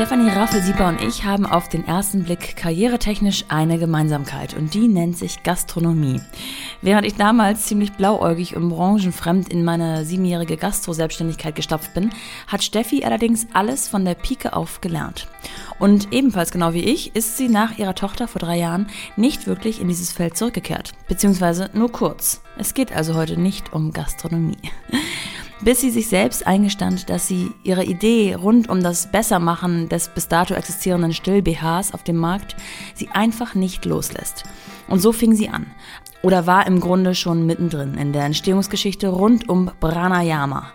Stefanie 0.00 0.30
Raffelsieper 0.30 0.88
und 0.88 1.02
ich 1.02 1.26
haben 1.26 1.44
auf 1.44 1.68
den 1.68 1.86
ersten 1.86 2.24
Blick 2.24 2.56
karrieretechnisch 2.56 3.44
eine 3.48 3.78
Gemeinsamkeit 3.78 4.54
und 4.54 4.72
die 4.72 4.88
nennt 4.88 5.18
sich 5.18 5.42
Gastronomie. 5.42 6.22
Während 6.80 7.06
ich 7.06 7.16
damals 7.16 7.66
ziemlich 7.66 7.92
blauäugig 7.92 8.56
und 8.56 8.70
branchenfremd 8.70 9.52
in 9.52 9.62
meine 9.62 10.06
siebenjährige 10.06 10.56
Gastro-Selbstständigkeit 10.56 11.54
gestapft 11.54 11.92
bin, 11.92 12.08
hat 12.46 12.64
Steffi 12.64 13.04
allerdings 13.04 13.46
alles 13.52 13.88
von 13.88 14.06
der 14.06 14.14
Pike 14.14 14.54
auf 14.54 14.80
gelernt. 14.80 15.28
Und 15.78 16.14
ebenfalls 16.14 16.50
genau 16.50 16.72
wie 16.72 16.84
ich 16.84 17.14
ist 17.14 17.36
sie 17.36 17.50
nach 17.50 17.76
ihrer 17.76 17.94
Tochter 17.94 18.26
vor 18.26 18.40
drei 18.40 18.56
Jahren 18.56 18.86
nicht 19.16 19.46
wirklich 19.46 19.82
in 19.82 19.88
dieses 19.88 20.12
Feld 20.12 20.34
zurückgekehrt, 20.34 20.92
beziehungsweise 21.08 21.68
nur 21.74 21.92
kurz. 21.92 22.40
Es 22.56 22.72
geht 22.72 22.96
also 22.96 23.16
heute 23.16 23.38
nicht 23.38 23.74
um 23.74 23.92
Gastronomie 23.92 24.56
bis 25.62 25.80
sie 25.80 25.90
sich 25.90 26.08
selbst 26.08 26.46
eingestand, 26.46 27.10
dass 27.10 27.28
sie 27.28 27.52
ihre 27.62 27.84
Idee 27.84 28.34
rund 28.34 28.68
um 28.68 28.82
das 28.82 29.10
Bessermachen 29.10 29.88
des 29.88 30.08
bis 30.08 30.28
dato 30.28 30.54
existierenden 30.54 31.12
Still-BHs 31.12 31.92
auf 31.92 32.02
dem 32.02 32.16
Markt 32.16 32.56
sie 32.94 33.08
einfach 33.10 33.54
nicht 33.54 33.84
loslässt. 33.84 34.44
Und 34.88 35.00
so 35.00 35.12
fing 35.12 35.34
sie 35.34 35.48
an. 35.48 35.66
Oder 36.22 36.46
war 36.46 36.66
im 36.66 36.80
Grunde 36.80 37.14
schon 37.14 37.46
mittendrin 37.46 37.94
in 37.94 38.12
der 38.12 38.24
Entstehungsgeschichte 38.24 39.08
rund 39.08 39.48
um 39.48 39.70
Pranayama. 39.80 40.72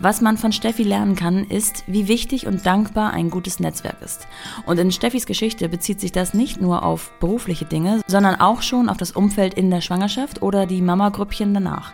Was 0.00 0.20
man 0.20 0.38
von 0.38 0.52
Steffi 0.52 0.84
lernen 0.84 1.16
kann, 1.16 1.44
ist, 1.44 1.82
wie 1.88 2.06
wichtig 2.06 2.46
und 2.46 2.64
dankbar 2.64 3.12
ein 3.12 3.30
gutes 3.30 3.58
Netzwerk 3.58 4.00
ist. 4.00 4.28
Und 4.64 4.78
in 4.78 4.92
Steffis 4.92 5.26
Geschichte 5.26 5.68
bezieht 5.68 6.00
sich 6.00 6.12
das 6.12 6.34
nicht 6.34 6.60
nur 6.60 6.84
auf 6.84 7.10
berufliche 7.18 7.64
Dinge, 7.64 8.00
sondern 8.06 8.36
auch 8.40 8.62
schon 8.62 8.88
auf 8.88 8.96
das 8.96 9.10
Umfeld 9.10 9.54
in 9.54 9.70
der 9.70 9.80
Schwangerschaft 9.80 10.40
oder 10.40 10.66
die 10.66 10.82
Mama-Grüppchen 10.82 11.52
danach. 11.52 11.92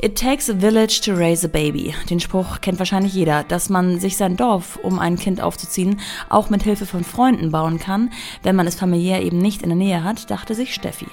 It 0.00 0.18
takes 0.18 0.50
a 0.50 0.54
village 0.54 1.00
to 1.02 1.14
raise 1.14 1.46
a 1.46 1.48
baby. 1.48 1.94
Den 2.10 2.18
Spruch 2.18 2.60
kennt 2.60 2.78
wahrscheinlich 2.78 3.14
jeder, 3.14 3.44
dass 3.44 3.68
man 3.68 4.00
sich 4.00 4.16
sein 4.16 4.36
Dorf, 4.36 4.78
um 4.82 4.98
ein 4.98 5.16
Kind 5.16 5.40
aufzuziehen, 5.40 6.00
auch 6.28 6.50
mit 6.50 6.64
Hilfe 6.64 6.86
von 6.86 7.04
Freunden 7.04 7.52
bauen 7.52 7.78
kann, 7.78 8.10
wenn 8.42 8.56
man 8.56 8.66
es 8.66 8.74
familiär 8.74 9.22
eben 9.22 9.38
nicht 9.38 9.62
in 9.62 9.68
der 9.68 9.78
Nähe 9.78 10.02
hat, 10.02 10.30
dachte 10.30 10.54
sich 10.54 10.74
Steffi. 10.74 11.06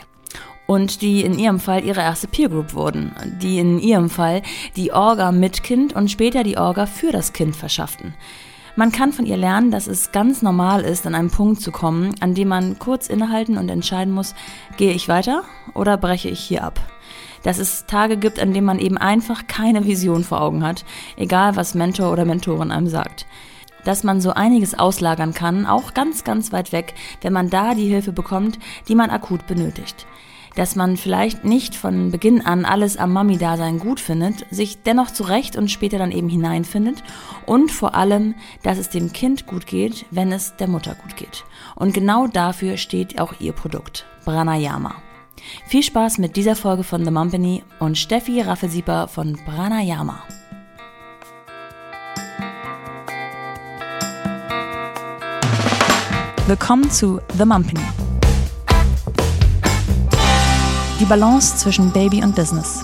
Und 0.65 1.01
die 1.01 1.21
in 1.21 1.37
ihrem 1.37 1.59
Fall 1.59 1.83
ihre 1.83 2.01
erste 2.01 2.27
Peer 2.27 2.49
Group 2.49 2.73
wurden, 2.73 3.11
die 3.41 3.59
in 3.59 3.77
ihrem 3.79 4.09
Fall 4.09 4.41
die 4.75 4.91
Orga 4.91 5.31
mit 5.31 5.63
Kind 5.63 5.93
und 5.93 6.09
später 6.09 6.43
die 6.43 6.57
Orga 6.57 6.85
für 6.85 7.11
das 7.11 7.33
Kind 7.33 7.55
verschafften. 7.55 8.13
Man 8.77 8.93
kann 8.93 9.11
von 9.11 9.25
ihr 9.25 9.37
lernen, 9.37 9.69
dass 9.69 9.87
es 9.87 10.13
ganz 10.13 10.41
normal 10.41 10.81
ist, 10.81 11.05
an 11.05 11.13
einen 11.13 11.29
Punkt 11.29 11.61
zu 11.61 11.71
kommen, 11.71 12.15
an 12.21 12.35
dem 12.35 12.47
man 12.47 12.79
kurz 12.79 13.07
innehalten 13.07 13.57
und 13.57 13.69
entscheiden 13.69 14.13
muss, 14.13 14.33
gehe 14.77 14.93
ich 14.93 15.09
weiter 15.09 15.43
oder 15.73 15.97
breche 15.97 16.29
ich 16.29 16.39
hier 16.39 16.63
ab 16.63 16.79
dass 17.43 17.59
es 17.59 17.85
Tage 17.85 18.17
gibt, 18.17 18.39
an 18.39 18.53
denen 18.53 18.65
man 18.65 18.79
eben 18.79 18.97
einfach 18.97 19.47
keine 19.47 19.85
Vision 19.85 20.23
vor 20.23 20.41
Augen 20.41 20.65
hat, 20.65 20.85
egal 21.17 21.55
was 21.55 21.75
Mentor 21.75 22.11
oder 22.11 22.25
Mentorin 22.25 22.71
einem 22.71 22.87
sagt. 22.87 23.25
Dass 23.83 24.03
man 24.03 24.21
so 24.21 24.31
einiges 24.31 24.77
auslagern 24.77 25.33
kann, 25.33 25.65
auch 25.65 25.93
ganz, 25.93 26.23
ganz 26.23 26.51
weit 26.51 26.71
weg, 26.71 26.93
wenn 27.21 27.33
man 27.33 27.49
da 27.49 27.73
die 27.73 27.87
Hilfe 27.87 28.11
bekommt, 28.11 28.59
die 28.87 28.95
man 28.95 29.09
akut 29.09 29.47
benötigt 29.47 30.05
dass 30.55 30.75
man 30.75 30.97
vielleicht 30.97 31.45
nicht 31.45 31.75
von 31.75 32.11
Beginn 32.11 32.45
an 32.45 32.65
alles 32.65 32.97
am 32.97 33.13
Mami-Dasein 33.13 33.79
gut 33.79 33.99
findet, 33.99 34.45
sich 34.51 34.83
dennoch 34.83 35.11
zurecht 35.11 35.55
und 35.55 35.71
später 35.71 35.97
dann 35.97 36.11
eben 36.11 36.29
hineinfindet 36.29 37.03
und 37.45 37.71
vor 37.71 37.95
allem, 37.95 38.35
dass 38.63 38.77
es 38.77 38.89
dem 38.89 39.13
Kind 39.13 39.47
gut 39.47 39.65
geht, 39.65 40.05
wenn 40.11 40.31
es 40.31 40.55
der 40.57 40.67
Mutter 40.67 40.95
gut 40.95 41.15
geht. 41.15 41.45
Und 41.75 41.93
genau 41.93 42.27
dafür 42.27 42.77
steht 42.77 43.19
auch 43.19 43.33
ihr 43.39 43.53
Produkt, 43.53 44.05
Pranayama. 44.25 44.95
Viel 45.67 45.83
Spaß 45.83 46.17
mit 46.17 46.35
dieser 46.35 46.55
Folge 46.55 46.83
von 46.83 47.05
The 47.05 47.11
Mumpany 47.11 47.63
und 47.79 47.97
Steffi 47.97 48.41
Raffelsieper 48.41 49.07
von 49.07 49.37
Pranayama. 49.45 50.23
Willkommen 56.47 56.89
zu 56.89 57.21
The 57.37 57.45
Mumpany. 57.45 57.79
Die 60.99 61.05
Balance 61.05 61.57
zwischen 61.57 61.91
Baby 61.91 62.23
und 62.23 62.35
Business. 62.35 62.83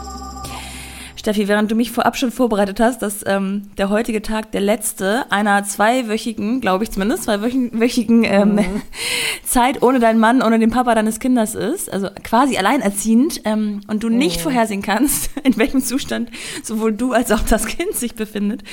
Steffi, 1.18 1.48
während 1.48 1.72
du 1.72 1.76
mich 1.76 1.92
vorab 1.92 2.16
schon 2.16 2.32
vorbereitet 2.32 2.80
hast, 2.80 3.02
dass 3.02 3.26
ähm, 3.26 3.64
der 3.78 3.90
heutige 3.90 4.22
Tag 4.22 4.52
der 4.52 4.62
letzte 4.62 5.30
einer 5.32 5.64
zweiwöchigen, 5.64 6.62
glaube 6.62 6.84
ich 6.84 6.92
zumindest, 6.92 7.24
zweiwöchigen 7.24 8.24
ähm, 8.24 8.56
mhm. 8.56 8.82
Zeit 9.44 9.82
ohne 9.82 10.00
deinen 10.00 10.20
Mann, 10.20 10.44
ohne 10.44 10.60
den 10.60 10.70
Papa 10.70 10.94
deines 10.94 11.20
Kindes 11.20 11.56
ist, 11.56 11.92
also 11.92 12.10
quasi 12.24 12.58
alleinerziehend 12.58 13.42
ähm, 13.46 13.82
und 13.88 14.04
du 14.04 14.10
nicht 14.10 14.38
mhm. 14.38 14.44
vorhersehen 14.44 14.82
kannst, 14.84 15.32
in 15.44 15.58
welchem 15.58 15.82
Zustand 15.82 16.30
sowohl 16.62 16.94
du 16.94 17.14
als 17.14 17.32
auch 17.32 17.42
das 17.42 17.66
Kind 17.66 17.96
sich 17.96 18.14
befindet, 18.14 18.64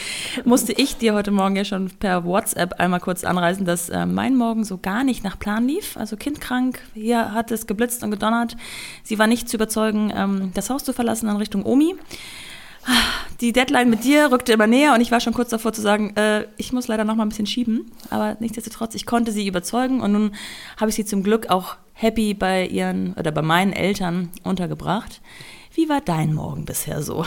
musste 0.44 0.72
ich 0.72 0.98
dir 0.98 1.14
heute 1.14 1.30
Morgen 1.30 1.56
ja 1.56 1.64
schon 1.64 1.90
per 1.98 2.24
WhatsApp 2.24 2.74
einmal 2.78 3.00
kurz 3.00 3.24
anreisen, 3.24 3.64
dass 3.64 3.88
äh, 3.88 4.04
mein 4.04 4.36
Morgen 4.36 4.64
so 4.64 4.76
gar 4.76 5.02
nicht 5.02 5.24
nach 5.24 5.38
Plan 5.38 5.66
lief. 5.66 5.96
Also 5.96 6.16
Kind 6.16 6.42
krank, 6.42 6.80
hier 6.92 7.32
hat 7.32 7.50
es 7.50 7.66
geblitzt 7.66 8.02
und 8.02 8.10
gedonnert. 8.10 8.56
Sie 9.02 9.18
war 9.18 9.26
nicht 9.26 9.48
zu 9.48 9.56
überzeugen, 9.56 10.12
ähm, 10.14 10.50
das 10.52 10.68
Haus 10.68 10.84
zu 10.84 10.92
verlassen 10.92 11.30
in 11.30 11.36
Richtung 11.36 11.64
Omi 11.64 11.94
die 13.40 13.52
Deadline 13.52 13.90
mit 13.90 14.04
dir 14.04 14.30
rückte 14.30 14.52
immer 14.52 14.66
näher 14.66 14.94
und 14.94 15.00
ich 15.00 15.10
war 15.10 15.20
schon 15.20 15.34
kurz 15.34 15.50
davor 15.50 15.72
zu 15.72 15.80
sagen, 15.80 16.16
äh, 16.16 16.46
ich 16.56 16.72
muss 16.72 16.88
leider 16.88 17.04
noch 17.04 17.14
mal 17.14 17.24
ein 17.24 17.28
bisschen 17.28 17.46
schieben. 17.46 17.90
Aber 18.10 18.36
nichtsdestotrotz, 18.40 18.94
ich 18.94 19.06
konnte 19.06 19.32
sie 19.32 19.46
überzeugen 19.46 20.00
und 20.00 20.12
nun 20.12 20.34
habe 20.78 20.90
ich 20.90 20.94
sie 20.94 21.04
zum 21.04 21.22
Glück 21.22 21.50
auch 21.50 21.76
happy 21.92 22.34
bei 22.34 22.66
ihren 22.66 23.14
oder 23.14 23.30
bei 23.30 23.42
meinen 23.42 23.72
Eltern 23.72 24.30
untergebracht. 24.42 25.20
Wie 25.74 25.88
war 25.88 26.00
dein 26.00 26.34
Morgen 26.34 26.64
bisher 26.64 27.02
so? 27.02 27.24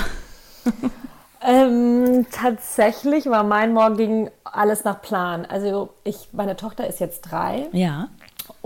Ähm, 1.40 2.25
tatsächlich 2.31 3.28
war 3.28 3.44
mein 3.44 3.73
Morgen 3.73 4.29
alles 4.44 4.84
nach 4.84 5.01
Plan. 5.01 5.46
Also 5.46 5.90
ich, 6.03 6.29
meine 6.31 6.56
Tochter 6.56 6.88
ist 6.88 7.00
jetzt 7.00 7.22
drei. 7.22 7.67
Ja. 7.73 8.09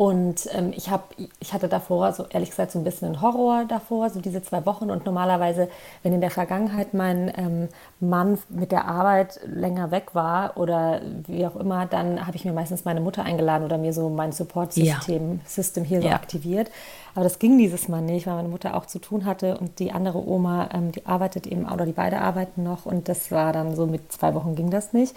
Und 0.02 0.50
ähm, 0.54 0.74
ich, 0.76 0.90
hab, 0.90 1.14
ich 1.40 1.54
hatte 1.54 1.68
davor, 1.68 2.12
so 2.12 2.26
ehrlich 2.32 2.50
gesagt, 2.50 2.72
so 2.72 2.80
ein 2.80 2.84
bisschen 2.84 3.10
einen 3.10 3.22
Horror 3.22 3.66
davor, 3.68 4.10
so 4.10 4.20
diese 4.20 4.42
zwei 4.42 4.66
Wochen. 4.66 4.90
Und 4.90 5.06
normalerweise, 5.06 5.70
wenn 6.02 6.12
in 6.12 6.22
der 6.22 6.32
Vergangenheit 6.32 6.96
mein 6.96 7.32
ähm, 7.38 7.70
Mann 8.00 8.40
mit 8.50 8.72
der 8.72 8.86
Arbeit 8.86 9.40
länger 9.46 9.92
weg 9.92 10.16
war 10.16 10.58
oder 10.58 11.02
wie 11.28 11.46
auch 11.46 11.56
immer, 11.56 11.86
dann 11.86 12.26
habe 12.26 12.36
ich 12.36 12.46
mir 12.46 12.52
meistens 12.52 12.84
meine 12.84 13.00
Mutter 13.00 13.24
eingeladen 13.24 13.64
oder 13.64 13.78
mir 13.78 13.94
so 13.94 14.10
mein 14.10 14.32
Support-System 14.32 15.34
ja. 15.34 15.40
System 15.46 15.84
hier 15.84 16.02
so 16.02 16.08
ja. 16.08 16.16
aktiviert. 16.16 16.72
Aber 17.14 17.24
das 17.24 17.38
ging 17.38 17.60
dieses 17.60 17.88
Mal 17.88 18.02
nicht, 18.02 18.26
weil 18.26 18.36
meine 18.36 18.48
Mutter 18.48 18.76
auch 18.76 18.88
zu 18.88 18.98
tun 18.98 19.26
hatte 19.26 19.58
und 19.58 19.78
die 19.78 19.92
andere 19.92 20.28
Oma, 20.28 20.70
ähm, 20.74 20.92
die 20.92 21.06
arbeitet 21.06 21.46
eben, 21.46 21.70
oder 21.70 21.86
die 21.86 21.92
beide 21.92 22.22
arbeiten 22.22 22.64
noch 22.64 22.88
und 22.88 23.08
das 23.08 23.32
war 23.32 23.54
dann 23.54 23.76
so 23.76 23.86
mit 23.86 24.12
zwei 24.12 24.34
Wochen 24.34 24.56
ging 24.56 24.72
das 24.72 24.94
nicht. 24.94 25.16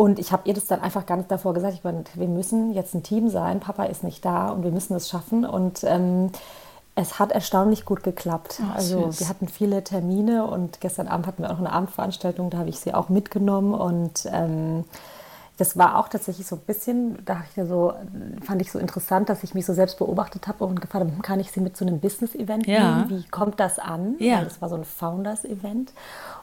Und 0.00 0.18
ich 0.18 0.32
habe 0.32 0.48
ihr 0.48 0.54
das 0.54 0.66
dann 0.66 0.80
einfach 0.80 1.04
ganz 1.04 1.26
davor 1.28 1.52
gesagt, 1.52 1.74
ich 1.74 1.84
meine, 1.84 2.04
wir 2.14 2.26
müssen 2.26 2.72
jetzt 2.72 2.94
ein 2.94 3.02
Team 3.02 3.28
sein, 3.28 3.60
Papa 3.60 3.84
ist 3.84 4.02
nicht 4.02 4.24
da 4.24 4.48
und 4.48 4.62
wir 4.64 4.70
müssen 4.70 4.96
es 4.96 5.10
schaffen. 5.10 5.44
Und 5.44 5.84
ähm, 5.84 6.30
es 6.94 7.18
hat 7.18 7.32
erstaunlich 7.32 7.84
gut 7.84 8.02
geklappt. 8.02 8.62
Oh, 8.62 8.72
also 8.74 9.20
wir 9.20 9.28
hatten 9.28 9.46
viele 9.46 9.84
Termine 9.84 10.46
und 10.46 10.80
gestern 10.80 11.06
Abend 11.06 11.26
hatten 11.26 11.42
wir 11.42 11.50
auch 11.50 11.58
noch 11.58 11.66
eine 11.66 11.72
Abendveranstaltung, 11.72 12.48
da 12.48 12.56
habe 12.56 12.70
ich 12.70 12.80
sie 12.80 12.94
auch 12.94 13.10
mitgenommen 13.10 13.74
und 13.74 14.26
ähm, 14.32 14.84
das 15.58 15.76
war 15.76 15.98
auch 15.98 16.08
tatsächlich 16.08 16.46
so 16.46 16.56
ein 16.56 16.62
bisschen, 16.62 17.22
da 17.26 17.42
ich 17.54 17.62
so, 17.68 17.92
fand 18.42 18.62
ich 18.62 18.72
so 18.72 18.78
interessant, 18.78 19.28
dass 19.28 19.44
ich 19.44 19.52
mich 19.52 19.66
so 19.66 19.74
selbst 19.74 19.98
beobachtet 19.98 20.48
habe 20.48 20.64
und 20.64 20.80
gefragt 20.80 21.04
habe, 21.04 21.12
hm, 21.12 21.20
kann 21.20 21.40
ich 21.40 21.52
sie 21.52 21.60
mit 21.60 21.76
so 21.76 21.84
einem 21.84 22.00
Business-Event 22.00 22.66
ja. 22.66 23.04
nehmen? 23.04 23.10
Wie 23.10 23.28
kommt 23.28 23.60
das 23.60 23.78
an? 23.78 24.14
Ja. 24.18 24.38
Weil 24.38 24.44
das 24.44 24.62
war 24.62 24.70
so 24.70 24.76
ein 24.76 24.86
Founders-Event. 24.86 25.92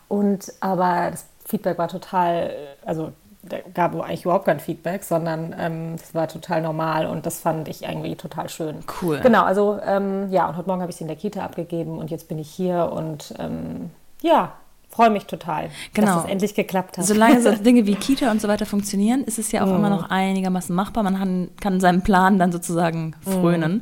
Und 0.07 0.53
aber 0.59 1.09
das 1.09 1.25
Feedback 1.44 1.79
war 1.79 1.88
total, 1.88 2.51
also 2.85 3.13
da 3.50 3.58
gab 3.74 3.94
es 3.96 4.02
eigentlich 4.02 4.25
überhaupt 4.25 4.46
kein 4.46 4.59
Feedback, 4.59 5.03
sondern 5.03 5.56
ähm, 5.58 5.96
das 5.97 6.13
war 6.13 6.28
total 6.28 6.62
normal 6.62 7.08
und 7.08 7.25
das 7.25 7.40
fand 7.40 7.68
ich 7.68 7.84
irgendwie 7.84 8.16
total 8.16 8.50
schön. 8.50 8.84
Cool. 9.02 9.19
Genau, 9.19 9.44
also 9.44 9.80
ähm, 9.85 10.31
ja, 10.31 10.47
und 10.47 10.58
heute 10.58 10.68
Morgen 10.68 10.81
habe 10.81 10.91
ich 10.91 10.97
sie 10.97 11.03
in 11.03 11.08
der 11.08 11.18
Kita 11.18 11.44
abgegeben 11.44 11.97
und 11.97 12.12
jetzt 12.12 12.28
bin 12.28 12.40
ich 12.40 12.50
hier 12.50 12.91
und 12.91 13.34
ähm, 13.40 13.91
ja, 14.22 14.53
freue 14.97 15.12
mich 15.12 15.25
total, 15.25 15.69
genau. 15.94 16.16
dass 16.16 16.24
es 16.24 16.31
endlich 16.31 16.56
geklappt 16.56 16.97
hat. 16.97 17.06
Solange 17.06 17.40
so 17.40 17.52
Dinge 17.63 17.85
wie 17.85 17.94
Kita 17.94 18.31
und 18.31 18.41
so 18.41 18.47
weiter 18.47 18.66
funktionieren, 18.66 19.24
ist 19.24 19.38
es 19.38 19.51
ja 19.51 19.63
auch 19.63 19.71
mm. 19.71 19.75
immer 19.75 19.89
noch 19.92 20.10
einigermaßen 20.10 20.75
machbar. 20.75 21.04
Man 21.04 21.19
kann, 21.19 21.50
kann 21.62 21.80
seinem 21.80 22.01
Plan 22.01 22.39
dann 22.39 22.51
sozusagen 22.51 23.16
mhm. 23.24 23.31
frönen. 23.31 23.74
Mm. 23.75 23.81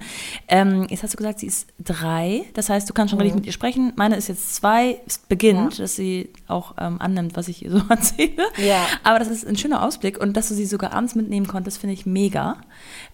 Ähm, 0.50 0.88
jetzt 0.90 1.04
hast 1.04 1.14
du 1.14 1.18
gesagt, 1.18 1.40
sie 1.40 1.48
ist 1.48 1.68
drei. 1.80 2.44
Das 2.54 2.70
heißt, 2.70 2.90
du 2.90 2.94
kannst 2.94 3.12
schon 3.12 3.20
mm. 3.20 3.22
richtig 3.22 3.36
mit 3.36 3.46
ihr 3.46 3.54
sprechen. 3.54 3.94
Meine 3.96 4.18
ist 4.18 4.28
jetzt 4.28 4.56
zwei. 4.56 5.00
Es 5.08 5.18
beginnt, 5.18 5.78
ja. 5.78 5.84
dass 5.84 5.96
sie 5.96 6.34
auch 6.48 6.74
ähm, 6.78 6.98
annimmt, 7.00 7.38
was 7.38 7.48
ich 7.48 7.64
ihr 7.64 7.72
so 7.72 7.82
erzähle. 7.90 8.44
Ja. 8.58 8.86
Aber 9.04 9.18
das 9.20 9.30
ist 9.30 9.48
ein 9.48 9.56
schöner 9.56 9.84
Ausblick. 9.84 10.20
Und 10.20 10.36
dass 10.36 10.50
du 10.50 10.54
sie 10.54 10.66
sogar 10.66 10.92
abends 10.92 11.16
mitnehmen 11.16 11.48
konntest, 11.48 11.78
finde 11.78 11.94
ich 11.94 12.06
mega. 12.06 12.58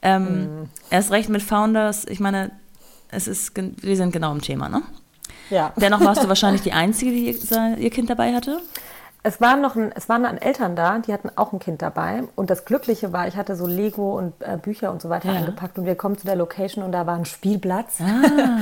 Ähm, 0.01 0.63
mm. 0.63 0.69
Erst 0.89 1.11
recht 1.11 1.29
mit 1.29 1.43
Founders. 1.43 2.05
Ich 2.07 2.19
meine, 2.19 2.49
es 3.11 3.27
ist, 3.27 3.51
wir 3.55 3.95
sind 3.95 4.11
genau 4.11 4.31
im 4.31 4.41
Thema, 4.41 4.69
ne? 4.69 4.81
Ja. 5.51 5.73
Dennoch 5.75 6.01
warst 6.01 6.23
du 6.23 6.27
wahrscheinlich 6.27 6.61
die 6.63 6.73
Einzige, 6.73 7.11
die 7.11 7.37
ihr 7.77 7.89
Kind 7.91 8.09
dabei 8.09 8.33
hatte? 8.33 8.61
Es 9.23 9.39
waren 9.39 9.61
noch 9.61 9.75
ein, 9.75 9.91
es 9.93 10.09
waren 10.09 10.23
dann 10.23 10.39
Eltern 10.39 10.75
da, 10.75 10.97
die 10.97 11.13
hatten 11.13 11.29
auch 11.35 11.53
ein 11.53 11.59
Kind 11.59 11.83
dabei. 11.83 12.23
Und 12.35 12.49
das 12.49 12.65
Glückliche 12.65 13.13
war, 13.13 13.27
ich 13.27 13.35
hatte 13.35 13.55
so 13.55 13.67
Lego 13.67 14.17
und 14.17 14.33
äh, 14.39 14.57
Bücher 14.57 14.91
und 14.91 14.99
so 14.99 15.09
weiter 15.09 15.31
ja. 15.31 15.37
eingepackt 15.37 15.77
und 15.77 15.85
wir 15.85 15.95
kommen 15.95 16.17
zu 16.17 16.25
der 16.25 16.35
Location 16.35 16.83
und 16.83 16.91
da 16.91 17.05
war 17.05 17.15
ein 17.15 17.25
Spielplatz. 17.25 17.99
Ah. 18.01 18.57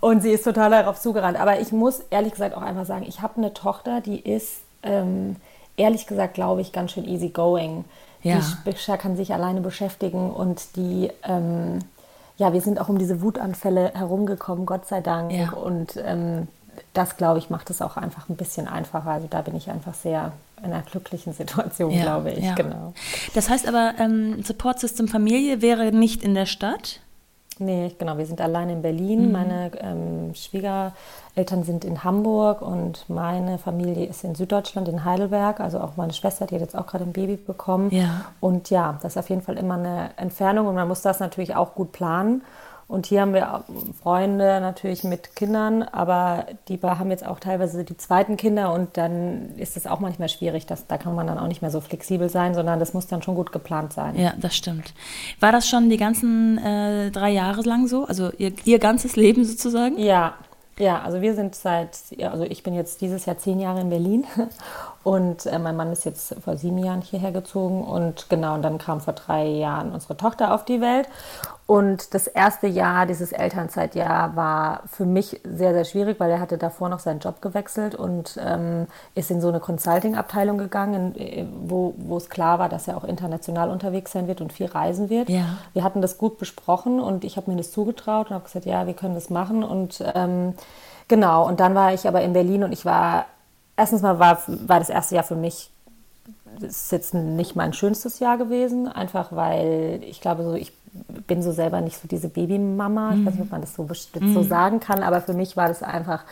und 0.00 0.20
sie 0.22 0.30
ist 0.30 0.42
total 0.42 0.70
darauf 0.70 0.98
zugerannt. 0.98 1.38
Aber 1.38 1.60
ich 1.60 1.70
muss 1.70 2.00
ehrlich 2.10 2.32
gesagt 2.32 2.56
auch 2.56 2.62
einfach 2.62 2.86
sagen, 2.86 3.04
ich 3.06 3.22
habe 3.22 3.36
eine 3.36 3.54
Tochter, 3.54 4.00
die 4.00 4.18
ist 4.18 4.62
ähm, 4.82 5.36
ehrlich 5.76 6.08
gesagt, 6.08 6.34
glaube 6.34 6.60
ich, 6.60 6.72
ganz 6.72 6.90
schön 6.92 7.04
easy 7.04 7.28
going. 7.28 7.84
Ja. 8.22 8.40
Die 8.66 8.96
kann 8.98 9.16
sich 9.16 9.32
alleine 9.32 9.60
beschäftigen 9.60 10.30
und 10.30 10.76
die, 10.76 11.10
ähm, 11.22 11.78
ja, 12.40 12.54
wir 12.54 12.62
sind 12.62 12.80
auch 12.80 12.88
um 12.88 12.98
diese 12.98 13.20
Wutanfälle 13.20 13.92
herumgekommen, 13.94 14.64
Gott 14.64 14.86
sei 14.88 15.02
Dank. 15.02 15.30
Ja. 15.30 15.50
Und 15.50 16.00
ähm, 16.02 16.48
das, 16.94 17.18
glaube 17.18 17.38
ich, 17.38 17.50
macht 17.50 17.68
es 17.68 17.82
auch 17.82 17.98
einfach 17.98 18.30
ein 18.30 18.36
bisschen 18.36 18.66
einfacher. 18.66 19.10
Also 19.10 19.26
da 19.28 19.42
bin 19.42 19.54
ich 19.54 19.68
einfach 19.68 19.92
sehr 19.92 20.32
in 20.64 20.72
einer 20.72 20.80
glücklichen 20.82 21.34
Situation, 21.34 21.90
Ja, 21.90 22.02
glaube 22.02 22.30
ich. 22.30 22.42
ja. 22.42 22.54
Genau. 22.54 22.94
Das 23.34 23.50
heißt 23.50 23.68
aber, 23.68 23.92
ähm, 23.98 24.42
Support 24.42 24.80
System 24.80 25.06
Familie 25.06 25.60
wäre 25.60 25.92
nicht 25.92 26.22
in 26.22 26.34
der 26.34 26.46
Stadt? 26.46 27.00
Nee, 27.62 27.94
genau, 27.98 28.16
wir 28.16 28.24
sind 28.24 28.40
allein 28.40 28.70
in 28.70 28.80
Berlin. 28.80 29.26
Mhm. 29.26 29.32
Meine 29.32 29.70
ähm, 29.80 30.34
Schwiegereltern 30.34 31.62
sind 31.62 31.84
in 31.84 32.02
Hamburg 32.02 32.62
und 32.62 33.04
meine 33.08 33.58
Familie 33.58 34.06
ist 34.06 34.24
in 34.24 34.34
Süddeutschland, 34.34 34.88
in 34.88 35.04
Heidelberg. 35.04 35.60
Also 35.60 35.78
auch 35.78 35.96
meine 35.96 36.14
Schwester, 36.14 36.46
die 36.46 36.54
hat 36.54 36.62
jetzt 36.62 36.76
auch 36.76 36.86
gerade 36.86 37.04
ein 37.04 37.12
Baby 37.12 37.36
bekommen. 37.36 37.90
Ja. 37.90 38.24
Und 38.40 38.70
ja, 38.70 38.98
das 39.02 39.12
ist 39.12 39.18
auf 39.18 39.28
jeden 39.28 39.42
Fall 39.42 39.58
immer 39.58 39.74
eine 39.74 40.10
Entfernung 40.16 40.68
und 40.68 40.74
man 40.74 40.88
muss 40.88 41.02
das 41.02 41.20
natürlich 41.20 41.54
auch 41.54 41.74
gut 41.74 41.92
planen. 41.92 42.42
Und 42.90 43.06
hier 43.06 43.20
haben 43.20 43.34
wir 43.34 43.62
Freunde 44.02 44.60
natürlich 44.60 45.04
mit 45.04 45.36
Kindern, 45.36 45.84
aber 45.84 46.46
die 46.66 46.76
haben 46.82 47.10
jetzt 47.12 47.24
auch 47.24 47.38
teilweise 47.38 47.84
die 47.84 47.96
zweiten 47.96 48.36
Kinder 48.36 48.72
und 48.72 48.96
dann 48.96 49.54
ist 49.58 49.76
es 49.76 49.86
auch 49.86 50.00
manchmal 50.00 50.28
schwierig. 50.28 50.66
Dass, 50.66 50.88
da 50.88 50.98
kann 50.98 51.14
man 51.14 51.28
dann 51.28 51.38
auch 51.38 51.46
nicht 51.46 51.62
mehr 51.62 51.70
so 51.70 51.80
flexibel 51.80 52.28
sein, 52.28 52.52
sondern 52.52 52.80
das 52.80 52.92
muss 52.92 53.06
dann 53.06 53.22
schon 53.22 53.36
gut 53.36 53.52
geplant 53.52 53.92
sein. 53.92 54.18
Ja, 54.18 54.32
das 54.40 54.56
stimmt. 54.56 54.92
War 55.38 55.52
das 55.52 55.68
schon 55.68 55.88
die 55.88 55.98
ganzen 55.98 56.58
äh, 56.58 57.12
drei 57.12 57.30
Jahre 57.30 57.62
lang 57.62 57.86
so? 57.86 58.06
Also 58.06 58.32
ihr, 58.38 58.52
ihr 58.64 58.80
ganzes 58.80 59.14
Leben 59.14 59.44
sozusagen? 59.44 59.96
Ja, 59.96 60.34
ja, 60.76 61.00
also 61.02 61.20
wir 61.20 61.34
sind 61.34 61.54
seit, 61.54 61.96
also 62.20 62.42
ich 62.42 62.64
bin 62.64 62.74
jetzt 62.74 63.02
dieses 63.02 63.24
Jahr 63.24 63.38
zehn 63.38 63.60
Jahre 63.60 63.82
in 63.82 63.90
Berlin 63.90 64.24
und 65.02 65.46
äh, 65.46 65.58
mein 65.58 65.76
Mann 65.76 65.92
ist 65.92 66.04
jetzt 66.04 66.34
vor 66.44 66.56
sieben 66.56 66.76
Jahren 66.76 67.00
hierher 67.00 67.32
gezogen 67.32 67.82
und 67.84 68.28
genau, 68.28 68.54
und 68.54 68.62
dann 68.62 68.76
kam 68.76 69.00
vor 69.00 69.14
drei 69.14 69.46
Jahren 69.46 69.92
unsere 69.92 70.16
Tochter 70.16 70.52
auf 70.52 70.64
die 70.64 70.80
Welt. 70.80 71.08
Und 71.66 72.14
das 72.14 72.26
erste 72.26 72.66
Jahr, 72.66 73.06
dieses 73.06 73.30
Elternzeitjahr, 73.32 74.34
war 74.34 74.82
für 74.86 75.06
mich 75.06 75.40
sehr, 75.44 75.72
sehr 75.72 75.84
schwierig, 75.84 76.18
weil 76.18 76.30
er 76.30 76.40
hatte 76.40 76.58
davor 76.58 76.88
noch 76.88 76.98
seinen 76.98 77.20
Job 77.20 77.40
gewechselt 77.40 77.94
und 77.94 78.38
ähm, 78.44 78.88
ist 79.14 79.30
in 79.30 79.40
so 79.40 79.48
eine 79.48 79.60
Consulting-Abteilung 79.60 80.58
gegangen, 80.58 81.14
in, 81.14 81.70
wo, 81.70 81.94
wo 81.96 82.16
es 82.16 82.28
klar 82.28 82.58
war, 82.58 82.68
dass 82.68 82.88
er 82.88 82.96
auch 82.96 83.04
international 83.04 83.70
unterwegs 83.70 84.12
sein 84.12 84.26
wird 84.26 84.40
und 84.40 84.52
viel 84.52 84.66
reisen 84.66 85.08
wird. 85.10 85.30
Ja. 85.30 85.58
Wir 85.72 85.84
hatten 85.84 86.02
das 86.02 86.18
gut 86.18 86.38
besprochen 86.38 87.00
und 87.00 87.24
ich 87.24 87.36
habe 87.36 87.50
mir 87.50 87.56
das 87.56 87.70
zugetraut 87.70 88.30
und 88.30 88.34
habe 88.34 88.44
gesagt, 88.44 88.66
ja, 88.66 88.86
wir 88.86 88.94
können 88.94 89.14
das 89.14 89.30
machen. 89.30 89.62
Und 89.62 90.02
ähm, 90.14 90.54
genau, 91.06 91.46
und 91.46 91.60
dann 91.60 91.74
war 91.74 91.94
ich 91.94 92.08
aber 92.08 92.20
in 92.22 92.32
Berlin 92.32 92.64
und 92.64 92.72
ich 92.72 92.84
war, 92.84 93.26
erstens 93.80 94.02
mal 94.02 94.18
war, 94.18 94.42
war 94.46 94.78
das 94.78 94.90
erste 94.90 95.14
Jahr 95.16 95.24
für 95.24 95.36
mich, 95.36 95.70
das 96.60 96.70
ist 96.84 96.92
jetzt 96.92 97.14
nicht 97.14 97.56
mein 97.56 97.72
schönstes 97.72 98.18
Jahr 98.18 98.38
gewesen, 98.38 98.86
einfach 98.88 99.32
weil 99.32 100.00
ich 100.02 100.20
glaube, 100.20 100.42
so 100.44 100.54
ich 100.54 100.72
bin 101.26 101.42
so 101.42 101.52
selber 101.52 101.80
nicht 101.80 102.00
so 102.00 102.08
diese 102.08 102.28
Babymama. 102.28 103.14
Ich 103.14 103.24
weiß 103.26 103.34
nicht, 103.34 103.44
ob 103.44 103.50
man 103.52 103.60
das 103.60 103.74
so, 103.74 103.84
best- 103.84 104.10
so 104.34 104.42
sagen 104.42 104.80
kann, 104.80 105.02
aber 105.02 105.20
für 105.20 105.34
mich 105.34 105.56
war 105.56 105.68
das 105.68 105.82
einfach, 105.82 106.24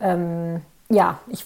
ähm, 0.00 0.60
ja, 0.90 1.18
ich 1.28 1.44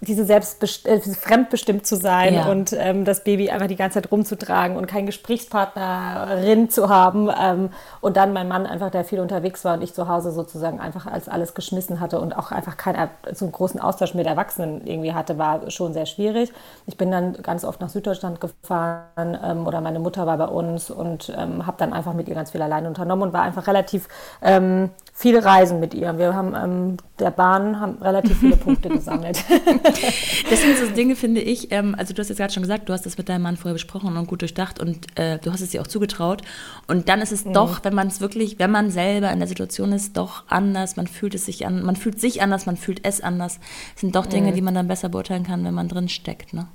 diese 0.00 0.24
selbstbest 0.24 0.86
äh, 0.86 1.00
fremdbestimmt 1.00 1.86
zu 1.86 1.96
sein 1.96 2.34
Ja. 2.34 2.46
und 2.50 2.72
ähm, 2.78 3.04
das 3.04 3.24
Baby 3.24 3.50
einfach 3.50 3.68
die 3.68 3.76
ganze 3.76 4.00
Zeit 4.00 4.10
rumzutragen 4.10 4.76
und 4.76 4.86
keinen 4.86 5.06
Gesprächspartnerin 5.06 6.68
zu 6.70 6.88
haben 6.88 7.30
ähm, 7.40 7.70
und 8.00 8.16
dann 8.16 8.32
mein 8.32 8.48
Mann 8.48 8.66
einfach, 8.66 8.90
der 8.90 9.04
viel 9.04 9.20
unterwegs 9.20 9.64
war 9.64 9.74
und 9.74 9.82
ich 9.82 9.94
zu 9.94 10.08
Hause 10.08 10.32
sozusagen 10.32 10.80
einfach 10.80 11.06
als 11.06 11.28
alles 11.28 11.54
geschmissen 11.54 12.00
hatte 12.00 12.20
und 12.20 12.36
auch 12.36 12.50
einfach 12.50 12.76
keinen 12.76 13.08
so 13.32 13.44
einen 13.44 13.52
großen 13.52 13.80
Austausch 13.80 14.14
mit 14.14 14.26
Erwachsenen 14.26 14.86
irgendwie 14.86 15.14
hatte, 15.14 15.38
war 15.38 15.70
schon 15.70 15.92
sehr 15.92 16.06
schwierig. 16.06 16.52
Ich 16.86 16.96
bin 16.96 17.10
dann 17.10 17.34
ganz 17.42 17.64
oft 17.64 17.80
nach 17.80 17.88
Süddeutschland 17.88 18.40
gefahren 18.40 19.38
ähm, 19.42 19.66
oder 19.66 19.80
meine 19.80 20.00
Mutter 20.00 20.26
war 20.26 20.36
bei 20.38 20.46
uns 20.46 20.90
und 20.90 21.32
ähm, 21.36 21.66
habe 21.66 21.76
dann 21.78 21.92
einfach 21.92 22.14
mit 22.14 22.28
ihr 22.28 22.34
ganz 22.34 22.50
viel 22.50 22.62
alleine 22.62 22.88
unternommen 22.88 23.22
und 23.28 23.32
war 23.32 23.42
einfach 23.42 23.66
relativ 23.66 24.08
ähm, 24.42 24.90
viele 25.12 25.44
Reisen 25.44 25.80
mit 25.80 25.94
ihr. 25.94 26.18
Wir 26.18 26.34
haben 26.34 26.54
ähm, 26.54 26.96
der 27.18 27.30
Bahn 27.30 27.80
haben 27.80 27.98
relativ 28.02 28.38
viele 28.40 28.56
Punkte 28.64 28.88
gesammelt. 28.88 29.38
Das 30.50 30.60
sind 30.60 30.76
so 30.76 30.86
Dinge, 30.86 31.16
finde 31.16 31.40
ich. 31.40 31.72
Ähm, 31.72 31.94
also, 31.98 32.12
du 32.12 32.20
hast 32.20 32.28
jetzt 32.28 32.38
gerade 32.38 32.52
schon 32.52 32.62
gesagt, 32.62 32.88
du 32.88 32.92
hast 32.92 33.06
das 33.06 33.16
mit 33.16 33.28
deinem 33.28 33.42
Mann 33.42 33.56
vorher 33.56 33.72
besprochen 33.72 34.16
und 34.16 34.26
gut 34.26 34.42
durchdacht 34.42 34.78
und 34.78 35.18
äh, 35.18 35.38
du 35.38 35.52
hast 35.52 35.60
es 35.60 35.70
dir 35.70 35.80
auch 35.80 35.86
zugetraut. 35.86 36.42
Und 36.86 37.08
dann 37.08 37.20
ist 37.20 37.32
es 37.32 37.44
doch, 37.44 37.82
wenn 37.82 37.94
man 37.94 38.08
es 38.08 38.20
wirklich, 38.20 38.58
wenn 38.58 38.70
man 38.70 38.90
selber 38.90 39.30
in 39.30 39.38
der 39.38 39.48
Situation 39.48 39.92
ist, 39.92 40.16
doch 40.16 40.44
anders. 40.48 40.96
Man 40.96 41.06
fühlt 41.06 41.34
es 41.34 41.46
sich 41.46 41.66
an, 41.66 41.82
man 41.82 41.96
fühlt 41.96 42.20
sich 42.20 42.42
anders, 42.42 42.66
man 42.66 42.76
fühlt 42.76 43.06
es 43.06 43.20
anders. 43.20 43.58
Es 43.94 44.02
sind 44.02 44.14
doch 44.14 44.26
Dinge, 44.26 44.52
die 44.52 44.62
man 44.62 44.74
dann 44.74 44.88
besser 44.88 45.08
beurteilen 45.08 45.44
kann, 45.44 45.64
wenn 45.64 45.74
man 45.74 45.88
drin 45.88 46.08
steckt. 46.08 46.52
Ne? 46.52 46.66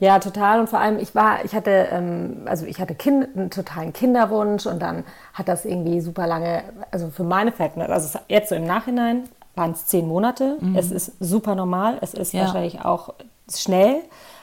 Ja, 0.00 0.20
total. 0.20 0.60
Und 0.60 0.68
vor 0.68 0.78
allem, 0.78 0.98
ich 0.98 1.14
war, 1.14 1.44
ich 1.44 1.54
hatte, 1.54 1.88
ähm, 1.90 2.42
also 2.44 2.66
ich 2.66 2.80
hatte 2.80 2.94
kind, 2.94 3.36
einen 3.36 3.50
totalen 3.50 3.92
Kinderwunsch 3.92 4.66
und 4.66 4.80
dann 4.80 5.04
hat 5.34 5.48
das 5.48 5.64
irgendwie 5.64 6.00
super 6.00 6.26
lange, 6.26 6.62
also 6.92 7.10
für 7.10 7.24
meine 7.24 7.50
Verhältnisse, 7.50 7.92
also 7.92 8.18
jetzt 8.28 8.50
so 8.50 8.54
im 8.54 8.64
Nachhinein 8.64 9.24
waren 9.58 9.72
es 9.72 9.84
zehn 9.86 10.08
Monate. 10.08 10.56
Es 10.74 10.90
ist 10.90 11.12
super 11.20 11.54
normal. 11.54 11.98
Es 12.00 12.14
ist 12.14 12.32
Ja. 12.32 12.42
wahrscheinlich 12.46 12.84
auch 12.84 13.12
schnell. 13.54 13.96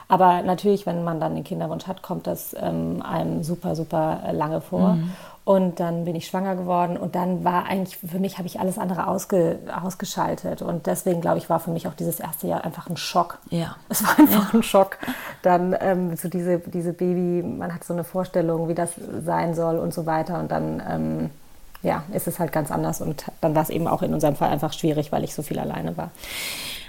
Aber 0.07 0.43
natürlich, 0.43 0.85
wenn 0.85 1.03
man 1.03 1.19
dann 1.19 1.33
den 1.33 1.43
Kinderwunsch 1.43 1.87
hat, 1.87 2.03
kommt 2.03 2.27
das 2.27 2.55
ähm, 2.59 3.01
einem 3.01 3.41
super, 3.43 3.75
super 3.75 4.19
lange 4.33 4.61
vor. 4.61 4.97
Und 5.45 5.79
dann 5.79 6.05
bin 6.05 6.15
ich 6.15 6.25
schwanger 6.25 6.55
geworden 6.55 6.97
und 6.97 7.13
dann 7.13 7.43
war 7.43 7.65
eigentlich, 7.65 7.97
für 7.97 8.17
mich 8.17 8.39
habe 8.39 8.47
ich 8.47 8.59
alles 8.59 8.79
andere 8.79 9.05
ausge, 9.07 9.59
ausgeschaltet. 9.83 10.63
Und 10.63 10.87
deswegen, 10.87 11.21
glaube 11.21 11.37
ich, 11.37 11.49
war 11.51 11.59
für 11.59 11.69
mich 11.69 11.87
auch 11.87 11.93
dieses 11.93 12.19
erste 12.19 12.47
Jahr 12.47 12.65
einfach 12.65 12.89
ein 12.89 12.97
Schock. 12.97 13.37
Ja. 13.51 13.75
Es 13.89 14.03
war 14.03 14.17
einfach 14.17 14.53
ein 14.55 14.63
Schock. 14.63 14.97
Dann 15.43 15.75
ähm, 15.79 16.15
so 16.17 16.29
diese, 16.29 16.57
diese 16.59 16.93
Baby, 16.93 17.43
man 17.43 17.73
hat 17.73 17.83
so 17.83 17.93
eine 17.93 18.03
Vorstellung, 18.03 18.67
wie 18.69 18.73
das 18.73 18.93
sein 19.23 19.53
soll 19.53 19.77
und 19.77 19.93
so 19.93 20.07
weiter. 20.07 20.39
Und 20.39 20.49
dann 20.51 20.81
ähm, 20.89 21.29
ja, 21.81 22.03
ist 22.13 22.27
es 22.27 22.39
halt 22.39 22.51
ganz 22.51 22.71
anders. 22.71 23.01
Und 23.01 23.25
dann 23.41 23.55
war 23.55 23.63
es 23.63 23.69
eben 23.69 23.87
auch 23.87 24.01
in 24.01 24.13
unserem 24.13 24.35
Fall 24.35 24.49
einfach 24.49 24.73
schwierig, 24.73 25.11
weil 25.11 25.23
ich 25.23 25.33
so 25.33 25.43
viel 25.43 25.59
alleine 25.59 25.97
war. 25.97 26.11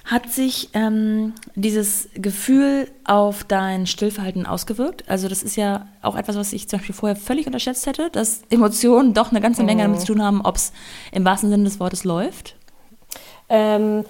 Hat 0.07 0.31
sich 0.31 0.71
ähm, 0.73 1.35
dieses 1.57 2.09
Gefühl 2.15 2.89
auf 3.05 3.43
dein 3.43 3.89
Stillverhalten 3.89 4.47
ausgewirkt? 4.47 5.03
Also 5.09 5.29
das 5.29 5.43
ist 5.43 5.57
ja 5.57 5.89
auch 6.01 6.15
etwas, 6.15 6.37
was 6.37 6.53
ich 6.53 6.69
zum 6.69 6.79
Beispiel 6.79 6.95
vorher 6.95 7.17
völlig 7.17 7.47
unterschätzt 7.47 7.87
hätte, 7.87 8.09
dass 8.11 8.43
Emotionen 8.51 9.15
doch 9.15 9.33
eine 9.33 9.41
ganze 9.41 9.65
Menge 9.65 9.83
damit 9.83 10.01
zu 10.01 10.07
tun 10.07 10.23
haben, 10.23 10.43
ob 10.43 10.57
es 10.57 10.73
im 11.11 11.25
wahrsten 11.25 11.51
Sinne 11.51 11.65
des 11.65 11.81
Wortes 11.81 12.05
läuft. 12.05 12.55
Ähm, 13.49 14.05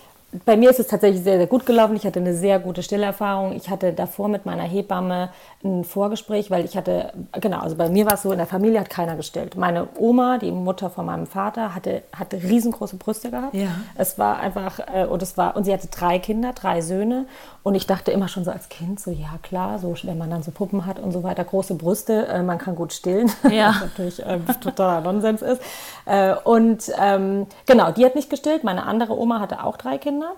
bei 0.44 0.56
mir 0.56 0.70
ist 0.70 0.80
es 0.80 0.88
tatsächlich 0.88 1.22
sehr, 1.22 1.38
sehr 1.38 1.46
gut 1.46 1.66
gelaufen. 1.66 1.96
Ich 1.96 2.04
hatte 2.04 2.18
eine 2.18 2.34
sehr 2.34 2.58
gute 2.58 2.82
Stillerfahrung. 2.82 3.52
Ich 3.52 3.70
hatte 3.70 3.92
davor 3.92 4.28
mit 4.28 4.44
meiner 4.44 4.64
Hebamme 4.64 5.30
ein 5.64 5.84
Vorgespräch, 5.84 6.50
weil 6.50 6.64
ich 6.64 6.76
hatte, 6.76 7.12
genau, 7.40 7.60
also 7.60 7.76
bei 7.76 7.88
mir 7.88 8.06
war 8.06 8.14
es 8.14 8.22
so, 8.22 8.32
in 8.32 8.38
der 8.38 8.46
Familie 8.46 8.80
hat 8.80 8.90
keiner 8.90 9.16
gestillt. 9.16 9.56
Meine 9.56 9.88
Oma, 9.96 10.38
die 10.38 10.50
Mutter 10.50 10.90
von 10.90 11.06
meinem 11.06 11.26
Vater, 11.26 11.74
hatte, 11.74 12.02
hatte 12.12 12.42
riesengroße 12.42 12.96
Brüste 12.96 13.30
gehabt. 13.30 13.54
Ja. 13.54 13.68
Es 13.94 14.18
war 14.18 14.40
einfach, 14.40 14.80
äh, 14.92 15.06
und 15.06 15.22
es 15.22 15.38
war, 15.38 15.56
und 15.56 15.64
sie 15.64 15.72
hatte 15.72 15.88
drei 15.88 16.18
Kinder, 16.18 16.52
drei 16.52 16.80
Söhne. 16.80 17.26
Und 17.66 17.74
ich 17.74 17.88
dachte 17.88 18.12
immer 18.12 18.28
schon 18.28 18.44
so 18.44 18.52
als 18.52 18.68
Kind, 18.68 19.00
so 19.00 19.10
ja 19.10 19.40
klar, 19.42 19.80
so 19.80 19.96
wenn 20.04 20.16
man 20.16 20.30
dann 20.30 20.44
so 20.44 20.52
Puppen 20.52 20.86
hat 20.86 21.00
und 21.00 21.10
so 21.10 21.24
weiter, 21.24 21.42
große 21.42 21.74
Brüste, 21.74 22.28
äh, 22.28 22.40
man 22.44 22.58
kann 22.58 22.76
gut 22.76 22.92
stillen. 22.92 23.28
Ja. 23.50 23.70
Was 23.70 23.80
natürlich 23.80 24.24
äh, 24.24 24.38
totaler 24.60 25.00
Nonsens 25.00 25.42
ist. 25.42 25.60
Äh, 26.04 26.36
und 26.44 26.92
ähm, 26.96 27.48
genau, 27.66 27.90
die 27.90 28.04
hat 28.04 28.14
nicht 28.14 28.30
gestillt. 28.30 28.62
Meine 28.62 28.86
andere 28.86 29.18
Oma 29.18 29.40
hatte 29.40 29.64
auch 29.64 29.78
drei 29.78 29.98
Kinder. 29.98 30.34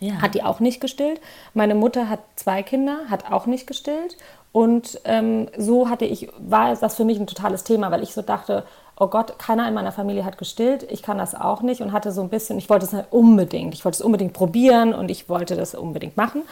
Ja. 0.00 0.14
Hat 0.20 0.34
die 0.34 0.42
auch 0.42 0.58
nicht 0.58 0.80
gestillt. 0.80 1.20
Meine 1.52 1.76
Mutter 1.76 2.08
hat 2.08 2.18
zwei 2.34 2.64
Kinder, 2.64 3.02
hat 3.08 3.30
auch 3.30 3.46
nicht 3.46 3.68
gestillt. 3.68 4.16
Und 4.50 5.00
ähm, 5.04 5.48
so 5.56 5.88
hatte 5.88 6.06
ich, 6.06 6.28
war 6.38 6.74
das 6.74 6.96
für 6.96 7.04
mich 7.04 7.20
ein 7.20 7.28
totales 7.28 7.62
Thema, 7.62 7.92
weil 7.92 8.02
ich 8.02 8.14
so 8.14 8.22
dachte, 8.22 8.64
oh 8.96 9.08
Gott, 9.08 9.38
keiner 9.38 9.66
in 9.66 9.74
meiner 9.74 9.90
Familie 9.92 10.24
hat 10.24 10.38
gestillt, 10.38 10.84
ich 10.90 11.02
kann 11.02 11.18
das 11.18 11.34
auch 11.34 11.62
nicht 11.62 11.80
und 11.80 11.92
hatte 11.92 12.12
so 12.12 12.22
ein 12.22 12.28
bisschen, 12.28 12.58
ich 12.58 12.70
wollte 12.70 12.86
es 12.86 12.92
halt 12.92 13.06
unbedingt, 13.10 13.74
ich 13.74 13.84
wollte 13.84 13.96
es 13.96 14.02
unbedingt 14.02 14.32
probieren 14.32 14.94
und 14.94 15.10
ich 15.10 15.28
wollte 15.28 15.56
das 15.56 15.74
unbedingt 15.74 16.16
machen. 16.16 16.42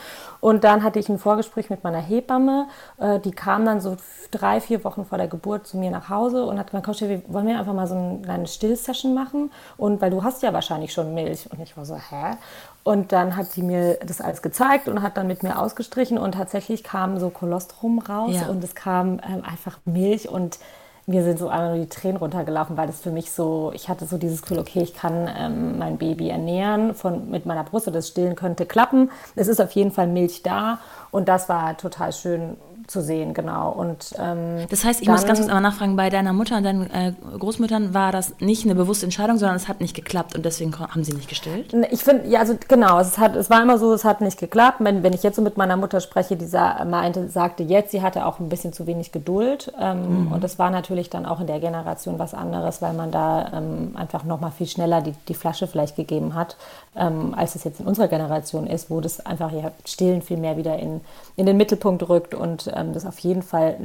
Und 0.41 0.65
dann 0.65 0.83
hatte 0.83 0.99
ich 0.99 1.09
ein 1.09 1.19
Vorgespräch 1.19 1.71
mit 1.71 1.85
meiner 1.85 2.01
Hebamme, 2.01 2.67
äh, 2.99 3.21
die 3.21 3.31
kam 3.31 3.65
dann 3.65 3.81
so 3.81 3.97
drei, 4.33 4.61
vier 4.61 4.83
Wochen 4.83 5.05
vor 5.05 5.19
der 5.19 5.29
Geburt 5.29 5.67
zu 5.67 5.77
mir 5.77 5.91
nach 5.91 6.09
Hause 6.09 6.45
und 6.45 6.59
hat 6.59 6.67
gesagt, 6.69 6.85
komm, 6.85 6.95
Steffi, 6.95 7.23
wollen 7.29 7.47
wir 7.47 7.59
einfach 7.59 7.75
mal 7.75 7.87
so 7.87 7.95
eine 7.95 8.21
kleine 8.23 8.47
Stillsession 8.49 9.15
machen? 9.15 9.53
Und 9.77 10.01
weil 10.01 10.11
du 10.11 10.25
hast 10.25 10.43
ja 10.43 10.53
wahrscheinlich 10.53 10.93
schon 10.93 11.15
Milch. 11.15 11.49
Und 11.53 11.61
ich 11.61 11.77
war 11.77 11.85
so, 11.85 11.95
hä? 11.95 12.37
Und 12.83 13.13
dann 13.13 13.37
hat 13.37 13.47
sie 13.53 13.63
mir 13.63 13.99
das 14.05 14.21
alles 14.21 14.43
gezeigt 14.43 14.89
und 14.89 15.03
hat 15.03 15.17
dann 15.17 15.29
mit 15.29 15.45
mir 15.45 15.61
ausgestrichen 15.61 16.19
und 16.19 16.33
tatsächlich 16.33 16.83
kam 16.83 17.21
so 17.21 17.31
Kolostrum 17.31 18.01
raus 18.01 18.35
Ja. 18.35 18.49
und 18.49 18.65
es 18.65 18.75
kam 18.75 19.21
ähm, 19.25 19.45
einfach 19.45 19.79
Milch 19.85 20.29
und 20.29 20.59
mir 21.07 21.25
sind 21.25 21.39
so 21.39 21.49
einmal 21.49 21.77
nur 21.77 21.85
die 21.85 21.89
Tränen 21.89 22.17
runtergelaufen, 22.17 22.77
weil 22.77 22.87
das 22.87 23.01
für 23.01 23.11
mich 23.11 23.33
so, 23.33 23.73
ich 23.75 23.89
hatte 23.89 24.07
so 24.07 24.19
dieses 24.19 24.43
Gefühl, 24.43 24.61
okay, 24.61 24.83
ich 24.83 24.95
kann 24.95 25.29
ähm, 25.37 25.79
mein 25.79 25.99
Baby 25.99 26.29
ernähren 26.29 26.95
von, 26.95 27.29
mit 27.31 27.45
meiner 27.45 27.65
Brust 27.65 27.89
und 27.89 27.95
das 27.95 28.09
Stillen 28.09 28.37
könnte 28.37 28.67
klappen. 28.67 29.11
Es 29.35 29.49
ist 29.49 29.61
auf 29.61 29.73
jeden 29.73 29.91
Fall 29.91 30.07
Milch 30.07 30.43
da 30.43 30.79
und 31.11 31.29
das 31.29 31.49
war 31.49 31.77
total 31.77 32.13
schön, 32.13 32.57
zu 32.87 33.03
sehen, 33.03 33.35
genau. 33.35 33.71
Und, 33.73 34.15
ähm, 34.19 34.67
das 34.71 34.85
heißt, 34.85 35.01
ich 35.01 35.07
dann, 35.07 35.15
muss 35.15 35.25
ganz 35.25 35.39
kurz 35.39 35.49
einmal 35.49 35.63
nachfragen, 35.63 35.97
bei 35.97 36.11
deiner 36.11 36.33
Mutter 36.33 36.57
und 36.57 36.65
deinen 36.65 36.91
äh, 36.91 37.13
Großmüttern 37.39 37.95
war 37.95 38.13
das 38.13 38.35
nicht 38.41 38.65
eine 38.65 38.75
bewusste 38.75 39.07
Entscheidung, 39.07 39.39
sondern 39.39 39.57
es 39.57 39.69
hat 39.69 39.81
nicht 39.81 39.95
geklappt 39.95 40.35
und 40.35 40.45
deswegen 40.45 40.79
haben 40.79 41.05
sie 41.05 41.13
nicht 41.13 41.29
gestillt? 41.29 41.75
Ich 41.91 42.05
finde, 42.05 42.29
ja, 42.29 42.41
also 42.41 42.55
genau, 42.69 42.99
es, 42.99 43.19
hat, 43.19 43.37
es 43.37 43.51
war 43.51 43.63
immer 43.63 43.79
so, 43.79 43.93
es 43.93 44.05
hat 44.05 44.21
nicht 44.21 44.39
geklappt. 44.39 44.79
Wenn, 44.81 45.03
wenn 45.03 45.13
ich 45.13 45.23
jetzt 45.23 45.37
so 45.37 45.43
mit 45.43 45.57
meiner 45.57 45.77
Mutter 45.77 46.01
spreche, 46.01 46.37
die 46.37 46.47
sa 46.47 46.85
meinte, 46.85 47.29
sagte 47.29 47.63
jetzt, 47.63 47.91
sie 47.91 48.03
hatte 48.03 48.27
auch 48.27 48.41
ein 48.41 48.49
bisschen 48.49 48.73
zu 48.73 48.87
wenig 48.87 49.13
Geduld. 49.13 49.73
Ähm, 49.81 50.27
mhm. 50.27 50.33
Und 50.33 50.45
das 50.45 50.59
war 50.59 50.71
natürlich 50.71 51.11
dann 51.11 51.27
auch 51.27 51.41
in 51.41 51.47
der 51.47 51.61
Generation 51.61 52.19
was 52.19 52.35
anderes, 52.35 52.83
weil 52.83 52.93
man 52.93 53.11
da 53.11 53.51
ähm, 53.53 53.93
einfach 53.95 54.25
noch 54.25 54.41
mal 54.41 54.51
viel 54.51 54.67
schneller 54.67 55.01
die, 55.01 55.15
die 55.29 55.35
Flasche 55.35 55.67
vielleicht 55.67 55.97
gegeben 55.97 56.35
hat, 56.35 56.57
ähm, 56.95 57.35
als 57.35 57.55
es 57.55 57.65
jetzt 57.65 57.81
in 57.81 57.87
unserer 57.87 58.09
Generation 58.09 58.67
ist, 58.67 58.91
wo 58.91 59.01
das 59.01 59.25
einfach 59.25 59.51
ja 59.53 59.73
Stillen 59.87 60.21
viel 60.21 60.37
mehr 60.37 60.57
wieder 60.59 60.79
in, 60.79 61.01
in 61.37 61.47
den 61.47 61.57
Mittelpunkt 61.57 62.07
rückt 62.09 62.35
und 62.35 62.71
ähm, 62.75 62.93
das 62.93 63.07
auf 63.07 63.19
jeden 63.21 63.43
Fall 63.43 63.79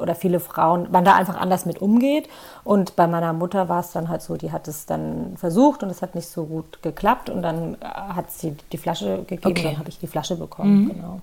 oder 0.00 0.14
viele 0.14 0.40
Frauen, 0.40 0.88
man 0.90 1.04
da 1.04 1.14
einfach 1.14 1.36
anders 1.38 1.66
mit 1.66 1.82
umgeht. 1.82 2.28
Und 2.64 2.96
bei 2.96 3.06
meiner 3.06 3.34
Mutter 3.34 3.68
war 3.68 3.80
es 3.80 3.92
dann 3.92 4.08
halt 4.08 4.22
so, 4.22 4.36
die 4.36 4.50
hat 4.50 4.66
es 4.66 4.86
dann 4.86 5.36
versucht 5.36 5.82
und 5.82 5.90
es 5.90 6.00
hat 6.00 6.14
nicht 6.14 6.28
so 6.28 6.46
gut 6.46 6.82
geklappt 6.82 7.28
und 7.28 7.42
dann 7.42 7.74
äh, 7.74 7.86
hat 7.86 8.30
sie 8.30 8.56
die 8.72 8.78
Flasche 8.78 9.24
gegeben, 9.24 9.52
okay. 9.52 9.62
dann 9.64 9.78
habe 9.78 9.90
ich 9.90 9.98
die 9.98 10.06
Flasche 10.06 10.36
bekommen. 10.36 10.84
Mhm. 10.84 10.88
Genau. 10.88 11.20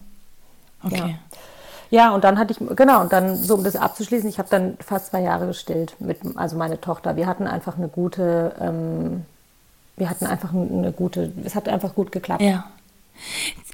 Okay. 0.84 0.98
Ja. 0.98 1.38
Ja, 1.92 2.14
und 2.14 2.24
dann 2.24 2.40
hatte 2.40 2.52
ich, 2.52 2.76
genau, 2.76 3.02
und 3.02 3.14
dann, 3.14 3.36
so 3.36 3.54
um 3.54 3.64
das 3.64 3.76
abzuschließen, 3.76 4.28
ich 4.28 4.40
habe 4.40 4.50
dann 4.50 4.76
fast 4.80 5.08
zwei 5.08 5.22
Jahre 5.22 5.48
gestillt 5.48 5.96
mit, 6.00 6.18
also 6.36 6.58
meine 6.58 6.82
Tochter. 6.82 7.16
Wir 7.16 7.28
hatten 7.28 7.48
einfach 7.48 7.78
eine 7.78 7.88
gute, 7.88 8.54
ähm, 8.60 9.26
wir 9.98 10.10
hatten 10.10 10.26
einfach 10.26 10.54
eine 10.54 10.92
gute, 10.92 11.32
es 11.44 11.56
hat 11.56 11.70
einfach 11.70 11.96
gut 11.96 12.12
geklappt. 12.12 12.42
Ja. 12.42 12.66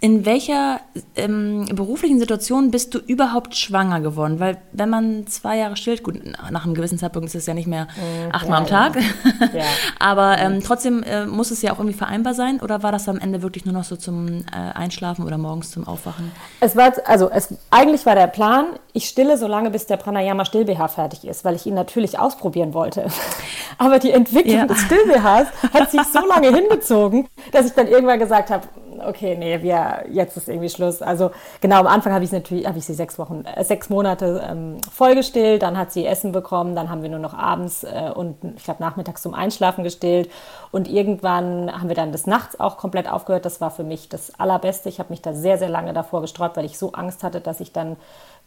In 0.03 0.25
welcher 0.25 0.79
ähm, 1.15 1.67
beruflichen 1.73 2.17
Situation 2.17 2.71
bist 2.71 2.95
du 2.95 2.97
überhaupt 2.97 3.55
schwanger 3.55 3.99
geworden? 3.99 4.39
Weil 4.39 4.57
wenn 4.71 4.89
man 4.89 5.27
zwei 5.27 5.57
Jahre 5.57 5.75
stillt, 5.75 6.01
gut, 6.01 6.19
nach 6.49 6.65
einem 6.65 6.73
gewissen 6.73 6.97
Zeitpunkt 6.97 7.27
ist 7.27 7.35
es 7.35 7.45
ja 7.45 7.53
nicht 7.53 7.67
mehr 7.67 7.83
mhm, 7.83 8.31
achtmal 8.31 8.65
ja, 8.67 8.85
am 8.85 8.93
Tag, 8.93 9.03
ja. 9.53 9.63
aber 9.99 10.39
ähm, 10.39 10.61
trotzdem 10.63 11.03
äh, 11.03 11.27
muss 11.27 11.51
es 11.51 11.61
ja 11.61 11.71
auch 11.71 11.77
irgendwie 11.77 11.97
vereinbar 11.97 12.33
sein. 12.33 12.61
Oder 12.61 12.81
war 12.81 12.91
das 12.91 13.07
am 13.07 13.19
Ende 13.19 13.43
wirklich 13.43 13.65
nur 13.65 13.75
noch 13.75 13.83
so 13.83 13.95
zum 13.95 14.39
äh, 14.39 14.43
Einschlafen 14.73 15.23
oder 15.23 15.37
morgens 15.37 15.69
zum 15.69 15.87
Aufwachen? 15.87 16.31
Es 16.61 16.75
war, 16.75 16.91
also 17.05 17.29
es, 17.29 17.53
eigentlich 17.69 18.03
war 18.07 18.15
der 18.15 18.25
Plan, 18.25 18.79
ich 18.93 19.05
stille 19.05 19.37
so 19.37 19.45
lange, 19.45 19.69
bis 19.69 19.85
der 19.85 19.97
Pranayama 19.97 20.45
Still 20.45 20.65
BH 20.65 20.87
fertig 20.87 21.25
ist, 21.25 21.45
weil 21.45 21.55
ich 21.55 21.67
ihn 21.67 21.75
natürlich 21.75 22.17
ausprobieren 22.17 22.73
wollte. 22.73 23.05
aber 23.77 23.99
die 23.99 24.11
Entwicklung 24.11 24.67
des 24.67 24.79
Still 24.79 25.05
BHs 25.05 25.47
hat 25.73 25.91
sich 25.91 26.01
so 26.11 26.25
lange 26.25 26.51
hingezogen, 26.55 27.27
dass 27.51 27.67
ich 27.67 27.73
dann 27.73 27.87
irgendwann 27.87 28.17
gesagt 28.17 28.49
habe, 28.49 28.67
okay, 29.07 29.35
nee, 29.37 29.61
wir, 29.61 30.05
jetzt 30.11 30.37
ist 30.37 30.47
irgendwie 30.47 30.69
Schluss. 30.69 31.01
Also 31.01 31.31
genau, 31.59 31.79
am 31.79 31.87
Anfang 31.87 32.13
habe 32.13 32.23
ich 32.23 32.31
natürlich, 32.31 32.67
habe 32.67 32.77
ich 32.77 32.85
sie 32.85 32.93
sechs 32.93 33.17
Wochen, 33.19 33.43
äh, 33.45 33.63
sechs 33.63 33.89
Monate 33.89 34.43
ähm, 34.49 34.77
vollgestillt, 34.91 35.61
dann 35.61 35.77
hat 35.77 35.91
sie 35.91 36.05
Essen 36.05 36.31
bekommen, 36.31 36.75
dann 36.75 36.89
haben 36.89 37.01
wir 37.01 37.09
nur 37.09 37.19
noch 37.19 37.33
abends 37.33 37.83
äh, 37.83 38.11
und 38.13 38.37
ich 38.55 38.63
glaube 38.63 38.81
nachmittags 38.81 39.21
zum 39.21 39.33
Einschlafen 39.33 39.83
gestillt 39.83 40.29
und 40.71 40.87
irgendwann 40.87 41.71
haben 41.71 41.89
wir 41.89 41.95
dann 41.95 42.11
des 42.11 42.27
Nachts 42.27 42.59
auch 42.59 42.77
komplett 42.77 43.11
aufgehört. 43.11 43.45
Das 43.45 43.61
war 43.61 43.71
für 43.71 43.83
mich 43.83 44.09
das 44.09 44.39
Allerbeste. 44.39 44.89
Ich 44.89 44.99
habe 44.99 45.09
mich 45.09 45.21
da 45.21 45.33
sehr, 45.33 45.57
sehr 45.57 45.69
lange 45.69 45.93
davor 45.93 46.21
gesträubt, 46.21 46.57
weil 46.57 46.65
ich 46.65 46.77
so 46.77 46.93
Angst 46.93 47.23
hatte, 47.23 47.41
dass 47.41 47.59
ich 47.59 47.73
dann 47.73 47.97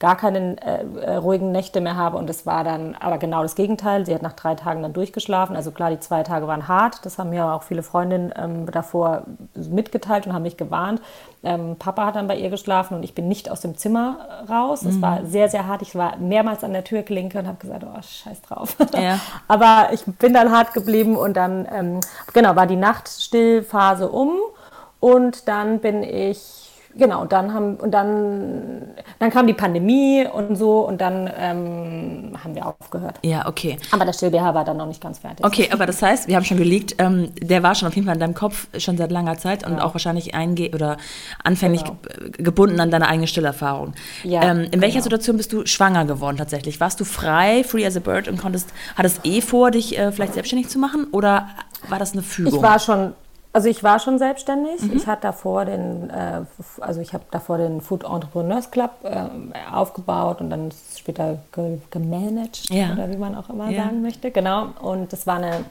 gar 0.01 0.17
keine 0.17 0.57
äh, 0.61 0.85
äh, 1.01 1.17
ruhigen 1.17 1.53
Nächte 1.53 1.81
mehr 1.81 1.97
habe. 1.97 2.17
Und 2.17 2.29
es 2.29 2.47
war 2.47 2.65
dann 2.65 2.97
aber 2.97 3.19
genau 3.19 3.43
das 3.43 3.55
Gegenteil. 3.55 4.05
Sie 4.05 4.15
hat 4.15 4.23
nach 4.23 4.33
drei 4.33 4.55
Tagen 4.55 4.83
dann 4.83 4.93
durchgeschlafen. 4.93 5.55
Also 5.55 5.71
klar, 5.71 5.91
die 5.91 6.01
zwei 6.01 6.23
Tage 6.23 6.47
waren 6.47 6.67
hart. 6.67 7.07
Das 7.07 7.19
haben 7.19 7.31
mir 7.31 7.53
auch 7.53 7.63
viele 7.63 7.83
Freundinnen 7.83 8.33
ähm, 8.37 8.71
davor 8.71 9.23
mitgeteilt 9.55 10.27
und 10.27 10.33
haben 10.33 10.43
mich 10.43 10.57
gewarnt. 10.57 11.01
Ähm, 11.45 11.77
Papa 11.79 12.07
hat 12.07 12.17
dann 12.17 12.27
bei 12.27 12.37
ihr 12.37 12.51
geschlafen 12.51 12.95
und 12.95 13.03
ich 13.03 13.15
bin 13.15 13.29
nicht 13.29 13.51
aus 13.51 13.61
dem 13.61 13.77
Zimmer 13.77 14.19
raus. 14.49 14.83
Es 14.83 14.97
mhm. 14.97 15.03
war 15.03 15.27
sehr, 15.27 15.49
sehr 15.49 15.67
hart. 15.67 15.83
Ich 15.83 15.95
war 15.95 16.17
mehrmals 16.17 16.65
an 16.65 16.73
der 16.73 16.85
Türklinke 16.85 17.39
und 17.39 17.47
habe 17.47 17.59
gesagt, 17.59 17.85
oh, 17.85 18.03
scheiß 18.03 18.43
drauf. 18.43 18.77
Ja. 18.95 19.21
aber 19.49 19.91
ich 19.93 20.05
bin 20.05 20.35
dann 20.35 20.51
hart 20.51 20.75
geblieben 20.75 21.17
und 21.17 21.37
dann, 21.37 21.69
ähm, 21.73 22.01
genau, 22.33 22.57
war 22.57 22.67
die 22.67 22.77
Nachtstillphase 22.77 24.09
um. 24.09 24.33
Und 24.99 25.49
dann 25.49 25.81
bin 25.81 26.03
ich 26.03 26.64
genau, 26.97 27.23
und 27.23 27.33
dann 27.33 27.53
haben 27.53 27.77
und 27.77 27.91
dann, 27.93 28.95
dann 29.19 29.31
kam 29.31 29.47
die 29.47 29.55
Pandemie 29.55 30.27
und 30.27 30.57
so 30.57 30.81
und 30.81 31.01
dann 31.01 31.31
ähm, 31.39 32.33
haben 32.43 32.55
wir 32.55 32.67
aufgehört. 32.67 33.17
Ja, 33.23 33.47
okay. 33.47 33.79
Aber 33.91 34.05
der 34.05 34.13
StillBH 34.13 34.55
war 34.55 34.65
dann 34.65 34.77
noch 34.77 34.87
nicht 34.87 35.01
ganz 35.01 35.19
fertig. 35.19 35.45
Okay, 35.45 35.69
aber 35.73 35.87
das 35.87 36.03
heißt, 36.03 36.29
wir 36.29 36.37
haben 36.37 36.45
schon 36.45 36.59
geleakt, 36.59 36.97
ähm, 36.99 37.33
der 37.41 37.63
war 37.63 37.75
schon 37.75 37.89
auf 37.89 37.95
jeden 37.95 38.07
Fall 38.07 38.15
in 38.15 38.21
deinem 38.21 38.35
Kopf 38.35 38.69
schon 38.79 38.97
seit 38.97 39.11
langer 39.11 39.37
Zeit 39.39 39.67
und 39.67 39.79
ja. 39.79 39.85
auch 39.85 39.95
wahrscheinlich 39.95 40.35
einge 40.35 40.71
oder 40.71 40.97
anfänglich 41.43 41.85
genau. 41.85 41.97
gebunden 42.33 42.81
an 42.81 42.91
deine 42.91 43.09
eigene 43.09 43.27
Stillerfahrung. 43.27 43.95
Ja, 44.23 44.43
ähm, 44.43 44.61
in 44.61 44.71
genau. 44.71 44.83
welcher 44.83 45.03
Situation 45.03 45.37
bist 45.37 45.53
du 45.53 45.67
schwanger 45.67 46.05
geworden 46.05 46.37
tatsächlich? 46.37 46.81
Warst 46.81 47.01
du 47.01 47.05
frei, 47.05 47.65
free 47.65 47.87
as 47.87 47.97
a 47.97 48.01
bird 48.01 48.29
und 48.29 48.39
konntest, 48.39 48.69
hattest 48.97 49.21
eh 49.25 49.41
vor, 49.41 49.71
dich 49.71 49.99
äh, 49.99 50.13
vielleicht 50.13 50.35
selbstständig 50.35 50.69
zu 50.69 50.79
machen 50.79 51.07
oder 51.13 51.49
war 51.89 51.99
das 51.99 52.13
eine 52.13 52.23
Fügung? 52.23 52.55
Ich 52.55 52.63
war 52.63 52.79
schon 52.79 53.15
also 53.55 53.69
ich 53.69 53.85
war 53.85 54.01
schon 54.01 54.19
selbstständig. 54.19 54.83
Mhm. 54.83 54.97
Ich 54.97 55.07
hatte 55.07 55.23
davor 55.23 55.65
den, 55.65 56.11
äh, 56.11 56.43
also 56.81 57.01
ich 57.01 57.15
habe 57.15 57.25
davor 57.31 57.57
den 57.57 57.81
Food 57.81 58.03
Entrepreneurs 58.03 58.73
Club 58.73 58.91
äh, 59.05 59.27
aufgebaut 59.73 60.41
und 60.41 60.51
dann 60.51 60.73
später 60.97 61.39
ge 61.53 61.79
gemanagt 61.91 62.69
ja. 62.69 62.93
oder 62.93 63.09
wie 63.11 63.17
man 63.17 63.37
auch 63.37 63.49
immer 63.49 63.71
ja. 63.71 63.85
sagen 63.85 64.03
möchte. 64.03 64.33
Genau. 64.33 64.71
Und 64.83 65.13
das 65.13 65.29
war 65.29 65.37
eine, 65.37 65.65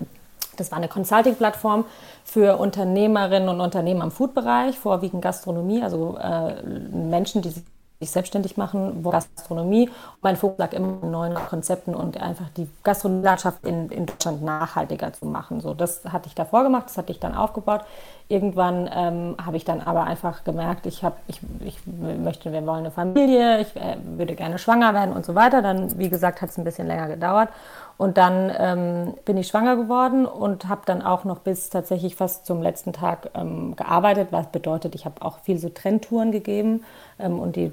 das 0.56 0.72
war 0.72 0.78
eine 0.78 0.88
Consulting-Plattform 0.88 1.84
für 2.24 2.58
Unternehmerinnen 2.58 3.50
und 3.50 3.60
Unternehmen 3.60 4.02
am 4.02 4.12
Food-Bereich, 4.12 4.80
vorwiegend 4.80 5.22
Gastronomie, 5.22 5.84
also 5.84 6.18
äh, 6.18 6.64
Menschen, 6.64 7.42
die 7.42 7.50
sich 7.50 7.64
sich 8.04 8.12
selbstständig 8.12 8.58
machen, 8.58 9.04
Gastronomie. 9.04 9.90
Mein 10.22 10.36
Fokus 10.36 10.60
lag 10.60 10.74
immer 10.74 10.98
in 11.02 11.12
neuen 11.12 11.36
Konzepten 11.36 11.96
und 11.96 12.22
einfach 12.22 12.50
die 12.58 12.68
Gastronomielandschaft 12.84 13.66
in, 13.66 13.90
in 13.90 14.06
Deutschland 14.06 14.44
nachhaltiger 14.44 15.14
zu 15.14 15.26
machen. 15.26 15.62
So, 15.62 15.74
das 15.74 16.02
hatte 16.06 16.28
ich 16.28 16.36
davor 16.36 16.64
gemacht, 16.64 16.86
das 16.88 16.98
hatte 16.98 17.12
ich 17.12 17.20
dann 17.20 17.36
aufgebaut. 17.36 17.82
Irgendwann 18.30 18.90
ähm, 18.94 19.36
habe 19.44 19.58
ich 19.58 19.66
dann 19.66 19.82
aber 19.82 20.04
einfach 20.04 20.44
gemerkt, 20.44 20.86
ich, 20.86 21.04
hab, 21.04 21.18
ich, 21.28 21.42
ich 21.60 21.78
möchte, 21.86 22.52
wir 22.52 22.66
wollen 22.66 22.80
eine 22.80 22.92
Familie, 22.92 23.62
ich 23.62 23.76
äh, 23.76 23.98
würde 24.18 24.36
gerne 24.36 24.58
schwanger 24.58 24.94
werden 24.94 25.14
und 25.14 25.26
so 25.26 25.36
weiter. 25.36 25.62
Dann, 25.62 25.98
wie 25.98 26.10
gesagt, 26.10 26.42
hat 26.42 26.50
es 26.50 26.58
ein 26.58 26.64
bisschen 26.64 26.88
länger 26.88 27.08
gedauert. 27.08 27.50
Und 27.98 28.18
dann 28.18 28.52
ähm, 28.58 29.14
bin 29.24 29.38
ich 29.38 29.48
schwanger 29.48 29.76
geworden 29.76 30.26
und 30.26 30.68
habe 30.68 30.82
dann 30.86 31.02
auch 31.04 31.26
noch 31.26 31.40
bis 31.40 31.70
tatsächlich 31.70 32.16
fast 32.16 32.46
zum 32.46 32.62
letzten 32.62 32.92
Tag 32.92 33.30
ähm, 33.36 33.76
gearbeitet, 33.76 34.30
was 34.32 34.48
bedeutet, 34.48 34.96
ich 34.96 35.06
habe 35.06 35.22
auch 35.22 35.40
viel 35.40 35.60
so 35.60 35.70
Trendtouren 35.70 36.32
gegeben 36.32 36.84
und 37.18 37.56
die 37.56 37.72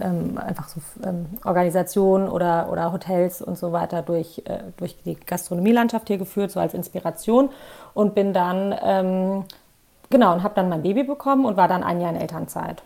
ähm, 0.00 0.38
einfach 0.38 0.68
so 0.68 0.80
ähm, 1.04 1.26
Organisationen 1.44 2.28
oder, 2.28 2.70
oder 2.70 2.92
Hotels 2.92 3.42
und 3.42 3.56
so 3.56 3.72
weiter 3.72 4.02
durch, 4.02 4.42
äh, 4.46 4.58
durch 4.76 4.96
die 5.04 5.14
Gastronomielandschaft 5.14 6.08
hier 6.08 6.18
geführt, 6.18 6.50
so 6.50 6.60
als 6.60 6.74
Inspiration 6.74 7.50
und 7.94 8.14
bin 8.14 8.32
dann, 8.32 8.74
ähm, 8.82 9.44
genau, 10.10 10.32
und 10.32 10.42
habe 10.42 10.54
dann 10.54 10.68
mein 10.68 10.82
Baby 10.82 11.04
bekommen 11.04 11.44
und 11.44 11.56
war 11.56 11.68
dann 11.68 11.82
ein 11.82 12.00
Jahr 12.00 12.10
in 12.10 12.20
Elternzeit. 12.20 12.82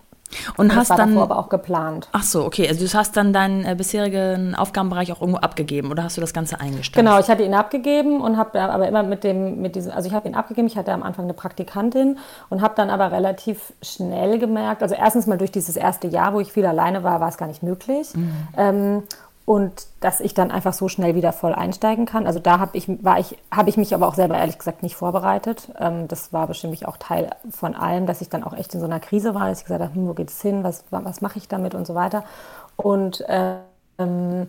Und, 0.56 0.70
und 0.70 0.76
hast 0.76 0.90
war 0.90 0.96
dann 0.96 1.16
aber 1.16 1.38
auch 1.38 1.48
geplant. 1.48 2.08
Ach 2.12 2.22
so, 2.22 2.44
okay. 2.44 2.68
Also 2.68 2.84
du 2.84 2.92
hast 2.92 3.16
dann 3.16 3.32
deinen 3.32 3.64
äh, 3.64 3.74
bisherigen 3.76 4.54
Aufgabenbereich 4.54 5.12
auch 5.12 5.20
irgendwo 5.20 5.38
abgegeben 5.38 5.90
oder 5.90 6.04
hast 6.04 6.16
du 6.16 6.20
das 6.20 6.32
Ganze 6.32 6.60
eingestellt? 6.60 7.04
Genau, 7.04 7.18
ich 7.18 7.28
hatte 7.28 7.42
ihn 7.42 7.54
abgegeben 7.54 8.20
und 8.20 8.36
habe 8.36 8.60
aber 8.60 8.88
immer 8.88 9.02
mit 9.02 9.24
dem 9.24 9.60
mit 9.60 9.76
diesem 9.76 9.92
also 9.92 10.08
ich 10.08 10.14
habe 10.14 10.28
ihn 10.28 10.34
abgegeben, 10.34 10.66
ich 10.66 10.76
hatte 10.76 10.92
am 10.92 11.02
Anfang 11.02 11.24
eine 11.24 11.34
Praktikantin 11.34 12.18
und 12.50 12.62
habe 12.62 12.74
dann 12.76 12.90
aber 12.90 13.12
relativ 13.12 13.72
schnell 13.82 14.38
gemerkt, 14.38 14.82
also 14.82 14.94
erstens 14.94 15.26
mal 15.26 15.38
durch 15.38 15.52
dieses 15.52 15.76
erste 15.76 16.08
Jahr, 16.08 16.34
wo 16.34 16.40
ich 16.40 16.52
viel 16.52 16.66
alleine 16.66 17.02
war, 17.02 17.20
war 17.20 17.28
es 17.28 17.36
gar 17.36 17.46
nicht 17.46 17.62
möglich. 17.62 18.14
Mhm. 18.14 18.32
Ähm, 18.56 19.02
und 19.46 19.86
dass 20.00 20.20
ich 20.20 20.32
dann 20.32 20.50
einfach 20.50 20.72
so 20.72 20.88
schnell 20.88 21.14
wieder 21.14 21.32
voll 21.32 21.54
einsteigen 21.54 22.06
kann. 22.06 22.26
Also 22.26 22.38
da 22.38 22.58
habe 22.58 22.76
ich, 22.78 22.88
war 23.04 23.18
ich, 23.18 23.36
habe 23.50 23.68
ich 23.68 23.76
mich 23.76 23.94
aber 23.94 24.08
auch 24.08 24.14
selber 24.14 24.38
ehrlich 24.38 24.58
gesagt 24.58 24.82
nicht 24.82 24.96
vorbereitet. 24.96 25.68
Ähm, 25.78 26.08
das 26.08 26.32
war 26.32 26.46
bestimmt 26.46 26.86
auch 26.86 26.96
Teil 26.96 27.30
von 27.50 27.74
allem, 27.74 28.06
dass 28.06 28.22
ich 28.22 28.30
dann 28.30 28.42
auch 28.42 28.54
echt 28.54 28.74
in 28.74 28.80
so 28.80 28.86
einer 28.86 29.00
Krise 29.00 29.34
war, 29.34 29.48
dass 29.48 29.58
ich 29.58 29.64
gesagt 29.64 29.82
habe, 29.82 29.94
hm, 29.94 30.08
wo 30.08 30.14
geht's 30.14 30.40
hin, 30.40 30.64
was, 30.64 30.84
was 30.90 31.20
mache 31.20 31.38
ich 31.38 31.46
damit 31.48 31.74
und 31.74 31.86
so 31.86 31.94
weiter. 31.94 32.24
Und 32.76 33.22
ähm, 33.28 34.46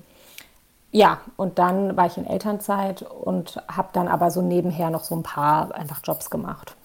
ja, 0.95 1.19
und 1.35 1.59
dann 1.59 1.97
war 1.97 2.05
ich 2.05 2.15
in 2.15 2.25
Elternzeit 2.25 3.01
und 3.01 3.61
habe 3.67 3.89
dann 3.91 4.07
aber 4.07 4.31
so 4.31 4.41
nebenher 4.41 4.89
noch 4.89 5.03
so 5.03 5.13
ein 5.13 5.23
paar 5.23 5.75
einfach 5.75 5.99
Jobs 6.01 6.29
gemacht. 6.29 6.77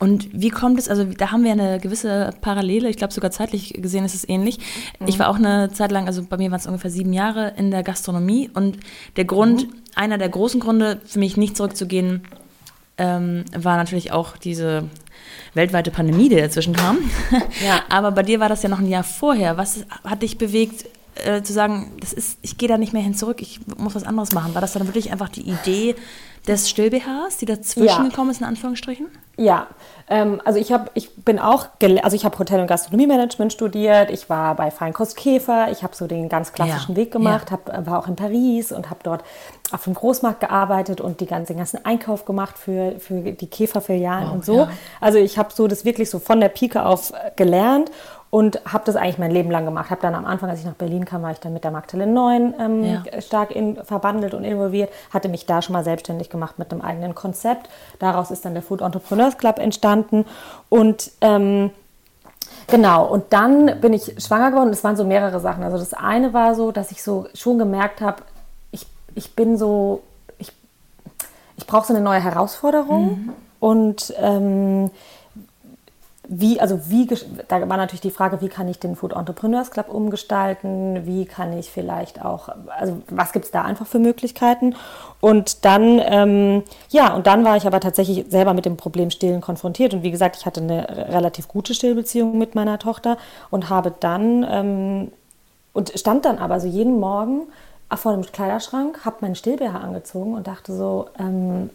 Und 0.00 0.26
wie 0.32 0.48
kommt 0.48 0.78
es, 0.78 0.88
also 0.88 1.04
da 1.04 1.32
haben 1.32 1.44
wir 1.44 1.52
eine 1.52 1.78
gewisse 1.78 2.30
Parallele, 2.40 2.88
ich 2.88 2.96
glaube 2.96 3.12
sogar 3.12 3.30
zeitlich 3.30 3.74
gesehen 3.74 4.06
ist 4.06 4.14
es 4.14 4.26
ähnlich. 4.26 4.58
Mhm. 4.98 5.08
Ich 5.08 5.18
war 5.18 5.28
auch 5.28 5.36
eine 5.36 5.70
Zeit 5.70 5.92
lang, 5.92 6.06
also 6.06 6.22
bei 6.24 6.38
mir 6.38 6.50
waren 6.50 6.60
es 6.60 6.66
ungefähr 6.66 6.90
sieben 6.90 7.12
Jahre 7.12 7.52
in 7.58 7.70
der 7.70 7.82
Gastronomie 7.82 8.50
und 8.54 8.78
der 9.16 9.26
Grund, 9.26 9.66
mhm. 9.66 9.74
einer 9.94 10.16
der 10.16 10.30
großen 10.30 10.60
Gründe 10.60 11.02
für 11.04 11.18
mich 11.18 11.36
nicht 11.36 11.54
zurückzugehen, 11.54 12.22
ähm, 12.96 13.44
war 13.54 13.76
natürlich 13.76 14.12
auch 14.12 14.38
diese 14.38 14.84
weltweite 15.52 15.90
Pandemie, 15.90 16.30
die 16.30 16.36
dazwischen 16.36 16.74
kam. 16.74 16.96
Ja. 17.62 17.82
Aber 17.90 18.12
bei 18.12 18.22
dir 18.22 18.40
war 18.40 18.48
das 18.48 18.62
ja 18.62 18.70
noch 18.70 18.78
ein 18.78 18.88
Jahr 18.88 19.04
vorher. 19.04 19.58
Was 19.58 19.84
hat 20.04 20.22
dich 20.22 20.38
bewegt, 20.38 20.86
äh, 21.24 21.42
zu 21.42 21.52
sagen, 21.52 21.92
das 22.00 22.12
ist, 22.12 22.38
ich 22.42 22.58
gehe 22.58 22.68
da 22.68 22.78
nicht 22.78 22.92
mehr 22.92 23.02
hin 23.02 23.14
zurück, 23.14 23.40
ich 23.40 23.60
muss 23.76 23.94
was 23.94 24.04
anderes 24.04 24.32
machen? 24.32 24.54
War 24.54 24.60
das 24.60 24.72
dann 24.72 24.86
wirklich 24.86 25.12
einfach 25.12 25.28
die 25.28 25.42
Idee 25.42 25.94
des 26.46 26.68
Still-BHs, 26.70 27.36
die 27.38 27.46
dazwischen 27.46 28.04
ja. 28.04 28.08
gekommen 28.08 28.30
ist, 28.30 28.40
in 28.40 28.46
Anführungsstrichen? 28.46 29.06
Ja, 29.36 29.68
ähm, 30.08 30.40
also 30.44 30.58
ich 30.58 30.72
habe, 30.72 30.90
ich 30.94 31.14
bin 31.16 31.38
auch, 31.38 31.68
also 32.02 32.16
ich 32.16 32.24
habe 32.24 32.38
Hotel- 32.38 32.60
und 32.60 32.66
Gastronomiemanagement 32.66 33.52
studiert, 33.52 34.10
ich 34.10 34.28
war 34.28 34.56
bei 34.56 34.70
Feinkost 34.70 35.16
Käfer, 35.16 35.70
ich 35.70 35.84
habe 35.84 35.94
so 35.94 36.06
den 36.06 36.28
ganz 36.28 36.52
klassischen 36.52 36.92
ja. 36.92 36.96
Weg 36.96 37.12
gemacht, 37.12 37.50
ja. 37.50 37.58
hab, 37.58 37.86
war 37.86 38.00
auch 38.00 38.08
in 38.08 38.16
Paris 38.16 38.72
und 38.72 38.90
habe 38.90 39.00
dort 39.04 39.22
auf 39.70 39.84
dem 39.84 39.94
Großmarkt 39.94 40.40
gearbeitet 40.40 41.00
und 41.00 41.20
die 41.20 41.26
ganzen, 41.26 41.52
den 41.52 41.58
ganzen 41.58 41.84
Einkauf 41.84 42.24
gemacht 42.24 42.58
für, 42.58 42.98
für 42.98 43.20
die 43.20 43.46
Käferfilialen 43.46 44.30
oh, 44.30 44.34
und 44.34 44.44
so. 44.44 44.68
Also 45.00 45.18
ich 45.18 45.38
habe 45.38 45.50
so 45.54 45.68
das 45.68 45.84
wirklich 45.84 46.08
so 46.10 46.18
von 46.18 46.40
der 46.40 46.48
Pike 46.48 46.84
auf 46.84 47.12
äh, 47.12 47.30
gelernt 47.36 47.90
und 48.30 48.60
habe 48.70 48.84
das 48.84 48.96
eigentlich 48.96 49.18
mein 49.18 49.30
Leben 49.30 49.50
lang 49.50 49.64
gemacht. 49.64 49.90
Habe 49.90 50.02
dann 50.02 50.14
am 50.14 50.26
Anfang, 50.26 50.50
als 50.50 50.60
ich 50.60 50.66
nach 50.66 50.74
Berlin 50.74 51.04
kam, 51.04 51.22
war 51.22 51.32
ich 51.32 51.40
dann 51.40 51.52
mit 51.52 51.64
der 51.64 51.70
Magdalene 51.70 52.12
9 52.12 52.54
ähm, 52.60 52.84
ja. 52.84 53.20
stark 53.20 53.50
in, 53.50 53.76
verbandelt 53.84 54.34
und 54.34 54.44
involviert, 54.44 54.90
hatte 55.12 55.28
mich 55.28 55.46
da 55.46 55.62
schon 55.62 55.72
mal 55.72 55.84
selbstständig 55.84 56.28
gemacht 56.28 56.58
mit 56.58 56.70
einem 56.70 56.82
eigenen 56.82 57.14
Konzept. 57.14 57.68
Daraus 57.98 58.30
ist 58.30 58.44
dann 58.44 58.54
der 58.54 58.62
Food 58.62 58.82
Entrepreneurs 58.82 59.38
Club 59.38 59.58
entstanden 59.58 60.26
und 60.68 61.10
ähm, 61.20 61.70
Genau, 62.66 63.06
und 63.06 63.24
dann 63.30 63.80
bin 63.80 63.94
ich 63.94 64.14
schwanger 64.18 64.50
geworden. 64.50 64.68
Es 64.70 64.84
waren 64.84 64.96
so 64.96 65.04
mehrere 65.04 65.40
Sachen. 65.40 65.62
Also 65.64 65.78
das 65.78 65.94
eine 65.94 66.34
war 66.34 66.54
so, 66.54 66.70
dass 66.70 66.90
ich 66.90 67.02
so 67.02 67.26
schon 67.32 67.58
gemerkt 67.58 68.02
habe, 68.02 68.22
ich, 68.72 68.86
ich 69.14 69.34
bin 69.34 69.56
so, 69.56 70.02
ich, 70.38 70.52
ich 71.56 71.66
brauche 71.66 71.86
so 71.86 71.94
eine 71.94 72.02
neue 72.02 72.20
Herausforderung. 72.20 73.06
Mhm. 73.06 73.32
Und 73.60 74.14
ähm, 74.18 74.90
wie, 76.28 76.60
also 76.60 76.90
wie, 76.90 77.08
da 77.48 77.68
war 77.68 77.78
natürlich 77.78 78.02
die 78.02 78.10
Frage, 78.10 78.42
wie 78.42 78.48
kann 78.48 78.68
ich 78.68 78.78
den 78.78 78.96
Food 78.96 79.14
Entrepreneurs 79.14 79.70
Club 79.70 79.88
umgestalten, 79.88 81.06
wie 81.06 81.24
kann 81.24 81.56
ich 81.56 81.70
vielleicht 81.70 82.22
auch, 82.22 82.50
also 82.78 83.00
was 83.08 83.32
gibt 83.32 83.46
es 83.46 83.50
da 83.50 83.62
einfach 83.62 83.86
für 83.86 83.98
Möglichkeiten? 83.98 84.76
Und 85.20 85.64
dann, 85.64 86.00
ähm, 86.04 86.62
ja, 86.90 87.14
und 87.14 87.26
dann 87.26 87.44
war 87.44 87.56
ich 87.56 87.66
aber 87.66 87.80
tatsächlich 87.80 88.26
selber 88.28 88.52
mit 88.52 88.66
dem 88.66 88.76
Problem 88.76 89.10
Stillen 89.10 89.40
konfrontiert. 89.40 89.94
Und 89.94 90.02
wie 90.02 90.10
gesagt, 90.10 90.36
ich 90.36 90.44
hatte 90.44 90.60
eine 90.60 91.08
relativ 91.08 91.48
gute 91.48 91.72
Stillbeziehung 91.72 92.36
mit 92.36 92.54
meiner 92.54 92.78
Tochter 92.78 93.16
und 93.50 93.70
habe 93.70 93.92
dann, 93.98 94.46
ähm, 94.48 95.12
und 95.72 95.98
stand 95.98 96.26
dann 96.26 96.38
aber 96.38 96.60
so 96.60 96.68
jeden 96.68 97.00
Morgen 97.00 97.46
vor 97.96 98.12
dem 98.12 98.22
Kleiderschrank, 98.22 99.04
habe 99.06 99.16
meinen 99.22 99.34
Stillbär 99.34 99.74
angezogen 99.74 100.34
und 100.34 100.46
dachte 100.46 100.74
so, 100.74 101.08
ähm, 101.18 101.70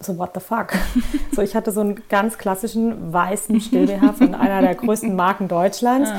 so 0.00 0.18
what 0.18 0.30
the 0.34 0.40
fuck. 0.40 0.72
so, 1.32 1.42
ich 1.42 1.54
hatte 1.54 1.72
so 1.72 1.80
einen 1.80 2.02
ganz 2.08 2.38
klassischen 2.38 3.12
weißen 3.12 3.60
Still-BH 3.60 4.12
von 4.18 4.34
einer 4.34 4.60
der 4.60 4.74
größten 4.74 5.14
Marken 5.14 5.48
Deutschlands, 5.48 6.10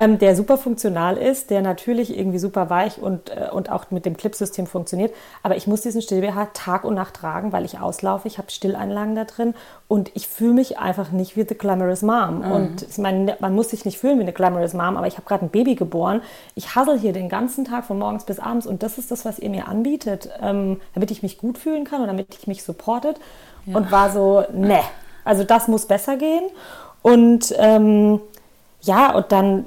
ähm, 0.00 0.18
der 0.18 0.36
super 0.36 0.58
funktional 0.58 1.16
ist, 1.16 1.50
der 1.50 1.62
natürlich 1.62 2.16
irgendwie 2.16 2.38
super 2.38 2.70
weich 2.70 3.00
und, 3.00 3.30
äh, 3.30 3.48
und 3.50 3.70
auch 3.70 3.90
mit 3.90 4.04
dem 4.04 4.16
Clipsystem 4.16 4.66
funktioniert. 4.66 5.14
Aber 5.42 5.56
ich 5.56 5.66
muss 5.66 5.80
diesen 5.82 6.02
Still-BH 6.02 6.50
Tag 6.54 6.84
und 6.84 6.94
Nacht 6.94 7.14
tragen, 7.14 7.52
weil 7.52 7.64
ich 7.64 7.78
auslaufe. 7.78 8.28
Ich 8.28 8.38
habe 8.38 8.50
Stilleinlagen 8.50 9.14
da 9.14 9.24
drin 9.24 9.54
und 9.88 10.10
ich 10.14 10.28
fühle 10.28 10.54
mich 10.54 10.78
einfach 10.78 11.10
nicht 11.10 11.36
wie 11.36 11.44
the 11.48 11.54
glamorous 11.54 12.02
mom. 12.02 12.38
Mhm. 12.38 12.52
Und 12.52 12.82
ich 12.82 12.98
meine, 12.98 13.36
man 13.40 13.54
muss 13.54 13.70
sich 13.70 13.84
nicht 13.84 13.98
fühlen 13.98 14.18
wie 14.18 14.22
eine 14.22 14.32
glamorous 14.32 14.74
mom, 14.74 14.96
aber 14.96 15.06
ich 15.06 15.16
habe 15.16 15.26
gerade 15.26 15.46
ein 15.46 15.50
Baby 15.50 15.74
geboren. 15.74 16.22
Ich 16.54 16.74
hassel 16.74 16.98
hier 16.98 17.12
den 17.12 17.28
ganzen 17.28 17.64
Tag 17.64 17.84
von 17.84 17.98
morgens 17.98 18.24
bis 18.24 18.38
abends 18.38 18.66
und 18.66 18.82
das 18.82 18.98
ist 18.98 19.10
das, 19.10 19.24
was 19.24 19.38
ihr 19.38 19.50
mir 19.50 19.68
anbietet, 19.68 20.30
ähm, 20.42 20.80
damit 20.94 21.10
ich 21.10 21.22
mich 21.22 21.38
gut 21.38 21.58
fühlen 21.58 21.84
kann 21.84 22.00
und 22.00 22.08
damit 22.08 22.34
ich 22.38 22.46
mich 22.46 22.62
supportet 22.62 23.20
ja. 23.66 23.76
und 23.76 23.90
war 23.90 24.10
so, 24.10 24.44
ne, 24.52 24.80
also 25.24 25.44
das 25.44 25.68
muss 25.68 25.86
besser 25.86 26.16
gehen. 26.16 26.44
Und 27.02 27.54
ähm, 27.58 28.20
ja, 28.82 29.14
und 29.14 29.32
dann, 29.32 29.66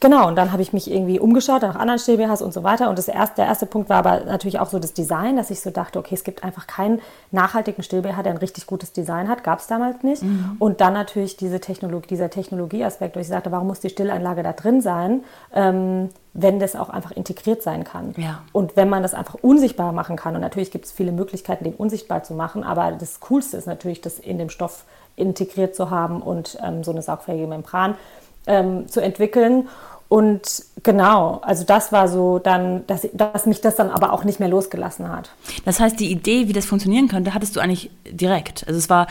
genau, 0.00 0.28
und 0.28 0.36
dann 0.36 0.52
habe 0.52 0.62
ich 0.62 0.72
mich 0.72 0.90
irgendwie 0.90 1.18
umgeschaut 1.18 1.62
nach 1.62 1.76
anderen 1.76 1.98
Stillbehas 1.98 2.42
und 2.42 2.52
so 2.52 2.62
weiter. 2.62 2.88
Und 2.88 2.98
das 2.98 3.08
erste, 3.08 3.36
der 3.36 3.46
erste 3.46 3.66
Punkt 3.66 3.88
war 3.88 3.98
aber 3.98 4.24
natürlich 4.24 4.58
auch 4.58 4.68
so 4.68 4.78
das 4.78 4.92
Design, 4.92 5.36
dass 5.36 5.50
ich 5.50 5.60
so 5.60 5.70
dachte, 5.70 5.98
okay, 5.98 6.14
es 6.14 6.24
gibt 6.24 6.44
einfach 6.44 6.66
keinen 6.66 7.00
nachhaltigen 7.30 7.82
Stillbeha, 7.82 8.22
der 8.22 8.32
ein 8.32 8.38
richtig 8.38 8.66
gutes 8.66 8.92
Design 8.92 9.28
hat. 9.28 9.44
Gab 9.44 9.60
es 9.60 9.66
damals 9.66 10.02
nicht. 10.02 10.22
Mhm. 10.22 10.56
Und 10.58 10.80
dann 10.80 10.92
natürlich 10.92 11.36
diese 11.36 11.60
Technologie, 11.60 12.08
dieser 12.08 12.30
Technologieaspekt, 12.30 13.16
wo 13.16 13.20
ich 13.20 13.28
sagte, 13.28 13.52
warum 13.52 13.68
muss 13.68 13.80
die 13.80 13.90
Stillanlage 13.90 14.42
da 14.42 14.52
drin 14.52 14.80
sein? 14.80 15.24
Ähm, 15.54 16.10
wenn 16.34 16.60
das 16.60 16.76
auch 16.76 16.88
einfach 16.88 17.10
integriert 17.10 17.62
sein 17.62 17.82
kann. 17.82 18.14
Ja. 18.16 18.42
Und 18.52 18.76
wenn 18.76 18.88
man 18.88 19.02
das 19.02 19.14
einfach 19.14 19.34
unsichtbar 19.34 19.92
machen 19.92 20.16
kann, 20.16 20.36
und 20.36 20.40
natürlich 20.40 20.70
gibt 20.70 20.84
es 20.84 20.92
viele 20.92 21.10
Möglichkeiten, 21.10 21.64
den 21.64 21.74
unsichtbar 21.74 22.22
zu 22.22 22.34
machen, 22.34 22.62
aber 22.62 22.92
das 22.92 23.18
Coolste 23.20 23.56
ist 23.56 23.66
natürlich, 23.66 24.00
das 24.00 24.18
in 24.20 24.38
dem 24.38 24.48
Stoff 24.48 24.84
integriert 25.16 25.74
zu 25.74 25.90
haben 25.90 26.22
und 26.22 26.56
ähm, 26.64 26.84
so 26.84 26.92
eine 26.92 27.02
saugfähige 27.02 27.46
Membran 27.46 27.96
ähm, 28.48 28.88
zu 28.88 29.00
entwickeln. 29.00 29.68
Und 30.08 30.64
genau, 30.82 31.40
also 31.44 31.64
das 31.64 31.92
war 31.92 32.08
so 32.08 32.38
dann, 32.38 32.86
dass, 32.86 33.06
dass 33.12 33.44
mich 33.44 33.60
das 33.60 33.76
dann 33.76 33.90
aber 33.90 34.14
auch 34.14 34.24
nicht 34.24 34.40
mehr 34.40 34.48
losgelassen 34.48 35.10
hat. 35.10 35.30
Das 35.66 35.80
heißt, 35.80 36.00
die 36.00 36.10
Idee, 36.10 36.48
wie 36.48 36.54
das 36.54 36.64
funktionieren 36.64 37.08
könnte, 37.08 37.34
hattest 37.34 37.54
du 37.56 37.60
eigentlich 37.60 37.90
direkt. 38.10 38.64
Also 38.66 38.78
es 38.78 38.88
war, 38.88 39.06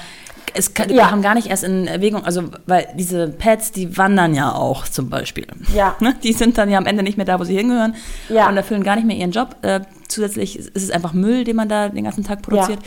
es 0.56 0.74
kam 0.74 0.90
ja. 0.90 1.16
gar 1.18 1.36
nicht 1.36 1.48
erst 1.48 1.64
in 1.64 1.86
Erwägung, 1.86 2.26
also 2.26 2.46
weil 2.66 2.88
diese 2.96 3.28
Pads, 3.28 3.74
die 3.74 3.96
wandern 3.96 4.34
ja 4.34 4.52
auch 4.54 4.88
zum 4.88 5.10
Beispiel. 5.10 5.46
Ja. 5.76 5.96
Ne? 6.02 6.16
Die 6.24 6.34
sind 6.34 6.58
dann 6.58 6.70
ja 6.70 6.80
am 6.80 6.88
Ende 6.88 7.04
nicht 7.04 7.18
mehr 7.18 7.26
da, 7.28 7.40
wo 7.40 7.44
sie 7.44 7.56
hingehören 7.56 7.96
ja. 8.30 8.50
und 8.50 8.58
erfüllen 8.58 8.84
gar 8.84 8.96
nicht 8.96 9.06
mehr 9.06 9.18
ihren 9.18 9.32
Job. 9.32 9.56
Äh, 9.62 9.82
zusätzlich 10.08 10.58
ist 10.58 10.76
es 10.76 10.90
einfach 10.90 11.14
Müll, 11.14 11.44
den 11.44 11.56
man 11.56 11.70
da 11.70 11.90
den 11.90 12.04
ganzen 12.06 12.24
Tag 12.24 12.42
produziert. 12.42 12.80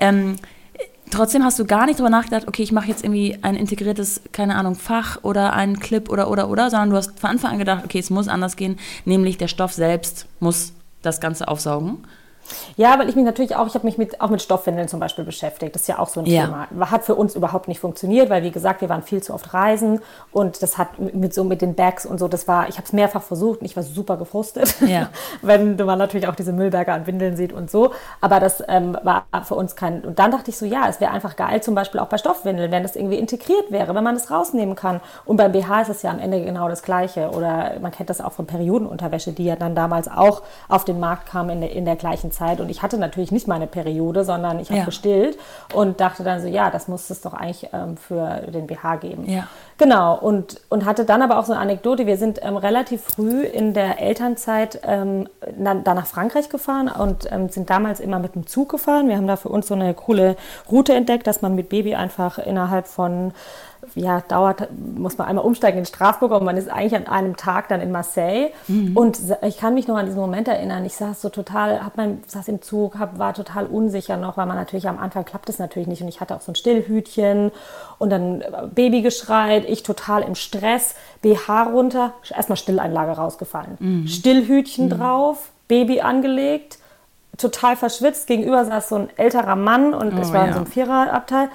Ja. 0.00 0.08
Ähm, 0.08 0.36
trotzdem 1.10 1.44
hast 1.44 1.58
du 1.58 1.64
gar 1.64 1.86
nicht 1.86 1.98
darüber 1.98 2.10
nachgedacht, 2.10 2.48
okay, 2.48 2.62
ich 2.62 2.72
mache 2.72 2.88
jetzt 2.88 3.04
irgendwie 3.04 3.38
ein 3.42 3.56
integriertes, 3.56 4.22
keine 4.32 4.56
Ahnung, 4.56 4.74
Fach 4.74 5.18
oder 5.22 5.52
einen 5.52 5.78
Clip 5.78 6.08
oder, 6.10 6.30
oder, 6.30 6.48
oder, 6.48 6.70
sondern 6.70 6.90
du 6.90 6.96
hast 6.96 7.18
von 7.18 7.30
Anfang 7.30 7.52
an 7.52 7.58
gedacht, 7.58 7.84
okay, 7.84 7.98
es 7.98 8.10
muss 8.10 8.28
anders 8.28 8.56
gehen, 8.56 8.78
nämlich 9.04 9.38
der 9.38 9.48
Stoff 9.48 9.72
selbst 9.72 10.26
muss 10.40 10.72
das 11.02 11.20
Ganze 11.20 11.48
aufsaugen. 11.48 11.98
Ja, 12.76 12.98
weil 12.98 13.08
ich 13.08 13.16
mich 13.16 13.24
natürlich 13.24 13.56
auch, 13.56 13.66
ich 13.66 13.74
habe 13.74 13.86
mich 13.86 13.98
mit, 13.98 14.20
auch 14.20 14.30
mit 14.30 14.42
Stoffwindeln 14.42 14.88
zum 14.88 15.00
Beispiel 15.00 15.24
beschäftigt. 15.24 15.74
Das 15.74 15.82
ist 15.82 15.88
ja 15.88 15.98
auch 15.98 16.08
so 16.08 16.20
ein 16.20 16.26
ja. 16.26 16.44
Thema. 16.44 16.90
Hat 16.90 17.04
für 17.04 17.14
uns 17.14 17.34
überhaupt 17.34 17.68
nicht 17.68 17.80
funktioniert, 17.80 18.30
weil 18.30 18.42
wie 18.42 18.50
gesagt, 18.50 18.80
wir 18.80 18.88
waren 18.88 19.02
viel 19.02 19.22
zu 19.22 19.34
oft 19.34 19.54
reisen 19.54 20.00
und 20.32 20.62
das 20.62 20.78
hat 20.78 20.98
mit 20.98 21.34
so 21.34 21.44
mit 21.44 21.62
den 21.62 21.74
Bags 21.74 22.06
und 22.06 22.18
so, 22.18 22.28
das 22.28 22.48
war, 22.48 22.68
ich 22.68 22.76
habe 22.76 22.86
es 22.86 22.92
mehrfach 22.92 23.22
versucht 23.22 23.60
und 23.60 23.66
ich 23.66 23.76
war 23.76 23.82
super 23.82 24.16
gefrustet, 24.16 24.74
ja. 24.80 25.08
wenn 25.42 25.76
man 25.76 25.98
natürlich 25.98 26.28
auch 26.28 26.34
diese 26.34 26.52
Müllberge 26.52 26.92
an 26.92 27.06
Windeln 27.06 27.36
sieht 27.36 27.52
und 27.52 27.70
so. 27.70 27.92
Aber 28.20 28.40
das 28.40 28.62
ähm, 28.68 28.96
war 29.02 29.24
für 29.44 29.54
uns 29.54 29.76
kein. 29.76 30.02
Und 30.02 30.18
dann 30.18 30.30
dachte 30.30 30.50
ich 30.50 30.56
so, 30.56 30.66
ja, 30.66 30.88
es 30.88 31.00
wäre 31.00 31.12
einfach 31.12 31.36
geil, 31.36 31.62
zum 31.62 31.74
Beispiel 31.74 32.00
auch 32.00 32.08
bei 32.08 32.18
Stoffwindeln, 32.18 32.70
wenn 32.70 32.82
das 32.82 32.96
irgendwie 32.96 33.18
integriert 33.18 33.70
wäre, 33.70 33.94
wenn 33.94 34.04
man 34.04 34.14
das 34.14 34.30
rausnehmen 34.30 34.74
kann. 34.74 35.00
Und 35.24 35.36
beim 35.36 35.52
BH 35.52 35.82
ist 35.82 35.88
es 35.88 36.02
ja 36.02 36.10
am 36.10 36.18
Ende 36.18 36.44
genau 36.44 36.68
das 36.68 36.82
Gleiche. 36.82 37.30
Oder 37.30 37.72
man 37.80 37.92
kennt 37.92 38.10
das 38.10 38.20
auch 38.20 38.32
von 38.32 38.46
Periodenunterwäsche, 38.46 39.32
die 39.32 39.44
ja 39.44 39.56
dann 39.56 39.74
damals 39.74 40.08
auch 40.08 40.42
auf 40.68 40.84
den 40.84 41.00
Markt 41.00 41.26
kam 41.26 41.50
in 41.50 41.60
der, 41.60 41.72
in 41.72 41.84
der 41.84 41.96
gleichen 41.96 42.30
Zeit. 42.34 42.60
Und 42.60 42.68
ich 42.68 42.82
hatte 42.82 42.98
natürlich 42.98 43.32
nicht 43.32 43.48
meine 43.48 43.66
Periode, 43.66 44.24
sondern 44.24 44.58
ich 44.58 44.68
habe 44.68 44.80
ja. 44.80 44.84
gestillt 44.84 45.38
und 45.72 46.00
dachte 46.00 46.24
dann 46.24 46.40
so, 46.40 46.48
ja, 46.48 46.70
das 46.70 46.88
muss 46.88 47.08
es 47.10 47.20
doch 47.20 47.34
eigentlich 47.34 47.68
ähm, 47.72 47.96
für 47.96 48.42
den 48.52 48.66
BH 48.66 48.96
geben. 48.96 49.30
Ja. 49.30 49.46
Genau, 49.76 50.16
und, 50.16 50.60
und 50.68 50.84
hatte 50.84 51.04
dann 51.04 51.22
aber 51.22 51.38
auch 51.38 51.44
so 51.44 51.52
eine 51.52 51.60
Anekdote. 51.60 52.06
Wir 52.06 52.16
sind 52.16 52.40
ähm, 52.42 52.56
relativ 52.56 53.02
früh 53.02 53.42
in 53.42 53.74
der 53.74 54.00
Elternzeit 54.00 54.80
ähm, 54.84 55.28
dann, 55.56 55.82
nach 55.82 56.06
Frankreich 56.06 56.48
gefahren 56.48 56.88
und 56.88 57.30
ähm, 57.32 57.48
sind 57.48 57.70
damals 57.70 58.00
immer 58.00 58.18
mit 58.18 58.34
dem 58.34 58.46
Zug 58.46 58.68
gefahren. 58.68 59.08
Wir 59.08 59.16
haben 59.16 59.26
da 59.26 59.36
für 59.36 59.48
uns 59.48 59.66
so 59.66 59.74
eine 59.74 59.94
coole 59.94 60.36
Route 60.70 60.94
entdeckt, 60.94 61.26
dass 61.26 61.42
man 61.42 61.54
mit 61.54 61.68
Baby 61.68 61.94
einfach 61.94 62.38
innerhalb 62.38 62.86
von 62.86 63.32
ja, 63.94 64.20
dauert, 64.20 64.68
muss 64.72 65.18
man 65.18 65.28
einmal 65.28 65.44
umsteigen 65.44 65.78
in 65.78 65.86
Straßburg 65.86 66.32
und 66.32 66.44
man 66.44 66.56
ist 66.56 66.68
eigentlich 66.68 66.96
an 66.96 67.06
einem 67.06 67.36
Tag 67.36 67.68
dann 67.68 67.80
in 67.80 67.90
Marseille. 67.90 68.50
Mhm. 68.68 68.96
Und 68.96 69.18
ich 69.42 69.58
kann 69.58 69.74
mich 69.74 69.88
noch 69.88 69.96
an 69.96 70.06
diesen 70.06 70.20
Moment 70.20 70.48
erinnern. 70.48 70.84
Ich 70.84 70.94
saß 70.96 71.20
so 71.20 71.28
total, 71.28 71.84
hab 71.84 71.96
mein, 71.96 72.22
saß 72.26 72.48
im 72.48 72.62
Zug, 72.62 72.98
hab, 72.98 73.18
war 73.18 73.34
total 73.34 73.66
unsicher 73.66 74.16
noch, 74.16 74.36
weil 74.36 74.46
man 74.46 74.56
natürlich 74.56 74.88
am 74.88 74.98
Anfang 74.98 75.24
klappt 75.24 75.48
es 75.48 75.58
natürlich 75.58 75.88
nicht. 75.88 76.02
Und 76.02 76.08
ich 76.08 76.20
hatte 76.20 76.34
auch 76.34 76.40
so 76.40 76.52
ein 76.52 76.56
Stillhütchen 76.56 77.52
und 77.98 78.10
dann 78.10 78.42
Baby 78.74 79.02
geschreit, 79.02 79.64
ich 79.68 79.82
total 79.82 80.22
im 80.22 80.34
Stress, 80.34 80.94
BH 81.22 81.64
runter, 81.64 82.12
erstmal 82.34 82.56
Stilleinlage 82.56 83.12
rausgefallen. 83.12 83.76
Mhm. 83.78 84.08
Stillhütchen 84.08 84.86
mhm. 84.86 84.90
drauf, 84.90 85.50
Baby 85.68 86.00
angelegt, 86.00 86.78
total 87.38 87.76
verschwitzt. 87.76 88.26
Gegenüber 88.26 88.64
saß 88.64 88.88
so 88.88 88.96
ein 88.96 89.08
älterer 89.16 89.56
Mann 89.56 89.94
und 89.94 90.14
oh, 90.14 90.22
ich 90.22 90.32
war 90.32 90.42
ja. 90.42 90.46
in 90.46 90.52
so 90.52 90.58
einem 90.60 90.66
Viererabteil. 90.66 91.48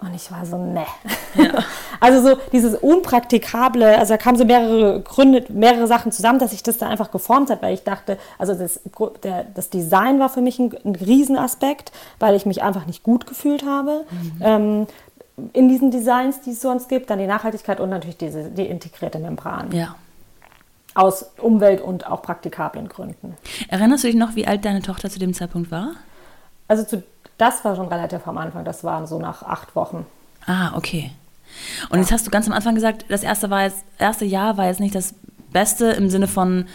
Und 0.00 0.14
ich 0.14 0.30
war 0.30 0.44
so, 0.44 0.58
ne. 0.58 0.86
Ja. 1.34 1.64
Also 2.00 2.28
so 2.28 2.36
dieses 2.52 2.74
Unpraktikable, 2.74 3.96
also 3.96 4.12
da 4.12 4.18
kamen 4.18 4.36
so 4.36 4.44
mehrere 4.44 5.00
Gründe, 5.00 5.42
mehrere 5.48 5.86
Sachen 5.86 6.12
zusammen, 6.12 6.38
dass 6.38 6.50
sich 6.50 6.62
das 6.62 6.76
da 6.76 6.86
einfach 6.86 7.10
geformt 7.10 7.48
hat, 7.48 7.62
weil 7.62 7.72
ich 7.72 7.82
dachte, 7.82 8.18
also 8.36 8.52
das, 8.52 8.80
der, 9.22 9.44
das 9.54 9.70
Design 9.70 10.18
war 10.20 10.28
für 10.28 10.42
mich 10.42 10.58
ein, 10.58 10.76
ein 10.84 10.96
Riesenaspekt, 10.96 11.92
weil 12.18 12.34
ich 12.34 12.44
mich 12.44 12.62
einfach 12.62 12.84
nicht 12.84 13.04
gut 13.04 13.26
gefühlt 13.26 13.64
habe. 13.64 14.04
Mhm. 14.10 14.42
Ähm, 14.42 14.86
in 15.54 15.68
diesen 15.70 15.90
Designs, 15.90 16.42
die 16.42 16.50
es 16.50 16.60
sonst 16.60 16.90
gibt, 16.90 17.08
dann 17.08 17.18
die 17.18 17.26
Nachhaltigkeit 17.26 17.80
und 17.80 17.88
natürlich 17.88 18.18
diese, 18.18 18.50
die 18.50 18.66
integrierte 18.66 19.18
Membran. 19.18 19.72
Ja. 19.72 19.94
Aus 20.94 21.30
Umwelt- 21.38 21.80
und 21.80 22.06
auch 22.06 22.20
praktikablen 22.20 22.88
Gründen. 22.88 23.34
Erinnerst 23.68 24.04
du 24.04 24.08
dich 24.08 24.16
noch, 24.16 24.36
wie 24.36 24.46
alt 24.46 24.66
deine 24.66 24.82
Tochter 24.82 25.08
zu 25.08 25.18
dem 25.18 25.32
Zeitpunkt 25.32 25.70
war? 25.70 25.92
Also 26.68 26.84
zu 26.84 27.02
das 27.38 27.64
war 27.64 27.76
schon 27.76 27.88
relativ 27.88 28.26
am 28.26 28.38
Anfang, 28.38 28.64
das 28.64 28.84
waren 28.84 29.06
so 29.06 29.18
nach 29.18 29.42
acht 29.42 29.74
Wochen. 29.76 30.06
Ah, 30.46 30.76
okay. 30.76 31.10
Und 31.88 31.96
ja. 31.96 32.00
jetzt 32.00 32.12
hast 32.12 32.26
du 32.26 32.30
ganz 32.30 32.46
am 32.46 32.52
Anfang 32.52 32.74
gesagt, 32.74 33.06
das 33.08 33.22
erste, 33.22 33.50
war 33.50 33.62
jetzt, 33.62 33.84
erste 33.98 34.24
Jahr 34.24 34.56
war 34.56 34.66
jetzt 34.66 34.80
nicht 34.80 34.94
das 34.94 35.14
Beste 35.52 35.86
im 35.86 36.10
Sinne 36.10 36.26
von, 36.26 36.66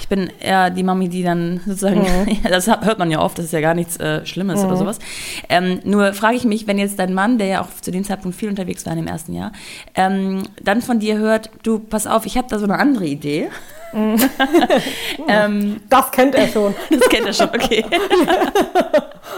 ich 0.00 0.08
bin 0.08 0.30
eher 0.40 0.70
die 0.70 0.82
Mami, 0.82 1.08
die 1.08 1.22
dann 1.22 1.60
sozusagen, 1.66 2.00
mhm. 2.00 2.42
das 2.48 2.66
hört 2.66 2.98
man 2.98 3.10
ja 3.10 3.20
oft, 3.20 3.38
das 3.38 3.46
ist 3.46 3.52
ja 3.52 3.60
gar 3.60 3.74
nichts 3.74 3.98
äh, 3.98 4.24
Schlimmes 4.24 4.60
mhm. 4.60 4.68
oder 4.68 4.76
sowas. 4.76 4.98
Ähm, 5.48 5.80
nur 5.84 6.14
frage 6.14 6.36
ich 6.36 6.44
mich, 6.44 6.66
wenn 6.66 6.78
jetzt 6.78 6.98
dein 6.98 7.14
Mann, 7.14 7.38
der 7.38 7.46
ja 7.46 7.60
auch 7.62 7.68
zu 7.80 7.90
dem 7.90 8.04
Zeitpunkt 8.04 8.36
viel 8.36 8.48
unterwegs 8.48 8.86
war 8.86 8.92
in 8.92 8.98
dem 8.98 9.08
ersten 9.08 9.34
Jahr, 9.34 9.52
ähm, 9.94 10.42
dann 10.62 10.82
von 10.82 10.98
dir 10.98 11.18
hört, 11.18 11.50
du, 11.62 11.78
pass 11.78 12.06
auf, 12.06 12.26
ich 12.26 12.36
habe 12.36 12.48
da 12.48 12.58
so 12.58 12.64
eine 12.64 12.78
andere 12.78 13.06
Idee. 13.06 13.50
Mhm. 13.92 14.16
ähm, 15.28 15.80
das 15.88 16.10
kennt 16.10 16.34
er 16.34 16.48
schon. 16.48 16.74
Das 16.90 17.08
kennt 17.08 17.26
er 17.26 17.32
schon, 17.32 17.48
okay. 17.48 17.84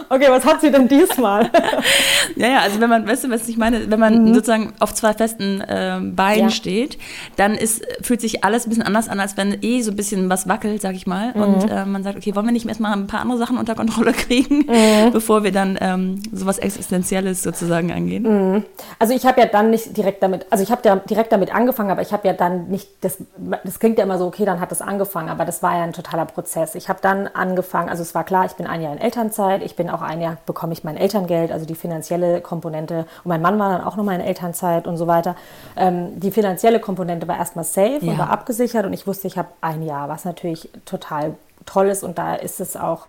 Okay, 0.09 0.27
was 0.29 0.44
hat 0.44 0.61
sie 0.61 0.70
denn 0.70 0.88
diesmal? 0.88 1.51
ja, 2.37 2.48
ja, 2.48 2.59
also 2.61 2.81
wenn 2.81 2.90
man, 2.90 3.07
weißt 3.07 3.24
du, 3.24 3.31
was 3.31 3.48
ich 3.48 3.57
meine, 3.57 3.90
wenn 3.90 4.01
man 4.01 4.24
mhm. 4.24 4.35
sozusagen 4.35 4.72
auf 4.81 4.94
zwei 4.94 5.12
festen 5.12 5.61
äh, 5.61 5.98
Beinen 6.03 6.44
ja. 6.44 6.51
steht, 6.51 6.98
dann 7.37 7.55
ist, 7.55 7.85
fühlt 8.03 8.20
sich 8.20 8.44
alles 8.44 8.66
ein 8.66 8.70
bisschen 8.70 8.85
anders 8.85 9.09
an, 9.09 9.20
als 9.20 9.37
wenn 9.37 9.59
eh 9.62 9.83
so 9.83 9.90
ein 9.90 9.96
bisschen 9.96 10.29
was 10.31 10.48
wackelt, 10.48 10.83
sag 10.83 10.94
ich 10.94 11.07
mal. 11.07 11.33
Mhm. 11.35 11.42
Und 11.42 11.70
äh, 11.70 11.85
man 11.85 12.03
sagt, 12.03 12.16
okay, 12.16 12.35
wollen 12.35 12.46
wir 12.46 12.53
nicht 12.53 12.66
erstmal 12.66 12.92
ein 12.92 13.07
paar 13.07 13.20
andere 13.20 13.38
Sachen 13.38 13.59
unter 13.59 13.74
Kontrolle 13.74 14.12
kriegen, 14.12 14.66
mhm. 14.66 15.11
bevor 15.12 15.44
wir 15.44 15.53
dann 15.53 15.79
ähm, 15.81 16.22
sowas 16.33 16.59
Existenzielles 16.59 17.42
sozusagen 17.42 17.92
angehen? 17.92 18.22
Mhm. 18.22 18.64
Also 18.98 19.14
ich 19.14 19.27
habe 19.27 19.40
ja 19.40 19.46
dann 19.46 19.70
nicht 19.70 19.96
direkt 19.96 20.22
damit, 20.22 20.46
also 20.51 20.62
ich 20.62 20.70
habe 20.70 20.83
ja 20.85 20.96
direkt 20.96 21.33
damit 21.33 21.55
angefangen, 21.55 21.90
aber 21.90 22.03
ich 22.03 22.12
habe 22.12 22.27
ja 22.27 22.35
dann 22.35 22.68
nicht, 22.68 22.88
das, 23.01 23.18
das 23.64 23.79
klingt 23.79 23.98
ja 23.98 24.05
immer 24.05 24.18
so, 24.18 24.27
okay, 24.27 24.44
dann 24.44 24.61
hat 24.61 24.72
es 24.72 24.81
angefangen, 24.81 25.29
aber 25.29 25.44
das 25.44 25.62
war 25.62 25.77
ja 25.77 25.85
ein 25.85 25.92
totaler 25.92 26.27
Prozess. 26.27 26.74
Ich 26.74 26.88
habe 26.88 27.01
dann 27.03 27.29
angefangen, 27.29 27.88
also 27.88 28.03
es 28.03 28.14
war 28.14 28.24
klar, 28.24 28.44
ich 28.46 28.53
bin 28.53 28.66
ein 28.66 28.83
Jahr 28.83 28.92
in 28.92 28.98
Elternzeit, 28.98 29.62
ich 29.62 29.77
bin 29.79 29.88
auch 29.88 30.03
ein 30.03 30.21
Jahr, 30.21 30.37
bekomme 30.45 30.75
ich 30.75 30.85
mein 30.85 30.99
Elterngeld, 30.99 31.51
also 31.51 31.64
die 31.64 31.75
finanzielle 31.75 32.43
Komponente 32.43 33.07
und 33.25 33.29
mein 33.29 33.41
Mann 33.41 33.59
war 33.59 33.71
dann 33.71 33.83
auch 33.83 33.97
nochmal 33.97 34.17
in 34.17 34.21
Elternzeit 34.21 34.87
und 34.87 34.99
so 34.99 35.07
weiter. 35.07 35.37
Ähm, 35.77 36.21
die 36.21 36.31
finanzielle 36.31 36.81
Komponente 36.81 37.27
war 37.27 37.38
erstmal 37.38 37.64
safe 37.64 38.01
ja. 38.03 38.12
und 38.12 38.19
war 38.19 38.31
abgesichert 38.31 38.85
und 38.85 38.93
ich 38.93 39.07
wusste, 39.07 39.27
ich 39.27 39.38
habe 39.38 39.49
ein 39.62 39.83
Jahr, 39.83 40.11
was 40.11 40.27
natürlich 40.27 40.69
total 40.85 41.35
toll 41.64 41.88
ist 41.88 42.03
und 42.03 42.19
da 42.19 42.35
ist 42.35 42.61
es 42.61 42.77
auch 42.77 43.07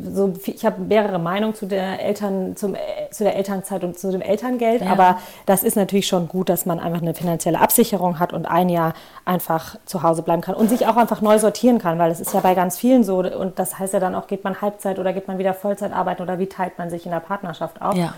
so, 0.00 0.32
ich 0.46 0.64
habe 0.64 0.82
mehrere 0.82 1.18
Meinungen 1.18 1.54
zu 1.54 1.66
der 1.66 2.00
Eltern, 2.00 2.56
zum, 2.56 2.76
zu 3.10 3.24
der 3.24 3.34
Elternzeit 3.34 3.82
und 3.82 3.98
zu 3.98 4.12
dem 4.12 4.20
Elterngeld, 4.20 4.82
ja. 4.82 4.90
aber 4.92 5.18
das 5.46 5.64
ist 5.64 5.76
natürlich 5.76 6.06
schon 6.06 6.28
gut, 6.28 6.48
dass 6.48 6.64
man 6.64 6.78
einfach 6.78 7.02
eine 7.02 7.14
finanzielle 7.14 7.60
Absicherung 7.60 8.20
hat 8.20 8.32
und 8.32 8.46
ein 8.46 8.68
Jahr 8.68 8.94
einfach 9.24 9.76
zu 9.84 10.04
Hause 10.04 10.22
bleiben 10.22 10.42
kann 10.42 10.54
und 10.54 10.68
sich 10.68 10.86
auch 10.86 10.96
einfach 10.96 11.20
neu 11.20 11.38
sortieren 11.38 11.78
kann, 11.78 11.98
weil 11.98 12.12
es 12.12 12.20
ist 12.20 12.32
ja 12.34 12.40
bei 12.40 12.54
ganz 12.54 12.78
vielen 12.78 13.02
so 13.02 13.18
und 13.18 13.58
das 13.58 13.78
heißt 13.78 13.94
ja 13.94 14.00
dann 14.00 14.14
auch, 14.14 14.28
geht 14.28 14.44
man 14.44 14.60
Halbzeit 14.60 14.98
oder 15.00 15.12
geht 15.12 15.26
man 15.26 15.38
wieder 15.38 15.54
Vollzeit 15.54 15.92
arbeiten 15.92 16.22
oder 16.22 16.38
wie 16.38 16.46
teilt 16.46 16.78
man 16.78 16.88
sich 16.88 17.04
in 17.06 17.12
der 17.12 17.20
Partnerschaft 17.20 17.82
auf. 17.82 17.96
Ja. 17.96 18.14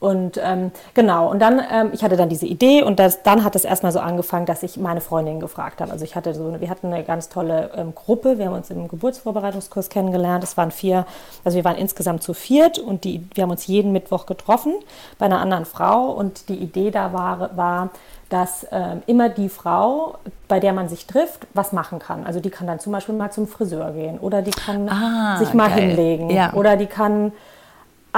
Und 0.00 0.40
ähm, 0.42 0.70
genau, 0.94 1.28
und 1.28 1.40
dann, 1.40 1.60
ähm, 1.70 1.90
ich 1.92 2.04
hatte 2.04 2.16
dann 2.16 2.28
diese 2.28 2.46
Idee 2.46 2.82
und 2.82 3.00
das, 3.00 3.24
dann 3.24 3.42
hat 3.42 3.56
es 3.56 3.64
erstmal 3.64 3.90
so 3.90 3.98
angefangen, 3.98 4.46
dass 4.46 4.62
ich 4.62 4.76
meine 4.76 5.00
Freundin 5.00 5.40
gefragt 5.40 5.80
habe. 5.80 5.90
Also 5.90 6.04
ich 6.04 6.14
hatte 6.14 6.34
so, 6.34 6.60
wir 6.60 6.70
hatten 6.70 6.92
eine 6.92 7.02
ganz 7.02 7.28
tolle 7.28 7.70
ähm, 7.74 7.94
Gruppe, 7.94 8.38
wir 8.38 8.46
haben 8.46 8.54
uns 8.54 8.70
im 8.70 8.86
Geburtsvorbereitungskurs 8.86 9.88
kennengelernt. 9.88 10.44
Es 10.44 10.56
waren 10.56 10.70
vier, 10.70 11.04
also 11.44 11.56
wir 11.56 11.64
waren 11.64 11.76
insgesamt 11.76 12.22
zu 12.22 12.32
viert 12.32 12.78
und 12.78 13.02
die, 13.02 13.26
wir 13.34 13.42
haben 13.42 13.50
uns 13.50 13.66
jeden 13.66 13.90
Mittwoch 13.90 14.26
getroffen 14.26 14.74
bei 15.18 15.26
einer 15.26 15.40
anderen 15.40 15.64
Frau 15.64 16.12
und 16.12 16.48
die 16.48 16.56
Idee 16.56 16.92
da 16.92 17.12
war, 17.12 17.56
war 17.56 17.90
dass 18.28 18.64
äh, 18.64 18.96
immer 19.06 19.30
die 19.30 19.48
Frau, 19.48 20.18
bei 20.48 20.60
der 20.60 20.72
man 20.72 20.88
sich 20.88 21.06
trifft, 21.06 21.46
was 21.54 21.72
machen 21.72 21.98
kann. 21.98 22.24
Also 22.24 22.40
die 22.40 22.50
kann 22.50 22.66
dann 22.66 22.78
zum 22.78 22.92
Beispiel 22.92 23.14
mal 23.14 23.30
zum 23.30 23.46
Friseur 23.46 23.92
gehen 23.92 24.18
oder 24.18 24.42
die 24.42 24.50
kann 24.50 24.88
ah, 24.88 25.38
sich 25.38 25.54
mal 25.54 25.70
geil. 25.70 25.88
hinlegen 25.88 26.30
ja. 26.30 26.52
oder 26.52 26.76
die 26.76 26.86
kann 26.86 27.32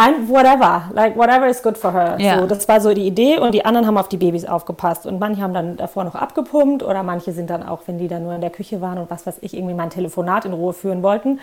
ein, 0.00 0.28
whatever, 0.28 0.90
like 0.94 1.16
whatever 1.16 1.46
is 1.46 1.62
good 1.62 1.76
for 1.76 1.92
her. 1.92 2.16
Ja. 2.18 2.38
So, 2.38 2.46
das 2.46 2.66
war 2.68 2.80
so 2.80 2.94
die 2.94 3.06
Idee 3.06 3.38
und 3.38 3.52
die 3.52 3.64
anderen 3.64 3.86
haben 3.86 3.98
auf 3.98 4.08
die 4.08 4.16
Babys 4.16 4.44
aufgepasst 4.44 5.06
und 5.06 5.20
manche 5.20 5.42
haben 5.42 5.52
dann 5.52 5.76
davor 5.76 6.04
noch 6.04 6.14
abgepumpt 6.14 6.82
oder 6.82 7.02
manche 7.02 7.32
sind 7.32 7.50
dann 7.50 7.62
auch, 7.62 7.82
wenn 7.86 7.98
die 7.98 8.08
dann 8.08 8.22
nur 8.22 8.34
in 8.34 8.40
der 8.40 8.50
Küche 8.50 8.80
waren 8.80 8.98
und 8.98 9.10
was 9.10 9.26
weiß 9.26 9.38
ich, 9.42 9.54
irgendwie 9.54 9.74
mein 9.74 9.90
Telefonat 9.90 10.46
in 10.46 10.52
Ruhe 10.52 10.72
führen 10.72 11.02
wollten, 11.02 11.38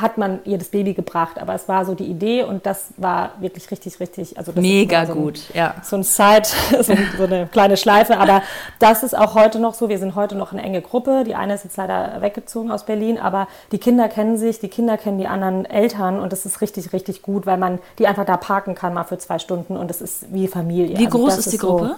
hat 0.00 0.18
man 0.18 0.40
ihr 0.44 0.58
das 0.58 0.68
Baby 0.68 0.94
gebracht. 0.94 1.38
Aber 1.40 1.54
es 1.54 1.68
war 1.68 1.84
so 1.84 1.94
die 1.94 2.04
Idee 2.04 2.44
und 2.44 2.66
das 2.66 2.88
war 2.96 3.32
wirklich 3.40 3.70
richtig, 3.70 4.00
richtig. 4.00 4.38
Also 4.38 4.52
Mega 4.54 5.06
so 5.06 5.14
gut, 5.14 5.40
ein, 5.50 5.56
ja. 5.56 5.74
So 5.82 5.96
ein 5.96 6.02
Side, 6.02 6.48
so, 6.82 6.94
so, 7.16 7.24
eine 7.24 7.46
kleine 7.46 7.76
Schleife. 7.76 8.18
Aber 8.18 8.42
das 8.78 9.02
ist 9.02 9.16
auch 9.16 9.34
heute 9.34 9.58
noch 9.58 9.74
so. 9.74 9.88
Wir 9.88 9.98
sind 9.98 10.14
heute 10.14 10.36
noch 10.36 10.52
eine 10.52 10.62
enge 10.62 10.82
Gruppe. 10.82 11.24
Die 11.24 11.34
eine 11.34 11.54
ist 11.54 11.64
jetzt 11.64 11.76
leider 11.76 12.20
weggezogen 12.20 12.70
aus 12.70 12.84
Berlin, 12.84 13.18
aber 13.18 13.48
die 13.72 13.78
Kinder 13.78 14.08
kennen 14.08 14.38
sich, 14.38 14.58
die 14.58 14.68
Kinder 14.68 14.96
kennen 14.96 15.18
die 15.18 15.26
anderen 15.26 15.64
Eltern 15.64 16.20
und 16.20 16.32
das 16.32 16.46
ist 16.46 16.60
richtig, 16.60 16.92
richtig 16.92 17.22
gut, 17.22 17.46
weil 17.46 17.58
man 17.58 17.78
die 17.98 18.06
einfach 18.06 18.24
da 18.24 18.36
parken 18.36 18.74
kann 18.74 18.94
mal 18.94 19.04
für 19.04 19.18
zwei 19.18 19.38
Stunden 19.38 19.76
und 19.76 19.88
das 19.88 20.00
ist 20.00 20.32
wie 20.32 20.48
Familie. 20.48 20.98
Wie 20.98 21.06
also 21.06 21.18
groß 21.18 21.38
ist 21.38 21.52
die 21.52 21.56
ist 21.56 21.62
Gruppe? 21.62 21.88
So, 21.88 21.94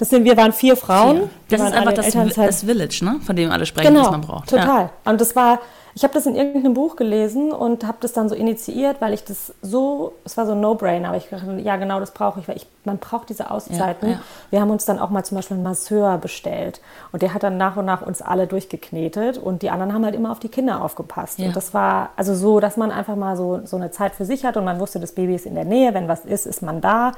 das 0.00 0.08
sind, 0.08 0.24
wir 0.24 0.34
waren 0.34 0.54
vier 0.54 0.78
Frauen. 0.78 1.16
Vier. 1.16 1.28
Das 1.50 1.60
ist 1.60 1.74
einfach 1.74 1.92
das, 1.92 2.34
das, 2.34 2.64
Village, 2.64 3.00
ne? 3.02 3.20
von 3.22 3.36
dem 3.36 3.50
alle 3.50 3.66
sprechen, 3.66 3.92
genau, 3.92 4.06
was 4.06 4.10
man 4.12 4.22
braucht. 4.22 4.48
Total. 4.48 4.84
Ja. 4.84 4.90
Und 5.04 5.20
das 5.20 5.36
war, 5.36 5.58
ich 5.94 6.02
habe 6.04 6.14
das 6.14 6.26
in 6.26 6.36
irgendeinem 6.36 6.74
Buch 6.74 6.96
gelesen 6.96 7.52
und 7.52 7.86
habe 7.86 7.98
das 8.00 8.12
dann 8.12 8.28
so 8.28 8.34
initiiert, 8.34 9.00
weil 9.00 9.12
ich 9.12 9.24
das 9.24 9.54
so, 9.62 10.12
es 10.24 10.36
war 10.36 10.46
so 10.46 10.52
ein 10.52 10.60
No-Brainer, 10.60 11.08
aber 11.08 11.16
ich 11.16 11.28
dachte, 11.28 11.58
ja 11.62 11.76
genau, 11.76 12.00
das 12.00 12.12
brauche 12.12 12.40
ich, 12.40 12.48
weil 12.48 12.56
ich, 12.56 12.66
man 12.84 12.98
braucht 12.98 13.28
diese 13.28 13.50
Auszeiten. 13.50 14.08
Ja, 14.08 14.14
ja. 14.14 14.20
Wir 14.50 14.60
haben 14.60 14.70
uns 14.70 14.84
dann 14.84 14.98
auch 14.98 15.10
mal 15.10 15.24
zum 15.24 15.36
Beispiel 15.36 15.56
einen 15.56 15.64
Masseur 15.64 16.18
bestellt 16.18 16.80
und 17.12 17.22
der 17.22 17.34
hat 17.34 17.42
dann 17.42 17.56
nach 17.56 17.76
und 17.76 17.84
nach 17.84 18.02
uns 18.02 18.22
alle 18.22 18.46
durchgeknetet 18.46 19.38
und 19.38 19.62
die 19.62 19.70
anderen 19.70 19.92
haben 19.92 20.04
halt 20.04 20.14
immer 20.14 20.30
auf 20.30 20.38
die 20.38 20.48
Kinder 20.48 20.82
aufgepasst. 20.82 21.38
Ja. 21.38 21.48
Und 21.48 21.56
das 21.56 21.74
war 21.74 22.10
also 22.16 22.34
so, 22.34 22.60
dass 22.60 22.76
man 22.76 22.92
einfach 22.92 23.16
mal 23.16 23.36
so, 23.36 23.60
so 23.64 23.76
eine 23.76 23.90
Zeit 23.90 24.14
für 24.14 24.24
sich 24.24 24.44
hat 24.44 24.56
und 24.56 24.64
man 24.64 24.78
wusste, 24.80 25.00
das 25.00 25.12
Baby 25.12 25.34
ist 25.34 25.46
in 25.46 25.54
der 25.54 25.64
Nähe, 25.64 25.94
wenn 25.94 26.08
was 26.08 26.24
ist, 26.24 26.46
ist 26.46 26.62
man 26.62 26.80
da. 26.80 27.12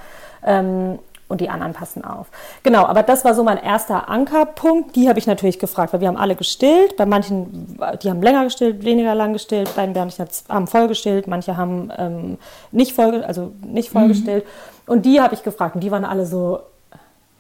Ähm, 0.45 0.99
und 1.33 1.40
die 1.40 1.49
anderen 1.49 1.73
passen 1.73 2.05
auf. 2.05 2.27
Genau, 2.62 2.85
aber 2.85 3.03
das 3.03 3.25
war 3.25 3.35
so 3.35 3.42
mein 3.42 3.57
erster 3.57 4.11
Ankerpunkt. 4.11 4.95
Die 4.95 5.09
habe 5.09 5.18
ich 5.18 5.27
natürlich 5.27 5.59
gefragt, 5.59 5.95
weil 5.95 6.01
wir 6.01 6.09
haben 6.09 6.18
alle 6.18 6.37
gestillt. 6.37 6.97
Bei 6.99 7.07
manchen, 7.07 7.79
die 8.03 8.11
haben 8.11 8.21
länger 8.21 8.45
gestillt, 8.45 8.85
weniger 8.85 9.14
lang 9.14 9.33
gestillt. 9.33 9.75
Bei 9.75 9.87
manchen 9.87 10.27
haben 10.51 10.66
voll 10.66 10.88
gestillt, 10.88 11.27
manche 11.27 11.57
haben 11.57 11.90
ähm, 11.97 12.38
nicht 12.71 12.92
voll, 12.92 13.25
also 13.25 13.53
nicht 13.66 13.88
voll 13.88 14.05
mhm. 14.05 14.09
gestillt. 14.09 14.45
Und 14.87 15.07
die 15.07 15.23
habe 15.23 15.35
ich 15.35 15.42
gefragt 15.42 15.75
und 15.75 15.81
die 15.81 15.90
waren 15.90 16.05
alle 16.05 16.27
so, 16.27 16.61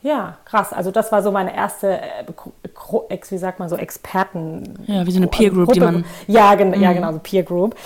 ja, 0.02 0.38
krass. 0.46 0.72
Also 0.72 0.90
das 0.90 1.12
war 1.12 1.22
so 1.22 1.30
meine 1.30 1.54
erste, 1.54 2.00
äh, 2.00 2.24
wie 3.28 3.38
sagt 3.38 3.58
man 3.58 3.68
so, 3.68 3.76
Experten. 3.76 4.74
Ja, 4.86 5.06
wie 5.06 5.12
so 5.12 5.18
eine 5.18 5.28
Peer 5.28 5.50
Group, 5.50 5.66
Gruppe. 5.66 5.74
die 5.74 5.80
man. 5.80 6.04
Ja, 6.26 6.54
gen 6.54 6.70
mhm. 6.70 6.82
ja, 6.82 6.92
genau, 6.92 7.12
so 7.12 7.18
Peer 7.18 7.42
Group. 7.42 7.76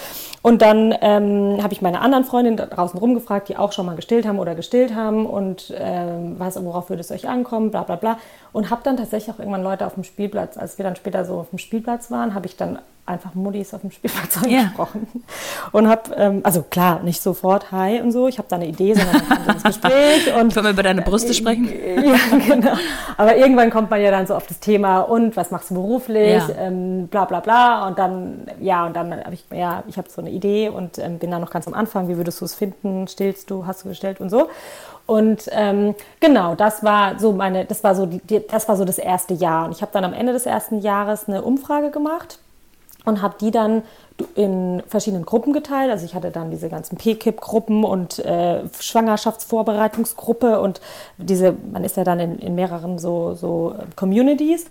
Und 0.47 0.63
dann 0.63 0.95
ähm, 1.01 1.59
habe 1.61 1.73
ich 1.73 1.83
meine 1.83 2.01
anderen 2.01 2.23
Freundinnen 2.23 2.57
draußen 2.57 2.97
rumgefragt, 3.01 3.49
die 3.49 3.57
auch 3.57 3.73
schon 3.73 3.85
mal 3.85 3.97
gestillt 3.97 4.29
haben 4.29 4.39
oder 4.39 4.55
gestillt 4.55 4.95
haben 4.95 5.27
und 5.27 5.75
ähm, 5.77 6.37
was, 6.39 6.65
worauf 6.65 6.89
würde 6.89 7.01
es 7.01 7.11
euch 7.11 7.29
ankommen, 7.29 7.73
bla 7.73 7.83
bla 7.83 7.97
bla. 7.97 8.19
Und 8.57 8.71
habe 8.71 8.81
dann 8.83 8.97
tatsächlich 8.97 9.35
auch 9.35 9.39
irgendwann 9.39 9.63
Leute 9.63 9.87
auf 9.87 9.97
dem 9.97 10.03
Spielplatz, 10.03 10.57
als 10.57 10.79
wir 10.79 10.83
dann 10.83 10.97
später 10.97 11.27
so 11.27 11.35
auf 11.35 11.51
dem 11.51 11.59
Spielplatz 11.59 12.11
waren, 12.11 12.33
habe 12.33 12.47
ich 12.47 12.57
dann 12.57 12.79
einfach 13.05 13.35
Muddis 13.35 13.75
auf 13.75 13.83
dem 13.83 13.91
Spielplatz 13.91 14.39
angesprochen. 14.43 15.07
Yeah. 15.13 15.69
Und 15.73 15.89
habe, 15.89 16.15
ähm, 16.17 16.41
also 16.43 16.63
klar, 16.63 17.03
nicht 17.03 17.21
sofort 17.21 17.71
Hi 17.71 18.01
und 18.01 18.13
so, 18.13 18.29
ich 18.29 18.39
habe 18.39 18.49
da 18.49 18.57
eine 18.57 18.67
Idee, 18.67 18.95
sondern 18.95 19.21
das 19.47 19.63
Gespräch. 19.63 20.35
Und, 20.41 20.55
Können 20.55 20.65
wir 20.65 20.71
über 20.71 20.83
deine 20.83 21.03
Brüste 21.03 21.33
äh, 21.33 21.35
sprechen? 21.35 21.69
ja, 21.69 22.39
genau. 22.49 22.73
Aber 23.19 23.37
irgendwann 23.37 23.69
kommt 23.69 23.91
man 23.91 24.01
ja 24.01 24.11
dann 24.11 24.27
so 24.27 24.35
auf 24.35 24.47
das 24.47 24.59
Thema 24.59 25.01
und 25.01 25.37
was 25.37 25.51
machst 25.51 25.69
du 25.69 25.75
beruflich, 25.75 26.43
ja. 26.49 26.49
ähm, 26.59 27.09
bla 27.09 27.27
bla 27.27 27.41
bla. 27.41 27.87
Und 27.89 27.99
dann, 27.99 28.47
ja, 28.59 28.87
und 28.87 28.97
dann 28.97 29.23
habe 29.23 29.35
ich, 29.35 29.45
ja, 29.53 29.85
ich 29.87 29.99
habe 29.99 30.09
so 30.09 30.23
eine 30.23 30.31
Idee 30.31 30.71
und 30.71 30.97
ähm, 30.97 31.19
bin 31.19 31.31
da 31.31 31.39
noch 31.39 31.51
ganz 31.51 31.69
am 31.69 31.75
Anfang, 31.75 32.09
wie 32.09 32.17
würdest 32.17 32.41
du 32.41 32.47
es 32.47 32.55
finden, 32.55 33.07
stillst 33.07 33.51
du, 33.51 33.67
hast 33.67 33.85
du 33.85 33.91
gestellt 33.91 34.19
und 34.19 34.31
so. 34.31 34.49
Und 35.07 35.49
ähm, 35.53 35.95
genau, 36.19 36.57
das 36.57 36.83
war 36.83 37.19
so 37.19 37.33
meine, 37.33 37.65
das 37.65 37.85
war 37.85 37.95
so 37.95 38.07
die, 38.07 38.21
das 38.47 38.69
war 38.69 38.77
so 38.77 38.85
das 38.85 38.99
erste 38.99 39.35
Jahr. 39.35 39.67
Und 39.67 39.73
ich 39.73 39.83
habe 39.83 39.93
dann 39.93 40.05
am 40.05 40.13
Ende 40.13 40.33
des 40.33 40.47
ersten 40.47 40.81
Jahres 40.81 41.29
eine 41.29 41.43
Umfrage 41.43 41.91
gemacht 41.91 42.41
und 43.05 43.23
habe 43.23 43.37
die 43.41 43.53
dann 43.53 43.83
in 44.35 44.83
verschiedenen 44.89 45.25
Gruppen 45.25 45.53
geteilt. 45.53 45.91
Also 45.91 46.05
ich 46.05 46.15
hatte 46.15 46.31
dann 46.31 46.51
diese 46.51 46.69
ganzen 46.69 46.97
PKIP-Gruppen 46.97 47.85
und 47.85 48.19
äh, 48.19 48.63
Schwangerschaftsvorbereitungsgruppe 48.81 50.61
und 50.61 50.81
diese, 51.19 51.55
man 51.73 51.85
ist 51.85 51.97
ja 51.97 52.05
dann 52.05 52.19
in, 52.19 52.39
in 52.39 52.55
mehreren 52.55 52.99
so, 52.99 53.35
so 53.35 53.75
Communities. 53.95 54.67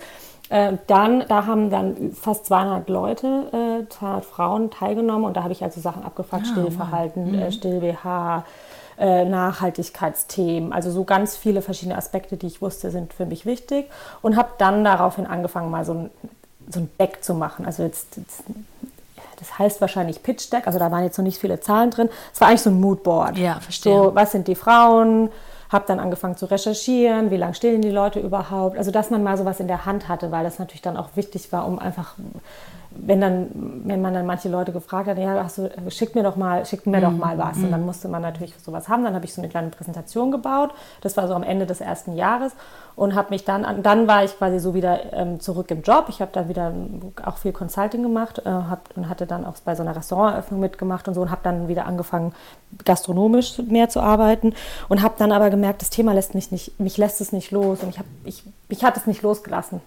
Äh, 0.50 0.74
dann, 0.88 1.24
da 1.28 1.46
haben 1.48 1.70
dann 1.70 2.12
fast 2.14 2.46
200 2.48 2.88
Leute, 2.90 3.86
äh, 3.88 3.90
200 3.90 4.26
Frauen 4.26 4.70
teilgenommen 4.70 5.26
und 5.26 5.38
da 5.38 5.44
habe 5.44 5.54
ich 5.54 5.64
also 5.64 5.82
Sachen 5.82 6.04
abgefragt, 6.04 6.46
ah, 6.48 6.52
Stillverhalten, 6.52 7.32
mhm. 7.32 7.40
äh, 7.40 7.52
Still-BH, 7.52 8.44
äh, 8.98 9.26
Nachhaltigkeitsthemen, 9.26 10.74
also 10.74 10.92
so 10.92 11.04
ganz 11.04 11.36
viele 11.36 11.62
verschiedene 11.62 11.98
Aspekte, 11.98 12.38
die 12.38 12.48
ich 12.48 12.62
wusste, 12.62 12.92
sind 12.92 13.14
für 13.14 13.26
mich 13.26 13.46
wichtig 13.46 13.90
und 14.22 14.38
habe 14.38 14.50
dann 14.58 14.84
daraufhin 14.84 15.26
angefangen, 15.26 15.70
mal 15.70 15.86
so 15.86 15.94
ein 15.94 16.10
so 16.68 16.80
ein 16.80 16.90
Deck 17.00 17.24
zu 17.24 17.34
machen. 17.34 17.66
Also 17.66 17.84
jetzt, 17.84 18.18
jetzt 18.18 18.44
das 19.40 19.60
heißt 19.60 19.82
wahrscheinlich 19.82 20.24
Pitch 20.24 20.52
Deck, 20.52 20.66
also 20.68 20.80
da 20.80 20.92
waren 20.92 21.04
jetzt 21.04 21.18
noch 21.18 21.26
nicht 21.26 21.40
viele 21.40 21.60
Zahlen 21.60 21.92
drin. 21.92 22.10
Es 22.34 22.42
war 22.42 22.48
eigentlich 22.48 22.62
so 22.62 22.70
ein 22.70 22.80
Moodboard. 22.80 23.38
Ja, 23.38 23.60
verstehe. 23.60 23.94
So, 23.94 24.16
was 24.16 24.32
sind 24.32 24.48
die 24.48 24.56
Frauen? 24.56 25.30
habe 25.70 25.86
dann 25.88 26.00
angefangen 26.00 26.38
zu 26.38 26.46
recherchieren, 26.46 27.32
wie 27.32 27.38
lange 27.38 27.54
stillen 27.54 27.82
die 27.82 27.90
Leute 27.90 28.20
überhaupt. 28.20 28.78
Also 28.78 28.92
dass 28.92 29.10
man 29.10 29.24
mal 29.24 29.38
sowas 29.38 29.60
in 29.60 29.68
der 29.68 29.86
Hand 29.86 30.08
hatte, 30.08 30.32
weil 30.32 30.44
das 30.44 30.60
natürlich 30.60 30.82
dann 30.82 30.96
auch 30.96 31.10
wichtig 31.16 31.52
war, 31.52 31.68
um 31.68 31.80
einfach 31.80 32.16
wenn 32.98 33.22
dann, 33.22 33.48
wenn 33.86 34.02
man 34.02 34.14
dann 34.14 34.26
manche 34.26 34.50
Leute 34.50 34.72
gefragt 34.72 35.08
hat, 35.08 35.18
ja, 35.18 35.44
hast 35.44 35.58
du, 35.58 35.70
schick 35.90 36.16
mir 36.16 36.24
doch 36.24 36.36
mal, 36.36 36.66
schick 36.66 36.86
mir 36.86 36.98
mhm. 36.98 37.02
doch 37.02 37.12
mal 37.12 37.38
was. 37.38 37.58
Und 37.58 37.72
dann 37.72 37.82
mhm. 37.82 37.88
musste 37.88 38.08
man 38.08 38.22
natürlich 38.22 38.54
sowas 38.64 38.90
haben. 38.90 39.04
Dann 39.04 39.14
habe 39.14 39.26
ich 39.26 39.34
so 39.34 39.42
eine 39.42 39.50
kleine 39.50 39.70
Präsentation 39.70 40.32
gebaut. 40.32 40.72
Das 41.02 41.18
war 41.18 41.28
so 41.28 41.34
am 41.34 41.44
Ende 41.44 41.66
des 41.66 41.82
ersten 41.82 42.16
Jahres 42.16 42.54
und 42.96 43.16
habe 43.16 43.30
mich 43.32 43.44
dann, 43.44 43.84
dann 43.84 44.08
war 44.08 44.24
ich 44.24 44.38
quasi 44.38 44.60
so 44.60 44.74
wieder 44.74 45.14
ähm, 45.14 45.40
zurück 45.40 45.70
im 45.72 45.82
Job. 45.82 46.06
Ich 46.10 46.22
habe 46.22 46.32
dann 46.34 46.48
wieder 46.48 46.74
auch 47.24 47.38
viel 47.38 47.52
Consulting 47.52 48.04
gemacht 48.04 48.42
äh, 48.46 48.50
hab, 48.50 48.90
und 48.96 49.10
hatte 49.10 49.26
dann 49.26 49.46
auch 49.46 49.56
bei 49.64 49.76
so 49.76 49.84
einer 49.84 49.96
Restauranteröffnung 49.96 50.60
mitgemacht 50.60 51.08
und 51.08 51.14
so 51.14 51.22
und 51.22 51.32
habe 51.32 51.42
dann 51.44 51.68
wieder 51.68 51.86
angefangen, 51.86 52.34
gastronomisch 52.86 53.60
mehr 53.60 53.90
zu 53.90 54.00
arbeiten 54.00 54.54
und 54.90 55.02
habe 55.02 55.16
dann 55.18 55.32
aber 55.32 55.50
gemerkt, 55.50 55.82
das 55.82 55.90
Thema 55.90 56.14
lässt 56.14 56.36
mich 56.36 56.52
nicht, 56.52 56.80
mich 56.80 56.98
lässt 56.98 57.22
es 57.22 57.32
nicht 57.32 57.52
los 57.52 57.84
und 57.84 57.90
ich 57.90 58.00
habe, 58.00 58.08
ich, 58.24 58.44
mich 58.70 58.84
hat 58.84 58.96
es 58.98 59.08
nicht 59.08 59.22
losgelassen. 59.22 59.82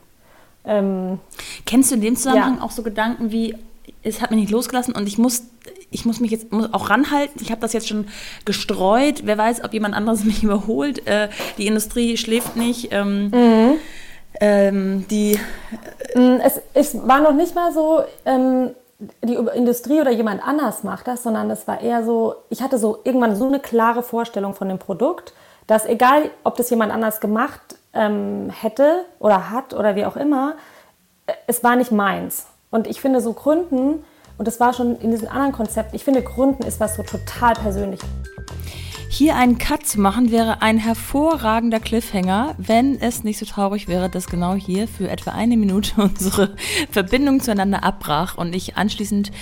Ähm, 0.69 1.19
Kennst 1.67 1.91
du 1.91 1.97
in 1.97 2.03
dem 2.03 2.17
Zusammenhang 2.17 2.59
ja. 2.59 2.63
auch 2.63 2.71
so 2.71 2.83
Gedanken 2.83 3.33
wie, 3.33 3.57
es 4.03 4.21
hat 4.21 4.31
mich 4.31 4.41
nicht 4.41 4.51
losgelassen 4.51 4.95
und 4.95 5.09
ich 5.09 5.19
muss, 5.19 5.45
ich 5.91 6.05
muss 6.05 6.21
mich 6.21 6.31
jetzt 6.31 6.53
muss 6.53 6.73
auch 6.73 6.91
ranhalten. 6.91 7.41
Ich 7.41 7.51
habe 7.51 7.61
das 7.61 7.73
jetzt 7.73 7.89
schon 7.89 8.07
gestreut. 8.45 9.23
Wer 9.25 9.39
weiß, 9.39 9.65
ob 9.65 9.73
jemand 9.73 9.95
anderes 9.95 10.25
mich 10.25 10.43
überholt. 10.43 11.07
Äh, 11.07 11.29
die 11.57 11.67
Industrie 11.67 12.17
schläft 12.17 12.57
nicht. 12.57 12.93
Ähm, 12.93 13.31
mhm. 13.31 13.75
ähm, 14.41 15.07
die 15.09 15.39
mm, 16.15 16.41
es, 16.45 16.61
es, 16.75 17.09
war 17.09 17.21
noch 17.21 17.35
nicht 17.35 17.55
mal 17.55 17.73
so, 17.73 18.03
ähm, 18.25 18.71
die 19.25 19.35
Industrie 19.35 20.01
oder 20.01 20.11
jemand 20.11 20.47
anders 20.47 20.83
macht 20.83 21.07
das, 21.07 21.23
sondern 21.23 21.51
es 21.51 21.67
war 21.67 21.81
eher 21.81 22.05
so, 22.05 22.35
ich 22.51 22.63
hatte 22.63 22.79
so 22.79 22.99
irgendwann 23.05 23.37
so 23.37 23.47
eine 23.47 23.61
klare 23.61 24.03
Vorstellung 24.03 24.55
von 24.55 24.69
dem 24.69 24.79
Produkt, 24.79 25.33
dass 25.67 25.87
egal, 25.87 26.31
ob 26.45 26.57
das 26.57 26.69
jemand 26.71 26.93
anders 26.93 27.21
gemacht 27.21 27.78
ähm, 27.99 28.51
hätte 28.51 29.05
oder 29.19 29.51
hat 29.51 29.75
oder 29.75 29.97
wie 29.97 30.07
auch 30.07 30.17
immer, 30.17 30.55
äh, 31.27 31.33
es 31.47 31.63
war 31.65 31.77
nicht 31.77 31.91
meins. 31.91 32.47
Und 32.71 32.87
ich 32.87 33.01
finde 33.01 33.21
so 33.21 33.33
Gründen, 33.33 34.05
und 34.39 34.47
das 34.47 34.61
war 34.61 34.73
schon 34.73 34.99
in 35.01 35.11
diesen 35.11 35.29
anderen 35.29 35.53
Konzepten, 35.53 35.97
ich 35.97 36.05
finde 36.05 36.23
Gründen 36.23 36.63
ist 36.63 36.81
was 36.81 36.95
so 36.95 37.03
total 37.03 37.55
persönlich. 37.55 38.01
Hier 39.11 39.37
einen 39.37 39.57
Cut 39.57 39.87
zu 39.87 40.01
machen 40.01 40.31
wäre 40.31 40.61
ein 40.61 40.77
hervorragender 40.77 41.81
Cliffhanger, 41.81 42.55
wenn 42.59 43.01
es 43.01 43.25
nicht 43.25 43.39
so 43.39 43.47
traurig 43.47 43.89
wäre, 43.89 44.11
dass 44.11 44.29
genau 44.29 44.55
hier 44.55 44.87
für 44.87 45.09
etwa 45.09 45.31
eine 45.31 45.57
Minute 45.57 45.93
unsere 46.01 46.55
Verbindung 46.91 47.41
zueinander 47.41 47.83
abbrach 47.83 48.37
und 48.37 48.55
ich 48.55 48.77
anschließend 48.77 49.33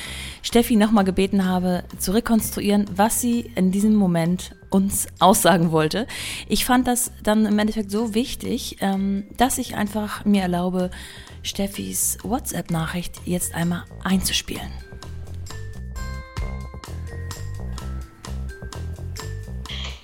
Steffi 0.43 0.77
nochmal 0.77 1.05
gebeten 1.05 1.45
habe, 1.45 1.83
zu 1.99 2.13
rekonstruieren, 2.13 2.87
was 2.95 3.21
sie 3.21 3.51
in 3.57 3.73
diesem 3.73 3.97
Moment 3.97 4.55
uns 4.71 5.09
aussagen 5.19 5.73
wollte. 5.73 6.07
Ich 6.49 6.65
fand 6.65 6.87
das 6.87 7.11
dann 7.25 7.45
im 7.45 7.59
Endeffekt 7.59 7.91
so 7.91 8.15
wichtig, 8.15 8.77
ähm, 8.81 9.25
dass 9.37 9.59
ich 9.59 9.75
einfach 9.75 10.25
mir 10.25 10.43
erlaube, 10.43 10.91
Steffis 11.43 12.19
WhatsApp-Nachricht 12.23 13.21
jetzt 13.25 13.55
einmal 13.55 13.85
einzuspielen. 14.05 14.86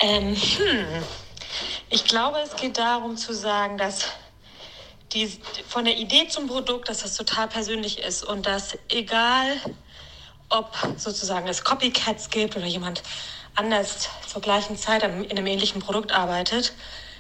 Ähm, 0.03 0.35
hm. 0.35 1.05
Ich 1.89 2.05
glaube, 2.07 2.39
es 2.41 2.57
geht 2.57 2.77
darum 2.77 3.17
zu 3.17 3.33
sagen, 3.33 3.79
dass 3.79 4.09
die, 5.13 5.31
von 5.69 5.85
der 5.85 5.97
Idee 5.97 6.27
zum 6.27 6.49
Produkt, 6.49 6.89
dass 6.89 7.03
das 7.03 7.15
total 7.15 7.47
persönlich 7.47 8.01
ist 8.01 8.25
und 8.25 8.47
dass 8.47 8.77
egal, 8.89 9.61
ob 10.49 10.77
sozusagen 10.97 11.47
es 11.47 11.63
Copycats 11.63 12.31
gibt 12.31 12.57
oder 12.57 12.67
jemand 12.67 13.05
anders 13.55 14.09
zur 14.27 14.43
gleichen 14.43 14.77
Zeit 14.77 15.05
in 15.05 15.31
einem 15.31 15.47
ähnlichen 15.47 15.81
Produkt 15.81 16.11
arbeitet, 16.11 16.73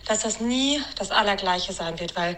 dass 0.06 0.22
das 0.22 0.40
nie 0.40 0.82
das 0.98 1.12
Allergleiche 1.12 1.72
sein 1.72 2.00
wird, 2.00 2.16
weil 2.16 2.36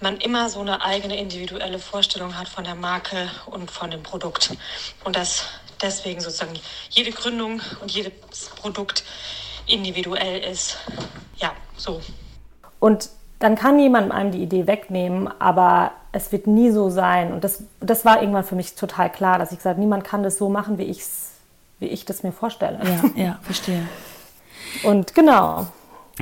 man 0.00 0.18
immer 0.18 0.50
so 0.50 0.60
eine 0.60 0.82
eigene 0.82 1.16
individuelle 1.16 1.78
Vorstellung 1.78 2.36
hat 2.36 2.50
von 2.50 2.64
der 2.64 2.74
Marke 2.74 3.30
und 3.46 3.70
von 3.70 3.90
dem 3.90 4.02
Produkt. 4.02 4.50
Und 5.04 5.16
dass 5.16 5.44
deswegen 5.80 6.20
sozusagen 6.20 6.60
jede 6.90 7.12
Gründung 7.12 7.62
und 7.80 7.90
jedes 7.90 8.50
Produkt 8.56 9.04
individuell 9.66 10.40
ist. 10.50 10.78
Ja, 11.36 11.52
so. 11.76 12.00
Und 12.78 13.10
dann 13.38 13.56
kann 13.56 13.78
jemand 13.78 14.12
einem 14.12 14.32
die 14.32 14.42
Idee 14.42 14.66
wegnehmen, 14.66 15.28
aber 15.38 15.92
es 16.12 16.32
wird 16.32 16.46
nie 16.46 16.70
so 16.70 16.90
sein. 16.90 17.32
Und 17.32 17.44
das, 17.44 17.64
das 17.80 18.04
war 18.04 18.20
irgendwann 18.20 18.44
für 18.44 18.54
mich 18.54 18.74
total 18.74 19.10
klar, 19.10 19.38
dass 19.38 19.52
ich 19.52 19.58
gesagt 19.58 19.74
habe, 19.74 19.80
niemand 19.80 20.04
kann 20.04 20.22
das 20.22 20.38
so 20.38 20.48
machen, 20.48 20.78
wie, 20.78 20.84
ich's, 20.84 21.32
wie 21.78 21.86
ich 21.86 22.04
das 22.04 22.22
mir 22.22 22.32
vorstelle. 22.32 22.80
Ja, 22.84 23.22
ja, 23.22 23.38
verstehe. 23.42 23.82
Und 24.82 25.14
genau. 25.14 25.66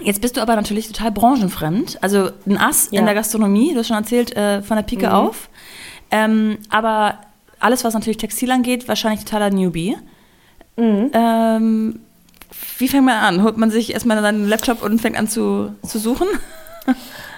Jetzt 0.03 0.20
bist 0.20 0.37
du 0.37 0.40
aber 0.40 0.55
natürlich 0.55 0.87
total 0.87 1.11
branchenfremd. 1.11 1.98
Also 2.03 2.31
ein 2.46 2.57
Ass 2.57 2.88
ja. 2.92 3.01
in 3.01 3.07
der 3.07 3.14
Gastronomie, 3.14 3.72
du 3.72 3.81
hast 3.81 3.88
schon 3.88 3.96
erzählt, 3.96 4.37
äh, 4.37 4.62
von 4.62 4.77
der 4.77 4.85
Pike 4.85 5.09
mhm. 5.09 5.12
auf. 5.12 5.48
Ähm, 6.11 6.59
aber 6.70 7.18
alles, 7.59 7.83
was 7.85 7.94
natürlich 7.94 8.18
Textil 8.18 8.51
angeht, 8.51 8.87
wahrscheinlich 8.87 9.24
totaler 9.24 9.51
Newbie. 9.51 9.96
Mhm. 10.77 11.11
Ähm, 11.12 12.01
wie 12.79 12.89
fängt 12.89 13.05
man 13.05 13.17
an? 13.17 13.43
Holt 13.43 13.57
man 13.57 13.71
sich 13.71 13.93
erstmal 13.93 14.21
seinen 14.21 14.49
Laptop 14.49 14.83
und 14.83 15.01
fängt 15.01 15.17
an 15.17 15.29
zu, 15.29 15.75
zu 15.87 15.99
suchen? 15.99 16.29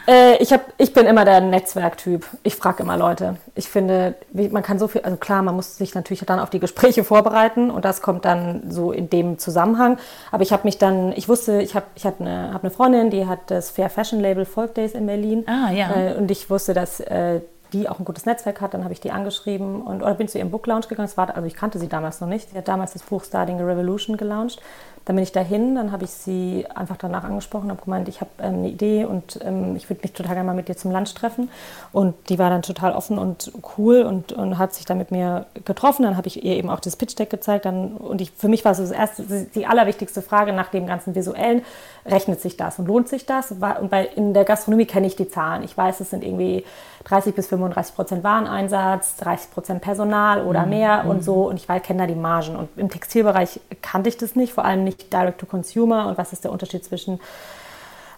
Äh, 0.07 0.42
ich, 0.42 0.53
hab, 0.53 0.73
ich 0.79 0.92
bin 0.92 1.07
immer 1.07 1.25
der 1.25 1.40
Netzwerktyp. 1.40 2.27
Ich 2.42 2.57
frage 2.57 2.83
immer 2.83 2.96
Leute. 2.96 3.37
Ich 3.55 3.68
finde, 3.68 4.14
man 4.33 4.62
kann 4.62 4.79
so 4.79 4.88
viel, 4.88 5.03
also 5.03 5.16
klar, 5.16 5.42
man 5.42 5.55
muss 5.55 5.77
sich 5.77 5.94
natürlich 5.94 6.25
dann 6.27 6.40
auf 6.40 6.51
die 6.51 6.59
Gespräche 6.59 7.05
vorbereiten 7.05 7.70
und 7.70 7.85
das 7.85 8.03
kommt 8.03 8.25
dann 8.25 8.70
so 8.70 8.92
in 8.92 9.11
dem 9.11 9.38
Zusammenhang. 9.38 9.99
Aber 10.33 10.42
ich 10.42 10.53
habe 10.53 10.64
mich 10.64 10.79
dann, 10.79 11.12
ich 11.12 11.29
wusste, 11.29 11.61
ich 11.62 11.75
habe 11.75 11.87
ich 11.94 12.07
hab 12.07 12.20
eine, 12.20 12.53
hab 12.53 12.64
eine 12.64 12.70
Freundin, 12.70 13.11
die 13.11 13.27
hat 13.27 13.51
das 13.51 13.70
Fair 13.70 13.90
Fashion 13.90 14.20
Label 14.20 14.44
Folk 14.44 14.75
Days 14.75 14.92
in 14.92 15.07
Berlin. 15.07 15.44
Ah, 15.46 15.70
ja. 15.70 15.94
Äh, 15.94 16.14
und 16.14 16.31
ich 16.31 16.51
wusste, 16.51 16.75
dass 16.75 17.01
äh, 17.01 17.40
die 17.72 17.88
auch 17.88 17.98
ein 17.98 18.04
gutes 18.04 18.26
Netzwerk 18.26 18.61
hat. 18.61 18.74
Dann 18.74 18.85
habe 18.85 18.92
ich 18.92 19.00
die 19.00 19.11
angeschrieben 19.11 19.83
und 19.83 20.02
oder 20.02 20.14
bin 20.14 20.28
zu 20.28 20.38
ihrem 20.38 20.50
Book 20.50 20.66
Lounge 20.66 20.87
gegangen. 20.88 21.09
Das 21.09 21.16
war, 21.16 21.35
also 21.35 21.46
ich 21.46 21.54
kannte 21.54 21.78
sie 21.78 21.88
damals 21.88 22.20
noch 22.20 22.28
nicht. 22.28 22.50
Sie 22.50 22.59
hat 22.59 22.68
damals 22.68 22.92
das 22.92 23.02
Buch 23.02 23.24
Starting 23.24 23.61
a 23.61 23.64
Revolution 23.64 24.16
gelauncht. 24.16 24.61
Dann 25.06 25.16
bin 25.16 25.22
ich 25.22 25.33
dahin, 25.33 25.74
dann 25.74 25.92
habe 25.92 26.04
ich 26.04 26.11
sie 26.11 26.66
einfach 26.74 26.96
danach 26.98 27.24
angesprochen, 27.24 27.70
habe 27.70 27.83
gemeint, 27.83 28.09
ich 28.09 28.20
habe 28.20 28.30
ähm, 28.38 28.56
eine 28.56 28.68
Idee 28.68 29.06
und 29.06 29.40
ähm, 29.42 29.74
ich 29.74 29.88
würde 29.88 30.02
mich 30.02 30.12
total 30.12 30.35
gerne 30.35 30.46
mal 30.46 30.54
mit 30.54 30.68
dir 30.68 30.76
zum 30.76 30.92
Lunch 30.92 31.14
treffen. 31.14 31.50
Und 31.90 32.14
die 32.28 32.38
war 32.38 32.50
dann 32.50 32.61
total 32.61 32.92
offen 32.92 33.18
und 33.18 33.50
cool 33.78 34.02
und, 34.02 34.33
und 34.33 34.59
hat 34.59 34.74
sich 34.74 34.85
dann 34.85 34.98
mit 34.98 35.11
mir 35.11 35.46
getroffen. 35.64 36.02
Dann 36.02 36.16
habe 36.18 36.28
ich 36.28 36.44
ihr 36.44 36.54
eben 36.54 36.68
auch 36.68 36.80
das 36.80 36.96
Pitch 36.96 37.18
Deck 37.18 37.30
gezeigt. 37.30 37.64
Dann, 37.64 37.96
und 37.96 38.20
ich, 38.20 38.30
für 38.30 38.48
mich 38.48 38.64
war 38.64 38.74
so 38.74 38.83
das 38.83 38.92
erste, 38.92 39.24
die 39.54 39.66
allerwichtigste 39.66 40.20
Frage 40.20 40.52
nach 40.52 40.68
dem 40.68 40.87
ganzen 40.87 41.14
Visuellen, 41.14 41.62
rechnet 42.04 42.40
sich 42.40 42.56
das 42.59 42.78
und 42.78 42.87
lohnt 42.87 43.09
sich 43.09 43.24
das? 43.24 43.52
Und 43.52 43.90
bei, 43.90 44.04
in 44.04 44.35
der 44.35 44.44
Gastronomie 44.44 44.87
kenne 44.87 45.06
ich 45.06 45.16
die 45.16 45.28
Zahlen. 45.28 45.62
Ich 45.64 45.76
weiß, 45.76 46.00
es 46.00 46.11
sind 46.11 46.24
irgendwie 46.24 46.64
30 47.04 47.34
bis 47.34 47.46
35 47.48 47.94
Prozent 47.94 48.24
Wareneinsatz, 48.24 49.16
30 49.16 49.50
Prozent 49.50 49.80
Personal 49.80 50.44
oder 50.44 50.64
mhm. 50.64 50.70
mehr 50.70 51.04
mhm. 51.04 51.10
und 51.10 51.24
so. 51.24 51.48
Und 51.48 51.56
ich 51.56 51.66
kenne 51.82 52.00
da 52.00 52.06
die 52.06 52.14
Margen. 52.14 52.56
Und 52.56 52.68
im 52.76 52.90
Textilbereich 52.90 53.60
kannte 53.82 54.08
ich 54.08 54.16
das 54.16 54.36
nicht, 54.36 54.52
vor 54.52 54.64
allem 54.64 54.84
nicht 54.84 55.12
Direct 55.12 55.40
to 55.40 55.46
Consumer. 55.46 56.06
Und 56.08 56.18
was 56.18 56.32
ist 56.32 56.44
der 56.44 56.52
Unterschied 56.52 56.84
zwischen 56.84 57.20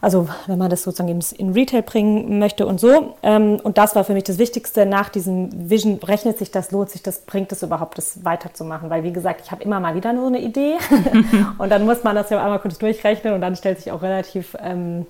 also 0.02 0.28
wenn 0.48 0.58
man 0.58 0.68
das 0.68 0.82
sozusagen 0.82 1.20
in 1.38 1.52
Retail 1.52 1.82
bringen 1.82 2.40
möchte 2.40 2.66
und 2.66 2.80
so. 2.80 3.14
Ähm, 3.22 3.60
und 3.62 3.78
das 3.78 3.94
war 3.94 4.02
für 4.02 4.14
mich 4.14 4.24
das 4.24 4.36
Wichtigste. 4.36 4.84
Nach 4.84 5.08
diesem 5.08 5.70
Vision 5.70 6.00
rechnet 6.02 6.38
sich 6.38 6.50
das, 6.50 6.72
lohnt 6.72 6.90
sich 6.90 7.04
das, 7.04 7.20
bringt 7.20 7.52
es 7.52 7.62
überhaupt, 7.62 7.98
das 7.98 8.24
weiterzumachen. 8.24 8.90
Weil 8.90 9.04
wie 9.04 9.12
gesagt, 9.12 9.42
ich 9.44 9.52
habe 9.52 9.62
immer 9.62 9.78
mal 9.78 9.94
wieder 9.94 10.12
so 10.16 10.26
eine 10.26 10.40
Idee 10.40 10.74
und 11.58 11.70
dann 11.70 11.84
muss 11.84 12.02
man 12.02 12.16
das 12.16 12.30
ja 12.30 12.42
einmal 12.42 12.58
kurz 12.58 12.78
durchrechnen 12.78 13.32
und 13.32 13.40
dann 13.40 13.54
stellt 13.54 13.78
sich 13.78 13.92
auch 13.92 14.02
relativ 14.02 14.56
ähm, 14.60 15.06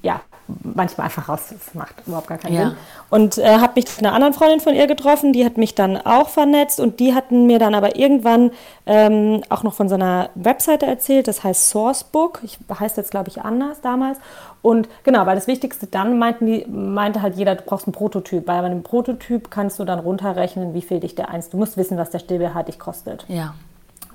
ja, 0.00 0.20
manchmal 0.46 1.06
einfach 1.06 1.28
raus. 1.28 1.46
Das 1.50 1.74
macht 1.74 1.94
überhaupt 2.06 2.28
gar 2.28 2.38
keinen 2.38 2.54
ja. 2.54 2.68
Sinn. 2.68 2.76
Und 3.10 3.38
äh, 3.38 3.58
habe 3.58 3.74
mich 3.76 3.86
mit 3.86 3.98
einer 3.98 4.12
anderen 4.12 4.34
Freundin 4.34 4.60
von 4.60 4.74
ihr 4.74 4.86
getroffen, 4.86 5.32
die 5.32 5.44
hat 5.44 5.56
mich 5.56 5.74
dann 5.74 5.96
auch 5.96 6.28
vernetzt 6.28 6.80
und 6.80 7.00
die 7.00 7.14
hatten 7.14 7.46
mir 7.46 7.58
dann 7.58 7.74
aber 7.74 7.96
irgendwann 7.96 8.50
ähm, 8.86 9.42
auch 9.48 9.62
noch 9.62 9.74
von 9.74 9.88
so 9.88 9.94
einer 9.94 10.30
Webseite 10.34 10.86
erzählt, 10.86 11.28
das 11.28 11.44
heißt 11.44 11.70
Sourcebook. 11.70 12.40
Ich 12.42 12.58
heißt 12.78 12.96
jetzt, 12.96 13.10
glaube 13.10 13.28
ich, 13.28 13.42
anders 13.42 13.80
damals. 13.80 14.18
Und 14.62 14.88
genau, 15.02 15.26
weil 15.26 15.34
das 15.34 15.46
Wichtigste 15.46 15.86
dann 15.86 16.18
meinten 16.18 16.46
die, 16.46 16.66
meinte 16.66 17.22
halt 17.22 17.36
jeder, 17.36 17.54
du 17.54 17.62
brauchst 17.64 17.86
einen 17.86 17.92
Prototyp, 17.92 18.46
weil 18.46 18.60
bei 18.60 18.66
einem 18.66 18.82
Prototyp 18.82 19.50
kannst 19.50 19.78
du 19.78 19.84
dann 19.84 19.98
runterrechnen, 19.98 20.74
wie 20.74 20.82
viel 20.82 21.00
dich 21.00 21.14
der 21.14 21.28
eins, 21.28 21.50
du 21.50 21.56
musst 21.56 21.76
wissen, 21.76 21.98
was 21.98 22.10
der 22.10 22.18
Stillbeerhalt 22.18 22.68
dich 22.68 22.78
kostet. 22.78 23.24
Ja. 23.28 23.54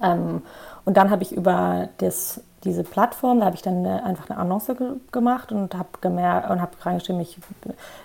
Ähm, 0.02 0.42
und 0.86 0.98
dann 0.98 1.12
habe 1.12 1.24
ich 1.24 1.32
über 1.32 1.90
das 1.98 2.42
diese 2.64 2.84
Plattform, 2.84 3.40
da 3.40 3.46
habe 3.46 3.56
ich 3.56 3.62
dann 3.62 3.86
eine, 3.86 4.04
einfach 4.04 4.30
eine 4.30 4.40
Annonce 4.40 4.76
ge 4.78 4.88
gemacht 5.12 5.52
und 5.52 5.76
habe 5.76 5.90
gemerkt 6.02 6.50
und 6.50 6.62
habe 6.62 6.72
reingeschrieben, 6.82 7.22
ich, 7.22 7.38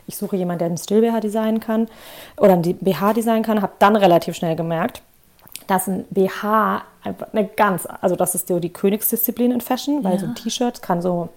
ich 0.06 0.16
suche 0.16 0.36
jemanden, 0.36 0.60
der 0.60 0.66
einen 0.66 0.78
Still-BH 0.78 1.20
designen 1.20 1.60
kann 1.60 1.88
oder 2.36 2.52
einen 2.52 2.62
BH 2.62 3.14
designen 3.14 3.42
kann, 3.42 3.62
habe 3.62 3.72
dann 3.78 3.96
relativ 3.96 4.36
schnell 4.36 4.54
gemerkt, 4.56 5.02
dass 5.66 5.88
ein 5.88 6.04
BH 6.10 6.82
einfach 7.02 7.26
eine 7.32 7.46
ganz, 7.46 7.86
also 8.00 8.16
das 8.16 8.34
ist 8.34 8.48
so 8.48 8.60
die 8.60 8.72
Königsdisziplin 8.72 9.50
in 9.50 9.60
Fashion, 9.60 10.04
weil 10.04 10.14
ja. 10.14 10.20
so 10.20 10.26
ein 10.26 10.34
T-Shirt 10.34 10.82
kann 10.82 11.02
so, 11.02 11.28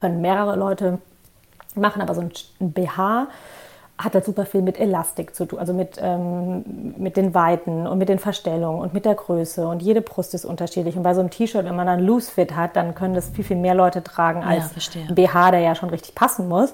können 0.00 0.20
mehrere 0.20 0.56
Leute 0.56 0.98
machen, 1.74 2.02
aber 2.02 2.14
so 2.14 2.20
ein, 2.20 2.30
ein 2.60 2.72
BH 2.72 3.28
hat 3.96 4.14
halt 4.14 4.24
super 4.24 4.44
viel 4.44 4.62
mit 4.62 4.78
Elastik 4.78 5.36
zu 5.36 5.46
tun, 5.46 5.58
also 5.58 5.72
mit, 5.72 5.98
ähm, 6.00 6.94
mit 6.98 7.16
den 7.16 7.32
Weiten 7.32 7.86
und 7.86 7.98
mit 7.98 8.08
den 8.08 8.18
Verstellungen 8.18 8.80
und 8.80 8.92
mit 8.92 9.04
der 9.04 9.14
Größe. 9.14 9.66
Und 9.68 9.82
jede 9.82 10.00
Brust 10.00 10.34
ist 10.34 10.44
unterschiedlich. 10.44 10.96
Und 10.96 11.04
bei 11.04 11.14
so 11.14 11.20
einem 11.20 11.30
T-Shirt, 11.30 11.64
wenn 11.64 11.76
man 11.76 11.86
dann 11.86 12.00
Loose 12.00 12.30
Fit 12.30 12.56
hat, 12.56 12.74
dann 12.74 12.94
können 12.94 13.14
das 13.14 13.28
viel, 13.28 13.44
viel 13.44 13.56
mehr 13.56 13.74
Leute 13.74 14.02
tragen 14.02 14.42
als 14.42 14.70
ja, 14.94 15.02
ein 15.08 15.14
BH, 15.14 15.52
der 15.52 15.60
ja 15.60 15.74
schon 15.74 15.90
richtig 15.90 16.14
passen 16.14 16.48
muss. 16.48 16.72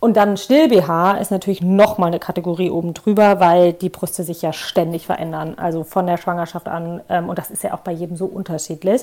Und 0.00 0.16
dann 0.16 0.38
Still-BH 0.38 1.18
ist 1.18 1.30
natürlich 1.30 1.60
nochmal 1.60 2.08
eine 2.08 2.18
Kategorie 2.18 2.70
oben 2.70 2.94
drüber, 2.94 3.38
weil 3.38 3.74
die 3.74 3.90
Brüste 3.90 4.24
sich 4.24 4.40
ja 4.40 4.54
ständig 4.54 5.04
verändern, 5.04 5.56
also 5.58 5.84
von 5.84 6.06
der 6.06 6.16
Schwangerschaft 6.16 6.68
an. 6.68 7.02
Ähm, 7.10 7.28
und 7.28 7.38
das 7.38 7.50
ist 7.50 7.62
ja 7.62 7.74
auch 7.74 7.80
bei 7.80 7.92
jedem 7.92 8.16
so 8.16 8.24
unterschiedlich. 8.24 9.02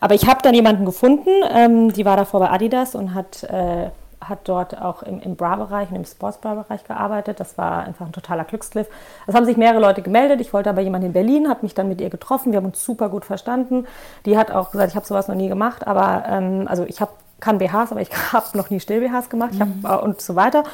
Aber 0.00 0.14
ich 0.14 0.26
habe 0.26 0.40
dann 0.42 0.52
jemanden 0.52 0.84
gefunden, 0.84 1.30
ähm, 1.50 1.92
die 1.92 2.04
war 2.04 2.16
davor 2.16 2.40
bei 2.40 2.50
Adidas 2.50 2.96
und 2.96 3.14
hat, 3.14 3.44
äh, 3.44 3.90
hat 4.28 4.40
dort 4.44 4.80
auch 4.80 5.02
im, 5.02 5.20
im 5.20 5.36
Bra-Bereich 5.36 5.90
und 5.90 5.96
im 5.96 6.04
Sports-Bra-Bereich 6.04 6.84
gearbeitet. 6.84 7.40
Das 7.40 7.56
war 7.58 7.84
einfach 7.84 8.06
ein 8.06 8.12
totaler 8.12 8.44
Glücksgriff. 8.44 8.88
Es 9.26 9.34
haben 9.34 9.46
sich 9.46 9.56
mehrere 9.56 9.80
Leute 9.80 10.02
gemeldet. 10.02 10.40
Ich 10.40 10.52
wollte 10.52 10.70
aber 10.70 10.80
jemanden 10.80 11.08
in 11.08 11.12
Berlin, 11.12 11.48
habe 11.48 11.60
mich 11.62 11.74
dann 11.74 11.88
mit 11.88 12.00
ihr 12.00 12.10
getroffen. 12.10 12.52
Wir 12.52 12.58
haben 12.58 12.66
uns 12.66 12.84
super 12.84 13.08
gut 13.08 13.24
verstanden. 13.24 13.86
Die 14.26 14.36
hat 14.36 14.50
auch 14.50 14.70
gesagt, 14.70 14.90
ich 14.90 14.96
habe 14.96 15.06
sowas 15.06 15.28
noch 15.28 15.34
nie 15.34 15.48
gemacht, 15.48 15.86
aber 15.86 16.24
ähm, 16.28 16.66
also 16.68 16.84
ich 16.84 17.00
habe 17.00 17.12
kann 17.40 17.58
BHs, 17.58 17.90
aber 17.90 18.00
ich 18.00 18.10
habe 18.32 18.56
noch 18.56 18.70
nie 18.70 18.80
Still-BHs 18.80 19.28
gemacht 19.28 19.50
ich 19.52 19.60
hab, 19.60 19.68
mhm. 19.68 19.84
Äh, 19.84 19.96
und 19.96 20.20
so 20.20 20.34
weiter. 20.34 20.64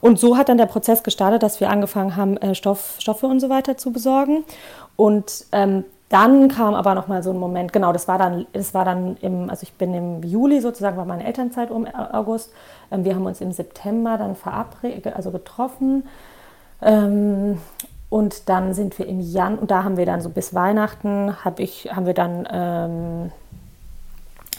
Und 0.00 0.18
so 0.18 0.36
hat 0.36 0.48
dann 0.48 0.58
der 0.58 0.66
Prozess 0.66 1.02
gestartet, 1.02 1.42
dass 1.42 1.60
wir 1.60 1.70
angefangen 1.70 2.16
haben, 2.16 2.36
äh, 2.38 2.54
Stoff, 2.54 2.96
Stoffe 2.98 3.26
und 3.26 3.40
so 3.40 3.48
weiter 3.48 3.76
zu 3.76 3.92
besorgen. 3.92 4.44
Und 4.96 5.46
ähm, 5.52 5.84
dann 6.08 6.48
kam 6.48 6.74
aber 6.74 6.94
noch 6.94 7.08
mal 7.08 7.22
so 7.22 7.30
ein 7.30 7.38
Moment, 7.38 7.72
genau, 7.72 7.92
das 7.92 8.06
war 8.06 8.16
dann, 8.16 8.46
das 8.52 8.74
war 8.74 8.84
dann 8.84 9.16
im, 9.22 9.50
also 9.50 9.64
ich 9.64 9.72
bin 9.74 9.92
im 9.92 10.22
Juli 10.22 10.60
sozusagen, 10.60 10.96
war 10.96 11.04
meine 11.04 11.26
Elternzeit 11.26 11.70
um 11.70 11.86
August. 11.86 12.52
Ähm, 12.92 13.04
wir 13.04 13.14
haben 13.14 13.26
uns 13.26 13.40
im 13.40 13.50
September 13.50 14.16
dann 14.16 14.36
verabredet, 14.36 15.16
also 15.16 15.32
getroffen. 15.32 16.04
Ähm, 16.80 17.58
und 18.08 18.48
dann 18.48 18.72
sind 18.72 18.98
wir 19.00 19.06
im 19.06 19.20
Januar, 19.20 19.62
und 19.62 19.70
da 19.70 19.82
haben 19.82 19.96
wir 19.96 20.06
dann 20.06 20.20
so 20.20 20.28
bis 20.28 20.54
Weihnachten, 20.54 21.44
hab 21.44 21.58
ich, 21.58 21.90
haben 21.94 22.06
wir 22.06 22.14
dann 22.14 22.46
ähm, 22.52 23.32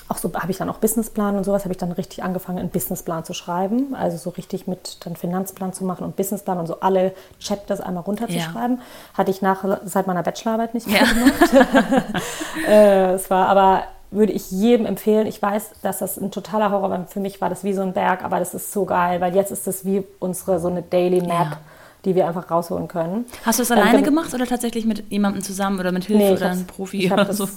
auch 0.10 0.18
so 0.18 0.32
habe 0.34 0.52
ich 0.52 0.58
dann 0.58 0.70
auch 0.70 0.78
Businessplan 0.78 1.36
und 1.36 1.44
sowas, 1.44 1.64
habe 1.64 1.74
ich 1.74 1.78
dann 1.78 1.92
richtig 1.92 2.24
angefangen, 2.24 2.60
einen 2.60 2.70
Businessplan 2.70 3.26
zu 3.26 3.34
schreiben. 3.34 3.94
Also 3.94 4.18
so 4.18 4.30
richtig 4.30 4.68
mit 4.68 5.06
dann 5.06 5.16
Finanzplan 5.16 5.74
zu 5.74 5.84
machen 5.84 6.06
und 6.06 6.16
Businessplan 6.16 6.58
und 6.58 6.68
so 6.68 6.80
alle 6.80 7.14
Chapters 7.40 7.82
einmal 7.82 8.04
runterzuschreiben. 8.04 8.78
Ja. 8.78 9.18
Hatte 9.18 9.32
ich 9.32 9.42
nach, 9.42 9.66
seit 9.84 10.08
meiner 10.08 10.24
Bachelorarbeit 10.24 10.74
nicht 10.74 10.88
mehr 10.88 11.02
ja. 11.02 11.08
gemacht. 11.08 12.14
äh, 12.68 13.14
es 13.14 13.30
war 13.30 13.50
aber, 13.50 13.84
würde 14.10 14.32
ich 14.32 14.50
jedem 14.50 14.86
empfehlen. 14.86 15.28
Ich 15.28 15.42
weiß, 15.42 15.72
dass 15.82 16.00
das 16.00 16.18
ein 16.18 16.32
totaler 16.32 16.72
Horror 16.72 16.90
war. 16.90 17.08
Für 17.08 17.20
mich 17.20 17.42
war 17.42 17.50
das 17.50 17.66
wie 17.66 17.74
so 17.74 17.82
ein 17.82 17.92
Berg, 17.92 18.24
aber 18.24 18.40
das 18.40 18.54
ist 18.54 18.72
so 18.72 18.86
geil, 18.86 19.20
weil 19.20 19.36
jetzt 19.36 19.52
ist 19.52 19.68
das 19.68 19.84
wie 19.84 20.06
unsere 20.20 20.60
so 20.60 20.70
eine 20.70 20.84
Daily 20.84 21.22
Map. 21.22 21.30
Ja 21.30 21.58
die 22.06 22.16
wir 22.16 22.26
einfach 22.26 22.50
rausholen 22.50 22.88
können. 22.88 23.26
Hast 23.44 23.60
du 23.60 23.64
es 23.64 23.72
alleine 23.72 23.98
ähm, 23.98 24.04
gemacht 24.04 24.34
oder 24.34 24.46
tatsächlich 24.46 24.86
mit 24.86 25.12
jemandem 25.12 25.42
zusammen 25.42 25.78
oder 25.78 25.92
mit 25.92 26.06
Hilfe 26.06 26.24
nee, 26.24 26.32
oder 26.32 26.52
einem 26.52 26.66
Profi? 26.66 27.06
Ich 27.06 27.12
oder 27.12 27.34
so? 27.34 27.50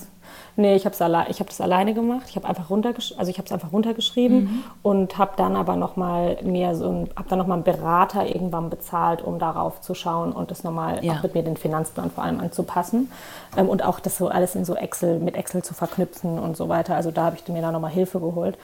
Nee, 0.61 0.77
ich 0.77 0.85
habe 0.85 0.95
hab 0.95 1.47
das 1.47 1.61
alleine 1.63 1.95
gemacht. 1.95 2.27
Ich 2.29 2.37
habe 2.37 2.47
einfach 2.47 2.69
runtergesch 2.69 3.15
also 3.17 3.31
ich 3.31 3.39
habe 3.39 3.47
es 3.47 3.53
einfach 3.53 3.73
runtergeschrieben 3.73 4.41
mhm. 4.41 4.65
und 4.83 5.17
habe 5.17 5.33
dann 5.37 5.57
aber 5.57 5.75
noch 5.75 5.97
mal 5.97 6.37
mehr 6.43 6.75
so 6.75 6.87
ein, 6.91 7.11
habe 7.17 7.31
dann 7.31 7.39
noch 7.39 7.47
mal 7.47 7.55
einen 7.55 7.65
Berater 7.65 8.27
irgendwann 8.27 8.69
bezahlt, 8.69 9.23
um 9.23 9.39
darauf 9.39 9.81
zu 9.81 9.95
schauen 9.95 10.33
und 10.33 10.51
das 10.51 10.63
nochmal 10.63 11.03
ja. 11.03 11.15
auch 11.15 11.23
mit 11.23 11.35
mir 11.35 11.43
den 11.43 11.57
Finanzplan 11.57 12.11
vor 12.11 12.25
allem 12.25 12.41
anzupassen 12.41 13.11
ähm, 13.57 13.71
und 13.71 13.83
auch 13.83 14.01
das 14.01 14.19
so 14.19 14.29
alles 14.29 14.55
in 14.55 14.67
so 14.67 14.75
Excel 14.75 15.19
mit 15.19 15.35
Excel 15.35 15.63
zu 15.63 15.73
verknüpfen 15.73 16.39
und 16.39 16.59
so 16.59 16.69
weiter. 16.69 16.95
Also 16.95 17.11
da 17.11 17.25
habe 17.25 17.37
ich 17.37 17.49
mir 17.49 17.63
dann 17.63 17.73
noch 17.73 17.81
mal 17.81 17.89
Hilfe 17.89 18.21
geholt. 18.21 18.59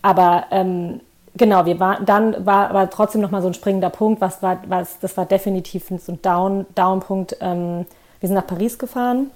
Aber 0.00 0.44
ähm, 0.50 1.00
Genau, 1.34 1.64
wir 1.64 1.80
waren, 1.80 2.04
dann 2.04 2.44
war 2.44 2.68
aber 2.68 2.90
trotzdem 2.90 3.22
noch 3.22 3.30
mal 3.30 3.40
so 3.40 3.48
ein 3.48 3.54
springender 3.54 3.88
Punkt, 3.88 4.20
was 4.20 4.42
war, 4.42 4.58
was, 4.68 4.98
das 4.98 5.16
war 5.16 5.24
definitiv 5.24 5.88
so 5.88 6.12
ein 6.12 6.20
Down, 6.20 6.66
Down-Punkt. 6.74 7.38
Ähm, 7.40 7.86
wir 8.20 8.26
sind 8.26 8.34
nach 8.34 8.46
Paris 8.46 8.78
gefahren 8.78 9.30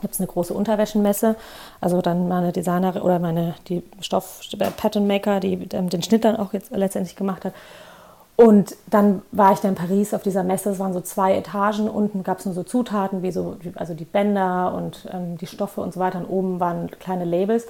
gibt 0.00 0.14
es 0.14 0.20
eine 0.20 0.26
große 0.26 0.52
Unterwäschenmesse. 0.54 1.36
Also 1.80 2.02
dann 2.02 2.28
meine 2.28 2.52
Designerin 2.52 3.02
oder 3.02 3.18
meine 3.18 3.54
die 3.68 3.82
Stoff 4.00 4.40
Pattern 4.76 5.06
Maker, 5.06 5.40
die 5.40 5.68
ähm, 5.72 5.88
den 5.88 6.02
Schnitt 6.02 6.24
dann 6.24 6.36
auch 6.36 6.52
jetzt 6.52 6.70
letztendlich 6.70 7.16
gemacht 7.16 7.44
hat. 7.44 7.54
Und 8.36 8.76
dann 8.88 9.22
war 9.32 9.52
ich 9.52 9.60
dann 9.60 9.70
in 9.70 9.76
Paris 9.76 10.12
auf 10.12 10.22
dieser 10.22 10.44
Messe. 10.44 10.70
Es 10.70 10.78
waren 10.78 10.92
so 10.92 11.00
zwei 11.00 11.34
Etagen. 11.34 11.88
Unten 11.88 12.22
gab 12.22 12.38
es 12.38 12.44
nur 12.44 12.54
so 12.54 12.62
Zutaten 12.62 13.22
wie 13.22 13.32
so 13.32 13.56
also 13.76 13.94
die 13.94 14.04
Bänder 14.04 14.74
und 14.74 15.08
ähm, 15.10 15.38
die 15.38 15.46
Stoffe 15.46 15.80
und 15.80 15.94
so 15.94 16.00
weiter. 16.00 16.18
Und 16.18 16.26
oben 16.26 16.60
waren 16.60 16.90
kleine 16.90 17.24
Labels. 17.24 17.66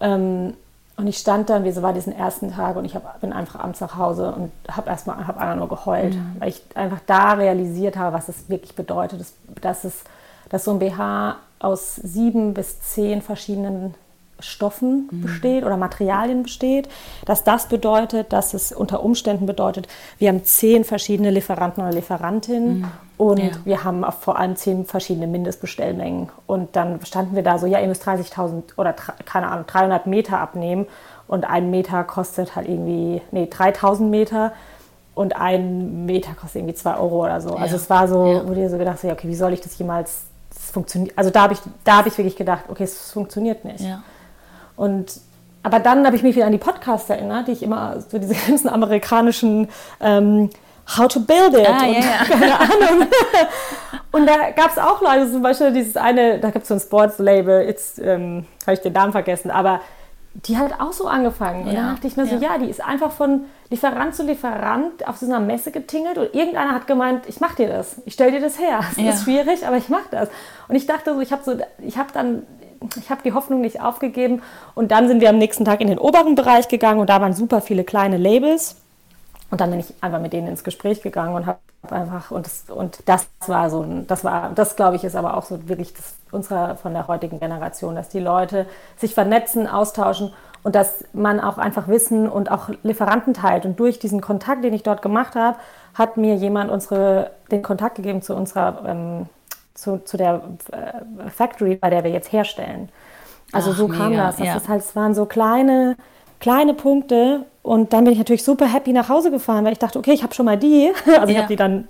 Ähm, 0.00 0.54
und 0.96 1.06
ich 1.06 1.18
stand 1.18 1.48
dann, 1.48 1.64
wie 1.64 1.72
so 1.72 1.82
war 1.82 1.92
diesen 1.92 2.12
ersten 2.12 2.52
Tag 2.52 2.76
und 2.76 2.84
ich 2.84 2.94
hab, 2.94 3.20
bin 3.20 3.32
einfach 3.32 3.60
abends 3.60 3.80
nach 3.80 3.96
Hause 3.96 4.32
und 4.32 4.52
habe 4.70 4.90
erstmal 4.90 5.26
hab 5.26 5.38
einfach 5.38 5.56
nur 5.56 5.68
geheult, 5.68 6.14
mhm. 6.14 6.36
weil 6.38 6.50
ich 6.50 6.62
einfach 6.74 7.00
da 7.06 7.32
realisiert 7.32 7.96
habe, 7.96 8.14
was 8.14 8.28
es 8.28 8.48
wirklich 8.48 8.74
bedeutet, 8.74 9.20
dass, 9.20 9.32
dass, 9.60 9.84
es, 9.84 10.04
dass 10.50 10.64
so 10.64 10.72
ein 10.72 10.80
BH 10.80 11.36
aus 11.62 11.96
sieben 11.96 12.54
bis 12.54 12.80
zehn 12.80 13.22
verschiedenen 13.22 13.94
Stoffen 14.42 15.08
mhm. 15.10 15.22
besteht 15.22 15.64
oder 15.64 15.76
Materialien 15.76 16.42
besteht, 16.42 16.88
dass 17.24 17.44
das 17.44 17.66
bedeutet, 17.66 18.32
dass 18.32 18.54
es 18.54 18.72
unter 18.72 19.02
Umständen 19.02 19.46
bedeutet, 19.46 19.88
wir 20.18 20.28
haben 20.28 20.44
zehn 20.44 20.84
verschiedene 20.84 21.30
Lieferanten 21.30 21.82
oder 21.82 21.92
Lieferantinnen 21.92 22.80
mhm. 22.80 22.88
und 23.18 23.38
ja. 23.38 23.50
wir 23.64 23.84
haben 23.84 24.04
vor 24.20 24.38
allem 24.38 24.56
zehn 24.56 24.84
verschiedene 24.84 25.26
Mindestbestellmengen. 25.26 26.30
Und 26.46 26.76
dann 26.76 27.04
standen 27.04 27.36
wir 27.36 27.42
da 27.42 27.58
so, 27.58 27.66
ja, 27.66 27.80
ihr 27.80 27.88
müsst 27.88 28.06
30.000 28.06 28.76
oder 28.76 28.92
keine 28.92 29.48
Ahnung, 29.48 29.66
300 29.66 30.06
Meter 30.06 30.38
abnehmen 30.38 30.86
und 31.28 31.44
ein 31.44 31.70
Meter 31.70 32.04
kostet 32.04 32.56
halt 32.56 32.68
irgendwie, 32.68 33.22
nee, 33.30 33.44
3.000 33.44 34.02
Meter 34.02 34.52
und 35.14 35.36
ein 35.36 36.06
Meter 36.06 36.32
kostet 36.32 36.56
irgendwie 36.56 36.74
zwei 36.74 36.96
Euro 36.96 37.24
oder 37.24 37.40
so. 37.40 37.50
Ja. 37.50 37.56
Also 37.56 37.76
es 37.76 37.88
war 37.90 38.08
so, 38.08 38.26
ja. 38.26 38.48
wo 38.48 38.54
dir 38.54 38.68
so 38.70 38.78
gedacht, 38.78 38.98
okay, 39.04 39.28
wie 39.28 39.34
soll 39.34 39.52
ich 39.52 39.60
das 39.60 39.78
jemals 39.78 40.22
funktioniert, 40.72 41.16
also 41.16 41.30
da 41.30 41.42
habe 41.42 41.54
ich, 41.54 41.60
hab 41.86 42.06
ich 42.06 42.16
wirklich 42.16 42.36
gedacht, 42.36 42.64
okay, 42.68 42.84
es 42.84 43.10
funktioniert 43.10 43.64
nicht. 43.64 43.80
Ja. 43.80 44.02
Und 44.76 45.20
aber 45.62 45.78
dann 45.78 46.04
habe 46.04 46.16
ich 46.16 46.22
mich 46.22 46.34
wieder 46.34 46.46
an 46.46 46.52
die 46.52 46.58
Podcasts 46.58 47.08
erinnert, 47.08 47.46
die 47.46 47.52
ich 47.52 47.62
immer, 47.62 48.00
so 48.00 48.18
diese 48.18 48.34
ganzen 48.48 48.68
amerikanischen 48.68 49.68
ähm, 50.00 50.50
How 50.96 51.06
to 51.06 51.20
Build 51.20 51.54
It 51.54 51.68
ah, 51.68 51.84
und 51.84 51.92
yeah, 51.92 52.00
yeah. 52.02 52.24
keine 52.24 52.58
Ahnung. 52.58 53.06
und 54.10 54.26
da 54.26 54.50
gab 54.50 54.72
es 54.72 54.78
auch 54.78 55.00
Leute, 55.00 55.30
zum 55.30 55.42
Beispiel 55.42 55.72
dieses 55.72 55.96
eine, 55.96 56.40
da 56.40 56.50
gibt 56.50 56.62
es 56.62 56.68
so 56.68 56.74
ein 56.74 56.80
Sports-Label, 56.80 57.66
jetzt 57.66 58.00
ähm, 58.00 58.46
habe 58.66 58.74
ich 58.74 58.80
den 58.80 58.92
Namen 58.92 59.12
vergessen, 59.12 59.52
aber 59.52 59.80
die 60.34 60.56
hat 60.56 60.80
auch 60.80 60.92
so 60.92 61.06
angefangen. 61.06 61.66
Und 61.66 61.72
ja, 61.72 61.74
dann 61.74 61.94
dachte 61.94 62.06
ich 62.06 62.16
mir 62.16 62.26
so, 62.26 62.36
ja. 62.36 62.52
ja, 62.54 62.58
die 62.58 62.70
ist 62.70 62.82
einfach 62.82 63.12
von 63.12 63.44
Lieferant 63.70 64.14
zu 64.14 64.24
Lieferant 64.24 65.06
auf 65.06 65.18
so 65.18 65.26
einer 65.26 65.40
Messe 65.40 65.70
getingelt 65.70 66.18
und 66.18 66.34
irgendeiner 66.34 66.72
hat 66.72 66.86
gemeint, 66.86 67.28
ich 67.28 67.40
mach 67.40 67.54
dir 67.54 67.68
das, 67.68 67.96
ich 68.06 68.14
stell 68.14 68.30
dir 68.30 68.40
das 68.40 68.58
her. 68.58 68.80
Es 68.90 68.96
ja. 68.96 69.10
ist 69.10 69.24
schwierig, 69.24 69.66
aber 69.66 69.76
ich 69.76 69.88
mach 69.88 70.06
das. 70.10 70.28
Und 70.68 70.76
ich 70.76 70.86
dachte 70.86 71.14
so, 71.14 71.20
ich 71.20 71.32
habe 71.32 71.42
so, 71.44 71.56
ich 71.78 71.98
habe 71.98 72.10
dann, 72.12 72.44
ich 72.96 73.10
habe 73.10 73.22
die 73.22 73.32
Hoffnung 73.32 73.60
nicht 73.60 73.80
aufgegeben. 73.80 74.42
Und 74.74 74.90
dann 74.90 75.06
sind 75.06 75.20
wir 75.20 75.28
am 75.28 75.38
nächsten 75.38 75.64
Tag 75.64 75.80
in 75.80 75.88
den 75.88 75.98
oberen 75.98 76.34
Bereich 76.34 76.68
gegangen 76.68 77.00
und 77.00 77.10
da 77.10 77.20
waren 77.20 77.34
super 77.34 77.60
viele 77.60 77.84
kleine 77.84 78.16
Labels. 78.16 78.76
Und 79.50 79.60
dann 79.60 79.70
bin 79.70 79.80
ich 79.80 79.92
einfach 80.00 80.20
mit 80.20 80.32
denen 80.32 80.48
ins 80.48 80.64
Gespräch 80.64 81.02
gegangen 81.02 81.34
und 81.34 81.44
habe 81.44 81.58
einfach 81.90 82.30
und 82.30 82.46
das, 82.46 82.64
und 82.68 83.02
das 83.06 83.28
war 83.46 83.68
so 83.68 83.84
das 84.06 84.24
war 84.24 84.50
das 84.54 84.76
glaube 84.76 84.96
ich 84.96 85.04
ist 85.04 85.16
aber 85.16 85.36
auch 85.36 85.42
so 85.42 85.68
wirklich 85.68 85.92
das 85.94 86.14
unserer 86.30 86.76
von 86.76 86.94
der 86.94 87.08
heutigen 87.08 87.38
Generation, 87.38 87.94
dass 87.94 88.08
die 88.08 88.20
Leute 88.20 88.66
sich 88.96 89.14
vernetzen, 89.14 89.66
austauschen 89.66 90.32
und 90.62 90.74
dass 90.74 91.04
man 91.12 91.40
auch 91.40 91.58
einfach 91.58 91.88
Wissen 91.88 92.28
und 92.28 92.50
auch 92.50 92.70
Lieferanten 92.82 93.34
teilt 93.34 93.66
und 93.66 93.78
durch 93.78 93.98
diesen 93.98 94.20
Kontakt, 94.20 94.64
den 94.64 94.72
ich 94.72 94.82
dort 94.82 95.02
gemacht 95.02 95.34
habe, 95.34 95.58
hat 95.94 96.16
mir 96.16 96.34
jemand 96.36 96.70
unsere 96.70 97.32
den 97.50 97.62
Kontakt 97.62 97.96
gegeben 97.96 98.22
zu 98.22 98.34
unserer 98.34 98.82
ähm, 98.86 99.26
zu, 99.74 99.98
zu 100.04 100.16
der 100.16 100.42
äh, 100.70 101.30
Factory, 101.30 101.76
bei 101.76 101.90
der 101.90 102.04
wir 102.04 102.10
jetzt 102.10 102.32
herstellen. 102.32 102.88
Also 103.52 103.72
Ach, 103.72 103.76
so 103.76 103.88
kam 103.88 104.10
mega, 104.10 104.26
das. 104.26 104.36
Das 104.36 104.46
ja. 104.46 104.56
ist 104.56 104.68
halt, 104.68 104.82
es 104.82 104.96
waren 104.96 105.14
so 105.14 105.26
kleine 105.26 105.96
kleine 106.40 106.74
Punkte 106.74 107.44
und 107.62 107.92
dann 107.92 108.04
bin 108.04 108.12
ich 108.12 108.18
natürlich 108.18 108.44
super 108.44 108.66
happy 108.66 108.92
nach 108.92 109.08
Hause 109.08 109.30
gefahren, 109.30 109.64
weil 109.64 109.72
ich 109.72 109.78
dachte, 109.78 109.98
okay, 109.98 110.12
ich 110.12 110.22
habe 110.22 110.34
schon 110.34 110.46
mal 110.46 110.58
die. 110.58 110.92
Also 111.06 111.26
ja. 111.26 111.28
ich 111.28 111.36
habe 111.38 111.48
die 111.48 111.56
dann 111.56 111.88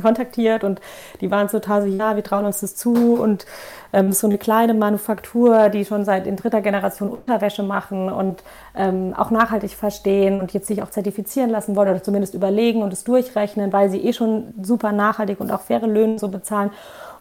kontaktiert 0.00 0.62
und 0.64 0.80
die 1.20 1.30
waren 1.30 1.48
total 1.48 1.82
so, 1.82 1.88
ja, 1.88 2.14
wir 2.14 2.22
trauen 2.22 2.44
uns 2.44 2.60
das 2.60 2.76
zu 2.76 3.14
und 3.14 3.46
ähm, 3.92 4.12
so 4.12 4.26
eine 4.26 4.38
kleine 4.38 4.74
Manufaktur, 4.74 5.68
die 5.70 5.84
schon 5.84 6.04
seit 6.04 6.26
in 6.26 6.36
dritter 6.36 6.60
Generation 6.60 7.10
Unterwäsche 7.10 7.62
machen 7.62 8.10
und 8.10 8.42
ähm, 8.76 9.12
auch 9.16 9.30
nachhaltig 9.30 9.72
verstehen 9.72 10.40
und 10.40 10.52
jetzt 10.52 10.68
sich 10.68 10.82
auch 10.82 10.90
zertifizieren 10.90 11.50
lassen 11.50 11.74
wollen 11.74 11.90
oder 11.90 12.02
zumindest 12.02 12.34
überlegen 12.34 12.82
und 12.82 12.92
es 12.92 13.04
durchrechnen, 13.04 13.72
weil 13.72 13.90
sie 13.90 13.98
eh 13.98 14.12
schon 14.12 14.54
super 14.62 14.92
nachhaltig 14.92 15.40
und 15.40 15.50
auch 15.50 15.62
faire 15.62 15.86
Löhne 15.86 16.18
so 16.18 16.28
bezahlen. 16.28 16.70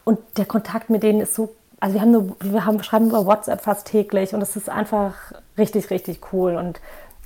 Und 0.04 0.20
der 0.38 0.46
Kontakt 0.46 0.90
mit 0.90 1.04
denen 1.04 1.22
ist 1.22 1.34
so, 1.34 1.56
also 1.80 1.96
wir 1.96 2.02
haben 2.02 2.12
nur, 2.12 2.36
wir 2.40 2.66
haben, 2.66 2.82
schreiben 2.84 3.10
über 3.10 3.26
WhatsApp 3.26 3.62
fast 3.62 3.88
täglich 3.88 4.36
und 4.36 4.42
es 4.42 4.56
ist 4.56 4.70
einfach 4.70 5.16
richtig, 5.58 5.90
richtig 5.90 6.22
cool 6.32 6.56
und 6.56 6.80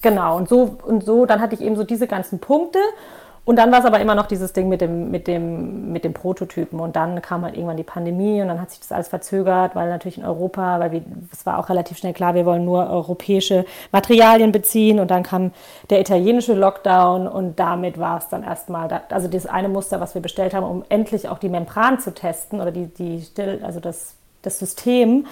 Genau, 0.06 0.38
und 0.38 0.48
so, 0.48 0.78
und 0.86 1.04
so, 1.04 1.26
dann 1.26 1.42
hatte 1.42 1.56
ich 1.56 1.62
eben 1.62 1.76
so 1.76 1.84
diese 1.84 2.06
ganzen 2.06 2.38
Punkte. 2.38 2.78
Und 3.44 3.56
dann 3.56 3.72
war 3.72 3.80
es 3.80 3.86
aber 3.86 4.00
immer 4.00 4.14
noch 4.14 4.28
dieses 4.28 4.54
Ding 4.54 4.70
mit 4.70 4.80
dem, 4.80 5.10
mit, 5.10 5.26
dem, 5.26 5.92
mit 5.92 6.04
dem 6.04 6.14
Prototypen. 6.14 6.80
Und 6.80 6.96
dann 6.96 7.24
kam 7.24 7.44
halt 7.44 7.56
irgendwann 7.56 7.78
die 7.78 7.82
Pandemie 7.82 8.40
und 8.40 8.48
dann 8.50 8.62
hat 8.62 8.70
sich 8.70 8.82
das 8.82 8.92
alles 8.92 9.08
verzögert, 9.08 9.74
weil 9.74 9.90
natürlich 9.90 10.20
in 10.20 10.26
Europa, 10.26 10.80
weil 10.80 10.92
wir, 10.92 11.02
es 11.32 11.48
war 11.48 11.58
auch 11.58 11.70
relativ 11.70 11.98
schnell 11.98 12.14
klar, 12.14 12.36
wir 12.36 12.46
wollen 12.46 12.66
nur 12.66 12.88
europäische 12.88 13.66
Materialien 13.92 14.52
beziehen. 14.52 15.00
Und 15.00 15.10
dann 15.10 15.24
kam 15.24 15.54
der 15.90 16.02
italienische 16.02 16.54
Lockdown 16.54 17.28
und 17.28 17.60
damit 17.60 18.00
war 18.00 18.20
es 18.20 18.28
dann 18.28 18.44
erstmal, 18.44 19.02
also 19.10 19.28
das 19.28 19.48
eine 19.48 19.70
Muster, 19.70 20.00
was 20.00 20.14
wir 20.14 20.22
bestellt 20.22 20.54
haben, 20.54 20.68
um 20.68 20.84
endlich 20.90 21.30
auch 21.30 21.40
die 21.40 21.50
Membran 21.50 22.00
zu 22.00 22.14
testen 22.14 22.62
oder 22.62 22.72
die, 22.72 22.94
die 22.94 23.26
also 23.64 23.80
das, 23.80 24.14
das 24.44 24.60
System 24.60 25.26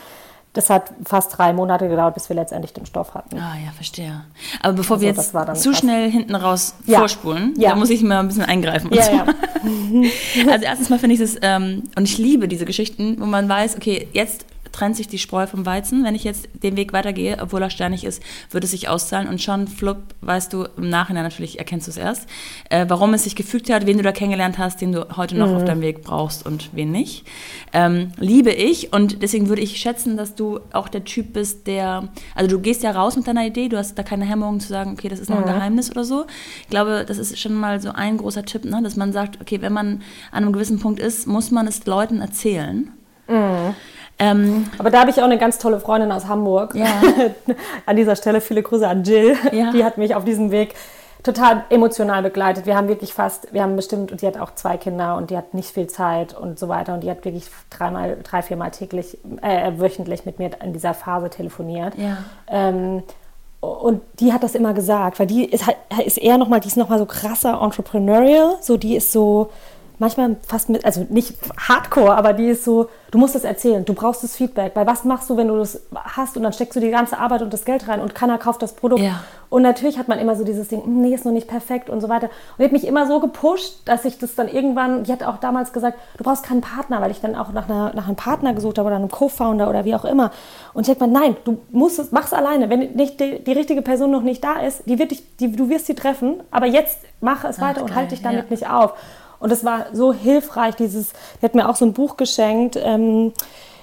das 0.54 0.70
hat 0.70 0.92
fast 1.04 1.38
drei 1.38 1.52
Monate 1.52 1.90
gedauert, 1.90 2.14
bis 2.14 2.30
wir 2.30 2.36
letztendlich 2.36 2.74
den 2.74 2.86
Stoff 2.86 3.16
hatten. 3.16 3.38
Ah 3.38 3.56
ja, 3.64 3.72
verstehe. 3.72 4.24
Aber 4.62 4.74
bevor 4.74 4.98
also, 4.98 5.08
wir 5.08 5.14
jetzt 5.14 5.62
zu 5.62 5.74
schnell 5.74 6.12
hinten 6.12 6.36
raus 6.36 6.76
ja. 6.86 7.00
vorspulen, 7.00 7.56
ja. 7.58 7.72
da 7.72 7.76
muss 7.76 7.90
ich 7.90 8.04
mal 8.04 8.20
ein 8.20 8.28
bisschen 8.28 8.46
eingreifen. 8.46 8.94
Ja, 8.94 9.12
ja. 9.12 9.26
also 10.52 10.66
erstens 10.66 10.90
mal 10.90 11.00
finde 11.00 11.16
ich 11.16 11.22
es, 11.22 11.38
ähm, 11.42 11.84
und 11.96 12.04
ich 12.04 12.20
liebe 12.20 12.48
diese 12.48 12.66
Geschichten, 12.66 13.20
wo 13.20 13.26
man 13.26 13.50
weiß, 13.50 13.76
okay, 13.76 14.08
jetzt 14.14 14.46
trennt 14.74 14.98
sich 14.98 15.08
die 15.08 15.20
Spreu 15.20 15.48
vom 15.48 15.66
Weizen. 15.66 16.04
Wenn 16.04 16.16
ich 16.16 16.26
jetzt 16.26 16.50
den 16.62 16.76
Weg 16.76 16.92
weitergehe, 16.92 17.38
obwohl 17.40 17.62
er 17.62 17.70
sternig 17.70 18.04
ist, 18.04 18.22
würde 18.52 18.66
es 18.66 18.72
sich 18.72 18.90
auszahlen. 18.90 19.30
Und 19.30 19.42
schon, 19.42 19.68
flupp, 19.68 19.98
weißt 20.22 20.52
du, 20.52 20.66
im 20.76 20.90
Nachhinein 20.90 21.24
natürlich 21.24 21.60
erkennst 21.60 21.88
du 21.88 21.92
es 21.92 21.98
erst, 21.98 22.28
äh, 22.70 22.86
warum 22.90 23.14
es 23.14 23.24
sich 23.24 23.36
gefügt 23.36 23.70
hat, 23.70 23.86
wen 23.86 23.98
du 23.98 24.04
da 24.04 24.12
kennengelernt 24.12 24.58
hast, 24.58 24.82
den 24.82 24.92
du 24.92 25.16
heute 25.16 25.38
noch 25.38 25.48
mhm. 25.48 25.56
auf 25.56 25.66
deinem 25.66 25.82
Weg 25.82 26.02
brauchst 26.02 26.46
und 26.46 26.72
wen 26.74 26.92
nicht. 26.92 27.26
Ähm, 27.72 28.12
liebe 28.18 28.52
ich. 28.52 28.92
Und 28.92 29.22
deswegen 29.22 29.48
würde 29.48 29.62
ich 29.62 29.78
schätzen, 29.78 30.18
dass 30.18 30.36
du 30.36 30.60
auch 30.74 30.90
der 30.90 31.06
Typ 31.06 31.34
bist, 31.34 31.68
der, 31.68 32.10
also 32.36 32.50
du 32.50 32.60
gehst 32.60 32.84
ja 32.84 32.92
raus 32.92 33.16
mit 33.16 33.28
deiner 33.28 33.46
Idee, 33.46 33.70
du 33.70 33.78
hast 33.78 33.96
da 33.96 34.04
keine 34.04 34.26
Hemmungen 34.26 34.60
zu 34.60 34.68
sagen, 34.68 34.94
okay, 34.94 35.08
das 35.08 35.20
ist 35.20 35.30
noch 35.30 35.38
ein 35.38 35.44
mhm. 35.44 35.54
Geheimnis 35.54 35.92
oder 35.92 36.04
so. 36.04 36.26
Ich 36.64 36.70
glaube, 36.70 37.06
das 37.08 37.20
ist 37.20 37.40
schon 37.40 37.54
mal 37.54 37.80
so 37.80 37.92
ein 37.92 38.18
großer 38.18 38.44
Tipp, 38.44 38.66
ne? 38.66 38.82
dass 38.84 38.96
man 38.96 39.14
sagt, 39.14 39.40
okay, 39.40 39.62
wenn 39.62 39.74
man 39.74 40.02
an 40.32 40.44
einem 40.44 40.52
gewissen 40.52 40.80
Punkt 40.80 41.00
ist, 41.00 41.28
muss 41.28 41.52
man 41.52 41.68
es 41.68 41.86
Leuten 41.86 42.22
erzählen. 42.22 42.92
Mhm. 43.28 43.76
Ähm, 44.20 44.70
Aber 44.78 44.90
da 44.90 45.02
habe 45.02 45.10
ich 45.10 45.18
auch 45.20 45.26
eine 45.26 45.38
ganz 45.38 45.58
tolle 45.58 45.80
Freundin 45.80 46.12
aus 46.12 46.28
Hamburg. 46.28 46.76
Ja. 46.76 47.02
an 47.86 47.96
dieser 47.96 48.16
Stelle 48.16 48.42
viele 48.42 48.64
Grüße 48.64 48.88
an 48.88 49.04
Jill. 49.04 49.36
Ja. 49.52 49.72
Die 49.72 49.84
hat 49.84 49.98
mich 49.98 50.16
auf 50.16 50.24
diesem 50.24 50.52
Weg 50.52 50.76
total 51.24 51.64
emotional 51.70 52.22
begleitet. 52.22 52.66
Wir 52.66 52.76
haben 52.76 52.90
wirklich 52.90 53.14
fast, 53.14 53.54
wir 53.54 53.64
haben 53.64 53.76
bestimmt, 53.76 54.12
und 54.12 54.22
die 54.22 54.28
hat 54.28 54.38
auch 54.38 54.54
zwei 54.56 54.78
Kinder 54.78 55.16
und 55.16 55.30
die 55.30 55.38
hat 55.38 55.54
nicht 55.54 55.70
viel 55.70 55.88
Zeit 55.88 56.38
und 56.38 56.60
so 56.60 56.68
weiter. 56.68 56.94
Und 56.94 57.04
die 57.04 57.10
hat 57.10 57.24
wirklich 57.24 57.46
dreimal, 57.70 58.18
drei, 58.24 58.42
viermal 58.42 58.72
täglich, 58.72 59.18
äh, 59.42 59.72
wöchentlich 59.78 60.26
mit 60.26 60.38
mir 60.38 60.52
in 60.62 60.74
dieser 60.74 60.94
Phase 60.94 61.30
telefoniert. 61.30 61.94
Ja. 61.98 62.18
Ähm, 62.48 63.04
und 63.62 64.02
die 64.20 64.34
hat 64.34 64.44
das 64.44 64.56
immer 64.56 64.74
gesagt, 64.74 65.20
weil 65.20 65.28
die 65.28 65.46
ist, 65.46 65.66
halt, 65.66 65.78
ist 66.06 66.18
eher 66.18 66.38
nochmal, 66.38 66.60
die 66.60 66.68
ist 66.68 66.76
nochmal 66.76 67.00
so 67.00 67.06
krasser 67.06 67.62
entrepreneurial, 67.62 68.58
so 68.60 68.76
die 68.76 68.98
ist 68.98 69.14
so, 69.14 69.50
manchmal 70.00 70.36
fast 70.48 70.70
mit, 70.70 70.86
also 70.86 71.06
nicht 71.10 71.36
hardcore, 71.58 72.16
aber 72.16 72.34
die 72.34 72.48
ist 72.48 72.64
so, 72.64 72.90
du 73.12 73.18
musst 73.18 73.36
es 73.36 73.44
erzählen, 73.44 73.86
du 73.86 73.94
brauchst 73.94 74.24
das 74.24 74.36
Feedback, 74.36 74.72
weil 74.76 74.88
was 74.88 75.04
machst 75.04 75.30
du, 75.30 75.38
wenn 75.38 75.48
du 75.48 75.58
das 75.58 75.82
hast 75.94 76.36
und 76.36 76.44
dann 76.44 76.54
steckst 76.54 76.76
du 76.76 76.80
die 76.80 76.90
ganze 76.90 77.18
Arbeit 77.18 77.42
und 77.42 77.54
das 77.54 77.66
Geld 77.66 77.88
rein 77.88 78.02
und 78.02 78.16
keiner 78.16 78.38
kauft 78.38 78.62
das 78.62 78.74
Produkt. 78.74 79.02
Ja. 79.04 79.22
Und 79.54 79.62
natürlich 79.62 80.00
hat 80.00 80.08
man 80.08 80.18
immer 80.18 80.36
so 80.36 80.44
dieses 80.44 80.70
Ding, 80.70 80.84
hm, 80.84 81.02
nee, 81.02 81.14
ist 81.14 81.26
noch 81.26 81.32
nicht 81.32 81.48
perfekt 81.48 81.88
und 81.88 82.02
so 82.02 82.10
weiter. 82.10 82.26
Und 82.26 82.60
die 82.60 82.64
hat 82.64 82.72
mich 82.72 82.88
immer 82.88 83.06
so 83.06 83.20
gepusht, 83.20 83.82
dass 83.86 84.04
ich 84.04 84.18
das 84.18 84.34
dann 84.34 84.48
irgendwann, 84.48 85.04
die 85.04 85.12
hat 85.12 85.22
auch 85.22 85.38
damals 85.38 85.74
gesagt, 85.74 86.00
du 86.18 86.24
brauchst 86.24 86.42
keinen 86.42 86.62
Partner, 86.62 87.02
weil 87.02 87.12
ich 87.12 87.22
dann 87.22 87.36
auch 87.36 87.52
nach, 87.54 87.70
einer, 87.70 87.94
nach 87.94 88.08
einem 88.08 88.16
Partner 88.16 88.56
gesucht 88.56 88.80
habe 88.80 88.88
oder 88.88 88.96
einem 88.96 89.12
Co-Founder 89.12 89.70
oder 89.70 89.86
wie 89.86 89.94
auch 89.94 90.06
immer. 90.06 90.32
Und 90.74 90.88
ich 90.88 90.98
denke 90.98 91.06
mal, 91.06 91.20
nein, 91.22 91.38
du 91.44 91.60
musst 91.70 92.00
es, 92.00 92.12
mach's 92.12 92.34
alleine. 92.34 92.72
Wenn 92.72 92.94
nicht 92.94 93.20
die, 93.20 93.44
die, 93.44 93.52
richtige 93.52 93.84
Person 93.84 94.10
noch 94.10 94.24
nicht 94.24 94.44
da 94.44 94.60
ist, 94.60 94.88
die 94.88 94.98
wird 94.98 95.12
dich, 95.12 95.38
die, 95.38 95.52
du 95.52 95.70
wirst 95.70 95.86
sie 95.86 95.94
treffen, 95.94 96.42
aber 96.50 96.66
jetzt 96.66 96.98
mach 97.22 97.44
es 97.44 97.58
Ach, 97.60 97.62
weiter 97.62 97.82
geil, 97.82 97.84
und 97.84 97.96
halt 97.96 98.12
dich 98.12 98.24
damit 98.24 98.46
ja. 98.46 98.50
nicht 98.50 98.68
auf. 98.68 98.94
Und 99.44 99.52
es 99.52 99.66
war 99.66 99.88
so 99.92 100.14
hilfreich, 100.14 100.78
dieses, 100.78 101.12
die 101.42 101.46
hat 101.46 101.54
mir 101.54 101.68
auch 101.68 101.76
so 101.76 101.84
ein 101.84 101.92
Buch 101.92 102.16
geschenkt, 102.16 102.80
ähm, 102.82 103.34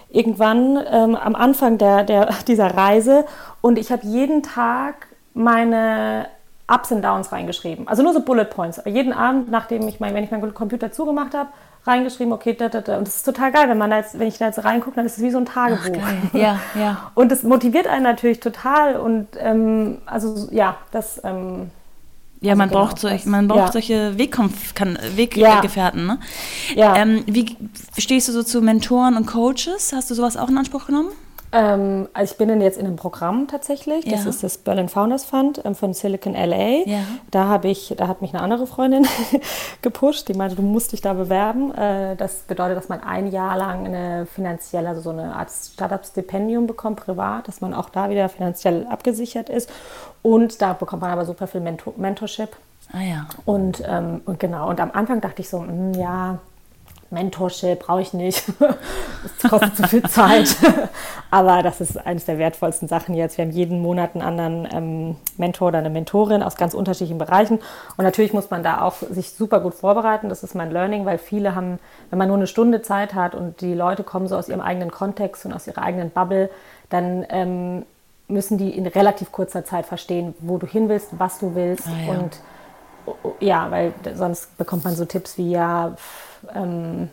irgendwann 0.08 0.82
ähm, 0.90 1.14
am 1.14 1.34
Anfang 1.34 1.76
der, 1.76 2.02
der, 2.02 2.30
dieser 2.48 2.74
Reise. 2.74 3.26
Und 3.60 3.78
ich 3.78 3.92
habe 3.92 4.06
jeden 4.06 4.42
Tag 4.42 5.08
meine 5.34 6.28
Ups 6.66 6.92
und 6.92 7.02
Downs 7.02 7.30
reingeschrieben. 7.30 7.88
Also 7.88 8.02
nur 8.02 8.14
so 8.14 8.22
Bullet 8.22 8.46
Points. 8.46 8.80
Jeden 8.86 9.12
Abend, 9.12 9.50
nachdem 9.50 9.86
ich 9.86 10.00
mein, 10.00 10.14
wenn 10.14 10.24
ich 10.24 10.30
meinen 10.30 10.54
Computer 10.54 10.92
zugemacht 10.92 11.34
habe, 11.34 11.50
reingeschrieben, 11.86 12.32
okay, 12.32 12.54
da, 12.54 12.70
da, 12.70 12.80
da. 12.80 12.96
Und 12.96 13.06
das 13.06 13.16
ist 13.16 13.24
total 13.24 13.52
geil, 13.52 13.68
wenn 13.68 13.76
man 13.76 13.90
jetzt, 13.90 14.18
wenn 14.18 14.28
ich 14.28 14.38
da 14.38 14.46
jetzt 14.46 14.64
reingucke, 14.64 14.96
dann 14.96 15.04
ist 15.04 15.18
es 15.18 15.22
wie 15.22 15.30
so 15.30 15.36
ein 15.36 15.44
Tagebuch. 15.44 16.02
Ach, 16.02 16.34
ja, 16.34 16.58
ja. 16.74 17.10
Und 17.14 17.30
das 17.30 17.42
motiviert 17.42 17.86
einen 17.86 18.04
natürlich 18.04 18.40
total. 18.40 18.96
Und 18.96 19.28
ähm, 19.38 19.98
also 20.06 20.48
ja, 20.52 20.76
das 20.90 21.20
ähm, 21.22 21.70
ja, 22.40 22.52
also 22.52 22.58
man, 22.58 22.68
genau, 22.68 22.80
braucht 22.80 22.98
solch, 22.98 23.26
man 23.26 23.48
braucht 23.48 23.66
ja. 23.66 23.72
solche 23.72 24.18
Weggefährten. 24.18 26.00
Ja. 26.00 26.14
Ne? 26.14 26.18
Ja. 26.74 26.96
Ähm, 26.96 27.24
wie 27.26 27.56
stehst 27.98 28.28
du 28.28 28.32
so 28.32 28.42
zu 28.42 28.62
Mentoren 28.62 29.16
und 29.16 29.26
Coaches? 29.26 29.92
Hast 29.94 30.10
du 30.10 30.14
sowas 30.14 30.36
auch 30.36 30.48
in 30.48 30.56
Anspruch 30.56 30.86
genommen? 30.86 31.10
Ähm, 31.52 32.08
also 32.12 32.32
ich 32.32 32.38
bin 32.38 32.60
jetzt 32.60 32.78
in 32.78 32.86
einem 32.86 32.96
Programm 32.96 33.48
tatsächlich. 33.48 34.04
Das 34.04 34.24
ja. 34.24 34.30
ist 34.30 34.42
das 34.42 34.58
Berlin 34.58 34.88
Founders 34.88 35.24
Fund 35.24 35.60
ähm, 35.64 35.74
von 35.74 35.94
Silicon 35.94 36.34
LA. 36.34 36.86
Ja. 36.86 36.98
Da 37.30 37.46
habe 37.46 37.68
ich, 37.68 37.94
da 37.96 38.06
hat 38.06 38.22
mich 38.22 38.32
eine 38.32 38.42
andere 38.42 38.66
Freundin 38.66 39.06
gepusht, 39.82 40.28
die 40.28 40.34
meinte, 40.34 40.54
du 40.54 40.62
musst 40.62 40.92
dich 40.92 41.00
da 41.00 41.14
bewerben. 41.14 41.74
Äh, 41.74 42.14
das 42.16 42.42
bedeutet, 42.42 42.76
dass 42.76 42.88
man 42.88 43.02
ein 43.02 43.26
Jahr 43.26 43.56
lang 43.56 43.86
eine 43.86 44.26
finanzielle, 44.26 44.88
also 44.88 45.00
so 45.00 45.10
eine 45.10 45.34
Art 45.34 45.50
Startup-Stipendium 45.50 46.66
bekommt, 46.66 47.00
privat, 47.00 47.48
dass 47.48 47.60
man 47.60 47.74
auch 47.74 47.90
da 47.90 48.10
wieder 48.10 48.28
finanziell 48.28 48.86
abgesichert 48.88 49.48
ist. 49.48 49.70
Und 50.22 50.62
da 50.62 50.72
bekommt 50.74 51.02
man 51.02 51.10
aber 51.10 51.24
super 51.24 51.46
viel 51.46 51.60
Mentor 51.60 51.94
Mentorship. 51.96 52.56
Ah 52.92 53.02
ja. 53.02 53.26
Und, 53.44 53.82
ähm, 53.86 54.20
und 54.24 54.40
genau, 54.40 54.68
und 54.68 54.80
am 54.80 54.90
Anfang 54.92 55.20
dachte 55.20 55.42
ich 55.42 55.48
so, 55.48 55.60
mh, 55.60 55.68
hm, 55.68 55.94
ja, 55.94 56.38
Mentorship 57.10 57.80
brauche 57.80 58.02
ich 58.02 58.12
nicht. 58.12 58.44
Das 59.42 59.50
kostet 59.50 59.76
zu 59.76 59.86
viel 59.86 60.02
Zeit. 60.04 60.56
Aber 61.30 61.62
das 61.62 61.82
ist 61.82 61.98
eines 61.98 62.24
der 62.24 62.38
wertvollsten 62.38 62.88
Sachen 62.88 63.14
jetzt. 63.14 63.36
Wir 63.36 63.44
haben 63.44 63.52
jeden 63.52 63.82
Monat 63.82 64.14
einen 64.14 64.22
anderen 64.22 64.68
ähm, 64.72 65.16
Mentor 65.36 65.68
oder 65.68 65.78
eine 65.78 65.90
Mentorin 65.90 66.42
aus 66.42 66.56
ganz 66.56 66.72
unterschiedlichen 66.72 67.18
Bereichen. 67.18 67.58
Und 67.98 68.04
natürlich 68.04 68.32
muss 68.32 68.48
man 68.48 68.62
da 68.62 68.80
auch 68.80 68.94
sich 69.10 69.32
super 69.32 69.60
gut 69.60 69.74
vorbereiten. 69.74 70.30
Das 70.30 70.42
ist 70.42 70.54
mein 70.54 70.70
Learning, 70.70 71.04
weil 71.04 71.18
viele 71.18 71.54
haben, 71.54 71.78
wenn 72.08 72.18
man 72.18 72.28
nur 72.28 72.38
eine 72.38 72.46
Stunde 72.46 72.80
Zeit 72.80 73.12
hat 73.12 73.34
und 73.34 73.60
die 73.60 73.74
Leute 73.74 74.04
kommen 74.04 74.26
so 74.26 74.36
aus 74.36 74.48
ihrem 74.48 74.62
eigenen 74.62 74.90
Kontext 74.90 75.44
und 75.44 75.52
aus 75.52 75.66
ihrer 75.66 75.82
eigenen 75.82 76.10
Bubble, 76.10 76.48
dann 76.88 77.26
ähm, 77.28 77.84
müssen 78.26 78.56
die 78.56 78.70
in 78.70 78.86
relativ 78.86 79.32
kurzer 79.32 79.64
Zeit 79.66 79.84
verstehen, 79.84 80.34
wo 80.40 80.56
du 80.56 80.66
hin 80.66 80.88
willst, 80.88 81.18
was 81.18 81.38
du 81.38 81.54
willst. 81.54 81.86
Ah, 81.86 82.06
ja. 82.06 82.18
Und 82.18 82.40
ja, 83.40 83.70
weil 83.70 83.92
sonst 84.14 84.56
bekommt 84.56 84.84
man 84.84 84.94
so 84.94 85.04
Tipps 85.04 85.36
wie 85.36 85.50
ja, 85.50 85.94
ähm, 86.54 87.08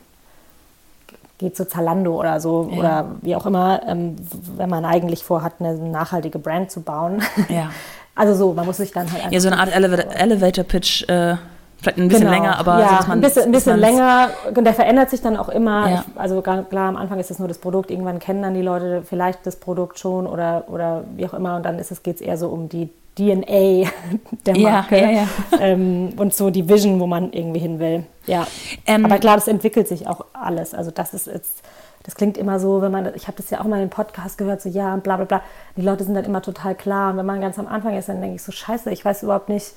geht 1.37 1.55
zu 1.55 1.67
Zalando 1.67 2.19
oder 2.19 2.39
so 2.39 2.69
ja. 2.71 2.77
oder 2.77 3.05
wie 3.21 3.35
auch 3.35 3.45
immer, 3.45 3.81
ähm, 3.87 4.15
wenn 4.55 4.69
man 4.69 4.85
eigentlich 4.85 5.23
vorhat, 5.23 5.53
eine 5.59 5.75
nachhaltige 5.75 6.39
Brand 6.39 6.71
zu 6.71 6.81
bauen. 6.81 7.21
Ja. 7.49 7.71
Also 8.15 8.33
so, 8.33 8.53
man 8.53 8.65
muss 8.65 8.77
sich 8.77 8.91
dann 8.91 9.11
halt 9.11 9.31
Ja, 9.31 9.39
so 9.39 9.47
eine 9.47 9.59
Art 9.59 9.75
Elevator, 9.75 10.11
Elevator 10.11 10.63
Pitch. 10.63 11.07
Äh 11.07 11.35
Vielleicht 11.79 11.99
ein 11.99 12.07
bisschen 12.07 12.25
genau. 12.25 12.33
länger, 12.33 12.57
aber 12.57 12.79
ja, 12.79 13.01
so, 13.01 13.07
man, 13.07 13.19
ein 13.19 13.21
bisschen, 13.21 13.43
ein 13.43 13.51
bisschen 13.51 13.79
länger. 13.79 14.29
Und 14.55 14.63
der 14.63 14.73
verändert 14.73 15.11
sich 15.11 15.21
dann 15.21 15.37
auch 15.37 15.49
immer. 15.49 15.89
Ja. 15.89 16.05
Ich, 16.07 16.19
also 16.19 16.41
klar, 16.41 16.65
am 16.73 16.97
Anfang 16.97 17.19
ist 17.19 17.29
es 17.29 17.37
nur 17.37 17.47
das 17.47 17.59
Produkt. 17.59 17.91
Irgendwann 17.91 18.17
kennen 18.17 18.41
dann 18.41 18.55
die 18.55 18.63
Leute 18.63 19.03
vielleicht 19.07 19.45
das 19.45 19.57
Produkt 19.57 19.99
schon 19.99 20.25
oder, 20.25 20.63
oder 20.69 21.03
wie 21.15 21.27
auch 21.27 21.35
immer. 21.35 21.55
Und 21.55 21.65
dann 21.65 21.77
geht 21.77 22.15
es 22.15 22.21
eher 22.21 22.37
so 22.37 22.47
um 22.47 22.67
die 22.67 22.89
DNA 23.17 23.89
der 24.45 24.59
Marke 24.59 25.01
ja, 25.01 25.09
ja. 25.11 25.27
Ähm, 25.59 26.13
und 26.17 26.33
so 26.33 26.49
die 26.49 26.69
Vision, 26.69 26.99
wo 26.99 27.07
man 27.07 27.33
irgendwie 27.33 27.59
hin 27.59 27.79
will. 27.79 28.03
Ja. 28.25 28.47
Ähm, 28.85 29.05
aber 29.05 29.17
klar, 29.17 29.35
das 29.35 29.47
entwickelt 29.47 29.87
sich 29.87 30.07
auch 30.07 30.25
alles. 30.33 30.73
Also 30.73 30.91
das 30.91 31.13
ist 31.13 31.27
jetzt 31.27 31.63
das 32.07 32.15
klingt 32.15 32.37
immer 32.37 32.57
so, 32.57 32.81
wenn 32.81 32.91
man, 32.91 33.13
ich 33.15 33.27
habe 33.27 33.35
das 33.35 33.49
ja 33.49 33.59
auch 33.59 33.65
mal 33.65 33.81
im 33.81 33.89
Podcast 33.89 34.37
gehört, 34.37 34.61
so 34.61 34.69
ja, 34.69 34.95
bla 34.95 35.17
bla 35.17 35.25
bla. 35.25 35.41
Die 35.75 35.81
Leute 35.81 36.05
sind 36.05 36.13
dann 36.13 36.23
immer 36.23 36.41
total 36.41 36.73
klar. 36.73 37.11
Und 37.11 37.17
wenn 37.17 37.25
man 37.25 37.41
ganz 37.41 37.59
am 37.59 37.67
Anfang 37.67 37.97
ist, 37.97 38.07
dann 38.07 38.21
denke 38.21 38.37
ich 38.37 38.43
so, 38.43 38.53
scheiße, 38.53 38.89
ich 38.91 39.03
weiß 39.03 39.23
überhaupt 39.23 39.49
nicht, 39.49 39.73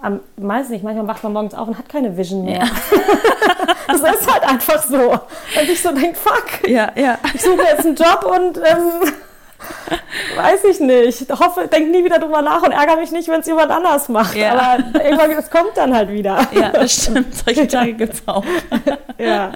am 0.00 0.18
meisten 0.36 0.72
nicht. 0.72 0.82
Manchmal 0.82 1.06
wacht 1.06 1.22
man 1.22 1.32
morgens 1.32 1.54
auf 1.54 1.68
und 1.68 1.78
hat 1.78 1.88
keine 1.88 2.16
Vision 2.16 2.44
mehr. 2.44 2.64
Ja. 2.64 2.70
das 3.86 4.00
ist 4.00 4.32
halt 4.32 4.42
einfach 4.42 4.82
so. 4.82 5.10
Dass 5.54 5.64
ich 5.64 5.80
so 5.80 5.92
denke, 5.92 6.16
fuck, 6.16 6.68
ja, 6.68 6.90
ja. 6.96 7.18
ich 7.32 7.40
suche 7.42 7.62
jetzt 7.62 7.86
einen 7.86 7.94
Job 7.94 8.24
und 8.24 8.58
ähm, 8.58 9.12
weiß 10.36 10.64
ich 10.70 10.80
nicht. 10.80 11.22
Ich 11.22 11.30
hoffe, 11.30 11.68
denk 11.68 11.90
nie 11.90 12.04
wieder 12.04 12.18
drüber 12.18 12.42
nach 12.42 12.62
und 12.62 12.72
ärgere 12.72 12.96
mich 12.96 13.12
nicht, 13.12 13.28
wenn 13.28 13.40
es 13.40 13.46
jemand 13.46 13.70
anders 13.70 14.08
macht. 14.08 14.36
Ja. 14.36 14.52
Aber 14.52 15.04
irgendwann, 15.04 15.30
es 15.32 15.50
kommt 15.50 15.76
dann 15.76 15.94
halt 15.94 16.10
wieder. 16.10 16.46
Ja, 16.52 16.70
das 16.70 17.02
stimmt. 17.02 17.34
Solche 17.34 17.66
Tage 17.68 17.94
gibt 17.94 18.14
es 18.14 18.22
auch. 18.26 18.44
ja. 19.18 19.52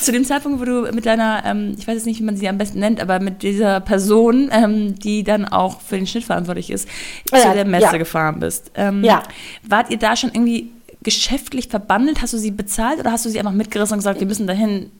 Zu 0.00 0.12
dem 0.12 0.24
Zeitpunkt, 0.24 0.60
wo 0.60 0.64
du 0.64 0.92
mit 0.92 1.06
deiner, 1.06 1.42
ähm, 1.44 1.74
ich 1.78 1.86
weiß 1.86 1.94
jetzt 1.94 2.06
nicht, 2.06 2.20
wie 2.20 2.24
man 2.24 2.36
sie 2.36 2.48
am 2.48 2.58
besten 2.58 2.80
nennt, 2.80 3.00
aber 3.00 3.20
mit 3.20 3.42
dieser 3.42 3.80
Person, 3.80 4.50
ähm, 4.52 4.98
die 4.98 5.24
dann 5.24 5.46
auch 5.46 5.80
für 5.80 5.96
den 5.96 6.06
Schnitt 6.06 6.24
verantwortlich 6.24 6.70
ist, 6.70 6.88
ja, 7.32 7.38
zu 7.40 7.54
der 7.54 7.64
Messe 7.64 7.84
ja. 7.84 7.96
gefahren 7.96 8.40
bist. 8.40 8.72
Ähm, 8.74 9.04
ja. 9.04 9.22
Wart 9.62 9.90
ihr 9.90 9.98
da 9.98 10.16
schon 10.16 10.30
irgendwie 10.30 10.72
geschäftlich 11.02 11.68
verbandelt? 11.68 12.22
Hast 12.22 12.32
du 12.32 12.38
sie 12.38 12.50
bezahlt 12.50 13.00
oder 13.00 13.12
hast 13.12 13.24
du 13.24 13.28
sie 13.28 13.38
einfach 13.38 13.52
mitgerissen 13.52 13.94
und 13.94 13.98
gesagt, 13.98 14.20
wir 14.20 14.26
müssen 14.26 14.46
dahin, 14.46 14.90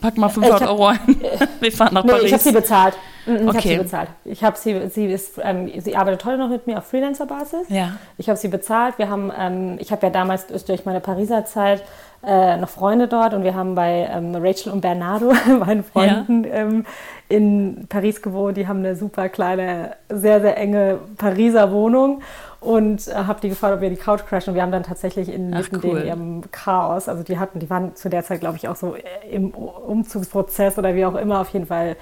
pack 0.00 0.16
mal 0.16 0.28
500 0.28 0.60
hab, 0.62 0.68
Euro 0.68 0.86
ein, 0.86 0.98
wir 1.60 1.72
fahren 1.72 1.94
nach 1.94 2.04
nee, 2.04 2.10
Paris? 2.10 2.26
ich 2.26 2.32
habe 2.32 2.42
sie 2.42 2.52
bezahlt. 2.52 2.94
Ich 3.26 3.32
habe 3.32 3.52
sie 3.52 3.58
Okay. 3.58 3.78
bezahlt. 3.78 4.08
Ich 4.24 4.44
habe 4.44 4.56
sie, 4.56 4.88
sie 4.88 5.06
ist, 5.06 5.40
ähm, 5.42 5.70
sie 5.78 5.96
arbeitet 5.96 6.24
heute 6.24 6.38
noch 6.38 6.48
mit 6.48 6.66
mir 6.66 6.78
auf 6.78 6.86
Freelancer-Basis. 6.86 7.68
Ja. 7.68 7.96
Ich 8.18 8.28
habe 8.28 8.38
sie 8.38 8.48
bezahlt. 8.48 8.98
Wir 8.98 9.10
haben, 9.10 9.32
ähm, 9.36 9.76
ich 9.80 9.90
habe 9.90 10.06
ja 10.06 10.10
damals 10.10 10.46
durch 10.46 10.84
meine 10.84 11.00
Pariser 11.00 11.44
Zeit 11.44 11.82
äh, 12.24 12.56
noch 12.56 12.68
Freunde 12.68 13.08
dort 13.08 13.34
und 13.34 13.42
wir 13.44 13.54
haben 13.54 13.74
bei 13.74 14.08
ähm, 14.10 14.34
Rachel 14.34 14.72
und 14.72 14.80
Bernardo, 14.80 15.32
meinen 15.60 15.84
Freunden, 15.84 16.44
ähm, 16.50 16.86
in 17.28 17.86
Paris 17.88 18.22
gewohnt. 18.22 18.56
Die 18.56 18.68
haben 18.68 18.78
eine 18.78 18.96
super 18.96 19.28
kleine, 19.28 19.96
sehr, 20.08 20.40
sehr 20.40 20.56
enge 20.56 20.98
Pariser 21.16 21.72
Wohnung 21.72 22.22
und 22.66 23.06
äh, 23.06 23.14
habe 23.14 23.40
die 23.40 23.48
gefragt, 23.48 23.76
ob 23.76 23.80
wir 23.80 23.90
die 23.90 23.96
Couch 23.96 24.26
crashen. 24.26 24.50
Und 24.50 24.56
wir 24.56 24.62
haben 24.62 24.72
dann 24.72 24.82
tatsächlich 24.82 25.32
in 25.32 25.54
Ach, 25.54 25.64
cool. 25.84 25.98
in 25.98 26.06
ihrem 26.06 26.50
Chaos, 26.50 27.08
also 27.08 27.22
die 27.22 27.38
hatten, 27.38 27.60
die 27.60 27.70
waren 27.70 27.94
zu 27.94 28.08
der 28.08 28.24
Zeit, 28.24 28.40
glaube 28.40 28.56
ich, 28.56 28.66
auch 28.66 28.74
so 28.74 28.96
äh, 28.96 29.02
im 29.30 29.50
Umzugsprozess 29.50 30.76
oder 30.76 30.94
wie 30.96 31.06
auch 31.06 31.14
immer, 31.14 31.40
auf 31.40 31.50
jeden 31.50 31.66
Fall. 31.66 31.96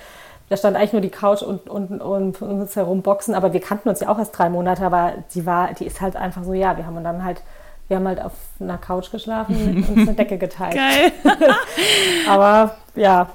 Da 0.49 0.57
stand 0.57 0.77
eigentlich 0.77 0.93
nur 0.93 1.03
die 1.03 1.11
Couch 1.11 1.43
und, 1.43 1.69
und, 1.69 2.01
und 2.01 2.41
uns 2.41 2.77
herum 2.77 3.03
Boxen, 3.03 3.35
aber 3.35 3.53
wir 3.53 3.61
kannten 3.61 3.91
uns 3.91 4.01
ja 4.01 4.09
auch 4.09 4.19
erst 4.19 4.39
drei 4.39 4.49
Monate, 4.49 4.85
aber 4.85 5.12
die 5.35 5.45
war, 5.45 5.73
die 5.75 5.87
ist 5.87 6.01
halt 6.01 6.17
einfach 6.17 6.45
so, 6.45 6.55
ja, 6.55 6.77
wir 6.77 6.87
haben 6.87 7.03
dann 7.05 7.25
halt, 7.25 7.43
wir 7.89 7.97
haben 7.99 8.07
halt 8.09 8.20
auf 8.22 8.32
einer 8.61 8.78
Couch 8.78 9.11
geschlafen 9.11 9.85
und 9.89 9.97
uns 9.99 10.09
eine 10.09 10.14
Decke 10.16 10.39
geteilt. 10.39 10.74
Geil. 10.74 11.12
Aber 12.28 12.76
ja, 12.97 13.28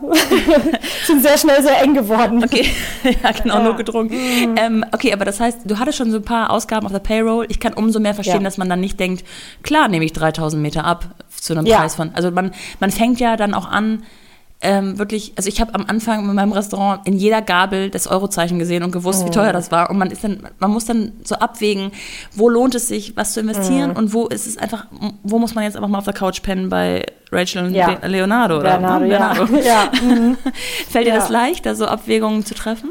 sind 1.06 1.22
sehr 1.22 1.38
schnell 1.38 1.62
sehr 1.62 1.82
eng 1.82 1.94
geworden. 1.94 2.44
Okay, 2.44 2.70
ja, 3.04 3.32
genau, 3.32 3.56
Ja. 3.58 3.64
nur 3.64 3.76
gedrungen. 3.76 4.10
Ähm, 4.58 4.86
okay, 4.94 5.12
aber 5.14 5.26
das 5.26 5.40
heißt, 5.42 5.62
du 5.66 5.78
hattest 5.78 5.98
schon 5.98 6.12
so 6.12 6.18
ein 6.18 6.24
paar 6.24 6.50
Ausgaben 6.50 6.86
auf 6.86 6.94
der 6.94 7.00
Payroll. 7.00 7.46
Ich 7.50 7.60
kann 7.60 7.74
umso 7.74 8.00
mehr 8.00 8.14
verstehen, 8.14 8.38
Ja. 8.42 8.44
dass 8.46 8.58
man 8.58 8.70
dann 8.70 8.80
nicht 8.80 9.00
denkt, 9.00 9.26
klar 9.62 9.90
nehme 9.90 10.06
ich 10.06 10.14
3000 10.14 10.62
Meter 10.62 10.86
ab 10.86 11.06
zu 11.30 11.54
einem 11.54 11.66
Ja. 11.66 11.80
Preis 11.80 11.96
von. 11.96 12.12
Also 12.16 12.32
man, 12.32 12.52
man 12.80 12.92
fängt 12.92 13.20
ja 13.20 13.36
dann 13.36 13.54
auch 13.54 13.68
an, 13.70 14.04
ähm, 14.62 15.00
wirklich, 15.00 15.34
also 15.38 15.48
ich 15.48 15.62
habe 15.62 15.74
am 15.74 15.86
Anfang 15.88 16.28
in 16.28 16.36
meinem 16.36 16.52
Restaurant 16.52 17.08
in 17.08 17.14
jeder 17.18 17.42
Gabel 17.42 17.90
das 17.90 18.08
Eurozeichen 18.08 18.60
gesehen 18.60 18.84
und 18.84 18.92
gewusst, 18.92 19.26
wie 19.26 19.30
teuer 19.30 19.54
das 19.54 19.72
war. 19.72 19.90
Und 19.90 19.98
man 19.98 20.12
ist 20.12 20.24
dann, 20.24 20.48
man 20.60 20.72
muss 20.72 20.84
dann 20.86 21.14
so 21.24 21.36
abwägen, 21.36 21.92
wo 22.36 22.50
lohnt 22.50 22.76
es 22.76 22.90
sich, 22.90 23.16
was 23.16 23.32
zu 23.34 23.40
investieren 23.40 23.92
und 23.92 24.14
wo 24.14 24.28
ist 24.28 24.48
es 24.48 24.58
einfach, 24.58 24.88
wo 25.24 25.40
muss 25.40 25.56
man 25.56 25.64
jetzt 25.64 25.76
einfach 25.78 25.88
mal 25.88 26.00
auf 26.00 26.04
der 26.06 26.14
Couch 26.14 26.42
pennen 26.42 26.68
bei 26.70 27.06
Rachel 27.32 27.68
und 27.68 27.74
Ja. 27.74 27.98
Le- 28.02 28.08
Leonardo 28.10 28.56
oder 28.60 28.72
Bernardo, 28.72 29.06
ne? 29.06 29.12
ja. 29.14 29.18
Bernardo. 29.20 29.56
ja. 29.64 29.92
mhm. 30.04 30.38
Fällt 30.90 31.06
dir 31.08 31.14
Ja. 31.14 31.20
das 31.20 31.30
leicht, 31.30 31.66
da 31.66 31.74
so 31.76 31.86
Abwägungen 31.86 32.44
zu 32.44 32.54
treffen? 32.54 32.90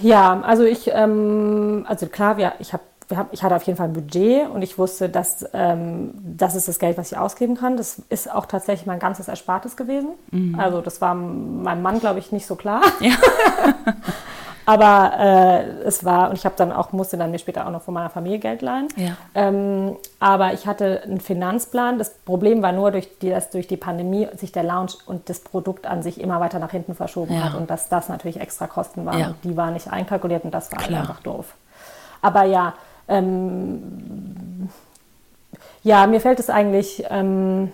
Ja, 0.00 0.42
also 0.42 0.62
ich, 0.62 0.90
ähm, 0.94 1.84
also 1.88 2.06
klar, 2.06 2.36
wir, 2.36 2.52
ich, 2.60 2.72
hab, 2.72 2.82
wir 3.12 3.18
hab, 3.18 3.32
ich 3.34 3.42
hatte 3.42 3.54
auf 3.54 3.62
jeden 3.64 3.76
Fall 3.76 3.88
ein 3.88 3.92
Budget 3.92 4.48
und 4.48 4.62
ich 4.62 4.78
wusste, 4.78 5.10
dass 5.10 5.46
ähm, 5.52 6.14
das 6.24 6.54
ist 6.54 6.66
das 6.66 6.78
Geld, 6.78 6.96
was 6.96 7.12
ich 7.12 7.18
ausgeben 7.18 7.56
kann. 7.56 7.76
Das 7.76 8.00
ist 8.08 8.32
auch 8.32 8.46
tatsächlich 8.46 8.86
mein 8.86 8.98
ganzes 8.98 9.28
Erspartes 9.28 9.76
gewesen. 9.76 10.08
Also 10.56 10.80
das 10.80 11.00
war 11.02 11.14
meinem 11.14 11.82
Mann, 11.82 12.00
glaube 12.00 12.18
ich, 12.20 12.32
nicht 12.32 12.46
so 12.46 12.56
klar. 12.56 12.80
Ja. 13.00 13.12
Aber 14.64 15.12
äh, 15.18 15.64
es 15.84 16.04
war, 16.04 16.30
und 16.30 16.36
ich 16.38 16.44
habe 16.44 16.54
dann 16.56 16.70
auch, 16.70 16.92
musste 16.92 17.16
dann 17.16 17.32
mir 17.32 17.38
später 17.40 17.66
auch 17.66 17.70
noch 17.72 17.82
von 17.82 17.94
meiner 17.94 18.10
Familie 18.10 18.38
Geld 18.38 18.62
leihen. 18.62 18.86
Ja. 18.96 19.16
Ähm, 19.34 19.96
aber 20.20 20.52
ich 20.52 20.68
hatte 20.68 21.02
einen 21.02 21.20
Finanzplan. 21.20 21.98
Das 21.98 22.10
Problem 22.24 22.62
war 22.62 22.70
nur, 22.70 22.92
durch 22.92 23.18
die, 23.18 23.30
dass 23.30 23.50
durch 23.50 23.66
die 23.66 23.76
Pandemie 23.76 24.28
sich 24.36 24.52
der 24.52 24.62
Lounge 24.62 24.92
und 25.06 25.28
das 25.28 25.40
Produkt 25.40 25.86
an 25.88 26.04
sich 26.04 26.20
immer 26.20 26.38
weiter 26.38 26.60
nach 26.60 26.70
hinten 26.70 26.94
verschoben 26.94 27.34
Ja. 27.34 27.44
hat 27.44 27.54
und 27.56 27.70
dass 27.70 27.88
das 27.88 28.08
natürlich 28.08 28.40
extra 28.40 28.68
Kosten 28.68 29.04
waren. 29.04 29.18
Ja. 29.18 29.34
Die 29.42 29.56
waren 29.56 29.72
nicht 29.74 29.92
einkalkuliert 29.92 30.44
und 30.44 30.54
das 30.54 30.70
war 30.70 30.78
Klar. 30.78 31.00
einfach 31.00 31.20
doof. 31.20 31.54
Aber 32.20 32.44
ja, 32.44 32.74
ähm, 33.12 34.68
ja, 35.82 36.06
mir 36.06 36.20
fällt 36.20 36.38
es 36.40 36.48
eigentlich, 36.50 37.04
ähm, 37.10 37.72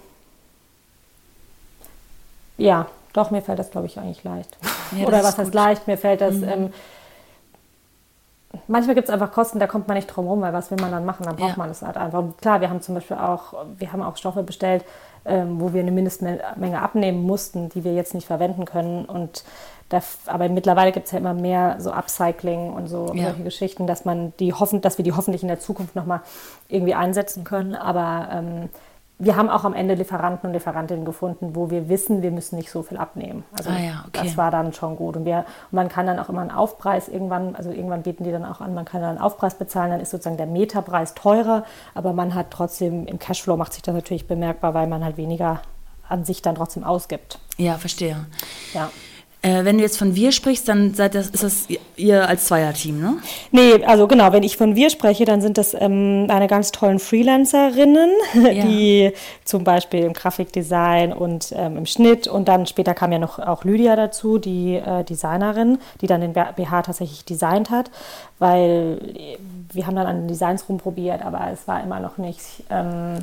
ja, 2.57 2.87
doch, 3.13 3.31
mir 3.31 3.43
fällt 3.43 3.59
das, 3.59 3.71
glaube 3.71 3.87
ich, 3.87 3.99
eigentlich 3.99 4.25
leicht. 4.25 4.57
Ja, 4.97 5.07
Oder 5.07 5.23
was 5.23 5.37
heißt. 5.37 5.51
Mhm. 5.53 5.55
leicht? 5.61 5.87
Mir 5.87 5.99
fällt 5.99 6.23
das, 6.23 6.37
ähm, 6.37 6.73
manchmal 8.69 8.95
gibt 8.95 9.07
es 9.09 9.13
einfach 9.13 9.33
Kosten, 9.33 9.59
da 9.59 9.67
kommt 9.67 9.87
man 9.87 9.99
nicht 9.99 10.07
drum 10.07 10.27
rum, 10.27 10.41
weil 10.41 10.55
was 10.55 10.71
will 10.71 10.79
man 10.81 10.91
dann 10.91 11.05
machen? 11.05 11.27
Dann 11.27 11.37
braucht 11.37 11.51
Ja. 11.51 11.57
man 11.59 11.69
es 11.69 11.83
halt 11.83 11.99
einfach. 11.99 12.21
Und 12.21 12.39
klar, 12.41 12.63
wir 12.63 12.71
haben 12.71 12.81
zum 12.81 12.95
Beispiel 12.95 13.19
auch, 13.19 13.53
wir 13.77 13.93
haben 13.93 14.01
auch 14.03 14.17
Stoffe 14.17 14.43
bestellt, 14.43 14.87
ähm, 15.27 15.61
wo 15.61 15.75
wir 15.75 15.83
eine 15.83 15.91
Mindestmenge 15.91 16.81
abnehmen 16.81 17.23
mussten, 17.23 17.69
die 17.69 17.85
wir 17.85 17.93
jetzt 17.93 18.15
nicht 18.15 18.27
verwenden 18.27 18.65
können. 18.65 19.05
Und 19.05 19.45
da, 19.89 20.01
aber 20.27 20.49
mittlerweile 20.49 20.93
gibt 20.93 21.07
es 21.07 21.13
ja 21.13 21.19
immer 21.19 21.35
mehr 21.35 21.77
so 21.79 21.93
Upcycling 21.93 22.73
und 22.73 22.89
so 22.89 23.13
Ja. 23.15 23.25
solche 23.29 23.43
Geschichten, 23.43 23.87
dass 23.87 24.05
man 24.05 24.33
die 24.39 24.53
hoffen, 24.53 24.81
dass 24.81 24.99
wir 24.99 25.03
die 25.05 25.13
hoffentlich 25.13 25.43
in 25.43 25.49
der 25.49 25.61
Zukunft 25.61 25.97
nochmal 25.97 26.21
irgendwie 26.69 26.95
einsetzen 26.95 27.45
können. 27.45 27.75
Aber 27.75 28.29
ähm, 28.33 28.69
wir 29.21 29.35
haben 29.35 29.49
auch 29.49 29.65
am 29.65 29.75
Ende 29.75 29.95
Lieferanten 29.95 30.47
und 30.49 30.53
Lieferantinnen 30.53 31.05
gefunden, 31.05 31.57
wo 31.57 31.71
wir 31.71 31.89
wissen, 31.89 32.23
wir 32.23 32.31
müssen 32.31 32.57
nicht 32.57 32.71
so 32.71 32.83
viel 32.85 32.99
abnehmen. 32.99 33.45
Also 33.57 33.71
Ah 33.71 33.79
ja, 33.81 34.05
okay. 34.07 34.21
das 34.25 34.37
war 34.37 34.51
dann 34.53 34.73
schon 34.73 34.95
gut. 34.97 35.17
Und, 35.17 35.25
wir, 35.25 35.39
und 35.39 35.73
man 35.73 35.89
kann 35.89 36.07
dann 36.07 36.19
auch 36.21 36.29
immer 36.29 36.43
einen 36.43 36.53
Aufpreis 36.53 37.09
irgendwann, 37.09 37.57
also 37.57 37.71
irgendwann 37.71 38.03
bieten 38.03 38.23
die 38.25 38.31
dann 38.31 38.45
auch 38.45 38.61
an, 38.61 38.75
man 38.75 38.85
kann 38.85 39.01
dann 39.01 39.11
einen 39.11 39.19
Aufpreis 39.19 39.55
bezahlen, 39.57 39.91
dann 39.91 40.01
ist 40.01 40.11
sozusagen 40.11 40.37
der 40.37 40.47
Meterpreis 40.47 41.15
teurer, 41.15 41.65
aber 41.95 42.13
man 42.13 42.35
hat 42.35 42.51
trotzdem, 42.51 43.07
im 43.07 43.19
Cashflow 43.19 43.57
macht 43.57 43.73
sich 43.73 43.83
das 43.83 43.95
natürlich 43.95 44.29
bemerkbar, 44.29 44.75
weil 44.75 44.87
man 44.87 45.03
halt 45.03 45.17
weniger 45.17 45.63
an 46.09 46.25
sich 46.25 46.41
dann 46.41 46.55
trotzdem 46.55 46.85
ausgibt. 46.85 47.41
Ja, 47.57 47.77
verstehe. 47.77 48.25
Ja. 48.73 48.91
Äh, 49.41 49.65
wenn 49.65 49.79
du 49.79 49.85
jetzt 49.85 49.99
von 49.99 50.17
wir 50.17 50.33
sprichst, 50.33 50.69
dann 50.69 50.95
seid 50.95 51.15
das, 51.15 51.29
ist 51.29 51.45
das 51.45 51.69
ihr 51.97 52.29
als 52.29 52.47
Zweierteam, 52.47 53.01
ne? 53.01 53.19
Nee, 53.53 53.85
also 53.85 54.09
genau, 54.09 54.33
wenn 54.33 54.43
ich 54.43 54.57
von 54.57 54.75
wir 54.75 54.91
spreche, 54.91 55.27
dann 55.27 55.41
sind 55.41 55.59
das 55.59 55.75
ähm, 55.75 56.27
eine 56.29 56.49
ganz 56.49 56.73
tollen 56.73 56.99
Freelancerinnen, 56.99 58.11
Ja. 58.35 58.65
die 58.65 59.13
zum 59.45 59.63
Beispiel 59.63 60.01
im 60.01 60.13
Grafikdesign 60.13 61.13
und 61.13 61.53
ähm, 61.57 61.77
im 61.77 61.87
Schnitt 61.87 62.27
und 62.27 62.49
dann 62.49 62.67
später 62.67 62.95
kam 62.95 63.13
ja 63.13 63.21
noch 63.21 63.39
auch 63.39 63.63
Lydia 63.63 63.95
dazu, 63.95 64.39
die 64.39 64.75
äh, 64.75 65.05
Designerin, 65.05 65.79
die 66.01 66.09
dann 66.09 66.21
den 66.21 66.33
BH 66.33 66.83
tatsächlich 66.83 67.25
designt 67.25 67.71
hat, 67.71 67.93
weil 68.41 68.99
äh, 69.15 69.39
wir 69.73 69.87
haben 69.87 69.95
dann 69.95 70.07
an 70.09 70.17
den 70.23 70.29
Designs 70.29 70.69
rumprobiert, 70.69 71.25
aber 71.25 71.49
es 71.53 71.69
war 71.69 71.81
immer 71.85 72.01
noch 72.01 72.19
nicht, 72.19 72.43
ähm, 72.71 73.19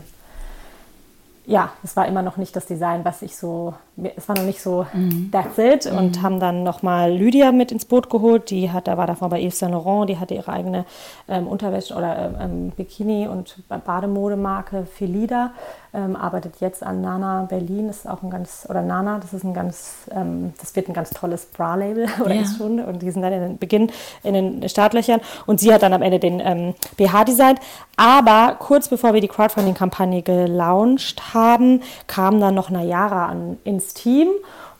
ja, 1.45 1.72
es 1.84 1.97
war 1.97 2.07
immer 2.07 2.22
noch 2.22 2.38
nicht 2.38 2.55
das 2.55 2.66
Design, 2.68 3.03
was 3.03 3.22
ich 3.22 3.36
so, 3.36 3.74
es 4.15 4.27
war 4.27 4.35
noch 4.37 4.43
nicht 4.45 4.61
so 4.61 4.85
that's 5.31 5.57
it 5.57 5.85
und 5.85 6.21
haben 6.21 6.39
dann 6.39 6.63
nochmal 6.63 7.11
Lydia 7.11 7.51
mit 7.51 7.71
ins 7.71 7.85
Boot 7.85 8.09
geholt, 8.09 8.49
die 8.49 8.71
hat, 8.71 8.87
da 8.87 8.97
war 8.97 9.07
davor 9.07 9.29
bei 9.29 9.41
Yves 9.41 9.59
Saint 9.59 9.71
Laurent, 9.71 10.09
die 10.09 10.17
hatte 10.19 10.33
ihre 10.33 10.51
eigene 10.51 10.85
ähm, 11.27 11.47
Unterwäsche 11.47 11.95
oder 11.95 12.17
ähm, 12.17 12.35
ähm, 12.41 12.71
Bikini 12.75 13.27
und 13.27 13.57
Bademodemarke 13.69 14.85
Felida, 14.85 15.51
ähm, 15.93 16.15
arbeitet 16.15 16.55
jetzt 16.59 16.83
an 16.83 17.01
Nana 17.01 17.43
Berlin, 17.49 17.87
das 17.87 17.99
ist 17.99 18.07
auch 18.09 18.21
ein 18.21 18.29
ganz, 18.29 18.65
oder 18.69 18.81
Nana, 18.81 19.19
das 19.19 19.33
ist 19.33 19.43
ein 19.45 19.53
ganz, 19.53 20.07
ähm, 20.11 20.53
das 20.59 20.75
wird 20.75 20.89
ein 20.89 20.93
ganz 20.93 21.11
tolles 21.11 21.45
Bra-Label 21.45 22.07
oder 22.23 22.33
Ja. 22.33 22.41
ist 22.41 22.57
schon 22.57 22.79
und 22.83 23.01
die 23.01 23.11
sind 23.11 23.21
dann 23.21 23.31
in 23.33 23.41
den 23.41 23.57
Beginn 23.57 23.89
in 24.23 24.33
den 24.33 24.69
Startlöchern. 24.69 25.21
Und 25.45 25.59
sie 25.59 25.73
hat 25.73 25.83
dann 25.83 25.93
am 25.93 26.01
Ende 26.01 26.19
den 26.19 26.41
ähm, 26.43 26.73
BH 26.97 27.23
designt. 27.23 27.59
Aber 27.97 28.55
kurz 28.59 28.89
bevor 28.89 29.13
wir 29.13 29.21
die 29.21 29.27
Crowdfunding-Kampagne 29.29 30.21
gelauncht 30.21 31.33
haben, 31.33 31.81
kam 32.07 32.41
dann 32.41 32.55
noch 32.55 32.69
Nayara 32.69 33.27
an, 33.27 33.57
ins 33.63 33.84
Team 33.93 34.29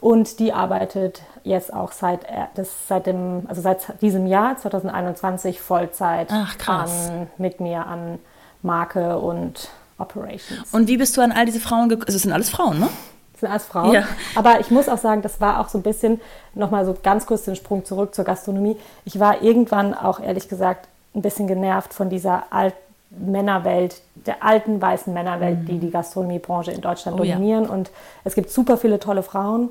und 0.01 0.39
die 0.39 0.53
arbeitet 0.53 1.22
jetzt 1.43 1.74
auch 1.74 1.91
seit, 1.91 2.26
äh, 2.26 2.45
das, 2.56 2.70
seit, 2.88 3.06
dem, 3.06 3.43
also 3.47 3.62
seit 3.62 4.01
diesem 4.01 4.28
Jahr, 4.28 4.58
2021, 4.58 5.62
Vollzeit 5.62 6.28
Ach. 6.32 6.56
An, 6.68 7.28
mit 7.38 7.60
mir 7.60 7.86
an 7.86 8.20
Marke 8.62 9.18
und 9.20 9.70
Operations. 9.97 10.74
Und 10.74 10.88
wie 10.88 10.97
bist 10.97 11.16
du 11.16 11.22
an 11.22 11.32
all 11.32 11.45
diese 11.45 11.60
Frauen 11.60 11.89
gekommen? 11.89 12.08
Also 12.08 12.18
es 12.18 12.24
sind 12.24 12.34
alles 12.34 12.49
Frauen, 12.49 12.80
ne? 12.80 12.89
Das 13.34 13.41
sind 13.41 13.49
alles 13.49 13.66
Frauen. 13.66 13.93
Ja. 13.93 14.03
Aber 14.36 14.60
ich 14.60 14.72
muss 14.72 14.89
auch 14.89 14.97
sagen, 14.97 15.22
das 15.22 15.41
war 15.41 15.60
auch 15.60 15.70
so 15.70 15.78
ein 15.78 15.84
bisschen, 15.84 16.22
nochmal 16.53 16.86
so 16.86 16.95
ganz 17.01 17.26
kurz 17.26 17.45
den 17.45 17.56
Sprung 17.56 17.86
zurück 17.86 18.16
zur 18.16 18.26
Gastronomie. 18.26 18.78
Ich 19.06 19.20
war 19.20 19.41
irgendwann 19.41 19.93
auch 19.93 20.20
ehrlich 20.20 20.49
gesagt 20.49 20.88
ein 21.14 21.22
bisschen 21.22 21.47
genervt 21.47 21.93
von 21.93 22.10
dieser 22.10 22.43
alten 22.51 22.85
Männerwelt, 23.18 24.01
der 24.26 24.43
alten 24.43 24.82
weißen 24.82 25.13
Männerwelt, 25.13 25.68
die 25.68 25.80
die 25.80 25.91
Gastronomiebranche 25.91 26.72
in 26.72 26.82
Deutschland 26.82 27.18
Mhm. 27.18 27.22
Oh 27.22 27.26
ja. 27.26 27.36
dominieren. 27.36 27.70
Und 27.70 27.91
es 28.24 28.36
gibt 28.36 28.49
super 28.49 28.78
viele 28.78 28.99
tolle 28.99 29.24
Frauen, 29.24 29.70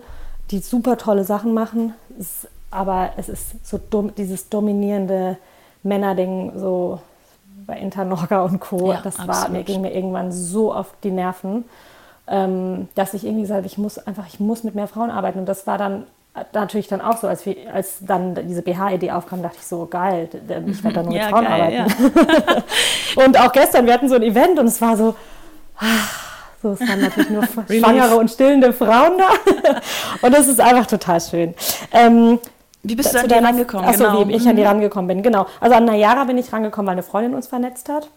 die 0.50 0.58
super 0.58 0.96
tolle 0.96 1.24
Sachen 1.24 1.54
machen. 1.54 1.94
Es, 2.18 2.46
aber 2.70 3.10
es 3.16 3.28
ist 3.28 3.66
so 3.66 3.78
dumm, 3.90 4.14
dieses 4.16 4.48
dominierende 4.48 5.36
Männerding, 5.82 6.52
so 6.56 6.98
bei 7.66 7.78
Internorga 7.78 8.42
und 8.42 8.60
Co. 8.60 8.92
Ja, 8.92 9.00
das 9.02 9.26
war, 9.26 9.48
mir 9.48 9.62
ging 9.62 9.80
mir 9.80 9.92
irgendwann 9.94 10.32
so 10.32 10.72
auf 10.72 10.94
die 11.02 11.10
Nerven, 11.10 11.64
ähm, 12.26 12.88
dass 12.94 13.14
ich 13.14 13.24
irgendwie 13.24 13.42
gesagt 13.42 13.58
habe, 13.58 13.66
ich 13.66 13.78
muss 13.78 13.98
einfach, 13.98 14.26
ich 14.26 14.40
muss 14.40 14.64
mit 14.64 14.74
mehr 14.74 14.88
Frauen 14.88 15.10
arbeiten. 15.10 15.38
Und 15.38 15.46
das 15.46 15.66
war 15.66 15.78
dann 15.78 16.04
natürlich 16.52 16.88
dann 16.88 17.00
auch 17.00 17.18
so, 17.18 17.28
als, 17.28 17.46
wir, 17.46 17.56
als 17.72 17.98
dann 18.00 18.34
diese 18.48 18.62
BH-Idee 18.62 19.12
aufkam, 19.12 19.42
dachte 19.42 19.58
ich 19.60 19.66
so, 19.66 19.86
geil, 19.86 20.28
ich 20.66 20.82
werde 20.82 20.94
da 20.94 21.02
nur 21.02 21.14
Ja, 21.14 21.26
mit 21.26 21.30
Frauen 21.30 21.44
geil, 21.44 21.86
arbeiten. 21.86 22.62
und 23.24 23.40
auch 23.40 23.52
gestern, 23.52 23.86
wir 23.86 23.94
hatten 23.94 24.08
so 24.08 24.16
ein 24.16 24.22
Event 24.22 24.58
und 24.58 24.66
es 24.66 24.80
war 24.80 24.96
so, 24.96 25.14
ah, 25.78 25.84
so, 26.60 26.72
es 26.72 26.80
waren 26.80 27.00
natürlich 27.00 27.30
nur 27.30 27.44
schwangere 27.78 28.16
und 28.16 28.30
stillende 28.30 28.72
Frauen 28.72 29.18
da. 29.18 29.80
und 30.22 30.34
das 30.34 30.48
ist 30.48 30.60
einfach 30.60 30.86
total 30.86 31.20
schön. 31.20 31.54
Ähm, 31.92 32.40
Wie 32.82 32.96
bist 32.96 33.14
du 33.14 33.18
zu 33.18 33.24
an 33.24 33.28
die 33.28 33.34
rangekommen? 33.34 33.86
Ach 33.88 33.94
so, 33.94 34.04
genau. 34.04 34.28
wie 34.28 34.34
ich 34.34 34.48
an 34.48 34.56
die 34.56 34.62
rangekommen 34.64 35.06
bin, 35.06 35.22
genau. 35.22 35.46
Also 35.60 35.76
an 35.76 35.84
Nayara 35.84 36.24
bin 36.24 36.38
ich 36.38 36.52
rangekommen, 36.52 36.88
weil 36.88 36.94
eine 36.94 37.02
Freundin 37.04 37.34
uns 37.34 37.46
vernetzt 37.46 37.88
hat. 37.88 38.08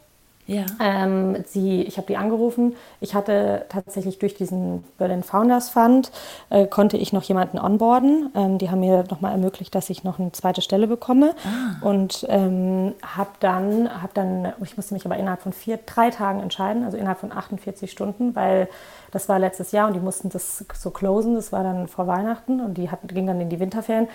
Ja. 0.48 0.66
Ähm, 0.80 1.44
sie, 1.46 1.84
ich 1.84 1.98
habe 1.98 2.08
die 2.08 2.16
angerufen. 2.16 2.76
Ich 3.02 3.14
hatte 3.14 3.66
tatsächlich 3.70 4.18
durch 4.18 4.34
diesen 4.34 4.84
Berlin 4.98 5.22
Founders 5.22 5.70
Fund, 5.70 6.12
äh, 6.50 6.66
konnte 6.66 6.96
ich 6.98 7.12
noch 7.12 7.24
jemanden 7.24 7.60
onboarden. 7.60 8.32
Ähm, 8.34 8.58
die 8.58 8.72
haben 8.72 8.80
mir 8.80 9.04
nochmal 9.10 9.34
ermöglicht, 9.34 9.76
dass 9.76 9.90
ich 9.90 10.06
noch 10.06 10.20
eine 10.20 10.32
zweite 10.32 10.62
Stelle 10.62 10.88
bekomme. 10.88 11.36
Ah. 11.44 11.86
Und 11.86 12.26
ähm, 12.30 12.94
habe 13.04 13.32
dann, 13.42 14.02
hab 14.02 14.14
dann, 14.14 14.54
ich 14.64 14.78
musste 14.78 14.94
mich 14.94 15.06
aber 15.06 15.18
innerhalb 15.18 15.42
von 15.42 15.52
vier, 15.52 15.80
drei 15.86 16.10
Tagen 16.10 16.40
entscheiden, 16.40 16.86
also 16.86 16.98
innerhalb 16.98 17.20
von 17.20 17.34
48 17.34 17.92
Stunden, 17.92 18.34
weil 18.34 18.70
das 19.12 19.28
war 19.30 19.40
letztes 19.40 19.72
Jahr 19.72 19.88
und 19.88 19.94
die 19.94 20.00
mussten 20.00 20.30
das 20.30 20.64
so 20.74 20.92
closen. 20.92 21.36
Das 21.36 21.52
war 21.52 21.64
dann 21.64 21.88
vor 21.88 22.08
Weihnachten 22.08 22.62
und 22.62 22.78
die 22.78 22.90
hatten, 22.90 23.08
ging 23.08 23.28
dann 23.28 23.42
in 23.42 23.50
die 23.50 23.60
Winterferien. 23.60 24.08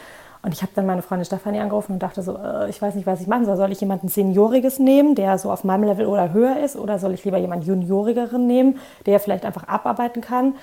Und 0.45 0.53
ich 0.53 0.63
habe 0.63 0.73
dann 0.75 0.87
meine 0.87 1.03
Freundin 1.03 1.25
Stefanie 1.25 1.61
angerufen 1.61 1.93
und 1.93 2.03
dachte 2.03 2.21
so, 2.23 2.37
äh, 2.37 2.69
ich 2.69 2.83
weiß 2.83 2.97
nicht, 2.97 3.07
was 3.07 3.21
ich 3.21 3.29
machen 3.29 3.45
soll. 3.45 3.57
Soll 3.57 3.71
ich 3.71 3.81
jemanden 3.81 4.09
Senioriges 4.09 4.81
nehmen, 4.81 5.15
der 5.15 5.39
so 5.39 5.53
auf 5.53 5.63
meinem 5.63 5.85
Level 5.85 6.07
oder 6.07 6.33
höher 6.33 6.59
ist? 6.59 6.77
Oder 6.77 6.99
soll 6.99 7.15
ich 7.15 7.25
lieber 7.25 7.39
jemanden 7.39 7.67
Juniorigeren 7.67 8.47
nehmen, 8.47 8.81
der 9.07 9.21
vielleicht 9.21 9.45
einfach 9.45 9.69
abarbeiten 9.69 10.21
kann? 10.21 10.55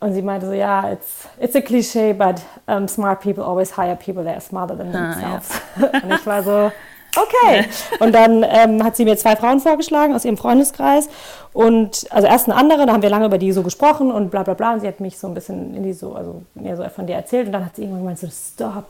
Und 0.00 0.14
sie 0.14 0.22
meinte 0.22 0.46
so, 0.46 0.52
ja, 0.52 0.90
it's, 0.90 1.28
it's 1.38 1.54
a 1.54 1.60
cliché, 1.60 2.12
but 2.12 2.42
um, 2.66 2.88
smart 2.88 3.20
people 3.20 3.44
always 3.44 3.76
hire 3.76 3.94
people 3.94 4.24
that 4.24 4.34
are 4.34 4.40
smarter 4.40 4.76
than 4.76 4.92
Ah, 4.92 5.12
themselves. 5.12 5.60
und 6.02 6.12
ich 6.12 6.26
war 6.26 6.42
so, 6.42 6.72
okay. 7.16 7.66
Und 8.00 8.12
dann 8.12 8.44
ähm, 8.48 8.82
hat 8.82 8.96
sie 8.96 9.04
mir 9.04 9.16
zwei 9.16 9.36
Frauen 9.36 9.60
vorgeschlagen 9.60 10.12
aus 10.12 10.24
ihrem 10.24 10.36
Freundeskreis. 10.36 11.08
Und 11.52 12.08
also 12.10 12.26
erst 12.26 12.48
eine 12.48 12.56
andere, 12.56 12.86
da 12.86 12.92
haben 12.92 13.02
wir 13.02 13.10
lange 13.10 13.26
über 13.26 13.38
die 13.38 13.52
so 13.52 13.62
gesprochen 13.62 14.10
und 14.10 14.32
bla 14.32 14.42
bla 14.42 14.54
bla. 14.54 14.72
Und 14.72 14.80
sie 14.80 14.88
hat 14.88 14.98
mich 14.98 15.16
so 15.16 15.28
ein 15.28 15.34
bisschen 15.34 15.76
in 15.76 15.84
die 15.84 15.92
so, 15.92 16.16
also 16.16 16.42
mir 16.54 16.76
so 16.76 16.82
von 16.88 17.06
dir 17.06 17.14
erzählt. 17.14 17.46
Und 17.46 17.52
dann 17.52 17.64
hat 17.64 17.76
sie 17.76 17.82
irgendwann 17.82 18.00
gemeint 18.02 18.18
so, 18.18 18.26
stop, 18.26 18.86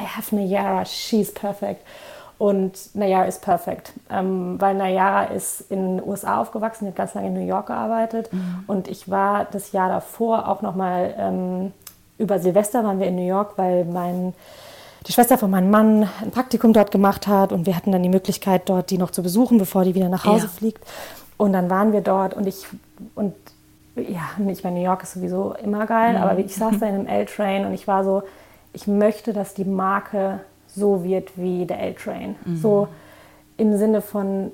I 0.00 0.04
have 0.04 0.34
Nayara, 0.34 0.84
she's 0.84 1.32
perfect. 1.32 1.84
Und 2.38 2.94
Nayara 2.94 3.24
ist 3.24 3.40
perfekt, 3.40 3.92
ähm, 4.10 4.60
weil 4.60 4.74
Nayara 4.74 5.24
ist 5.24 5.62
in 5.70 5.96
den 5.98 6.06
USA 6.06 6.38
aufgewachsen, 6.40 6.84
die 6.84 6.88
hat 6.90 6.96
ganz 6.96 7.14
lange 7.14 7.28
in 7.28 7.34
New 7.34 7.46
York 7.46 7.68
gearbeitet. 7.68 8.28
Und 8.66 8.88
ich 8.88 9.10
war 9.10 9.46
das 9.50 9.72
Jahr 9.72 9.88
davor 9.88 10.46
auch 10.48 10.60
nochmal 10.60 11.14
ähm, 11.18 11.72
über 12.18 12.38
Silvester 12.38 12.82
waren 12.84 12.98
wir 12.98 13.06
in 13.06 13.16
New 13.16 13.26
York, 13.26 13.52
weil 13.56 13.84
mein 13.84 14.34
die 15.06 15.12
Schwester 15.12 15.38
von 15.38 15.50
meinem 15.50 15.70
Mann 15.70 16.08
ein 16.20 16.30
Praktikum 16.32 16.72
dort 16.72 16.90
gemacht 16.90 17.26
hat 17.28 17.52
und 17.52 17.64
wir 17.64 17.76
hatten 17.76 17.92
dann 17.92 18.02
die 18.02 18.08
Möglichkeit, 18.08 18.68
dort 18.68 18.90
die 18.90 18.98
noch 18.98 19.12
zu 19.12 19.22
besuchen, 19.22 19.56
bevor 19.58 19.84
die 19.84 19.94
wieder 19.94 20.08
nach 20.08 20.24
Hause 20.24 20.46
Ja. 20.46 20.50
fliegt. 20.50 20.84
Und 21.36 21.52
dann 21.52 21.70
waren 21.70 21.92
wir 21.92 22.00
dort 22.00 22.34
und 22.34 22.46
ich 22.46 22.66
und 23.14 23.34
ja, 23.94 24.20
ich 24.48 24.64
meine, 24.64 24.76
New 24.78 24.84
York 24.84 25.04
ist 25.04 25.12
sowieso 25.12 25.54
immer 25.62 25.86
geil, 25.86 26.16
aber 26.16 26.38
ich 26.38 26.54
saß 26.54 26.80
da 26.80 26.86
in 26.86 26.94
einem 26.94 27.06
L-Train 27.06 27.64
und 27.66 27.72
ich 27.72 27.86
war 27.86 28.04
so, 28.04 28.22
ich 28.76 28.86
möchte, 28.86 29.32
dass 29.32 29.54
die 29.54 29.64
Marke 29.64 30.40
so 30.68 31.02
wird 31.02 31.30
wie 31.36 31.64
der 31.64 31.80
L-Train. 31.80 32.36
So 32.60 32.88
im 33.56 33.78
Sinne 33.78 34.02
von 34.02 34.52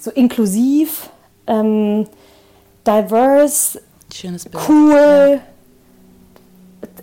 so 0.00 0.10
inklusiv, 0.10 1.10
ähm, 1.46 2.06
diverse, 2.86 3.82
Schönes 4.12 4.44
Bild. 4.48 4.64
cool. 4.68 5.40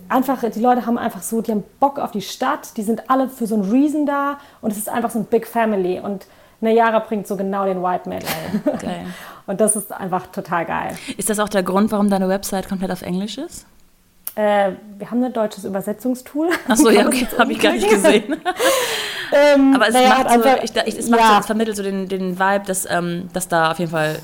Einfach, 0.08 0.42
die 0.50 0.58
Leute 0.58 0.86
haben 0.86 0.98
einfach 0.98 1.22
so, 1.22 1.40
die 1.40 1.52
haben 1.52 1.62
Bock 1.78 2.00
auf 2.00 2.10
die 2.10 2.20
Stadt, 2.20 2.76
die 2.76 2.82
sind 2.82 3.08
alle 3.08 3.28
für 3.28 3.46
so 3.46 3.54
einen 3.54 3.70
Reason 3.70 4.04
da 4.04 4.38
und 4.60 4.72
es 4.72 4.78
ist 4.78 4.88
einfach 4.88 5.10
so 5.10 5.20
ein 5.20 5.26
Big 5.26 5.46
Family 5.46 6.00
und 6.00 6.26
Nayara 6.60 6.98
bringt 6.98 7.28
so 7.28 7.36
genau 7.36 7.64
den 7.64 7.80
White 7.80 8.08
Man 8.08 8.18
ein. 8.18 9.14
Und 9.46 9.60
das 9.60 9.76
ist 9.76 9.92
einfach 9.92 10.26
total 10.28 10.64
geil. 10.64 10.96
Ist 11.16 11.30
das 11.30 11.38
auch 11.38 11.48
der 11.48 11.62
Grund, 11.62 11.92
warum 11.92 12.10
deine 12.10 12.28
Website 12.28 12.68
komplett 12.68 12.90
auf 12.90 13.02
Englisch 13.02 13.38
ist? 13.38 13.66
Äh, 14.34 14.72
wir 14.98 15.10
haben 15.10 15.22
ein 15.22 15.32
deutsches 15.32 15.64
Übersetzungstool. 15.64 16.48
Achso, 16.68 16.88
ja, 16.90 17.06
okay, 17.06 17.26
habe 17.38 17.52
ich 17.52 17.60
gar 17.60 17.72
nicht 17.72 17.88
gesehen. 17.88 18.36
Ähm, 19.34 19.72
Aber 19.74 19.88
es 19.88 19.94
naja, 19.94 20.08
macht 20.10 20.28
so, 20.28 20.34
einfach- 20.34 20.62
ich, 20.62 20.76
ich, 20.76 20.98
es, 20.98 21.08
macht 21.08 21.22
so, 21.22 21.26
ja. 21.32 21.40
es 21.40 21.46
vermittelt 21.46 21.74
so 21.78 21.82
den, 21.82 22.06
den 22.06 22.38
Vibe, 22.38 22.64
dass, 22.66 22.86
ähm, 22.90 23.30
dass 23.32 23.48
da 23.48 23.70
auf 23.70 23.78
jeden 23.78 23.90
Fall 23.90 24.18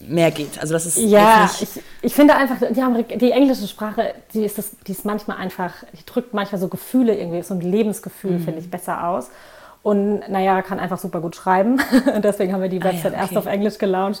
mehr 0.00 0.30
geht. 0.30 0.60
Also 0.60 0.74
das 0.74 0.84
ist 0.84 0.98
Ja, 0.98 1.50
ich, 1.58 1.80
ich 2.02 2.14
finde 2.14 2.34
einfach, 2.34 2.56
die, 2.58 3.16
die 3.18 3.30
englische 3.30 3.66
Sprache, 3.66 4.12
die 4.34 4.44
ist, 4.44 4.58
das, 4.58 4.72
die 4.86 4.92
ist 4.92 5.06
manchmal 5.06 5.38
einfach, 5.38 5.72
die 5.98 6.04
drückt 6.04 6.34
manchmal 6.34 6.60
so 6.60 6.68
Gefühle 6.68 7.16
irgendwie, 7.16 7.40
so 7.42 7.54
ein 7.54 7.62
Lebensgefühl, 7.62 8.32
Mhm. 8.32 8.44
finde 8.44 8.60
ich, 8.60 8.70
besser 8.70 9.06
aus. 9.08 9.30
Und 9.82 10.28
naja, 10.28 10.60
kann 10.60 10.78
einfach 10.78 10.98
super 10.98 11.20
gut 11.22 11.34
schreiben. 11.34 11.80
Deswegen 12.22 12.52
haben 12.52 12.60
wir 12.60 12.68
die 12.68 12.82
Ah 12.82 12.88
ja, 12.88 12.92
Website 12.92 13.14
erst 13.14 13.30
okay. 13.30 13.38
auf 13.38 13.46
Englisch 13.46 13.78
gelauncht. 13.78 14.20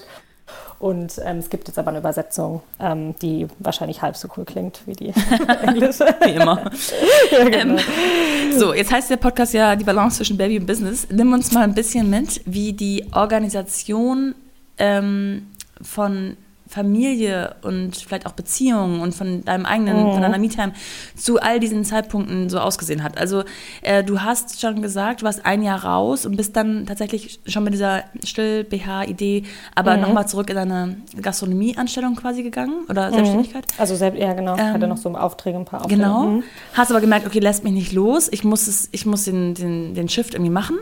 Und 0.78 1.20
ähm, 1.24 1.38
es 1.38 1.48
gibt 1.48 1.68
jetzt 1.68 1.78
aber 1.78 1.90
eine 1.90 1.98
Übersetzung, 1.98 2.60
ähm, 2.80 3.14
die 3.22 3.46
wahrscheinlich 3.60 4.02
halb 4.02 4.16
so 4.16 4.28
cool 4.36 4.44
klingt 4.44 4.80
wie 4.86 4.94
die 4.94 5.12
englische. 5.62 6.04
wie 6.24 6.30
immer. 6.32 6.70
ja, 7.30 7.44
genau. 7.44 7.80
Ähm, 7.80 8.58
so, 8.58 8.74
jetzt 8.74 8.90
heißt 8.90 9.10
der 9.10 9.16
Podcast 9.16 9.54
ja 9.54 9.76
die 9.76 9.84
Balance 9.84 10.16
zwischen 10.16 10.36
Baby 10.36 10.58
und 10.58 10.66
Business. 10.66 11.06
Nimm 11.10 11.32
uns 11.32 11.52
mal 11.52 11.62
ein 11.62 11.74
bisschen 11.74 12.10
mit, 12.10 12.40
wie 12.46 12.72
die 12.72 13.06
Organisation 13.12 14.34
ähm, 14.78 15.46
von 15.80 16.36
Familie 16.72 17.54
und 17.62 17.96
vielleicht 17.96 18.26
auch 18.26 18.32
Beziehungen 18.32 19.00
und 19.00 19.14
von 19.14 19.44
deinem 19.44 19.66
eigenen, 19.66 20.06
Mhm. 20.06 20.12
von 20.12 20.22
deiner 20.22 20.38
Me-Time 20.38 20.72
zu 21.16 21.38
all 21.40 21.60
diesen 21.60 21.84
Zeitpunkten 21.84 22.48
so 22.48 22.58
ausgesehen 22.58 23.02
hat. 23.02 23.18
Also 23.18 23.44
äh, 23.82 24.02
du 24.02 24.20
hast 24.22 24.60
schon 24.60 24.80
gesagt, 24.80 25.20
du 25.20 25.26
warst 25.26 25.44
ein 25.44 25.62
Jahr 25.62 25.84
raus 25.84 26.24
und 26.24 26.36
bist 26.36 26.56
dann 26.56 26.86
tatsächlich 26.86 27.40
schon 27.46 27.64
mit 27.64 27.74
dieser 27.74 28.04
Still-BH-Idee, 28.24 29.44
aber 29.74 29.96
Mhm. 29.96 30.02
nochmal 30.02 30.26
zurück 30.28 30.48
in 30.50 30.56
deine 30.56 30.96
Gastronomie-Anstellung 31.20 32.16
quasi 32.16 32.42
gegangen 32.42 32.84
oder 32.88 33.12
Selbstständigkeit. 33.12 33.64
Also 33.78 33.94
selbst, 33.96 34.20
ja 34.20 34.32
genau, 34.32 34.54
ich 34.54 34.60
Ähm, 34.60 34.72
hatte 34.74 34.86
noch 34.86 34.96
so 34.96 35.10
Aufträge, 35.14 35.58
ein 35.58 35.64
paar 35.64 35.80
Aufträge. 35.80 36.00
Genau. 36.02 36.22
Mhm. 36.24 36.42
Hast 36.74 36.90
aber 36.90 37.00
gemerkt, 37.00 37.26
okay, 37.26 37.38
lässt 37.40 37.64
mich 37.64 37.72
nicht 37.72 37.92
los. 37.92 38.28
Ich 38.32 38.44
muss, 38.44 38.66
es, 38.66 38.88
ich 38.92 39.06
muss 39.06 39.24
den, 39.24 39.54
den, 39.54 39.94
den 39.94 40.08
Shift 40.08 40.34
irgendwie 40.34 40.50
machen. 40.52 40.78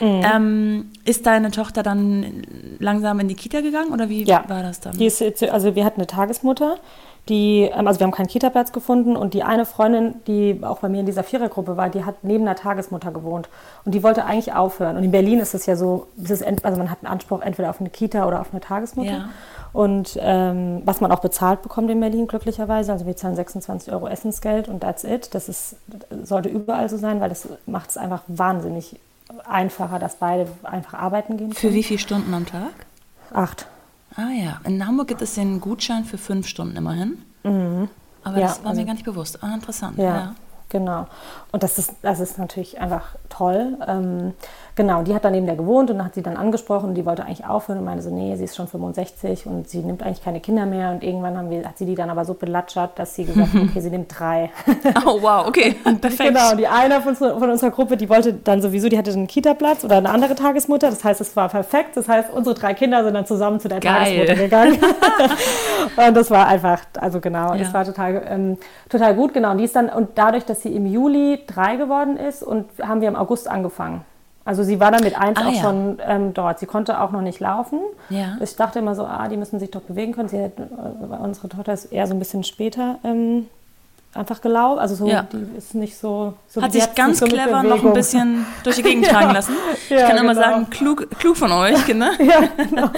Mhm. 0.00 0.22
Ähm, 0.24 0.84
ist 1.04 1.26
deine 1.26 1.50
Tochter 1.50 1.82
dann 1.82 2.42
langsam 2.78 3.20
in 3.20 3.28
die 3.28 3.34
Kita 3.34 3.60
gegangen 3.60 3.92
oder 3.92 4.08
wie 4.08 4.24
Ja. 4.24 4.44
war 4.48 4.62
das 4.62 4.80
dann? 4.80 4.96
Die 4.96 5.06
ist 5.06 5.20
also 5.50 5.74
wir 5.74 5.84
hatten 5.84 6.00
eine 6.00 6.06
Tagesmutter, 6.06 6.76
die, 7.28 7.70
ähm, 7.72 7.86
also 7.86 8.00
wir 8.00 8.04
haben 8.06 8.12
keinen 8.12 8.26
Kita-Platz 8.26 8.72
gefunden 8.72 9.16
und 9.16 9.34
die 9.34 9.42
eine 9.42 9.64
Freundin, 9.64 10.14
die 10.26 10.60
auch 10.62 10.78
bei 10.78 10.88
mir 10.88 11.00
in 11.00 11.06
dieser 11.06 11.22
Vierergruppe 11.22 11.76
war, 11.76 11.88
die 11.88 12.04
hat 12.04 12.16
neben 12.22 12.46
einer 12.46 12.56
Tagesmutter 12.56 13.12
gewohnt 13.12 13.48
und 13.84 13.94
die 13.94 14.02
wollte 14.02 14.24
eigentlich 14.24 14.52
aufhören. 14.52 14.96
Und 14.96 15.04
in 15.04 15.10
Berlin 15.10 15.38
ist 15.38 15.54
es 15.54 15.66
ja 15.66 15.76
so, 15.76 16.08
es 16.22 16.30
ist 16.30 16.42
also 16.64 16.78
man 16.78 16.90
hat 16.90 16.98
einen 17.02 17.12
Anspruch 17.12 17.42
entweder 17.42 17.70
auf 17.70 17.80
eine 17.80 17.90
Kita 17.90 18.26
oder 18.26 18.40
auf 18.40 18.48
eine 18.52 18.60
Tagesmutter. 18.60 19.10
Ja. 19.10 19.28
Und 19.72 20.18
ähm, 20.20 20.82
was 20.84 21.00
man 21.00 21.12
auch 21.12 21.20
bezahlt 21.20 21.62
bekommt 21.62 21.90
in 21.90 22.00
Berlin, 22.00 22.26
glücklicherweise. 22.26 22.92
Also 22.92 23.06
wir 23.06 23.16
zahlen 23.16 23.36
26 23.36 23.92
Euro 23.92 24.08
Essensgeld 24.08 24.68
und 24.68 24.80
that's 24.80 25.04
it. 25.04 25.32
Das 25.32 25.48
ist, 25.48 25.76
sollte 26.24 26.48
überall 26.48 26.88
so 26.88 26.96
sein, 26.96 27.20
weil 27.20 27.28
das 27.28 27.48
macht 27.66 27.90
es 27.90 27.96
einfach 27.96 28.22
wahnsinnig 28.26 28.98
einfacher, 29.48 30.00
dass 30.00 30.16
beide 30.16 30.48
einfach 30.64 30.94
arbeiten 30.94 31.36
gehen 31.36 31.52
Für 31.52 31.68
können. 31.68 31.74
wie 31.74 31.82
viele 31.84 32.00
Stunden 32.00 32.34
am 32.34 32.46
Tag? 32.46 32.72
Acht. 33.32 33.66
Ah 34.16 34.30
ja, 34.30 34.60
in 34.64 34.84
Hamburg 34.86 35.08
gibt 35.08 35.22
es 35.22 35.34
den 35.34 35.60
Gutschein 35.60 36.04
für 36.04 36.18
fünf 36.18 36.46
Stunden 36.48 36.76
immerhin. 36.76 37.22
Aber 37.42 37.52
Mhm. 37.54 37.88
Ja, 38.24 38.32
das 38.40 38.60
war 38.62 38.70
also- 38.70 38.80
mir 38.80 38.86
gar 38.86 38.94
nicht 38.94 39.04
bewusst. 39.04 39.42
Ah, 39.42 39.54
interessant. 39.54 39.96
Ja, 39.98 40.04
Ja. 40.04 40.34
genau. 40.68 41.06
Und 41.52 41.62
das 41.62 41.78
ist, 41.78 41.94
das 42.02 42.20
ist 42.20 42.38
natürlich 42.38 42.80
einfach 42.80 43.14
toll. 43.28 43.78
Ähm, 43.86 44.34
genau, 44.80 45.02
die 45.02 45.14
hat 45.14 45.26
dann 45.26 45.32
neben 45.32 45.44
der 45.44 45.56
gewohnt 45.56 45.90
und 45.90 46.02
hat 46.02 46.14
sie 46.14 46.22
dann 46.22 46.38
angesprochen. 46.38 46.94
Die 46.94 47.04
wollte 47.04 47.22
eigentlich 47.24 47.46
aufhören 47.46 47.80
und 47.80 47.84
meinte 47.84 48.02
so, 48.02 48.10
nee, 48.10 48.34
sie 48.36 48.44
ist 48.44 48.56
schon 48.56 48.66
65 48.66 49.44
und 49.44 49.68
sie 49.68 49.80
nimmt 49.80 50.02
eigentlich 50.02 50.24
keine 50.24 50.40
Kinder 50.40 50.64
mehr. 50.64 50.90
Und 50.90 51.04
irgendwann 51.04 51.36
haben 51.36 51.50
wir, 51.50 51.68
hat 51.68 51.76
sie 51.76 51.84
die 51.84 51.94
dann 51.94 52.08
aber 52.08 52.24
so 52.24 52.32
belatschert, 52.32 52.98
dass 52.98 53.14
sie 53.14 53.26
gesagt 53.26 53.52
hat, 53.52 53.62
okay, 53.68 53.80
sie 53.80 53.90
nimmt 53.90 54.10
drei. 54.18 54.50
Oh 55.04 55.20
wow, 55.20 55.46
okay, 55.46 55.74
perfekt. 56.00 56.30
Genau, 56.30 56.54
die 56.54 56.66
eine 56.66 57.02
von, 57.02 57.14
von 57.14 57.50
unserer 57.50 57.70
Gruppe, 57.70 57.98
die 57.98 58.08
wollte 58.08 58.32
dann 58.32 58.62
sowieso, 58.62 58.88
die 58.88 58.96
hatte 58.96 59.10
einen 59.12 59.26
Kita-Platz 59.26 59.84
oder 59.84 59.98
eine 59.98 60.08
andere 60.08 60.34
Tagesmutter. 60.34 60.88
Das 60.88 61.04
heißt, 61.04 61.20
es 61.20 61.36
war 61.36 61.50
perfekt. 61.50 61.96
Das 61.96 62.08
heißt, 62.08 62.30
unsere 62.32 62.54
drei 62.54 62.72
Kinder 62.72 63.04
sind 63.04 63.12
dann 63.12 63.26
zusammen 63.26 63.60
zu 63.60 63.68
der 63.68 63.80
Geil. 63.80 64.26
Tagesmutter 64.26 64.34
gegangen. 64.34 64.78
und 66.08 66.16
das 66.16 66.30
war 66.30 66.46
einfach, 66.46 66.80
also 66.98 67.20
genau, 67.20 67.52
Ja. 67.52 67.58
das 67.58 67.74
war 67.74 67.84
total, 67.84 68.22
ähm, 68.26 68.56
total 68.88 69.14
gut. 69.14 69.34
Genau, 69.34 69.50
und 69.50 69.58
die 69.58 69.64
ist 69.64 69.76
dann, 69.76 69.90
und 69.90 70.10
dadurch, 70.14 70.44
dass 70.46 70.62
sie 70.62 70.74
im 70.74 70.86
Juli 70.86 71.40
drei 71.46 71.76
geworden 71.76 72.16
ist 72.16 72.42
und 72.42 72.66
haben 72.82 73.02
wir 73.02 73.08
im 73.08 73.16
August 73.16 73.46
angefangen. 73.46 74.06
Also 74.50 74.64
sie 74.64 74.80
war 74.80 74.90
dann 74.90 75.04
mit 75.04 75.16
eins 75.16 75.38
Ah, 75.38 75.46
auch 75.46 75.52
ja. 75.52 75.60
schon 75.60 76.00
ähm, 76.04 76.34
dort. 76.34 76.58
Sie 76.58 76.66
konnte 76.66 77.00
auch 77.00 77.12
noch 77.12 77.20
nicht 77.20 77.38
laufen. 77.38 77.78
Ja. 78.08 78.36
Ich 78.42 78.56
dachte 78.56 78.80
immer 78.80 78.96
so, 78.96 79.04
ah, 79.04 79.28
die 79.28 79.36
müssen 79.36 79.60
sich 79.60 79.70
doch 79.70 79.80
bewegen 79.82 80.10
können. 80.10 80.28
Sie 80.28 80.42
hat, 80.42 80.58
äh, 80.58 81.22
unsere 81.22 81.48
Tochter 81.48 81.72
ist 81.72 81.84
eher 81.92 82.04
so 82.08 82.14
ein 82.14 82.18
bisschen 82.18 82.42
später 82.42 82.98
ähm, 83.04 83.46
einfach 84.12 84.40
gelaufen. 84.40 84.80
Also 84.80 84.96
so, 84.96 85.06
Ja. 85.06 85.24
die 85.32 85.56
ist 85.56 85.76
nicht 85.76 85.96
so. 85.96 86.34
so 86.48 86.60
Hat 86.60 86.72
sich 86.72 86.96
ganz 86.96 87.20
so 87.20 87.26
clever 87.26 87.62
noch 87.62 87.84
ein 87.84 87.92
bisschen 87.92 88.44
durch 88.64 88.74
die 88.74 88.82
Gegend 88.82 89.06
tragen 89.06 89.32
lassen. 89.32 89.52
Ich 89.88 89.96
kann 89.96 90.16
immer 90.16 90.34
genau. 90.34 90.40
sagen, 90.46 90.68
klug, 90.68 91.08
klug 91.20 91.36
von 91.36 91.52
euch. 91.52 91.76
Ja, 91.88 92.40
genau. 92.56 92.90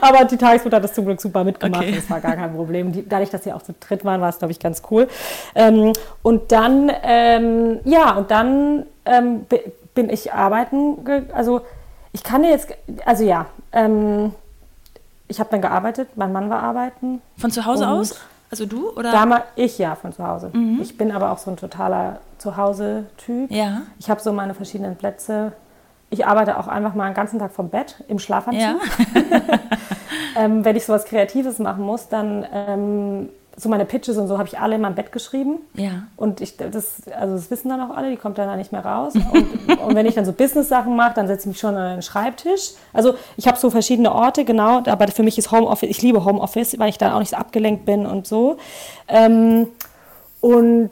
Aber 0.00 0.24
die 0.24 0.36
Tagesmutter 0.36 0.76
hat 0.76 0.84
das 0.84 0.94
zum 0.94 1.04
Glück 1.04 1.20
super 1.20 1.42
mitgemacht. 1.42 1.82
Okay. 1.82 1.96
Das 1.96 2.08
war 2.08 2.20
gar 2.20 2.36
kein 2.36 2.54
Problem. 2.54 2.92
Die, 2.92 3.08
dadurch, 3.08 3.30
dass 3.30 3.42
sie 3.42 3.52
auch 3.52 3.62
zu 3.62 3.74
dritt 3.80 4.04
waren, 4.04 4.20
war 4.20 4.28
es, 4.28 4.38
glaube 4.38 4.52
ich, 4.52 4.60
ganz 4.60 4.82
cool. 4.92 5.08
Ähm, 5.56 5.92
und 6.22 6.52
dann, 6.52 6.92
ähm, 7.02 7.80
ja, 7.84 8.12
und 8.12 8.30
dann 8.30 8.86
ähm, 9.04 9.46
bin 9.96 10.08
ich 10.10 10.32
arbeiten. 10.32 10.98
Also, 11.32 11.62
ich 12.12 12.22
kann 12.22 12.42
dir 12.42 12.50
jetzt, 12.50 12.68
also 13.04 13.24
ja, 13.24 13.46
ähm, 13.72 14.32
ich 15.26 15.40
habe 15.40 15.50
dann 15.50 15.60
gearbeitet. 15.60 16.10
Mein 16.14 16.32
Mann 16.32 16.48
war 16.48 16.62
arbeiten. 16.62 17.20
Von 17.36 17.50
zu 17.50 17.64
Hause 17.64 17.88
aus? 17.88 18.20
Also 18.48 18.64
du 18.64 18.90
oder? 18.90 19.10
Damals, 19.10 19.42
ich 19.56 19.76
ja, 19.78 19.96
von 19.96 20.12
zu 20.12 20.24
Hause. 20.24 20.50
Mhm. 20.52 20.78
Ich 20.80 20.96
bin 20.96 21.10
aber 21.10 21.32
auch 21.32 21.38
so 21.38 21.50
ein 21.50 21.56
totaler 21.56 22.20
Zuhause-Typ. 22.38 23.50
ja. 23.50 23.82
Ich 23.98 24.08
habe 24.08 24.20
so 24.20 24.32
meine 24.32 24.54
verschiedenen 24.54 24.94
Plätze. 24.94 25.52
ich 26.10 26.24
arbeite 26.24 26.56
auch 26.58 26.68
einfach 26.68 26.94
mal 26.94 27.04
einen 27.04 27.14
ganzen 27.14 27.40
Tag 27.40 27.50
vom 27.50 27.70
Bett 27.70 28.04
im 28.06 28.20
Schlafanzug. 28.20 28.60
Ja. 28.60 28.76
ähm, 30.36 30.64
wenn 30.64 30.76
ich 30.76 30.86
sowas 30.86 31.06
Kreatives 31.06 31.58
machen 31.58 31.82
muss, 31.82 32.08
dann 32.08 32.46
ähm, 32.52 33.28
so 33.56 33.68
meine 33.70 33.86
Pitches 33.86 34.18
und 34.18 34.28
so 34.28 34.38
habe 34.38 34.48
ich 34.48 34.58
alle 34.58 34.74
in 34.74 34.82
meinem 34.82 34.94
Bett 34.94 35.12
geschrieben. 35.12 35.60
Ja. 35.74 36.02
Und 36.16 36.40
ich, 36.42 36.56
das, 36.58 37.02
also 37.18 37.34
das 37.36 37.50
wissen 37.50 37.70
dann 37.70 37.80
auch 37.80 37.96
alle, 37.96 38.10
die 38.10 38.16
kommt 38.16 38.36
dann 38.36 38.48
da 38.48 38.56
nicht 38.56 38.70
mehr 38.70 38.84
raus. 38.84 39.14
Und, 39.14 39.78
und 39.80 39.94
wenn 39.94 40.04
ich 40.04 40.14
dann 40.14 40.26
so 40.26 40.32
Business-Sachen 40.32 40.94
mache, 40.94 41.14
dann 41.14 41.26
setze 41.26 41.42
ich 41.42 41.46
mich 41.46 41.58
schon 41.58 41.74
an 41.74 41.96
den 41.96 42.02
Schreibtisch. 42.02 42.72
Also 42.92 43.14
ich 43.36 43.48
habe 43.48 43.58
so 43.58 43.70
verschiedene 43.70 44.12
Orte, 44.12 44.44
genau, 44.44 44.82
aber 44.86 45.08
für 45.08 45.22
mich 45.22 45.38
ist 45.38 45.50
Homeoffice, 45.52 45.88
ich 45.88 46.02
liebe 46.02 46.24
Homeoffice, 46.24 46.78
weil 46.78 46.90
ich 46.90 46.98
dann 46.98 47.12
auch 47.12 47.20
nicht 47.20 47.30
so 47.30 47.36
abgelenkt 47.36 47.86
bin 47.86 48.04
und 48.04 48.26
so. 48.26 48.58
Ähm, 49.08 49.68
und 50.40 50.90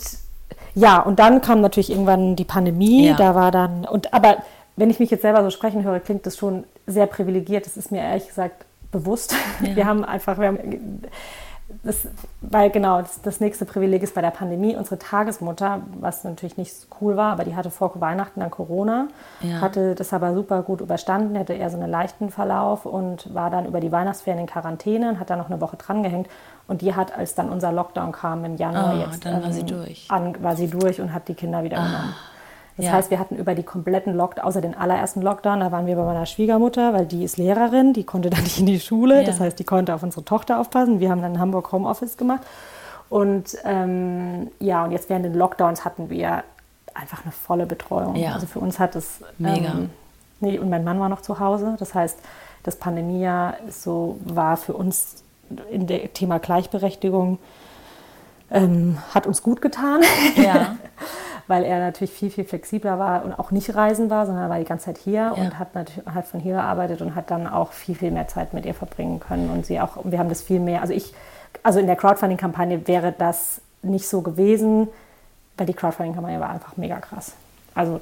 ja, 0.75 1.01
und 1.01 1.19
dann 1.19 1.41
kam 1.41 1.61
natürlich 1.61 1.91
irgendwann 1.91 2.35
die 2.35 2.45
Pandemie, 2.45 3.09
Ja. 3.09 3.15
da 3.15 3.35
war 3.35 3.51
dann, 3.51 3.85
und 3.85 4.13
aber 4.15 4.39
wenn 4.77 4.91
ich 4.91 4.99
mich 4.99 5.11
jetzt 5.11 5.23
selber 5.23 5.43
so 5.43 5.51
sprechen 5.51 5.85
höre, 5.85 6.01
klingt 6.01 6.27
das 6.27 6.37
schon 6.37 6.65
sehr 6.87 7.07
privilegiert. 7.07 7.67
Das 7.67 7.77
ist 7.77 7.93
mir 7.93 8.01
ehrlich 8.01 8.27
gesagt 8.27 8.65
bewusst. 8.91 9.35
Ja. 9.63 9.77
Wir 9.77 9.87
haben 9.87 10.05
einfach, 10.05 10.39
wir 10.39 10.49
haben, 10.49 11.03
das, 11.85 12.09
weil 12.41 12.71
genau, 12.71 13.01
das, 13.01 13.21
das 13.23 13.41
nächste 13.41 13.65
Privileg 13.65 14.03
ist 14.03 14.15
bei 14.15 14.21
der 14.23 14.31
Pandemie. 14.31 14.75
Unsere 14.75 14.99
Tagesmutter, 14.99 15.83
was 16.01 16.25
natürlich 16.25 16.57
nicht 16.57 16.73
cool 17.01 17.17
war, 17.17 17.33
aber 17.33 17.45
die 17.45 17.55
hatte 17.55 17.71
vor 17.71 17.93
Weihnachten 18.01 18.41
dann 18.41 18.51
Corona, 18.51 19.09
Ja. 19.41 19.61
hatte 19.61 19.95
das 19.95 20.13
aber 20.13 20.35
super 20.35 20.63
gut 20.63 20.81
überstanden, 20.81 21.39
hatte 21.39 21.53
eher 21.53 21.71
so 21.71 21.77
einen 21.79 21.91
leichten 21.91 22.31
Verlauf 22.31 22.87
und 22.87 23.33
war 23.35 23.51
dann 23.51 23.67
über 23.67 23.81
die 23.81 23.93
Weihnachtsferien 23.93 24.41
in 24.41 24.47
Quarantäne 24.47 25.09
und 25.11 25.21
hat 25.21 25.31
dann 25.31 25.39
noch 25.39 25.51
eine 25.51 25.61
Woche 25.61 25.77
drangehängt. 25.77 26.29
Und 26.67 26.81
die 26.81 26.95
hat, 26.95 27.17
als 27.17 27.35
dann 27.35 27.51
unser 27.51 27.71
Lockdown 27.73 28.13
kam 28.13 28.45
im 28.45 28.57
Januar 28.57 28.95
Ah, 28.95 29.05
jetzt, 29.11 29.27
ähm, 29.27 29.33
dann 29.33 29.43
war 29.45 29.53
sie 29.53 29.65
durch. 29.65 30.07
An, 30.11 30.43
war 30.43 30.57
sie 30.57 30.69
durch 30.69 31.01
und 31.01 31.13
hat 31.13 31.29
die 31.29 31.35
Kinder 31.35 31.63
wieder 31.63 31.77
genommen. 31.77 32.15
Das 32.77 32.87
ja. 32.87 32.93
heißt, 32.93 33.11
wir 33.11 33.21
hatten 33.21 33.37
über 33.37 33.55
die 33.55 33.63
kompletten 33.63 34.15
Lockdown, 34.15 34.45
außer 34.45 34.61
den 34.61 34.77
allerersten 34.77 35.23
Lockdown, 35.23 35.61
da 35.61 35.71
waren 35.71 35.87
wir 35.87 35.95
bei 35.95 36.05
meiner 36.05 36.27
Schwiegermutter, 36.27 36.93
weil 36.93 37.07
die 37.07 37.23
ist 37.23 37.37
Lehrerin, 37.37 37.93
die 37.93 38.05
konnte 38.05 38.31
dann 38.31 38.43
nicht 38.43 38.59
in 38.59 38.67
die 38.67 38.81
Schule. 38.81 39.21
Ja. 39.21 39.27
Das 39.27 39.41
heißt, 39.41 39.59
die 39.59 39.65
konnte 39.65 39.95
auf 39.95 40.03
unsere 40.03 40.25
Tochter 40.25 40.61
aufpassen. 40.61 40.99
Wir 41.01 41.11
haben 41.11 41.23
dann 41.23 41.35
in 41.35 41.41
Hamburg 41.41 41.71
Homeoffice 41.71 42.17
gemacht. 42.17 42.43
Und 43.11 43.57
ähm, 43.65 44.51
ja, 44.59 44.85
und 44.85 44.91
jetzt 44.91 45.09
während 45.09 45.25
den 45.25 45.35
Lockdowns 45.35 45.85
hatten 45.85 46.11
wir 46.11 46.43
einfach 46.95 47.23
eine 47.23 47.33
volle 47.33 47.67
Betreuung. 47.67 48.17
Ja. 48.17 48.35
Also 48.35 48.47
für 48.47 48.59
uns 48.59 48.79
hat 48.79 48.97
es. 48.97 49.21
Mega. 49.39 49.73
Ähm, 49.73 49.91
nee, 50.41 50.59
und 50.59 50.71
mein 50.71 50.85
Mann 50.85 50.99
war 50.99 51.09
noch 51.09 51.21
zu 51.21 51.39
Hause. 51.39 51.77
Das 51.79 51.95
heißt, 51.95 52.19
das 52.65 52.77
Pandemiejahr 52.77 53.55
so, 53.69 54.19
war 54.25 54.57
für 54.57 54.73
uns 54.73 55.23
in 55.71 55.87
dem 55.87 56.13
Thema 56.15 56.39
Gleichberechtigung, 56.39 57.39
ähm, 58.51 58.99
hat 59.13 59.27
uns 59.27 59.43
gut 59.43 59.61
getan. 59.61 60.01
Ja. 60.37 60.77
weil 61.47 61.65
er 61.65 61.79
natürlich 61.79 62.13
viel, 62.13 62.31
viel 62.31 62.45
flexibler 62.45 62.99
war 62.99 63.25
und 63.25 63.33
auch 63.35 63.51
nicht 63.51 63.75
reisen 63.75 64.09
war, 64.11 64.25
sondern 64.27 64.45
er 64.45 64.51
war 64.51 64.59
die 64.59 64.65
ganze 64.65 64.87
Zeit 64.87 64.99
hier 64.99 65.13
Ja. 65.21 65.31
und 65.33 65.59
hat 65.59 65.75
natürlich 65.75 66.07
hat 66.07 66.27
von 66.27 66.41
hier 66.41 66.55
gearbeitet 66.55 67.03
und 67.03 67.15
hat 67.15 67.31
dann 67.31 67.47
auch 67.47 67.73
viel, 67.73 67.95
viel 67.95 68.11
mehr 68.11 68.29
Zeit 68.29 68.55
mit 68.55 68.65
ihr 68.65 68.75
verbringen 68.75 69.21
können. 69.21 69.51
Und 69.51 69.67
sie 69.67 69.81
auch, 69.81 69.99
wir 70.05 70.19
haben 70.19 70.29
das 70.29 70.43
viel 70.43 70.61
mehr, 70.61 70.81
also 70.81 70.93
ich, 70.95 71.13
also 71.63 71.79
in 71.79 71.87
der 71.87 71.97
Crowdfunding-Kampagne 71.97 72.87
wäre 72.89 73.13
das 73.17 73.61
nicht 73.83 74.09
so 74.09 74.23
gewesen, 74.23 74.89
weil 75.57 75.67
die 75.67 75.75
Crowdfunding-Kampagne 75.75 76.41
war 76.41 76.51
einfach 76.51 76.77
mega 76.77 76.97
krass. 76.99 77.33
Also 77.75 78.01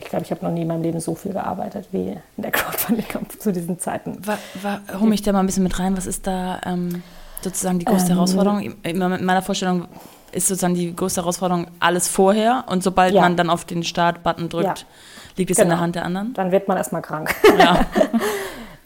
ich 0.00 0.06
glaube, 0.06 0.24
ich 0.24 0.30
habe 0.32 0.44
noch 0.44 0.50
nie 0.52 0.62
in 0.62 0.68
meinem 0.68 0.82
Leben 0.82 0.98
so 0.98 1.14
viel 1.14 1.32
gearbeitet 1.32 1.88
wie 1.92 2.08
in 2.36 2.42
der 2.42 2.50
Crowdfunding-Kampagne 2.50 3.38
zu 3.38 3.52
diesen 3.52 3.78
Zeiten. 3.78 4.18
Wa- 4.26 4.38
wa- 4.62 4.80
Hol 5.00 5.08
mich 5.08 5.22
da 5.22 5.32
mal 5.32 5.40
ein 5.40 5.46
bisschen 5.46 5.62
mit 5.62 5.78
rein. 5.78 5.96
Was 5.96 6.06
ist 6.06 6.26
da 6.26 6.60
ähm, 6.66 7.02
sozusagen 7.40 7.78
die 7.78 7.84
größte 7.84 8.10
Ähm, 8.10 8.16
Herausforderung? 8.16 8.74
Immer 8.82 9.16
in 9.18 9.24
meiner 9.24 9.42
Vorstellung 9.42 9.86
ist 10.34 10.48
sozusagen 10.48 10.74
die 10.74 10.94
größte 10.94 11.20
Herausforderung 11.22 11.66
alles 11.80 12.08
vorher 12.08 12.64
und 12.68 12.82
sobald 12.82 13.14
Ja. 13.14 13.22
man 13.22 13.36
dann 13.36 13.50
auf 13.50 13.64
den 13.64 13.82
Start-Button 13.84 14.48
drückt, 14.48 14.80
Ja. 14.80 14.86
liegt 15.36 15.50
es 15.50 15.58
in 15.58 15.64
Genau. 15.64 15.76
der 15.76 15.80
Hand 15.80 15.94
der 15.94 16.04
anderen. 16.04 16.34
Dann 16.34 16.52
wird 16.52 16.68
man 16.68 16.76
erstmal 16.76 17.02
krank. 17.02 17.34
Ja. 17.58 17.80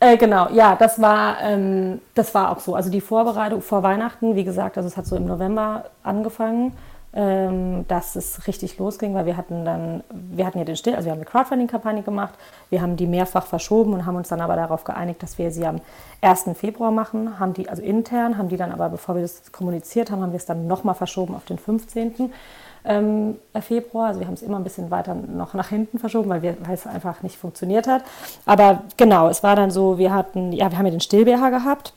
Äh, 0.00 0.16
genau, 0.16 0.48
ja, 0.52 0.76
das 0.76 1.02
war, 1.02 1.40
ähm, 1.42 2.00
das 2.14 2.32
war 2.32 2.52
auch 2.52 2.60
so. 2.60 2.76
Also 2.76 2.88
die 2.88 3.00
Vorbereitung 3.00 3.60
vor 3.62 3.82
Weihnachten, 3.82 4.36
wie 4.36 4.44
gesagt, 4.44 4.76
also 4.76 4.88
es 4.88 4.96
hat 4.96 5.06
so 5.06 5.16
im 5.16 5.26
November 5.26 5.86
angefangen, 6.04 6.72
dass 7.10 8.16
es 8.16 8.46
richtig 8.46 8.78
losging, 8.78 9.14
weil 9.14 9.24
wir 9.24 9.36
hatten 9.38 9.64
dann, 9.64 10.04
wir 10.10 10.46
hatten 10.46 10.58
ja 10.58 10.64
den 10.64 10.76
Still, 10.76 10.94
also 10.94 11.06
wir 11.06 11.12
haben 11.12 11.18
eine 11.18 11.24
Crowdfunding-Kampagne 11.24 12.02
gemacht, 12.02 12.34
wir 12.68 12.82
haben 12.82 12.96
die 12.96 13.06
mehrfach 13.06 13.46
verschoben 13.46 13.94
und 13.94 14.04
haben 14.04 14.16
uns 14.16 14.28
dann 14.28 14.42
aber 14.42 14.56
darauf 14.56 14.84
geeinigt, 14.84 15.22
dass 15.22 15.38
wir 15.38 15.50
sie 15.50 15.66
am 15.66 15.80
1. 16.20 16.50
Februar 16.54 16.90
machen, 16.90 17.40
haben 17.40 17.54
die, 17.54 17.68
also 17.68 17.82
intern, 17.82 18.36
haben 18.36 18.50
die 18.50 18.58
dann 18.58 18.72
aber, 18.72 18.90
bevor 18.90 19.14
wir 19.14 19.22
das 19.22 19.52
kommuniziert 19.52 20.10
haben, 20.10 20.20
haben 20.20 20.32
wir 20.32 20.36
es 20.36 20.46
dann 20.46 20.66
nochmal 20.66 20.94
verschoben 20.94 21.34
auf 21.34 21.46
den 21.46 21.58
15 21.58 22.30
ähm, 22.84 23.36
Februar. 23.60 24.08
Also 24.08 24.20
wir 24.20 24.26
haben 24.26 24.34
es 24.34 24.42
immer 24.42 24.58
ein 24.58 24.64
bisschen 24.64 24.90
weiter 24.90 25.14
noch 25.14 25.54
nach 25.54 25.68
hinten 25.68 25.98
verschoben, 25.98 26.28
weil, 26.30 26.42
wir, 26.42 26.56
weil 26.64 26.74
es 26.74 26.86
einfach 26.86 27.22
nicht 27.22 27.36
funktioniert 27.36 27.86
hat. 27.86 28.02
Aber 28.46 28.82
genau, 28.96 29.28
es 29.28 29.42
war 29.42 29.56
dann 29.56 29.70
so, 29.70 29.98
wir 29.98 30.12
hatten, 30.12 30.52
ja, 30.52 30.70
wir 30.70 30.78
haben 30.78 30.86
ja 30.86 30.90
den 30.90 31.00
Stillbär 31.00 31.38
gehabt. 31.50 31.92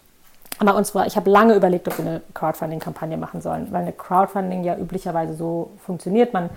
Aber 0.61 0.75
uns 0.75 0.93
war, 0.93 1.07
ich 1.07 1.15
habe 1.15 1.27
lange 1.27 1.55
überlegt, 1.55 1.87
ob 1.87 1.97
wir 1.97 2.05
eine 2.05 2.21
Crowdfunding-Kampagne 2.35 3.17
machen 3.17 3.41
sollen, 3.41 3.71
weil 3.71 3.81
eine 3.81 3.93
Crowdfunding 3.93 4.63
ja 4.63 4.77
üblicherweise 4.77 5.33
so 5.33 5.71
funktioniert. 5.83 6.33
Man 6.33 6.51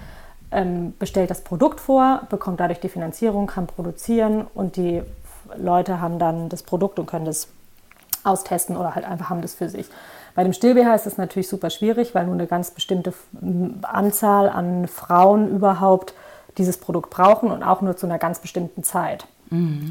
ähm, 0.52 0.92
bestellt 0.98 1.30
das 1.30 1.40
Produkt 1.40 1.80
vor, 1.80 2.20
bekommt 2.28 2.60
dadurch 2.60 2.80
die 2.80 2.90
Finanzierung, 2.90 3.46
kann 3.46 3.66
produzieren 3.66 4.46
und 4.52 4.76
die 4.76 5.02
Leute 5.56 6.02
haben 6.02 6.18
dann 6.18 6.50
das 6.50 6.62
Produkt 6.62 6.98
und 6.98 7.06
können 7.06 7.24
das 7.24 7.48
austesten 8.24 8.76
oder 8.76 8.94
halt 8.94 9.06
einfach 9.06 9.30
haben 9.30 9.40
das 9.40 9.54
für 9.54 9.70
sich. 9.70 9.86
Bei 10.34 10.44
dem 10.44 10.52
Still-BH 10.52 10.94
ist 10.96 11.06
es 11.06 11.16
natürlich 11.16 11.48
super 11.48 11.70
schwierig, 11.70 12.14
weil 12.14 12.26
nur 12.26 12.34
eine 12.34 12.46
ganz 12.46 12.72
bestimmte 12.72 13.14
Anzahl 13.80 14.50
an 14.50 14.86
Frauen 14.86 15.48
überhaupt 15.48 16.12
dieses 16.58 16.76
Produkt 16.76 17.08
brauchen 17.08 17.50
und 17.50 17.62
auch 17.62 17.80
nur 17.80 17.96
zu 17.96 18.04
einer 18.04 18.18
ganz 18.18 18.38
bestimmten 18.40 18.84
Zeit. 18.84 19.26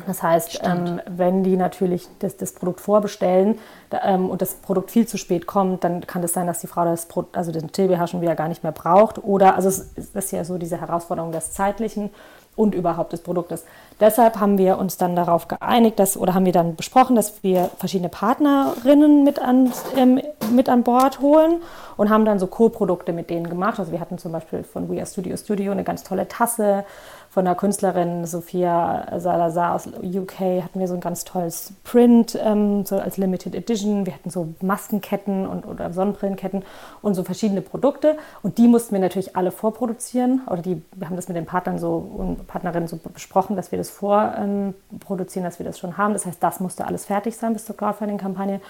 Das 0.08 0.22
heißt, 0.22 0.62
ähm, 0.64 1.00
wenn 1.08 1.44
die 1.44 1.56
natürlich 1.56 2.08
das, 2.20 2.38
das 2.38 2.54
Produkt 2.54 2.82
vorbestellen 2.82 3.60
da, 3.90 4.02
ähm, 4.04 4.30
und 4.30 4.42
das 4.42 4.56
Produkt 4.56 4.92
viel 4.92 5.08
zu 5.08 5.18
spät 5.18 5.48
kommt, 5.48 5.84
dann 5.84 6.06
kann 6.06 6.24
es 6.24 6.34
sein, 6.34 6.48
dass 6.48 6.60
die 6.60 6.68
Frau 6.68 6.84
das 6.84 7.06
Pro 7.06 7.26
also 7.34 7.52
den 7.52 7.72
TBH 7.72 8.08
schon 8.08 8.22
wieder 8.22 8.36
gar 8.36 8.48
nicht 8.48 8.64
mehr 8.64 8.72
braucht. 8.72 9.24
Oder, 9.24 9.56
also 9.56 9.70
es 9.70 9.80
ist 9.96 10.16
das 10.16 10.26
ist 10.26 10.32
ja 10.32 10.44
so 10.44 10.58
diese 10.58 10.82
Herausforderung 10.82 11.32
des 11.32 11.54
Zeitlichen 11.54 12.10
und 12.56 12.76
überhaupt 12.76 13.14
des 13.14 13.22
Produktes. 13.22 13.66
Deshalb 14.00 14.40
haben 14.40 14.58
wir 14.58 14.78
uns 14.78 14.98
dann 14.98 15.16
darauf 15.16 15.48
geeinigt, 15.48 16.00
dass, 16.00 16.18
oder 16.18 16.34
haben 16.34 16.46
wir 16.46 16.52
dann 16.52 16.76
besprochen, 16.76 17.16
dass 17.16 17.44
wir 17.44 17.70
verschiedene 17.78 18.10
Partnerinnen 18.10 19.24
mit 19.24 19.40
an, 19.40 19.72
ähm, 19.96 20.22
mit 20.52 20.70
an 20.70 20.84
Bord 20.84 21.20
holen 21.20 21.62
und 21.98 22.10
haben 22.10 22.26
dann 22.26 22.40
so 22.40 22.48
Co-Produkte 22.48 23.14
mit 23.14 23.30
denen 23.30 23.50
gemacht. 23.50 23.80
Also 23.80 23.92
wir 23.92 24.00
hatten 24.00 24.18
zum 24.18 24.32
Beispiel 24.32 24.64
von 24.64 24.90
We 24.90 24.98
Are 24.98 25.06
Studio 25.06 25.36
Studio 25.38 25.72
eine 25.72 25.84
ganz 25.84 26.04
tolle 26.04 26.28
Tasse, 26.28 26.86
von 27.34 27.46
der 27.46 27.56
Künstlerin 27.56 28.28
Sophia 28.28 29.08
Salazar 29.18 29.74
aus 29.74 29.88
UK 29.88 30.62
hatten 30.64 30.80
wir 30.80 30.88
so 30.88 30.94
ein 30.94 31.00
ganz 31.00 31.24
tolles 31.24 31.74
Print, 31.84 32.38
ähm, 32.40 32.86
so 32.86 33.00
als 33.00 33.18
Limited 33.18 33.56
Edition. 33.56 34.06
Wir 34.06 34.14
hatten 34.14 34.30
so 34.30 34.54
Maskenketten 34.62 35.48
und 35.48 35.66
oder 35.66 35.92
Sonnenbrillenketten 35.92 36.64
und 37.02 37.16
so 37.16 37.24
verschiedene 37.24 37.62
Produkte. 37.62 38.18
Und 38.44 38.60
die 38.60 38.68
mussten 38.68 38.94
wir 38.94 39.00
natürlich 39.00 39.36
alle 39.36 39.50
vorproduzieren. 39.50 40.42
Oder 40.46 40.62
die, 40.62 40.84
wir 40.92 41.10
haben 41.10 41.16
das 41.16 41.28
mit 41.28 41.36
den 41.36 41.48
Partnern 41.48 41.80
so 41.80 42.08
und 42.16 42.46
Partnerinnen 42.46 42.88
so 42.88 42.98
besprochen, 42.98 43.56
dass 43.56 43.72
wir 43.72 43.80
das 43.80 43.90
vorproduzieren, 43.90 45.44
dass 45.44 45.58
wir 45.58 45.66
das 45.66 45.80
schon 45.80 45.98
haben. 45.98 46.14
Das 46.14 46.28
heißt, 46.28 46.38
das 46.40 46.60
musste 46.60 46.86
alles 46.86 47.06
fertig 47.06 47.36
sein 47.36 47.54
bis 47.54 47.66
zur 47.66 47.76
Crowdfunding-Kampagne. 47.76 48.62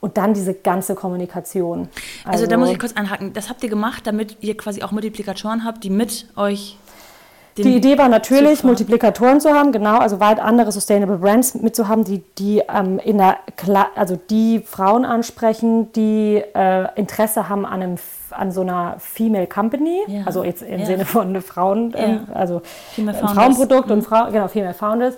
Und 0.00 0.18
dann 0.18 0.34
diese 0.34 0.52
ganze 0.52 0.94
Kommunikation. 0.94 1.88
Also, 2.26 2.46
da 2.46 2.58
muss 2.58 2.68
ich 2.68 2.78
kurz 2.78 2.94
einhaken. 2.94 3.32
Das 3.32 3.48
habt 3.48 3.62
ihr 3.62 3.70
gemacht, 3.70 4.06
damit 4.06 4.36
ihr 4.42 4.58
quasi 4.58 4.82
auch 4.82 4.92
Multiplikatoren 4.92 5.64
habt, 5.64 5.84
die 5.84 5.90
mit 5.90 6.26
euch 6.36 6.76
den 7.56 7.64
Die 7.64 7.76
Idee 7.76 7.98
war 7.98 8.08
natürlich, 8.08 8.58
Super. 8.58 8.68
Multiplikatoren 8.68 9.40
zu 9.40 9.50
haben, 9.50 9.72
genau, 9.72 9.98
also 9.98 10.20
weit 10.20 10.40
andere 10.40 10.70
Sustainable 10.72 11.18
Brands 11.18 11.54
mitzuhaben, 11.54 12.04
die, 12.04 12.22
die 12.38 12.62
ähm, 12.72 12.98
in 12.98 13.18
der 13.18 13.38
Kla 13.56 13.88
also 13.96 14.18
die 14.30 14.60
Frauen 14.64 15.04
ansprechen, 15.04 15.92
die 15.92 16.42
äh, 16.54 16.86
Interesse 16.94 17.48
haben 17.48 17.66
an 17.66 17.82
einem 17.82 17.96
an 18.32 18.52
so 18.52 18.60
einer 18.60 18.94
Female 19.00 19.48
Company, 19.48 20.02
Ja. 20.06 20.22
also 20.24 20.44
jetzt 20.44 20.62
im 20.62 20.78
Ja. 20.80 20.86
Sinne 20.86 21.04
von 21.04 21.40
Frauen, 21.42 21.92
ähm, 21.96 22.20
Ja. 22.28 22.34
also 22.34 22.62
Female 22.94 23.16
Founders. 23.18 23.34
Mhm. 23.34 23.40
Frauenprodukt 23.40 23.90
und 23.90 24.02
Frau, 24.02 24.30
genau, 24.30 24.46
Female 24.46 24.74
Founders. 24.74 25.14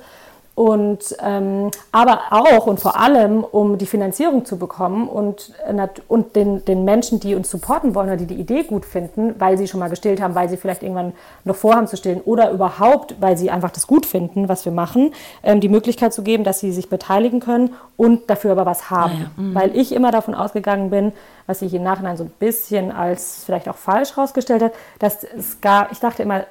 Und 0.54 1.16
ähm, 1.22 1.70
aber 1.92 2.20
auch 2.30 2.66
und 2.66 2.78
vor 2.78 3.00
allem, 3.00 3.42
um 3.42 3.78
die 3.78 3.86
Finanzierung 3.86 4.44
zu 4.44 4.58
bekommen 4.58 5.08
und, 5.08 5.50
äh, 5.66 5.88
und 6.08 6.36
den, 6.36 6.62
den 6.66 6.84
Menschen, 6.84 7.20
die 7.20 7.34
uns 7.34 7.50
supporten 7.50 7.94
wollen 7.94 8.08
oder 8.08 8.18
die 8.18 8.26
die 8.26 8.34
Idee 8.34 8.62
gut 8.64 8.84
finden, 8.84 9.34
weil 9.38 9.56
sie 9.56 9.66
schon 9.66 9.80
mal 9.80 9.88
gestillt 9.88 10.20
haben, 10.20 10.34
weil 10.34 10.50
sie 10.50 10.58
vielleicht 10.58 10.82
irgendwann 10.82 11.14
noch 11.44 11.56
vorhaben 11.56 11.86
zu 11.86 11.96
stillen 11.96 12.20
oder 12.20 12.50
überhaupt, 12.50 13.16
weil 13.20 13.38
sie 13.38 13.50
einfach 13.50 13.70
das 13.70 13.86
gut 13.86 14.04
finden, 14.04 14.50
was 14.50 14.66
wir 14.66 14.72
machen, 14.72 15.14
ähm, 15.42 15.60
die 15.60 15.70
Möglichkeit 15.70 16.12
zu 16.12 16.22
geben, 16.22 16.44
dass 16.44 16.60
sie 16.60 16.72
sich 16.72 16.90
beteiligen 16.90 17.40
können 17.40 17.74
und 17.96 18.28
dafür 18.28 18.52
aber 18.52 18.66
was 18.66 18.90
haben. 18.90 19.12
Ah 19.12 19.20
ja, 19.22 19.42
mhm. 19.42 19.54
Weil 19.54 19.76
ich 19.76 19.92
immer 19.92 20.10
davon 20.10 20.34
ausgegangen 20.34 20.90
bin, 20.90 21.12
was 21.46 21.60
sich 21.60 21.72
im 21.72 21.82
Nachhinein 21.82 22.18
so 22.18 22.24
ein 22.24 22.32
bisschen 22.38 22.92
als 22.92 23.42
vielleicht 23.44 23.70
auch 23.70 23.76
falsch 23.76 24.16
herausgestellt 24.16 24.62
hat, 24.62 24.72
dass 24.98 25.24
es 25.24 25.62
gab, 25.62 25.92
ich 25.92 25.98
dachte 25.98 26.22
immer, 26.22 26.44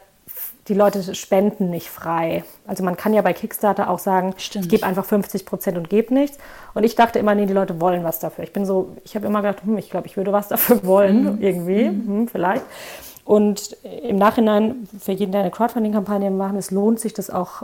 die 0.68 0.74
Leute 0.74 1.16
spenden 1.16 1.70
nicht 1.70 1.90
frei. 1.90 2.44
Also 2.68 2.84
man 2.84 2.96
kann 2.96 3.14
ja 3.14 3.22
bei 3.22 3.34
Kickstarter 3.34 3.90
auch 3.90 4.00
sagen, 4.00 4.34
Stimmt. 4.38 4.66
ich 4.66 4.70
gebe 4.70 4.86
einfach 4.86 5.06
50 5.06 5.46
Prozent 5.46 5.78
und 5.78 5.90
gebe 5.90 6.14
nichts. 6.14 6.38
Und 6.74 6.84
ich 6.84 6.96
dachte 6.96 7.20
immer, 7.20 7.34
nee, 7.34 7.46
die 7.46 7.54
Leute 7.54 7.82
wollen 7.82 8.04
was 8.04 8.20
dafür. 8.20 8.44
Ich 8.44 8.54
bin 8.54 8.66
so, 8.66 8.96
ich 9.04 9.16
habe 9.16 9.26
immer 9.26 9.42
gedacht, 9.42 9.64
hm, 9.64 9.78
ich 9.78 9.90
glaube, 9.90 10.08
ich 10.08 10.18
würde 10.18 10.32
was 10.32 10.50
dafür 10.50 10.84
wollen, 10.86 11.42
irgendwie, 11.42 11.86
hm, 11.86 12.28
vielleicht. 12.28 12.64
Und 13.26 13.78
im 14.04 14.18
Nachhinein, 14.18 14.88
für 15.00 15.12
jeden, 15.12 15.32
der 15.32 15.42
eine 15.42 15.52
Crowdfunding-Kampagne 15.52 16.32
machen, 16.32 16.58
es 16.58 16.72
lohnt 16.72 17.00
sich 17.00 17.14
das 17.14 17.30
auch 17.30 17.64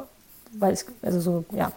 weil 0.53 0.73
ich, 0.73 0.85
also 1.01 1.19
so, 1.19 1.45
ja, 1.51 1.71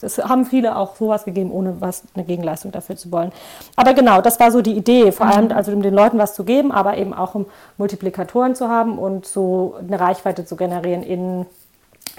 es 0.00 0.18
haben 0.18 0.44
viele 0.44 0.76
auch 0.76 0.96
sowas 0.96 1.24
gegeben, 1.24 1.50
ohne 1.50 1.80
was 1.80 2.02
eine 2.14 2.24
Gegenleistung 2.24 2.72
dafür 2.72 2.96
zu 2.96 3.10
wollen. 3.12 3.32
Aber 3.76 3.94
genau, 3.94 4.20
das 4.20 4.38
war 4.40 4.50
so 4.50 4.60
die 4.60 4.76
Idee, 4.76 5.12
vor 5.12 5.26
allem 5.26 5.52
also 5.52 5.72
um 5.72 5.82
den 5.82 5.94
Leuten 5.94 6.18
was 6.18 6.34
zu 6.34 6.44
geben, 6.44 6.72
aber 6.72 6.96
eben 6.98 7.14
auch 7.14 7.34
um 7.34 7.46
Multiplikatoren 7.78 8.54
zu 8.54 8.68
haben 8.68 8.98
und 8.98 9.26
so 9.26 9.76
eine 9.78 9.98
Reichweite 9.98 10.44
zu 10.44 10.56
generieren 10.56 11.02
in, 11.02 11.46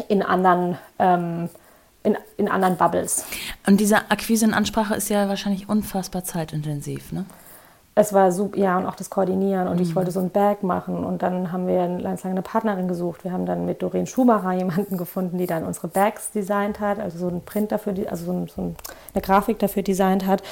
in 0.08 0.24
anderen 0.24 0.78
ähm, 1.00 1.50
in, 2.06 2.18
in 2.38 2.48
anderen 2.48 2.78
Bubbles. 2.78 3.26
Und 3.66 3.80
diese 3.80 4.12
Akquise 4.12 4.46
und 4.46 4.54
Ansprache 4.54 4.96
ist 4.96 5.10
ja 5.10 5.28
wahrscheinlich 5.28 5.68
unfassbar 5.68 6.24
zeitintensiv, 6.24 7.12
ne? 7.12 7.26
Es 7.98 8.12
war 8.12 8.34
super, 8.34 8.58
ja, 8.58 8.78
und 8.78 8.86
auch 8.86 8.96
das 8.96 9.10
Koordinieren. 9.10 9.70
Und 9.70 9.78
mhm. 9.78 9.82
ich 9.82 9.96
wollte 9.96 10.12
so 10.12 10.20
ein 10.20 10.30
Bag 10.30 10.64
machen. 10.64 11.06
Und 11.06 11.24
dann 11.24 11.54
haben 11.54 11.66
wir 11.66 11.88
ganz 12.04 12.24
lange 12.24 12.34
eine 12.34 12.42
Partnerin 12.42 12.90
gesucht. 12.90 13.24
Wir 13.24 13.32
haben 13.32 13.46
dann 13.46 13.66
mit 13.66 13.82
Doreen 13.82 14.06
Schumacher 14.06 14.52
jemanden 14.58 14.98
gefunden, 14.98 15.38
die 15.38 15.48
dann 15.48 15.64
unsere 15.64 15.88
Bags 15.88 16.32
designt 16.32 16.82
hat, 16.82 17.00
also 17.00 17.18
so 17.18 17.28
ein 17.30 17.42
Print 17.42 17.72
dafür, 17.72 17.94
also 18.10 18.26
so, 18.26 18.32
ein, 18.34 18.48
so 18.48 18.62
eine 19.14 19.22
Grafik 19.22 19.60
dafür 19.60 19.82
designt 19.82 20.28
hat. 20.28 20.44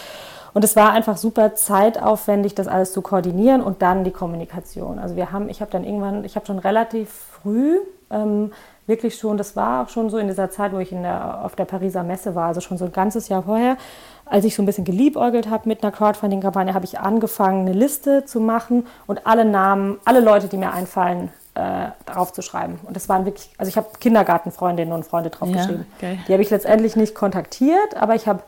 Und 0.53 0.63
es 0.63 0.75
war 0.75 0.91
einfach 0.91 1.17
super 1.17 1.55
zeitaufwendig, 1.55 2.55
das 2.55 2.67
alles 2.67 2.93
zu 2.93 3.01
koordinieren 3.01 3.61
und 3.61 3.81
dann 3.81 4.03
die 4.03 4.11
Kommunikation. 4.11 4.99
Also 4.99 5.15
wir 5.15 5.31
haben, 5.31 5.49
ich 5.49 5.61
habe 5.61 5.71
dann 5.71 5.83
irgendwann, 5.83 6.23
ich 6.23 6.35
habe 6.35 6.45
schon 6.45 6.59
relativ 6.59 7.09
früh 7.09 7.79
ähm, 8.11 8.51
wirklich 8.85 9.17
schon, 9.17 9.37
das 9.37 9.55
war 9.55 9.83
auch 9.83 9.89
schon 9.89 10.09
so 10.09 10.17
in 10.17 10.27
dieser 10.27 10.49
Zeit, 10.49 10.73
wo 10.73 10.79
ich 10.79 10.91
in 10.91 11.03
der, 11.03 11.43
auf 11.43 11.55
der 11.55 11.65
Pariser 11.65 12.03
Messe 12.03 12.35
war, 12.35 12.47
also 12.47 12.61
schon 12.61 12.77
so 12.77 12.85
ein 12.85 12.91
ganzes 12.91 13.29
Jahr 13.29 13.43
vorher, 13.43 13.77
als 14.25 14.45
ich 14.45 14.55
so 14.55 14.63
ein 14.63 14.65
bisschen 14.65 14.85
geliebäugelt 14.85 15.49
habe 15.49 15.67
mit 15.67 15.83
einer 15.83 15.91
Crowdfunding-Kampagne, 15.91 16.73
habe 16.73 16.85
ich 16.85 16.99
angefangen, 16.99 17.67
eine 17.67 17.77
Liste 17.77 18.25
zu 18.25 18.39
machen 18.39 18.85
und 19.07 19.27
alle 19.27 19.45
Namen, 19.45 19.99
alle 20.05 20.19
Leute, 20.19 20.47
die 20.47 20.57
mir 20.57 20.71
einfallen, 20.71 21.29
äh, 21.55 21.89
drauf 22.05 22.33
zu 22.33 22.41
schreiben. 22.41 22.79
Und 22.83 22.95
das 22.95 23.09
waren 23.09 23.25
wirklich, 23.25 23.49
also 23.57 23.69
ich 23.69 23.77
habe 23.77 23.87
Kindergartenfreundinnen 23.99 24.93
und 24.93 25.05
Freunde 25.05 25.29
draufgeschrieben. 25.29 25.85
Ja, 26.01 26.07
okay. 26.09 26.19
Die 26.27 26.33
habe 26.33 26.41
ich 26.41 26.49
letztendlich 26.49 26.95
nicht 26.95 27.13
kontaktiert, 27.13 27.95
aber 27.95 28.15
ich 28.15 28.27
habe 28.27 28.43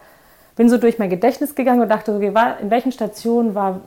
bin 0.55 0.69
so 0.69 0.77
durch 0.77 0.99
mein 0.99 1.09
Gedächtnis 1.09 1.55
gegangen 1.55 1.81
und 1.81 1.89
dachte, 1.89 2.15
okay, 2.15 2.33
war, 2.33 2.59
in 2.59 2.69
welchen 2.69 2.91
Stationen 2.91 3.55
war, 3.55 3.81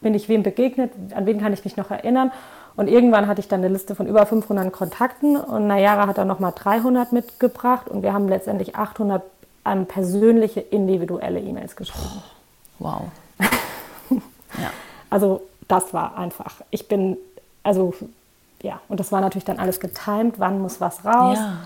bin 0.00 0.14
ich 0.14 0.28
wem 0.28 0.42
begegnet, 0.42 0.90
an 1.14 1.26
wen 1.26 1.40
kann 1.40 1.52
ich 1.52 1.64
mich 1.64 1.76
noch 1.76 1.90
erinnern. 1.90 2.32
Und 2.76 2.88
irgendwann 2.88 3.26
hatte 3.26 3.40
ich 3.40 3.48
dann 3.48 3.60
eine 3.60 3.72
Liste 3.72 3.94
von 3.94 4.06
über 4.06 4.24
500 4.24 4.72
Kontakten 4.72 5.36
und 5.36 5.66
Nayara 5.66 6.06
hat 6.06 6.18
dann 6.18 6.28
nochmal 6.28 6.52
300 6.54 7.12
mitgebracht 7.12 7.88
und 7.88 8.02
wir 8.02 8.12
haben 8.12 8.28
letztendlich 8.28 8.76
800 8.76 9.22
ähm, 9.70 9.86
persönliche, 9.86 10.60
individuelle 10.60 11.40
E-Mails 11.40 11.76
geschrieben. 11.76 12.22
Wow. 12.78 13.02
ja. 13.40 14.70
Also 15.10 15.42
das 15.66 15.92
war 15.92 16.16
einfach. 16.16 16.62
Ich 16.70 16.88
bin, 16.88 17.16
also 17.62 17.94
ja, 18.62 18.80
und 18.88 19.00
das 19.00 19.12
war 19.12 19.20
natürlich 19.20 19.44
dann 19.44 19.58
alles 19.58 19.80
getimed, 19.80 20.38
wann 20.38 20.60
muss 20.60 20.80
was 20.80 21.04
raus. 21.04 21.38
Ja 21.38 21.58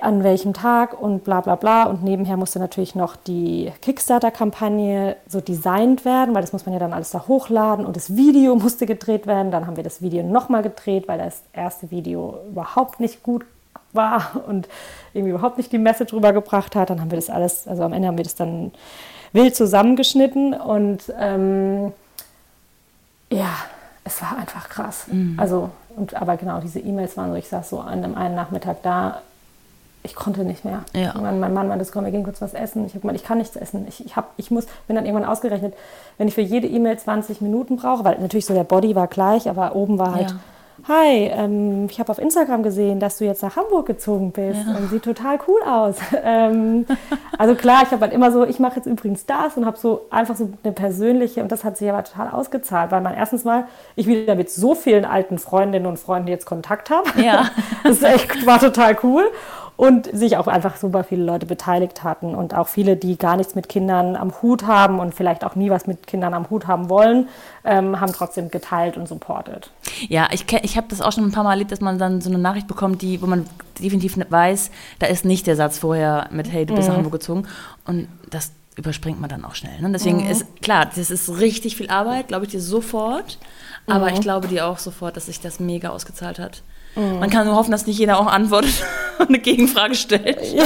an 0.00 0.24
welchem 0.24 0.54
Tag 0.54 1.00
und 1.00 1.24
bla 1.24 1.40
bla 1.40 1.56
bla. 1.56 1.84
Und 1.84 2.02
nebenher 2.02 2.36
musste 2.36 2.58
natürlich 2.58 2.94
noch 2.94 3.16
die 3.16 3.72
Kickstarter-Kampagne 3.82 5.16
so 5.28 5.40
designt 5.40 6.04
werden, 6.04 6.34
weil 6.34 6.42
das 6.42 6.52
muss 6.52 6.64
man 6.64 6.72
ja 6.72 6.78
dann 6.78 6.92
alles 6.92 7.10
da 7.10 7.26
hochladen 7.26 7.84
und 7.84 7.96
das 7.96 8.16
Video 8.16 8.54
musste 8.56 8.86
gedreht 8.86 9.26
werden. 9.26 9.50
Dann 9.50 9.66
haben 9.66 9.76
wir 9.76 9.84
das 9.84 10.00
Video 10.00 10.22
nochmal 10.22 10.62
gedreht, 10.62 11.08
weil 11.08 11.18
das 11.18 11.42
erste 11.52 11.90
Video 11.90 12.38
überhaupt 12.48 13.00
nicht 13.00 13.22
gut 13.22 13.44
war 13.94 14.42
und 14.46 14.68
irgendwie 15.12 15.30
überhaupt 15.30 15.58
nicht 15.58 15.72
die 15.72 15.78
Message 15.78 16.12
rübergebracht 16.12 16.74
hat. 16.76 16.90
Dann 16.90 17.00
haben 17.00 17.10
wir 17.10 17.16
das 17.16 17.30
alles, 17.30 17.66
also 17.68 17.82
am 17.82 17.92
Ende 17.92 18.08
haben 18.08 18.16
wir 18.16 18.24
das 18.24 18.34
dann 18.34 18.72
wild 19.32 19.56
zusammengeschnitten 19.56 20.54
und 20.54 21.12
ähm, 21.18 21.92
ja, 23.30 23.48
es 24.04 24.22
war 24.22 24.36
einfach 24.38 24.68
krass. 24.68 25.06
Mhm. 25.10 25.34
Also, 25.38 25.70
und, 25.96 26.14
aber 26.14 26.36
genau, 26.36 26.60
diese 26.60 26.78
E-Mails 26.78 27.16
waren 27.16 27.30
so, 27.30 27.36
ich 27.36 27.48
saß 27.48 27.70
so 27.70 27.80
an 27.80 28.04
einem 28.04 28.14
einen 28.14 28.34
Nachmittag 28.34 28.82
da, 28.82 29.22
ich 30.02 30.14
konnte 30.14 30.44
nicht 30.44 30.64
mehr. 30.64 30.84
Ja. 30.94 31.14
Mein, 31.18 31.40
mein 31.40 31.54
Mann 31.54 31.66
meinte, 31.66 31.86
komm, 31.90 32.04
wir 32.04 32.10
gehen 32.12 32.24
kurz 32.24 32.42
was 32.42 32.52
essen. 32.52 32.84
Ich 32.84 32.92
habe 32.92 33.00
gemeint, 33.00 33.18
ich 33.18 33.24
kann 33.24 33.38
nichts 33.38 33.56
essen. 33.56 33.86
Ich, 33.88 34.04
ich, 34.04 34.16
hab, 34.16 34.32
ich 34.36 34.50
muss, 34.50 34.66
bin 34.86 34.96
dann 34.96 35.06
irgendwann 35.06 35.28
ausgerechnet, 35.28 35.74
wenn 36.18 36.28
ich 36.28 36.34
für 36.34 36.42
jede 36.42 36.66
E-Mail 36.68 36.98
20 36.98 37.40
Minuten 37.40 37.76
brauche, 37.76 38.04
weil 38.04 38.18
natürlich 38.18 38.44
so 38.44 38.52
der 38.52 38.64
Body 38.64 38.94
war 38.94 39.06
gleich, 39.06 39.48
aber 39.48 39.74
oben 39.74 39.98
war 39.98 40.14
halt 40.14 40.30
ja 40.30 40.36
hi, 40.88 41.30
ähm, 41.32 41.86
ich 41.90 42.00
habe 42.00 42.10
auf 42.10 42.18
Instagram 42.18 42.62
gesehen, 42.62 43.00
dass 43.00 43.18
du 43.18 43.24
jetzt 43.24 43.42
nach 43.42 43.56
Hamburg 43.56 43.86
gezogen 43.86 44.32
bist 44.32 44.60
ja. 44.66 44.76
und 44.76 44.90
sieht 44.90 45.04
total 45.04 45.38
cool 45.46 45.60
aus. 45.66 45.96
ähm, 46.22 46.86
also 47.38 47.54
klar, 47.54 47.82
ich 47.84 47.90
habe 47.90 48.02
halt 48.02 48.12
immer 48.12 48.32
so, 48.32 48.44
ich 48.44 48.58
mache 48.58 48.76
jetzt 48.76 48.86
übrigens 48.86 49.24
das 49.26 49.56
und 49.56 49.66
habe 49.66 49.78
so 49.78 50.06
einfach 50.10 50.36
so 50.36 50.50
eine 50.62 50.72
persönliche, 50.72 51.42
und 51.42 51.52
das 51.52 51.64
hat 51.64 51.76
sich 51.76 51.88
aber 51.88 52.04
total 52.04 52.30
ausgezahlt, 52.30 52.90
weil 52.90 53.00
man 53.00 53.14
erstens 53.14 53.44
mal, 53.44 53.66
ich 53.96 54.06
wieder 54.06 54.34
mit 54.34 54.50
so 54.50 54.74
vielen 54.74 55.04
alten 55.04 55.38
Freundinnen 55.38 55.86
und 55.86 55.98
Freunden 55.98 56.28
jetzt 56.28 56.46
Kontakt 56.46 56.90
habe. 56.90 57.08
Ja. 57.22 57.50
das 57.84 58.02
echt, 58.02 58.46
war 58.46 58.58
total 58.58 58.96
cool 59.02 59.30
und 59.76 60.06
sich 60.16 60.36
auch 60.36 60.46
einfach 60.46 60.76
super 60.76 61.02
viele 61.04 61.24
Leute 61.24 61.46
beteiligt 61.46 62.04
hatten 62.04 62.34
und 62.34 62.54
auch 62.54 62.68
viele, 62.68 62.96
die 62.96 63.18
gar 63.18 63.36
nichts 63.36 63.54
mit 63.54 63.68
Kindern 63.68 64.14
am 64.14 64.32
Hut 64.40 64.66
haben 64.66 65.00
und 65.00 65.14
vielleicht 65.14 65.44
auch 65.44 65.56
nie 65.56 65.70
was 65.70 65.86
mit 65.86 66.06
Kindern 66.06 66.32
am 66.34 66.48
Hut 66.50 66.66
haben 66.66 66.88
wollen, 66.88 67.28
ähm, 67.64 68.00
haben 68.00 68.12
trotzdem 68.12 68.50
geteilt 68.50 68.96
und 68.96 69.08
supportet. 69.08 69.70
Ja, 70.08 70.28
ich, 70.32 70.46
ich 70.62 70.76
habe 70.76 70.86
das 70.88 71.00
auch 71.00 71.12
schon 71.12 71.24
ein 71.24 71.32
paar 71.32 71.44
Mal 71.44 71.52
erlebt, 71.52 71.72
dass 71.72 71.80
man 71.80 71.98
dann 71.98 72.20
so 72.20 72.30
eine 72.30 72.38
Nachricht 72.38 72.68
bekommt, 72.68 73.02
die, 73.02 73.20
wo 73.20 73.26
man 73.26 73.46
definitiv 73.80 74.16
weiß, 74.28 74.70
da 75.00 75.06
ist 75.06 75.24
nicht 75.24 75.46
der 75.46 75.56
Satz 75.56 75.78
vorher 75.78 76.28
mit 76.30 76.52
Hey, 76.52 76.66
du 76.66 76.74
bist 76.74 76.86
mhm. 76.86 76.92
nach 76.92 76.96
Hamburg 76.98 77.14
gezogen 77.14 77.46
und 77.84 78.08
das 78.30 78.52
überspringt 78.76 79.20
man 79.20 79.30
dann 79.30 79.44
auch 79.44 79.54
schnell. 79.54 79.80
Ne? 79.80 79.90
Deswegen 79.92 80.24
mhm. 80.24 80.30
ist 80.30 80.62
klar, 80.62 80.86
das 80.86 81.10
ist 81.10 81.40
richtig 81.40 81.76
viel 81.76 81.88
Arbeit, 81.90 82.28
glaube 82.28 82.44
ich 82.44 82.50
dir 82.50 82.60
sofort, 82.60 83.38
aber 83.86 84.08
mhm. 84.08 84.14
ich 84.14 84.20
glaube 84.20 84.48
dir 84.48 84.66
auch 84.66 84.78
sofort, 84.78 85.16
dass 85.16 85.26
sich 85.26 85.40
das 85.40 85.60
mega 85.60 85.90
ausgezahlt 85.90 86.38
hat. 86.38 86.62
Mhm. 86.96 87.18
Man 87.20 87.30
kann 87.30 87.46
nur 87.46 87.56
hoffen, 87.56 87.70
dass 87.70 87.86
nicht 87.86 87.98
jeder 87.98 88.18
auch 88.18 88.26
antwortet 88.26 88.84
und 89.18 89.28
eine 89.28 89.38
Gegenfrage 89.38 89.94
stellt. 89.94 90.40
Ja. 90.52 90.64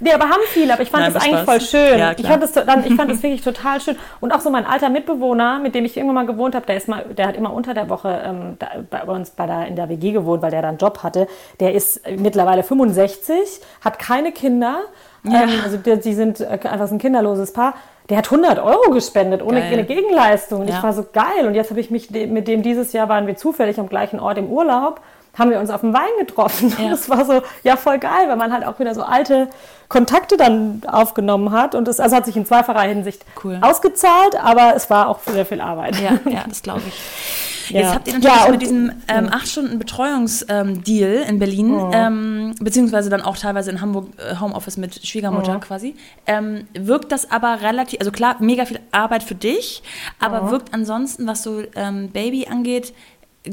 Nee, 0.00 0.12
aber 0.12 0.26
haben 0.26 0.42
viele, 0.48 0.72
aber 0.72 0.82
ich 0.82 0.90
fand 0.90 1.04
Nein, 1.04 1.14
das 1.14 1.24
eigentlich 1.24 1.40
Spaß. 1.40 1.44
voll 1.44 1.60
schön. 1.60 1.98
Ja, 1.98 2.12
ich, 2.16 2.26
fand 2.26 2.42
das 2.42 2.52
dann, 2.52 2.84
ich 2.86 2.94
fand 2.94 3.10
das 3.10 3.22
wirklich 3.22 3.42
total 3.42 3.80
schön. 3.80 3.96
Und 4.20 4.32
auch 4.32 4.40
so 4.40 4.50
mein 4.50 4.64
alter 4.64 4.90
Mitbewohner, 4.90 5.58
mit 5.58 5.74
dem 5.74 5.84
ich 5.84 5.96
irgendwann 5.96 6.14
mal 6.14 6.26
gewohnt 6.26 6.54
habe, 6.54 6.66
der, 6.66 6.76
ist 6.76 6.88
mal, 6.88 7.04
der 7.04 7.26
hat 7.26 7.36
immer 7.36 7.52
unter 7.52 7.74
der 7.74 7.88
Woche 7.88 8.22
ähm, 8.24 8.56
da, 8.58 8.68
bei 8.88 9.02
uns 9.02 9.30
bei 9.30 9.46
der, 9.46 9.66
in 9.66 9.76
der 9.76 9.88
WG 9.88 10.12
gewohnt, 10.12 10.42
weil 10.42 10.50
der 10.50 10.62
dann 10.62 10.70
einen 10.70 10.78
Job 10.78 11.02
hatte. 11.02 11.26
Der 11.58 11.74
ist 11.74 12.00
mittlerweile 12.16 12.62
65, 12.62 13.60
hat 13.80 13.98
keine 13.98 14.30
Kinder. 14.30 14.78
Ja. 15.24 15.42
Ähm, 15.42 15.50
also 15.64 15.76
die, 15.76 15.98
die 15.98 16.14
sind 16.14 16.40
äh, 16.40 16.46
einfach 16.46 16.90
ein 16.90 16.98
kinderloses 16.98 17.52
Paar 17.52 17.74
der 18.08 18.16
hat 18.16 18.24
100 18.32 18.58
Euro 18.58 18.90
gespendet 18.90 19.42
ohne 19.42 19.60
geil. 19.60 19.72
eine 19.74 19.84
Gegenleistung. 19.84 20.62
Und 20.62 20.68
ja. 20.68 20.78
ich 20.78 20.82
war 20.82 20.94
so 20.94 21.04
geil. 21.12 21.46
Und 21.46 21.54
jetzt 21.54 21.68
habe 21.68 21.80
ich 21.80 21.90
mich 21.90 22.10
mit 22.10 22.48
dem 22.48 22.62
dieses 22.62 22.94
Jahr 22.94 23.08
waren 23.10 23.26
wir 23.26 23.36
zufällig 23.36 23.78
am 23.78 23.88
gleichen 23.88 24.18
Ort 24.18 24.38
im 24.38 24.46
Urlaub 24.46 25.02
haben 25.38 25.50
wir 25.50 25.60
uns 25.60 25.70
auf 25.70 25.80
dem 25.80 25.94
Wein 25.94 26.10
getroffen. 26.18 26.74
Ja. 26.78 26.88
Das 26.98 27.08
war 27.08 27.24
so, 27.24 27.42
ja, 27.62 27.76
voll 27.76 27.98
geil, 27.98 28.28
weil 28.28 28.36
man 28.36 28.52
halt 28.52 28.66
auch 28.66 28.78
wieder 28.78 28.94
so 28.94 29.02
alte 29.02 29.48
Kontakte 29.88 30.36
dann 30.36 30.82
aufgenommen 30.86 31.52
hat. 31.52 31.74
Und 31.74 31.86
das 31.86 32.00
also 32.00 32.16
hat 32.16 32.26
sich 32.26 32.36
in 32.36 32.44
zweifacher 32.44 32.80
Hinsicht 32.80 33.24
cool. 33.44 33.58
ausgezahlt, 33.60 34.36
aber 34.42 34.74
es 34.74 34.90
war 34.90 35.08
auch 35.08 35.20
sehr 35.20 35.46
viel 35.46 35.60
Arbeit. 35.60 36.00
Ja, 36.00 36.18
ja 36.30 36.44
das 36.48 36.62
glaube 36.62 36.82
ich. 36.86 36.94
Ja. 37.70 37.80
Jetzt 37.80 37.94
habt 37.94 38.08
ihr 38.08 38.14
natürlich 38.14 38.44
ja, 38.44 38.50
mit 38.50 38.62
diesem 38.62 38.92
ähm, 39.08 39.28
acht 39.30 39.48
Stunden 39.48 39.78
Betreuungsdeal 39.78 40.46
ähm, 40.48 41.28
in 41.28 41.38
Berlin, 41.38 41.68
mhm. 41.68 41.90
ähm, 41.92 42.54
beziehungsweise 42.60 43.10
dann 43.10 43.20
auch 43.20 43.36
teilweise 43.36 43.70
in 43.70 43.82
Hamburg 43.82 44.06
äh, 44.16 44.36
Homeoffice 44.40 44.78
mit 44.78 45.06
Schwiegermutter 45.06 45.54
mhm. 45.54 45.60
quasi. 45.60 45.94
Ähm, 46.26 46.66
wirkt 46.72 47.12
das 47.12 47.30
aber 47.30 47.60
relativ, 47.60 48.00
also 48.00 48.10
klar, 48.10 48.36
mega 48.40 48.64
viel 48.64 48.80
Arbeit 48.90 49.22
für 49.22 49.34
dich, 49.34 49.82
aber 50.18 50.44
mhm. 50.44 50.50
wirkt 50.50 50.74
ansonsten, 50.74 51.26
was 51.26 51.42
so 51.42 51.62
ähm, 51.74 52.10
Baby 52.10 52.46
angeht, 52.50 52.94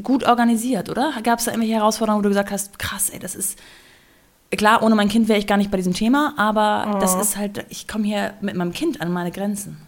gut 0.02 0.24
organisiert, 0.24 0.90
oder? 0.90 1.12
Gab 1.22 1.38
es 1.38 1.44
da 1.44 1.52
irgendwelche 1.52 1.74
Herausforderungen, 1.74 2.20
wo 2.20 2.22
du 2.22 2.30
gesagt 2.30 2.50
hast, 2.50 2.78
krass, 2.78 3.10
ey, 3.10 3.18
das 3.18 3.34
ist 3.34 3.58
klar, 4.50 4.82
ohne 4.82 4.94
mein 4.94 5.08
Kind 5.08 5.28
wäre 5.28 5.38
ich 5.38 5.46
gar 5.46 5.56
nicht 5.56 5.70
bei 5.70 5.76
diesem 5.76 5.94
Thema, 5.94 6.34
aber 6.36 6.94
oh. 6.94 6.98
das 6.98 7.14
ist 7.14 7.36
halt, 7.36 7.64
ich 7.68 7.88
komme 7.88 8.04
hier 8.04 8.34
mit 8.40 8.54
meinem 8.54 8.72
Kind 8.72 9.00
an 9.00 9.12
meine 9.12 9.30
Grenzen. 9.30 9.80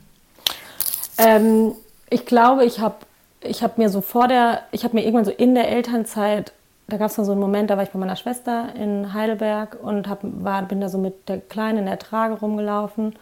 Ähm, 1.16 1.72
ich 2.10 2.26
glaube, 2.26 2.64
ich 2.64 2.80
habe 2.80 2.96
ich 3.40 3.62
hab 3.62 3.78
mir 3.78 3.88
so 3.88 4.00
vor 4.00 4.28
der, 4.28 4.62
ich 4.72 4.84
habe 4.84 4.96
mir 4.96 5.02
irgendwann 5.02 5.24
so 5.24 5.30
in 5.30 5.54
der 5.54 5.68
Elternzeit, 5.68 6.52
da 6.88 6.96
gab 6.96 7.10
es 7.10 7.16
dann 7.16 7.24
so 7.24 7.32
einen 7.32 7.40
Moment, 7.40 7.70
da 7.70 7.76
war 7.76 7.84
ich 7.84 7.90
bei 7.90 7.98
meiner 7.98 8.16
Schwester 8.16 8.74
in 8.74 9.12
Heidelberg 9.12 9.78
und 9.80 10.08
hab, 10.08 10.20
war, 10.22 10.62
bin 10.62 10.80
da 10.80 10.88
so 10.88 10.98
mit 10.98 11.28
der 11.28 11.38
Kleinen 11.38 11.78
in 11.78 11.86
der 11.86 11.98
Trage 11.98 12.34
rumgelaufen 12.34 13.14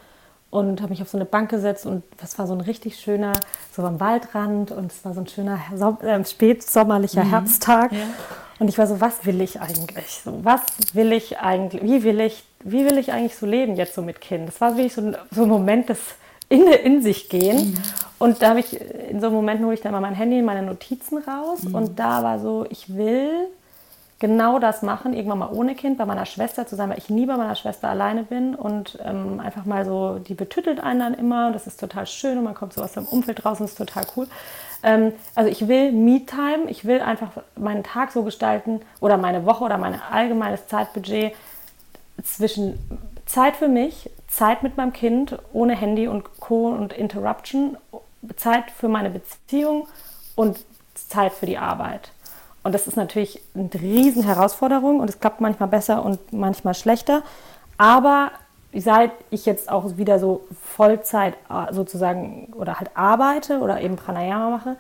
und 0.51 0.81
habe 0.81 0.91
mich 0.91 1.03
auf 1.03 1.09
so 1.09 1.19
eine 1.19 1.25
Bank 1.25 1.51
gesetzt 1.51 1.87
und 1.87 2.03
das 2.19 2.39
war 2.39 2.47
so 2.47 2.55
ein 2.55 2.61
richtig 2.61 2.99
schöner, 2.99 3.33
so 3.73 3.83
am 3.83 4.01
Waldrand 4.01 4.71
und 4.71 4.93
es 4.93 5.05
war 5.05 5.15
so 5.15 5.21
ein 5.21 5.27
schöner 5.27 5.59
äh, 6.03 6.25
spätsommerlicher 6.25 7.25
mhm. 7.25 7.31
Herbsttag. 7.31 7.93
Ja. 7.93 7.99
Und 8.59 8.69
ich 8.69 8.79
war 8.79 8.87
so, 8.87 9.01
was 9.01 9.27
will 9.27 9.41
ich 9.43 9.61
eigentlich? 9.61 10.23
So, 10.25 10.41
was 10.43 10.63
will 10.95 11.13
ich 11.13 11.39
eigentlich? 11.39 11.83
Wie 11.83 12.03
will 12.05 12.21
ich, 12.21 12.45
wie 12.61 12.85
will 12.87 12.97
ich 12.97 13.13
eigentlich 13.13 13.37
so 13.37 13.45
leben 13.45 13.77
jetzt 13.77 13.95
so 13.95 14.03
mit 14.03 14.21
Kind? 14.21 14.49
Das 14.49 14.61
war 14.61 14.77
wirklich 14.77 14.95
so 14.95 15.03
ein, 15.03 15.17
so 15.31 15.43
ein 15.43 15.49
Moment 15.49 15.91
des 15.91 15.99
in, 16.49 16.67
in 16.67 17.03
sich 17.03 17.29
gehen. 17.29 17.73
Mhm. 17.73 17.83
Und 18.19 18.43
da 18.43 18.51
habe 18.51 18.61
ich, 18.61 18.81
in 18.81 19.21
so 19.21 19.27
einem 19.27 19.37
Moment 19.37 19.63
hole 19.63 19.75
ich 19.75 19.81
dann 19.81 19.93
mal 19.93 20.01
mein 20.01 20.15
Handy, 20.15 20.41
meine 20.43 20.63
Notizen 20.63 21.19
raus 21.19 21.65
mhm. 21.65 21.75
und 21.75 21.99
da 21.99 22.23
war 22.23 22.39
so, 22.39 22.67
ich 22.71 22.95
will 22.95 23.49
genau 24.19 24.59
das 24.59 24.83
machen, 24.83 25.13
irgendwann 25.13 25.41
mal 25.41 25.51
ohne 25.53 25.75
Kind, 25.75 25.99
bei 25.99 26.07
meiner 26.07 26.27
Schwester 26.27 26.67
zu 26.67 26.75
sein, 26.75 26.89
weil 26.89 26.99
ich 26.99 27.11
nie 27.11 27.27
bei 27.27 27.37
meiner 27.37 27.55
Schwester 27.55 27.89
alleine 27.89 28.23
bin 28.23 28.55
und 28.55 28.99
ähm, 29.05 29.41
einfach 29.41 29.67
mal 29.67 29.85
so, 29.85 30.19
die 30.19 30.35
betüttelt 30.35 30.81
einen 30.81 31.01
dann 31.01 31.15
immer, 31.15 31.53
das 31.53 31.67
ist 31.67 31.79
total 31.79 32.07
schön 32.07 32.39
und 32.39 32.45
man 32.45 32.55
kommt 32.55 32.73
so 32.73 32.83
aus 32.83 32.93
dem 32.93 33.05
Umfeld 33.05 33.45
draußen, 33.45 33.65
das 33.65 33.73
ist 33.73 33.79
total 33.79 34.07
cool. 34.17 34.27
Ähm, 34.83 35.13
also 35.35 35.51
ich 35.51 35.69
will 35.69 35.93
Me-Time, 35.93 36.69
ich 36.69 36.87
will 36.87 37.01
einfach 37.01 37.31
meinen 37.57 37.83
Tag 37.83 38.13
so 38.13 38.23
gestalten 38.23 38.81
oder 39.01 39.19
meine 39.19 39.45
Woche 39.45 39.65
oder 39.65 39.77
mein 39.77 40.01
allgemeines 40.01 40.67
Zeitbudget, 40.67 41.35
zwischen 42.25 42.79
Zeit 43.27 43.57
für 43.57 43.69
mich, 43.69 44.11
Zeit 44.29 44.63
mit 44.63 44.77
meinem 44.77 44.93
Kind, 44.93 45.39
ohne 45.53 45.75
Handy 45.75 46.09
und 46.09 46.41
Co. 46.41 46.69
und 46.69 46.93
Interruption, 46.93 47.77
Zeit 48.37 48.71
für 48.71 48.89
meine 48.89 49.11
Beziehung 49.11 49.87
und 50.35 50.59
Zeit 50.95 51.33
für 51.33 51.47
die 51.47 51.59
Arbeit. 51.59 52.11
Und 52.67 52.73
das 52.73 52.89
ist 52.89 52.97
natürlich 52.97 53.41
eine 53.55 53.71
riesen 53.75 54.25
Herausforderung 54.25 54.99
und 54.99 55.09
es 55.09 55.21
klappt 55.21 55.41
manchmal 55.41 55.69
besser 55.69 56.05
und 56.05 56.33
manchmal 56.33 56.75
schlechter. 56.75 57.23
Aber 57.79 58.33
seit 58.75 59.13
ich 59.31 59.47
jetzt 59.47 59.71
auch 59.71 59.97
wieder 59.99 60.19
so 60.19 60.45
Vollzeit 60.75 61.35
äh, 61.49 61.73
sozusagen 61.73 62.53
oder 62.57 62.81
halt 62.81 62.91
arbeite 62.95 63.61
oder 63.61 63.81
eben 63.81 63.95
Pranayama 63.95 64.51
mache, 64.51 64.77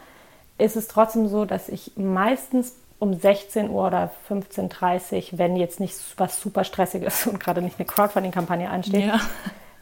ist 0.58 0.74
es 0.74 0.88
trotzdem 0.88 1.28
so, 1.28 1.44
dass 1.44 1.68
ich 1.68 1.92
meistens 1.94 2.74
um 2.98 3.14
16 3.14 3.70
Uhr 3.70 3.86
oder 3.86 4.10
15.30 4.28 5.34
Uhr, 5.34 5.38
wenn 5.38 5.54
jetzt 5.54 5.78
nicht 5.78 5.94
was 6.16 6.40
super 6.40 6.64
stressig 6.64 7.04
ist 7.04 7.26
und 7.28 7.38
gerade 7.38 7.62
nicht 7.62 7.78
eine 7.78 7.86
Crowdfunding-Kampagne 7.86 8.68
ansteht, 8.68 9.06
ja. 9.06 9.20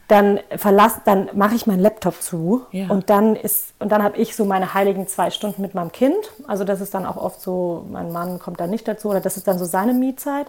Dann 0.09 0.41
verlasse, 0.57 1.01
dann 1.05 1.31
mache 1.33 1.55
ich 1.55 1.67
meinen 1.67 1.81
Laptop 1.81 2.21
zu 2.21 2.67
ja. 2.73 2.89
und 2.89 3.09
dann 3.09 3.37
ist 3.37 3.75
und 3.79 3.91
dann 3.91 4.03
habe 4.03 4.19
ich 4.19 4.37
so 4.37 4.45
meine 4.45 4.75
heiligen 4.75 5.09
zwei 5.09 5.31
Stunden 5.31 5.63
mit 5.63 5.75
meinem 5.75 5.93
Kind. 5.93 6.17
Also 6.47 6.65
das 6.65 6.81
ist 6.81 6.95
dann 6.95 7.07
auch 7.07 7.17
oft 7.17 7.41
so, 7.41 7.87
mein 7.91 8.13
Mann 8.13 8.39
kommt 8.39 8.61
da 8.61 8.67
nicht 8.67 8.87
dazu 8.87 9.11
oder 9.11 9.21
das 9.21 9.37
ist 9.37 9.49
dann 9.49 9.59
so 9.59 9.65
seine 9.65 9.95
Mietzeit. 9.95 10.47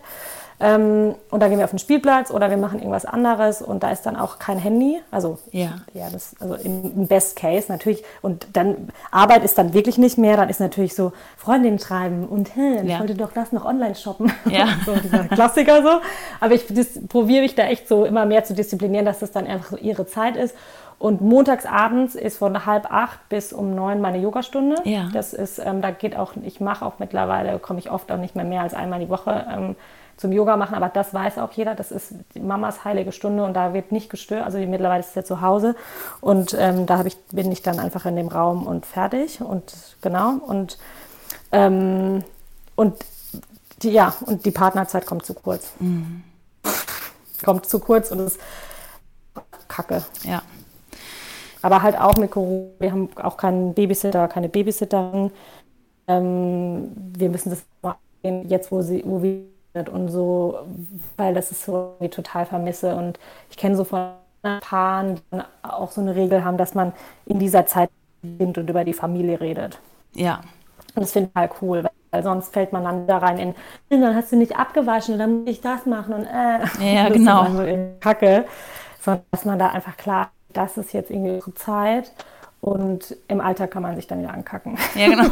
Ähm, 0.59 1.15
und 1.31 1.41
dann 1.41 1.49
gehen 1.49 1.57
wir 1.57 1.65
auf 1.65 1.71
den 1.71 1.79
Spielplatz 1.79 2.31
oder 2.31 2.49
wir 2.49 2.57
machen 2.57 2.79
irgendwas 2.79 3.05
anderes 3.05 3.61
und 3.61 3.83
da 3.83 3.91
ist 3.91 4.05
dann 4.05 4.15
auch 4.15 4.39
kein 4.39 4.57
Handy. 4.57 5.01
Also, 5.11 5.37
ja. 5.51 5.73
ja 5.93 6.09
das, 6.09 6.33
also 6.39 6.55
im 6.55 7.07
Best 7.07 7.35
Case 7.35 7.65
natürlich. 7.69 8.03
Und 8.21 8.47
dann 8.53 8.89
Arbeit 9.11 9.43
ist 9.43 9.57
dann 9.57 9.73
wirklich 9.73 9.97
nicht 9.97 10.17
mehr. 10.17 10.37
Dann 10.37 10.49
ist 10.49 10.61
natürlich 10.61 10.95
so 10.95 11.11
Freundin 11.37 11.77
schreiben 11.77 12.25
und 12.25 12.55
hey, 12.55 12.81
ich 12.85 12.99
wollte 12.99 13.15
doch 13.15 13.33
das 13.33 13.51
noch 13.51 13.65
online 13.65 13.95
shoppen. 13.95 14.31
Ja. 14.45 14.67
so 14.85 14.95
dieser 14.95 15.23
Klassiker 15.25 15.81
so. 15.81 16.01
Aber 16.39 16.53
ich 16.53 16.65
probiere 17.09 17.41
mich 17.41 17.55
da 17.55 17.63
echt 17.63 17.87
so 17.87 18.05
immer 18.05 18.25
mehr 18.25 18.43
zu 18.43 18.53
disziplinieren, 18.53 19.05
dass 19.05 19.19
das 19.19 19.31
dann 19.31 19.47
einfach 19.47 19.71
so 19.71 19.77
ihre 19.77 20.05
Zeit 20.05 20.37
ist. 20.37 20.55
Und 20.97 21.19
montags 21.19 21.65
abends 21.65 22.15
ist 22.15 22.37
von 22.37 22.65
halb 22.65 22.91
acht 22.91 23.27
bis 23.27 23.51
um 23.51 23.75
neun 23.75 23.99
meine 23.99 24.19
Yogastunde. 24.19 24.77
Ja. 24.85 25.09
Das 25.11 25.33
ist, 25.33 25.59
ähm, 25.59 25.81
da 25.81 25.91
geht 25.91 26.15
auch, 26.15 26.33
ich 26.43 26.61
mache 26.61 26.85
auch 26.85 26.99
mittlerweile, 26.99 27.59
komme 27.59 27.79
ich 27.79 27.91
oft 27.91 28.11
auch 28.11 28.17
nicht 28.17 28.35
mehr 28.35 28.45
mehr 28.45 28.61
als 28.61 28.73
einmal 28.73 28.99
die 28.99 29.09
Woche. 29.09 29.45
Ähm, 29.51 29.75
zum 30.17 30.31
Yoga 30.31 30.57
machen, 30.57 30.75
aber 30.75 30.89
das 30.89 31.13
weiß 31.13 31.37
auch 31.39 31.51
jeder, 31.51 31.75
das 31.75 31.91
ist 31.91 32.13
Mamas 32.35 32.85
heilige 32.85 33.11
Stunde 33.11 33.43
und 33.43 33.53
da 33.53 33.73
wird 33.73 33.91
nicht 33.91 34.09
gestört. 34.09 34.45
Also 34.45 34.57
mittlerweile 34.59 35.01
ist 35.01 35.09
es 35.09 35.15
ja 35.15 35.23
zu 35.23 35.41
Hause 35.41 35.75
und 36.21 36.55
ähm, 36.57 36.85
da 36.85 37.03
ich, 37.05 37.17
bin 37.27 37.51
ich 37.51 37.61
dann 37.61 37.79
einfach 37.79 38.05
in 38.05 38.15
dem 38.15 38.27
Raum 38.27 38.65
und 38.65 38.85
fertig 38.85 39.41
und 39.41 39.73
genau 40.01 40.35
und 40.45 40.77
ähm, 41.51 42.23
und 42.75 42.95
die, 43.81 43.91
ja 43.91 44.13
und 44.25 44.45
die 44.45 44.51
Partnerzeit 44.51 45.05
kommt 45.05 45.25
zu 45.25 45.33
kurz. 45.33 45.73
Mhm. 45.79 46.23
Kommt 47.43 47.65
zu 47.65 47.79
kurz 47.79 48.11
und 48.11 48.19
ist 48.19 48.39
Kacke. 49.67 50.03
Ja. 50.23 50.41
Aber 51.61 51.81
halt 51.81 51.99
auch 51.99 52.15
mit 52.17 52.31
Corona, 52.31 52.69
wir 52.79 52.91
haben 52.91 53.09
auch 53.15 53.37
keinen 53.37 53.73
Babysitter, 53.73 54.27
keine 54.27 54.49
Babysitterin. 54.49 55.31
Ähm, 56.07 56.91
wir 57.17 57.29
müssen 57.29 57.49
das 57.49 57.65
jetzt, 58.47 58.71
wo, 58.71 58.81
sie, 58.81 59.03
wo 59.05 59.21
wir 59.21 59.54
und 59.89 60.09
so, 60.09 60.59
weil 61.17 61.33
das 61.33 61.51
ist 61.51 61.65
so 61.65 61.95
wie 61.99 62.09
total 62.09 62.45
vermisse. 62.45 62.95
Und 62.95 63.19
ich 63.49 63.57
kenne 63.57 63.75
so 63.75 63.83
von 63.83 64.11
Paaren, 64.61 65.15
die 65.15 65.41
auch 65.63 65.91
so 65.91 66.01
eine 66.01 66.15
Regel 66.15 66.43
haben, 66.43 66.57
dass 66.57 66.73
man 66.75 66.93
in 67.25 67.39
dieser 67.39 67.65
Zeit 67.65 67.89
und 68.23 68.57
über 68.57 68.83
die 68.83 68.93
Familie 68.93 69.39
redet. 69.39 69.79
Ja. 70.13 70.41
Und 70.95 71.01
das 71.01 71.11
finde 71.11 71.29
ich 71.29 71.39
halt 71.39 71.51
cool, 71.61 71.85
weil 72.11 72.23
sonst 72.23 72.53
fällt 72.53 72.73
man 72.73 72.83
dann 72.83 73.07
da 73.07 73.17
rein 73.17 73.37
in, 73.37 73.55
dann 73.89 74.15
hast 74.15 74.31
du 74.31 74.37
nicht 74.37 74.57
abgewaschen 74.57 75.13
und 75.13 75.19
dann 75.19 75.39
muss 75.39 75.49
ich 75.49 75.61
das 75.61 75.85
machen 75.85 76.13
und 76.13 76.25
äh. 76.25 76.95
Ja, 76.95 77.09
genau. 77.13 77.45
So 77.51 77.61
in 77.63 77.99
Kacke. 77.99 78.45
Sondern 79.01 79.25
dass 79.31 79.45
man 79.45 79.59
da 79.59 79.69
einfach 79.69 79.97
klar, 79.97 80.31
das 80.53 80.77
ist 80.77 80.93
jetzt 80.93 81.11
irgendwie 81.11 81.39
so 81.41 81.51
Zeit 81.51 82.11
und 82.65 83.15
im 83.27 83.41
Alltag 83.41 83.69
kann 83.69 83.83
man 83.83 83.95
sich 83.95 84.07
dann 84.07 84.21
wieder 84.23 84.33
ankacken. 84.33 84.75
Ja, 84.95 85.07
genau. 85.07 85.25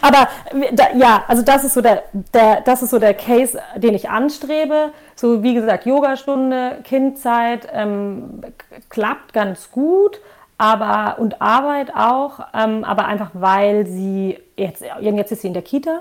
Aber 0.00 0.26
da, 0.72 0.90
ja, 0.96 1.22
also 1.28 1.42
das 1.42 1.62
ist 1.62 1.74
so 1.74 1.80
der, 1.80 2.02
der, 2.34 2.62
das 2.62 2.82
ist 2.82 2.90
so 2.90 2.98
der 2.98 3.14
Case, 3.14 3.62
den 3.76 3.94
ich 3.94 4.10
anstrebe. 4.10 4.90
So 5.14 5.44
wie 5.44 5.54
gesagt, 5.54 5.86
Yogastunde, 5.86 6.78
Kindzeit 6.82 7.68
ähm, 7.72 8.40
klappt 8.88 9.32
ganz 9.32 9.70
gut, 9.70 10.20
aber 10.58 11.20
und 11.20 11.40
Arbeit 11.40 11.94
auch, 11.94 12.40
ähm, 12.54 12.82
aber 12.82 13.04
einfach 13.04 13.30
weil 13.34 13.86
sie 13.86 14.40
jetzt 14.56 14.82
jetzt 15.00 15.30
ist 15.30 15.42
sie 15.42 15.46
in 15.46 15.54
der 15.54 15.62
Kita. 15.62 16.00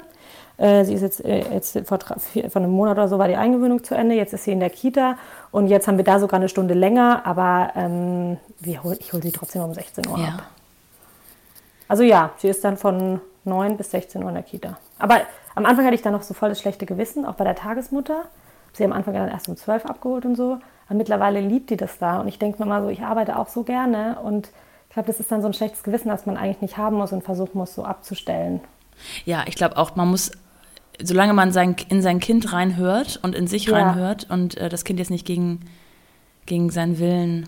Äh, 0.62 0.86
sie 0.86 0.93
ist 0.93 1.01
jetzt, 1.01 1.26
äh, 1.26 1.43
jetzt 1.51 1.80
vor, 1.86 1.97
vor 1.97 2.62
einem 2.62 2.70
Monat 2.70 2.97
oder 2.97 3.07
so 3.07 3.18
war 3.18 3.28
die 3.28 3.36
Eingewöhnung 3.36 3.84
zu 3.84 3.95
Ende. 3.95 4.14
Jetzt 4.14 4.34
ist 4.34 4.43
sie 4.43 4.51
in 4.51 4.59
der 4.59 4.70
Kita 4.70 5.18
und 5.49 5.68
jetzt 5.68 5.88
haben 5.88 5.97
wir 5.97 6.03
da 6.03 6.20
sogar 6.20 6.39
eine 6.39 6.49
Stunde 6.49 6.76
länger, 6.76 7.24
aber 7.26 7.72
ähm, 7.76 8.38
hol, 8.84 8.95
ich 8.99 9.12
hole 9.12 9.24
sie 9.24 9.32
trotzdem 9.32 9.64
um 9.64 9.74
16 9.74 10.07
Uhr 10.07 10.20
ja. 10.20 10.26
ab. 10.28 10.43
Also 11.88 12.03
ja, 12.03 12.30
sie 12.38 12.47
ist 12.47 12.64
dann 12.64 12.78
von 12.78 13.22
9 13.43 13.76
bis 13.76 13.89
16 13.89 14.22
Uhr 14.22 14.30
in 14.30 14.36
der 14.36 14.43
Kita. 14.43 14.78
Aber 14.99 15.22
am 15.55 15.66
Anfang 15.66 15.84
hatte 15.86 15.95
ich 15.95 16.03
dann 16.03 16.14
noch 16.14 16.22
so 16.22 16.36
voll 16.36 16.49
das 16.49 16.59
schlechte 16.59 16.86
Gewissen, 16.86 17.26
auch 17.26 17.34
bei 17.34 17.43
der 17.43 17.55
Tagesmutter. 17.55 18.26
Sie 18.74 18.86
am 18.86 18.93
Anfang 18.93 19.16
dann 19.16 19.30
erst 19.30 19.49
um 19.49 19.57
12 19.57 19.88
abgeholt 19.88 20.26
und 20.26 20.36
so. 20.36 20.59
Aber 20.88 20.95
mittlerweile 20.95 21.41
liebt 21.41 21.72
die 21.72 21.78
das 21.78 21.97
da. 21.97 22.22
Und 22.22 22.28
ich 22.28 22.38
denke 22.38 22.62
mir 22.62 22.70
mal 22.70 22.84
so, 22.84 22.89
ich 22.89 23.01
arbeite 23.01 23.38
auch 23.38 23.49
so 23.49 23.64
gerne. 23.64 24.20
Und 24.24 24.51
ich 24.89 24.93
glaube, 24.93 25.07
das 25.07 25.20
ist 25.20 25.32
dann 25.32 25.41
so 25.41 25.47
ein 25.47 25.53
schlechtes 25.53 25.82
Gewissen, 25.82 26.09
das 26.09 26.28
man 26.28 26.38
eigentlich 26.38 26.62
nicht 26.62 26.78
haben 26.78 26.97
muss 26.97 27.12
und 27.12 27.24
versuchen 27.24 27.57
muss, 27.57 27.74
so 27.74 27.84
abzustellen. 27.84 28.62
Ja, 29.26 29.43
ich 29.47 29.55
glaube 29.55 29.78
auch, 29.78 29.95
man 29.95 30.09
muss, 30.09 30.32
solange 31.04 31.34
man 31.34 31.52
sein, 31.52 31.76
in 31.89 32.02
sein 32.02 32.20
Kind 32.20 32.54
reinhört 32.54 33.20
und 33.24 33.36
in 33.36 33.47
sich 33.47 33.66
ja. 33.66 33.78
reinhört 33.78 34.28
und 34.30 34.58
äh, 34.58 34.70
das 34.70 34.84
Kind 34.84 34.99
jetzt 34.99 35.12
nicht 35.12 35.26
gegen, 35.26 35.62
gegen 36.45 36.70
seinen 36.70 36.99
Willen 36.99 37.47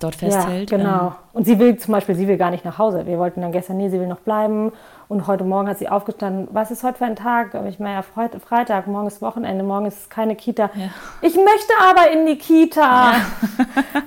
dort 0.00 0.14
festhält. 0.14 0.70
Ja, 0.70 0.78
genau. 0.78 1.06
Ähm. 1.06 1.12
Und 1.32 1.44
sie 1.44 1.58
will 1.58 1.76
zum 1.76 1.92
Beispiel, 1.92 2.14
sie 2.14 2.26
will 2.26 2.36
gar 2.36 2.50
nicht 2.50 2.64
nach 2.64 2.78
Hause. 2.78 3.06
Wir 3.06 3.18
wollten 3.18 3.40
dann 3.40 3.52
gestern, 3.52 3.76
nee, 3.76 3.88
sie 3.88 4.00
will 4.00 4.08
noch 4.08 4.20
bleiben. 4.20 4.72
Und 5.08 5.26
heute 5.26 5.44
Morgen 5.44 5.68
hat 5.68 5.78
sie 5.78 5.88
aufgestanden, 5.88 6.48
was 6.52 6.70
ist 6.70 6.82
heute 6.82 6.98
für 6.98 7.04
ein 7.04 7.16
Tag? 7.16 7.54
Ich 7.68 7.78
meine, 7.78 7.96
ja, 7.96 8.02
Freitag, 8.02 8.86
morgen 8.86 9.06
ist 9.06 9.22
Wochenende, 9.22 9.62
morgen 9.62 9.86
ist 9.86 10.10
keine 10.10 10.34
Kita. 10.36 10.70
Ja. 10.74 10.88
Ich 11.20 11.34
möchte 11.34 11.72
aber 11.82 12.10
in 12.10 12.26
die 12.26 12.36
Kita. 12.36 13.12
Ja. 13.12 13.20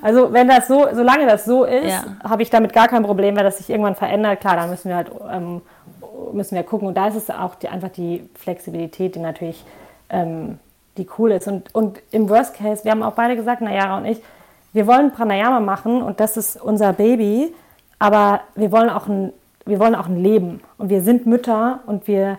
Also 0.02 0.34
wenn 0.34 0.50
das 0.50 0.68
so, 0.68 0.86
solange 0.94 1.26
das 1.26 1.46
so 1.46 1.64
ist, 1.64 2.06
habe 2.26 2.42
ich 2.42 2.50
damit 2.50 2.74
gar 2.74 2.90
kein 2.90 3.04
Problem, 3.04 3.38
wenn 3.38 3.46
das 3.46 3.60
sich 3.60 3.70
irgendwann 3.70 3.96
verändert. 3.96 4.42
Klar, 4.42 4.58
dann 4.58 4.70
müssen 4.70 4.90
wir 4.90 4.98
halt 4.98 5.10
ähm, 5.32 5.62
müssen 6.32 6.56
wir 6.56 6.64
gucken. 6.64 6.88
Und 6.88 6.96
da 6.96 7.08
ist 7.08 7.16
es 7.16 7.30
auch 7.30 7.56
die, 7.56 7.68
einfach 7.68 7.90
die 7.90 8.30
Flexibilität, 8.36 9.16
die 9.16 9.20
natürlich 9.20 9.66
ähm, 10.10 10.60
die 10.98 11.08
cool 11.18 11.32
ist. 11.32 11.48
Und, 11.48 11.74
und 11.74 12.02
im 12.12 12.30
Worst 12.30 12.56
Case, 12.56 12.84
wir 12.84 12.92
haben 12.92 13.04
auch 13.04 13.14
beide 13.14 13.36
gesagt, 13.36 13.62
Nayara 13.62 13.98
und 13.98 14.06
ich, 14.06 14.22
wir 14.74 14.88
wollen 14.88 15.12
Pranayama 15.12 15.60
machen 15.60 16.02
und 16.02 16.20
das 16.20 16.38
ist 16.38 16.62
unser 16.62 16.94
Baby, 16.94 17.54
aber 18.00 18.42
wir 18.56 18.72
wollen 18.72 18.90
auch 18.90 19.08
ein, 19.08 19.32
wir 19.66 19.80
wollen 19.80 19.96
auch 19.96 20.08
ein 20.08 20.18
Leben. 20.18 20.62
Und 20.78 20.90
wir 20.90 21.02
sind 21.02 21.26
Mütter 21.26 21.80
und 21.86 22.08
wir, 22.08 22.38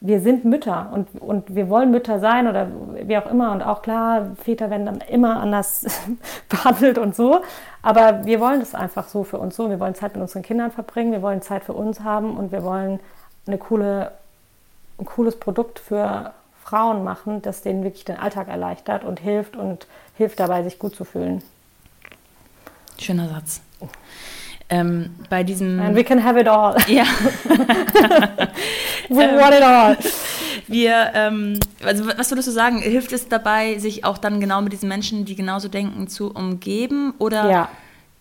wir 0.00 0.20
sind 0.20 0.44
Mütter. 0.44 0.90
Und, 0.92 1.20
und 1.20 1.54
wir 1.54 1.68
wollen 1.68 1.90
Mütter 1.90 2.18
sein 2.18 2.48
oder 2.48 2.68
wie 3.04 3.16
auch 3.16 3.30
immer. 3.30 3.52
Und 3.52 3.62
auch 3.62 3.82
klar, 3.82 4.32
Väter 4.42 4.68
werden 4.68 4.86
dann 4.86 4.98
immer 5.08 5.40
anders 5.40 5.86
behandelt 6.48 6.98
und 6.98 7.14
so, 7.14 7.40
aber 7.82 8.26
wir 8.26 8.40
wollen 8.40 8.60
das 8.60 8.74
einfach 8.74 9.08
so 9.08 9.24
für 9.24 9.38
uns 9.38 9.56
so, 9.56 9.70
wir 9.70 9.80
wollen 9.80 9.94
Zeit 9.94 10.14
mit 10.14 10.22
unseren 10.22 10.42
Kindern 10.42 10.72
verbringen, 10.72 11.12
wir 11.12 11.22
wollen 11.22 11.40
Zeit 11.40 11.64
für 11.64 11.72
uns 11.72 12.00
haben 12.00 12.36
und 12.36 12.50
wir 12.52 12.64
wollen 12.64 12.98
eine 13.46 13.58
coole, 13.58 14.12
ein 14.98 15.04
cooles 15.04 15.38
Produkt 15.38 15.78
für 15.78 16.32
Frauen 16.64 17.04
machen, 17.04 17.42
das 17.42 17.62
denen 17.62 17.84
wirklich 17.84 18.04
den 18.04 18.16
Alltag 18.16 18.48
erleichtert 18.48 19.04
und 19.04 19.20
hilft 19.20 19.56
und 19.56 19.86
hilft 20.16 20.40
dabei, 20.40 20.62
sich 20.64 20.78
gut 20.78 20.96
zu 20.96 21.04
fühlen. 21.04 21.42
Schöner 22.98 23.28
Satz. 23.28 23.60
Ähm, 24.68 25.14
bei 25.30 25.44
diesem. 25.44 25.78
And 25.78 25.94
we 25.94 26.02
can 26.02 26.22
have 26.24 26.38
it 26.40 26.48
all. 26.48 26.76
Ja. 26.88 27.04
we 29.08 29.16
want 29.16 29.54
it 29.54 29.62
all. 29.62 29.96
Wir, 30.66 31.12
ähm, 31.14 31.60
also 31.84 32.06
was 32.06 32.30
würdest 32.30 32.48
du 32.48 32.52
sagen, 32.52 32.80
hilft 32.80 33.12
es 33.12 33.28
dabei, 33.28 33.78
sich 33.78 34.04
auch 34.04 34.18
dann 34.18 34.40
genau 34.40 34.60
mit 34.62 34.72
diesen 34.72 34.88
Menschen, 34.88 35.24
die 35.24 35.36
genauso 35.36 35.68
denken, 35.68 36.08
zu 36.08 36.32
umgeben? 36.32 37.14
Oder 37.18 37.48
ja. 37.48 37.68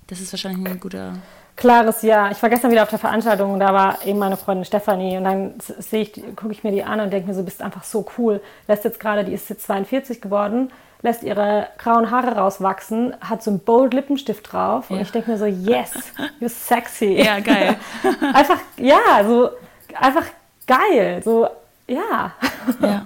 das 0.06 0.22
ist 0.22 0.32
wahrscheinlich 0.32 0.72
ein 0.72 0.80
guter. 0.80 1.16
Klares 1.56 2.02
Ja. 2.02 2.32
Ich 2.32 2.42
war 2.42 2.50
gestern 2.50 2.72
wieder 2.72 2.84
auf 2.84 2.90
der 2.90 3.00
Veranstaltung 3.00 3.54
und 3.54 3.60
da 3.60 3.74
war 3.74 4.06
eben 4.06 4.20
meine 4.20 4.38
Freundin 4.38 4.66
Stefanie 4.66 5.18
und 5.18 5.24
dann 5.24 5.54
sehe 5.60 6.02
ich, 6.02 6.14
gucke 6.36 6.52
ich 6.52 6.64
mir 6.64 6.72
die 6.72 6.84
an 6.84 7.00
und 7.00 7.12
denke 7.12 7.28
mir 7.28 7.34
so, 7.34 7.44
bist 7.44 7.62
einfach 7.62 7.84
so 7.84 8.06
cool. 8.18 8.42
Lässt 8.68 8.84
jetzt 8.84 9.00
gerade, 9.00 9.24
die 9.24 9.34
ist 9.34 9.50
jetzt 9.50 9.66
42 9.66 10.22
geworden 10.22 10.70
lässt 11.06 11.24
ihre 11.24 11.68
grauen 11.78 12.10
Haare 12.10 12.36
rauswachsen, 12.36 13.16
hat 13.22 13.44
so 13.44 13.52
einen 13.52 13.60
bold 13.60 13.94
Lippenstift 13.94 14.52
drauf 14.52 14.90
ja. 14.90 14.96
und 14.96 15.02
ich 15.04 15.12
denke 15.12 15.32
mir 15.32 15.38
so, 15.38 15.46
yes, 15.46 15.94
you're 16.42 16.50
sexy. 16.50 17.24
Ja, 17.24 17.40
geil. 17.40 17.76
einfach, 18.34 18.58
ja, 18.78 19.24
so, 19.26 19.52
einfach 19.94 20.26
geil, 20.66 21.22
so, 21.24 21.48
ja. 21.88 22.34
Ja. 22.82 23.06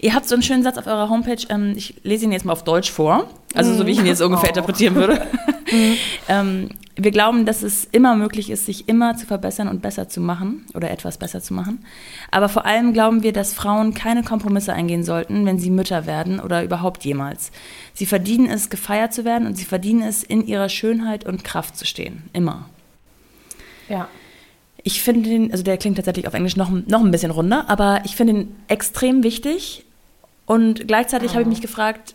Ihr 0.00 0.14
habt 0.14 0.28
so 0.28 0.34
einen 0.34 0.42
schönen 0.42 0.62
Satz 0.62 0.78
auf 0.78 0.86
eurer 0.86 1.08
Homepage, 1.08 1.42
ähm, 1.48 1.74
ich 1.76 1.94
lese 2.02 2.24
ihn 2.24 2.32
jetzt 2.32 2.44
mal 2.44 2.52
auf 2.52 2.64
Deutsch 2.64 2.90
vor, 2.90 3.28
also 3.54 3.74
so 3.74 3.86
wie 3.86 3.92
ich 3.92 3.98
ihn 3.98 4.06
jetzt 4.06 4.22
ungefähr 4.22 4.48
oh. 4.48 4.54
interpretieren 4.54 4.94
würde. 4.94 5.26
Mhm. 5.68 5.96
ähm, 6.28 6.68
wir 6.94 7.10
glauben, 7.10 7.44
dass 7.44 7.64
es 7.64 7.84
immer 7.84 8.14
möglich 8.14 8.50
ist, 8.50 8.66
sich 8.66 8.88
immer 8.88 9.16
zu 9.16 9.26
verbessern 9.26 9.66
und 9.66 9.82
besser 9.82 10.08
zu 10.08 10.20
machen 10.20 10.64
oder 10.74 10.92
etwas 10.92 11.18
besser 11.18 11.42
zu 11.42 11.54
machen. 11.54 11.84
Aber 12.30 12.48
vor 12.48 12.64
allem 12.64 12.92
glauben 12.92 13.24
wir, 13.24 13.32
dass 13.32 13.52
Frauen 13.52 13.92
keine 13.92 14.22
Kompromisse 14.22 14.72
eingehen 14.72 15.02
sollten, 15.02 15.44
wenn 15.44 15.58
sie 15.58 15.70
Mütter 15.70 16.06
werden 16.06 16.38
oder 16.38 16.62
überhaupt 16.62 17.04
jemals. 17.04 17.50
Sie 17.94 18.06
verdienen 18.06 18.46
es, 18.46 18.70
gefeiert 18.70 19.12
zu 19.12 19.24
werden 19.24 19.46
und 19.46 19.56
sie 19.56 19.64
verdienen 19.64 20.02
es, 20.02 20.22
in 20.22 20.46
ihrer 20.46 20.68
Schönheit 20.68 21.26
und 21.26 21.42
Kraft 21.42 21.76
zu 21.76 21.84
stehen. 21.84 22.30
Immer. 22.32 22.70
Ja. 23.88 24.08
Ich 24.86 25.02
finde 25.02 25.28
den, 25.28 25.50
also 25.50 25.64
der 25.64 25.78
klingt 25.78 25.96
tatsächlich 25.96 26.28
auf 26.28 26.34
Englisch 26.34 26.54
noch, 26.54 26.70
noch 26.70 27.00
ein 27.00 27.10
bisschen 27.10 27.32
runder, 27.32 27.68
aber 27.68 28.02
ich 28.04 28.14
finde 28.14 28.34
ihn 28.34 28.56
extrem 28.68 29.24
wichtig. 29.24 29.84
Und 30.46 30.86
gleichzeitig 30.86 31.30
oh. 31.30 31.32
habe 31.32 31.42
ich 31.42 31.48
mich 31.48 31.60
gefragt, 31.60 32.14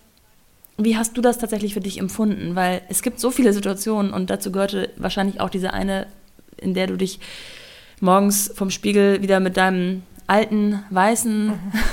wie 0.78 0.96
hast 0.96 1.18
du 1.18 1.22
das 1.22 1.38
tatsächlich 1.38 1.74
für 1.74 1.82
dich 1.82 2.00
empfunden? 2.00 2.56
Weil 2.56 2.82
es 2.88 3.02
gibt 3.02 3.20
so 3.20 3.30
viele 3.30 3.52
Situationen 3.52 4.14
und 4.14 4.30
dazu 4.30 4.54
gehörte 4.54 4.90
wahrscheinlich 4.96 5.42
auch 5.42 5.50
diese 5.50 5.74
eine, 5.74 6.08
in 6.56 6.74
der 6.74 6.88
du 6.88 6.96
dich 6.96 7.20
morgens 8.00 8.50
vom 8.56 8.70
Spiegel 8.70 9.22
wieder 9.22 9.42
mit 9.42 9.58
deinem 9.58 10.04
alten, 10.28 10.82
weißen, 10.92 11.52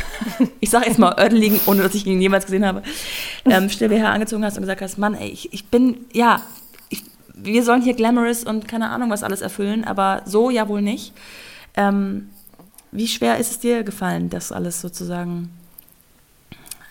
ich 0.60 0.70
sag 0.70 0.86
jetzt 0.86 1.00
mal 1.00 1.18
ördeligen, 1.18 1.58
ohne 1.66 1.82
dass 1.82 1.96
ich 1.96 2.06
ihn 2.06 2.20
jemals 2.20 2.44
gesehen 2.44 2.64
habe, 2.64 2.84
ähm, 3.46 3.68
Stillbeher 3.68 4.10
angezogen 4.12 4.44
hast 4.44 4.56
und 4.56 4.62
gesagt 4.62 4.80
hast, 4.80 4.96
Mann, 4.96 5.14
ey, 5.14 5.28
ich, 5.28 5.52
ich 5.52 5.64
bin, 5.64 6.06
ja, 6.12 6.40
wir 7.42 7.62
sollen 7.62 7.82
hier 7.82 7.94
glamorous 7.94 8.44
und 8.44 8.68
keine 8.68 8.90
Ahnung 8.90 9.10
was 9.10 9.22
alles 9.22 9.40
erfüllen, 9.40 9.84
aber 9.84 10.22
so 10.24 10.50
ja 10.50 10.68
wohl 10.68 10.82
nicht. 10.82 11.12
Ähm, 11.76 12.30
wie 12.90 13.08
schwer 13.08 13.38
ist 13.38 13.50
es 13.50 13.58
dir 13.60 13.84
gefallen, 13.84 14.30
das 14.30 14.52
alles 14.52 14.80
sozusagen 14.80 15.50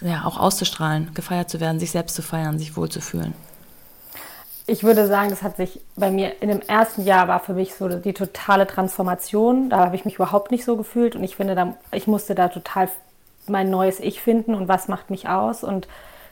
ja, 0.01 0.25
auch 0.25 0.39
auszustrahlen, 0.39 1.11
gefeiert 1.13 1.49
zu 1.49 1.59
werden, 1.59 1.79
sich 1.79 1.91
selbst 1.91 2.15
zu 2.15 2.21
feiern, 2.21 2.59
sich 2.59 2.77
wohlzufühlen? 2.77 3.33
Ich 4.69 4.83
würde 4.83 5.07
sagen, 5.07 5.29
das 5.29 5.43
hat 5.43 5.57
sich 5.57 5.79
bei 5.95 6.11
mir 6.11 6.41
in 6.41 6.49
dem 6.49 6.59
ersten 6.59 7.03
Jahr 7.03 7.27
war 7.27 7.39
für 7.39 7.53
mich 7.53 7.73
so 7.73 7.87
die 7.87 8.13
totale 8.13 8.67
Transformation. 8.67 9.69
Da 9.69 9.77
habe 9.77 9.95
ich 9.95 10.03
mich 10.03 10.15
überhaupt 10.15 10.51
nicht 10.51 10.65
so 10.65 10.75
gefühlt 10.75 11.15
und 11.15 11.23
ich 11.23 11.37
finde, 11.37 11.55
da, 11.55 11.75
ich 11.91 12.05
musste 12.05 12.35
da 12.35 12.49
total 12.49 12.89
mein 13.47 13.69
neues 13.69 14.01
Ich 14.01 14.21
finden 14.21 14.53
und 14.53 14.67
was 14.67 14.89
macht 14.89 15.09
mich 15.09 15.29
aus 15.29 15.63
und 15.63 15.87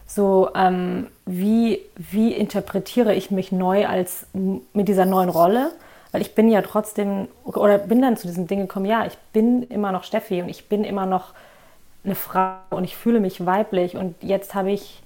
so, 0.07 0.49
ähm, 0.55 1.07
wie, 1.25 1.81
wie 1.95 2.33
interpretiere 2.33 3.15
ich 3.15 3.31
mich 3.31 3.51
neu 3.51 3.87
als 3.87 4.27
mit 4.33 4.87
dieser 4.87 5.05
neuen 5.05 5.29
Rolle? 5.29 5.71
Weil 6.11 6.21
ich 6.21 6.35
bin 6.35 6.49
ja 6.49 6.61
trotzdem, 6.61 7.27
oder 7.43 7.77
bin 7.77 8.01
dann 8.01 8.15
zu 8.15 8.27
diesem 8.27 8.47
Ding 8.47 8.59
gekommen, 8.59 8.85
ja, 8.85 9.05
ich 9.05 9.17
bin 9.33 9.63
immer 9.63 9.91
noch 9.91 10.03
Steffi 10.03 10.41
und 10.41 10.49
ich 10.49 10.69
bin 10.69 10.83
immer 10.83 11.05
noch 11.05 11.33
eine 12.05 12.15
Frau 12.15 12.53
und 12.69 12.83
ich 12.83 12.95
fühle 12.95 13.19
mich 13.19 13.45
weiblich 13.45 13.97
und 13.97 14.15
jetzt 14.21 14.53
habe 14.53 14.71
ich 14.71 15.01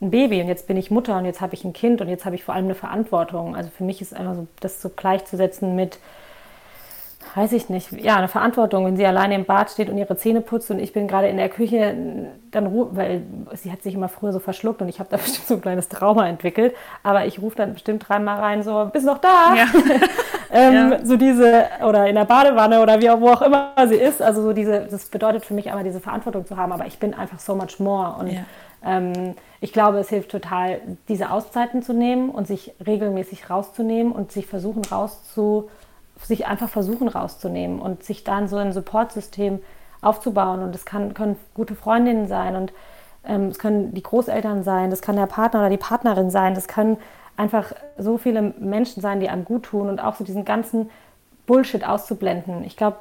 ein 0.00 0.10
Baby 0.10 0.40
und 0.40 0.48
jetzt 0.48 0.66
bin 0.66 0.76
ich 0.76 0.90
Mutter 0.90 1.16
und 1.18 1.24
jetzt 1.24 1.40
habe 1.40 1.54
ich 1.54 1.64
ein 1.64 1.72
Kind 1.72 2.00
und 2.00 2.08
jetzt 2.08 2.24
habe 2.24 2.34
ich 2.34 2.44
vor 2.44 2.54
allem 2.54 2.66
eine 2.66 2.74
Verantwortung. 2.74 3.54
Also 3.54 3.70
für 3.70 3.84
mich 3.84 4.00
ist 4.00 4.14
einfach 4.14 4.34
so, 4.34 4.46
das 4.60 4.80
so 4.80 4.88
gleichzusetzen 4.88 5.76
mit, 5.76 5.98
weiß 7.34 7.52
ich 7.52 7.68
nicht, 7.68 7.92
ja, 7.92 8.16
eine 8.16 8.28
Verantwortung, 8.28 8.86
wenn 8.86 8.96
sie 8.96 9.06
alleine 9.06 9.34
im 9.34 9.44
Bad 9.44 9.70
steht 9.70 9.90
und 9.90 9.98
ihre 9.98 10.16
Zähne 10.16 10.40
putzt 10.40 10.70
und 10.70 10.78
ich 10.78 10.92
bin 10.92 11.08
gerade 11.08 11.28
in 11.28 11.36
der 11.36 11.48
Küche, 11.48 11.94
dann 12.50 12.66
rufe, 12.66 12.96
weil 12.96 13.22
sie 13.54 13.72
hat 13.72 13.82
sich 13.82 13.94
immer 13.94 14.08
früher 14.08 14.32
so 14.32 14.38
verschluckt 14.38 14.82
und 14.82 14.88
ich 14.88 14.98
habe 15.00 15.08
da 15.10 15.16
bestimmt 15.18 15.46
so 15.46 15.54
ein 15.54 15.60
kleines 15.60 15.88
Trauma 15.88 16.28
entwickelt, 16.28 16.74
aber 17.02 17.26
ich 17.26 17.40
rufe 17.40 17.56
dann 17.56 17.74
bestimmt 17.74 18.08
dreimal 18.08 18.38
rein, 18.38 18.62
so, 18.62 18.88
bist 18.92 19.06
noch 19.06 19.18
da? 19.18 19.54
Ja. 19.54 19.66
ähm, 20.52 20.92
ja. 20.92 21.04
So 21.04 21.16
diese, 21.16 21.64
oder 21.86 22.06
in 22.06 22.14
der 22.14 22.24
Badewanne 22.24 22.80
oder 22.80 23.00
wie 23.00 23.10
auch, 23.10 23.20
wo 23.20 23.28
auch 23.28 23.42
immer 23.42 23.72
sie 23.86 23.96
ist, 23.96 24.22
also 24.22 24.42
so 24.42 24.52
diese, 24.52 24.86
das 24.90 25.06
bedeutet 25.06 25.44
für 25.44 25.54
mich 25.54 25.72
aber 25.72 25.82
diese 25.82 26.00
Verantwortung 26.00 26.46
zu 26.46 26.56
haben, 26.56 26.72
aber 26.72 26.86
ich 26.86 26.98
bin 26.98 27.14
einfach 27.14 27.38
so 27.38 27.54
much 27.54 27.78
more 27.78 28.16
und 28.18 28.32
ja. 28.32 28.40
ähm, 28.84 29.34
ich 29.60 29.72
glaube, 29.72 29.98
es 29.98 30.08
hilft 30.08 30.30
total, 30.30 30.80
diese 31.08 31.30
Auszeiten 31.30 31.82
zu 31.82 31.92
nehmen 31.92 32.30
und 32.30 32.46
sich 32.46 32.74
regelmäßig 32.86 33.50
rauszunehmen 33.50 34.12
und 34.12 34.30
sich 34.30 34.46
versuchen 34.46 34.84
rauszu 34.84 35.68
sich 36.26 36.46
einfach 36.46 36.68
versuchen 36.68 37.08
rauszunehmen 37.08 37.80
und 37.80 38.02
sich 38.02 38.24
dann 38.24 38.48
so 38.48 38.56
ein 38.56 38.72
Supportsystem 38.72 39.60
aufzubauen. 40.00 40.62
Und 40.62 40.74
es 40.74 40.84
können 40.84 41.36
gute 41.54 41.74
Freundinnen 41.74 42.26
sein 42.26 42.56
und 42.56 42.72
ähm, 43.24 43.46
es 43.48 43.58
können 43.58 43.94
die 43.94 44.02
Großeltern 44.02 44.62
sein, 44.62 44.90
das 44.90 45.02
kann 45.02 45.16
der 45.16 45.26
Partner 45.26 45.60
oder 45.60 45.70
die 45.70 45.76
Partnerin 45.76 46.30
sein, 46.30 46.54
das 46.54 46.68
können 46.68 46.96
einfach 47.36 47.72
so 47.96 48.18
viele 48.18 48.42
Menschen 48.42 49.00
sein, 49.00 49.20
die 49.20 49.28
einem 49.28 49.44
gut 49.44 49.64
tun 49.64 49.88
und 49.88 50.00
auch 50.00 50.16
so 50.16 50.24
diesen 50.24 50.44
ganzen 50.44 50.90
Bullshit 51.46 51.86
auszublenden. 51.86 52.62
Ich 52.64 52.76
glaube, 52.76 52.98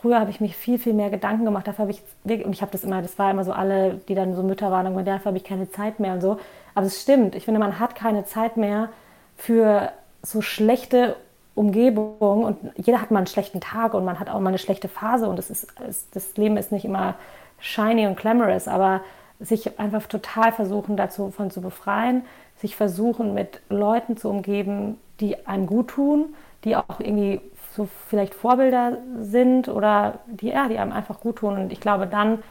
früher 0.00 0.20
habe 0.20 0.30
ich 0.30 0.40
mich 0.40 0.56
viel 0.56 0.78
viel 0.78 0.92
mehr 0.92 1.08
Gedanken 1.08 1.46
gemacht. 1.46 1.66
Dafür 1.66 1.84
habe 1.84 1.92
ich 1.92 2.02
und 2.44 2.52
ich 2.52 2.60
habe 2.60 2.70
das 2.70 2.84
immer, 2.84 3.00
das 3.00 3.18
war 3.18 3.30
immer 3.30 3.44
so 3.44 3.52
alle, 3.52 3.94
die 4.08 4.14
dann 4.14 4.34
so 4.34 4.42
Mütter 4.42 4.70
waren, 4.70 4.86
und 4.94 5.06
dafür 5.06 5.26
habe 5.26 5.38
ich 5.38 5.44
keine 5.44 5.70
Zeit 5.70 5.98
mehr 5.98 6.12
und 6.12 6.20
so. 6.20 6.38
Aber 6.74 6.86
es 6.86 7.00
stimmt. 7.00 7.34
Ich 7.34 7.46
finde, 7.46 7.60
man 7.60 7.78
hat 7.78 7.94
keine 7.94 8.24
Zeit 8.24 8.58
mehr 8.58 8.90
für 9.36 9.90
so 10.22 10.42
schlechte 10.42 11.16
Umgebung 11.58 12.44
und 12.44 12.58
jeder 12.76 13.02
hat 13.02 13.10
mal 13.10 13.18
einen 13.18 13.26
schlechten 13.26 13.60
Tag 13.60 13.94
und 13.94 14.04
man 14.04 14.20
hat 14.20 14.30
auch 14.30 14.40
mal 14.40 14.48
eine 14.48 14.58
schlechte 14.58 14.88
Phase 14.88 15.28
und 15.28 15.38
es 15.38 15.50
ist, 15.50 15.66
das 16.12 16.36
Leben 16.36 16.56
ist 16.56 16.72
nicht 16.72 16.84
immer 16.84 17.14
shiny 17.58 18.06
und 18.06 18.16
glamorous, 18.16 18.68
aber 18.68 19.00
sich 19.40 19.78
einfach 19.78 20.06
total 20.06 20.52
versuchen, 20.52 20.96
dazu 20.96 21.30
von 21.30 21.50
zu 21.50 21.60
befreien, 21.60 22.24
sich 22.56 22.76
versuchen, 22.76 23.34
mit 23.34 23.60
Leuten 23.68 24.16
zu 24.16 24.28
umgeben, 24.30 24.98
die 25.20 25.46
einem 25.46 25.66
gut 25.66 25.88
tun, 25.88 26.34
die 26.64 26.76
auch 26.76 27.00
irgendwie 27.00 27.40
so 27.72 27.88
vielleicht 28.08 28.34
Vorbilder 28.34 28.98
sind 29.20 29.68
oder 29.68 30.18
die, 30.26 30.48
ja, 30.48 30.68
die 30.68 30.78
einem 30.78 30.92
einfach 30.92 31.20
gut 31.20 31.36
tun. 31.36 31.56
Und 31.56 31.72
ich 31.72 31.80
glaube, 31.80 32.06
dann 32.06 32.42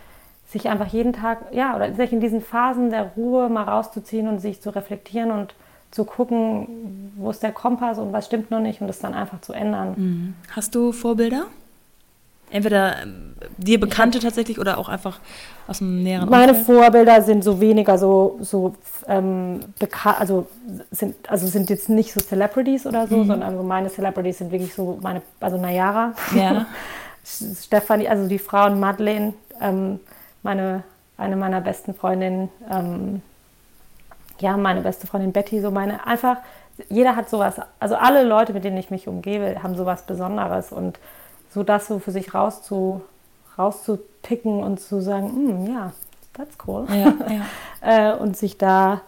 sich 0.47 0.70
einfach 0.70 0.88
jeden 0.88 1.12
Tag, 1.12 1.39
ja, 1.51 1.76
oder 1.76 1.93
sich 1.93 2.14
in 2.14 2.22
diesen 2.22 2.41
Phasen 2.41 2.89
der 2.89 3.12
Ruhe 3.18 3.49
mal 3.49 3.64
rauszuziehen 3.64 4.30
und 4.30 4.39
sich 4.39 4.62
zu 4.62 4.70
reflektieren 4.70 5.32
und 5.32 5.55
zu 5.92 6.04
gucken, 6.04 7.12
wo 7.16 7.30
ist 7.30 7.44
der 7.44 7.52
Kompass 7.52 7.98
und 7.98 8.14
was 8.14 8.26
stimmt 8.26 8.52
noch 8.52 8.60
nicht 8.60 8.82
und 8.82 8.88
das 8.88 9.00
dann 9.00 9.14
einfach 9.14 9.42
zu 9.42 9.54
ändern. 9.54 9.94
Mhm. 9.96 10.34
Hast 10.52 10.76
du 10.76 10.92
Vorbilder? 10.92 11.46
Entweder 12.50 13.04
ähm, 13.04 13.34
dir 13.58 13.78
Bekannte 13.80 14.20
tatsächlich 14.20 14.58
oder 14.58 14.78
auch 14.78 14.88
einfach 14.88 15.20
aus 15.68 15.80
dem 15.80 16.02
näheren 16.02 16.30
Meine 16.30 16.54
Umfeld? 16.54 16.66
Vorbilder 16.66 17.22
sind 17.22 17.44
so 17.44 17.60
weniger 17.60 17.98
so, 17.98 18.38
so 18.42 18.74
ähm, 19.08 19.60
bekannt, 19.80 20.22
also 20.22 20.48
sind, 20.92 21.16
also 21.30 21.46
sind 21.48 21.70
jetzt 21.70 21.90
nicht 21.90 22.14
so 22.14 22.22
Celebrities 22.22 22.86
oder 22.86 23.08
so, 23.08 23.18
mhm. 23.18 23.28
sondern 23.28 23.50
also 23.50 23.64
meine 23.64 23.90
Celebrities 23.90 24.38
sind 24.38 24.52
wirklich 24.52 24.74
so 24.74 24.98
meine, 25.02 25.22
also 25.42 25.58
Nayara, 25.58 26.14
ja. 26.36 26.66
Stefanie, 27.26 28.08
also 28.08 28.30
die 28.30 28.40
Frauen 28.40 28.80
Madeleine, 28.80 29.34
ähm, 29.60 30.00
meine, 30.42 30.84
eine 31.18 31.36
meiner 31.36 31.60
besten 31.60 31.94
Freundinnen, 31.94 32.48
ähm, 32.72 33.22
ja, 34.42 34.58
meine 34.58 34.82
beste 34.82 35.08
Freundin 35.08 35.32
Betty, 35.32 35.62
so 35.62 35.72
meine, 35.72 36.06
einfach, 36.06 36.38
jeder 36.90 37.16
hat 37.16 37.30
sowas, 37.30 37.56
also 37.80 37.96
alle 37.96 38.24
Leute, 38.24 38.54
mit 38.54 38.64
denen 38.64 38.78
ich 38.78 38.92
mich 38.92 39.08
umgebe, 39.08 39.62
haben 39.64 39.76
sowas 39.76 40.04
Besonderes 40.04 40.72
und 40.72 41.00
so 41.52 41.64
das 41.64 41.88
so 41.88 42.00
für 42.00 42.12
sich 42.12 42.34
rauszu, 42.34 43.02
rauszupicken 43.58 44.64
und 44.64 44.80
zu 44.80 45.02
sagen, 45.02 45.66
mm, 45.66 45.74
ja, 45.74 45.94
that's 46.34 46.56
cool. 46.68 46.86
Ja, 46.90 47.14
ja. 47.82 48.14
Äh, 48.14 48.18
und 48.18 48.38
sich 48.38 48.58
da, 48.58 49.02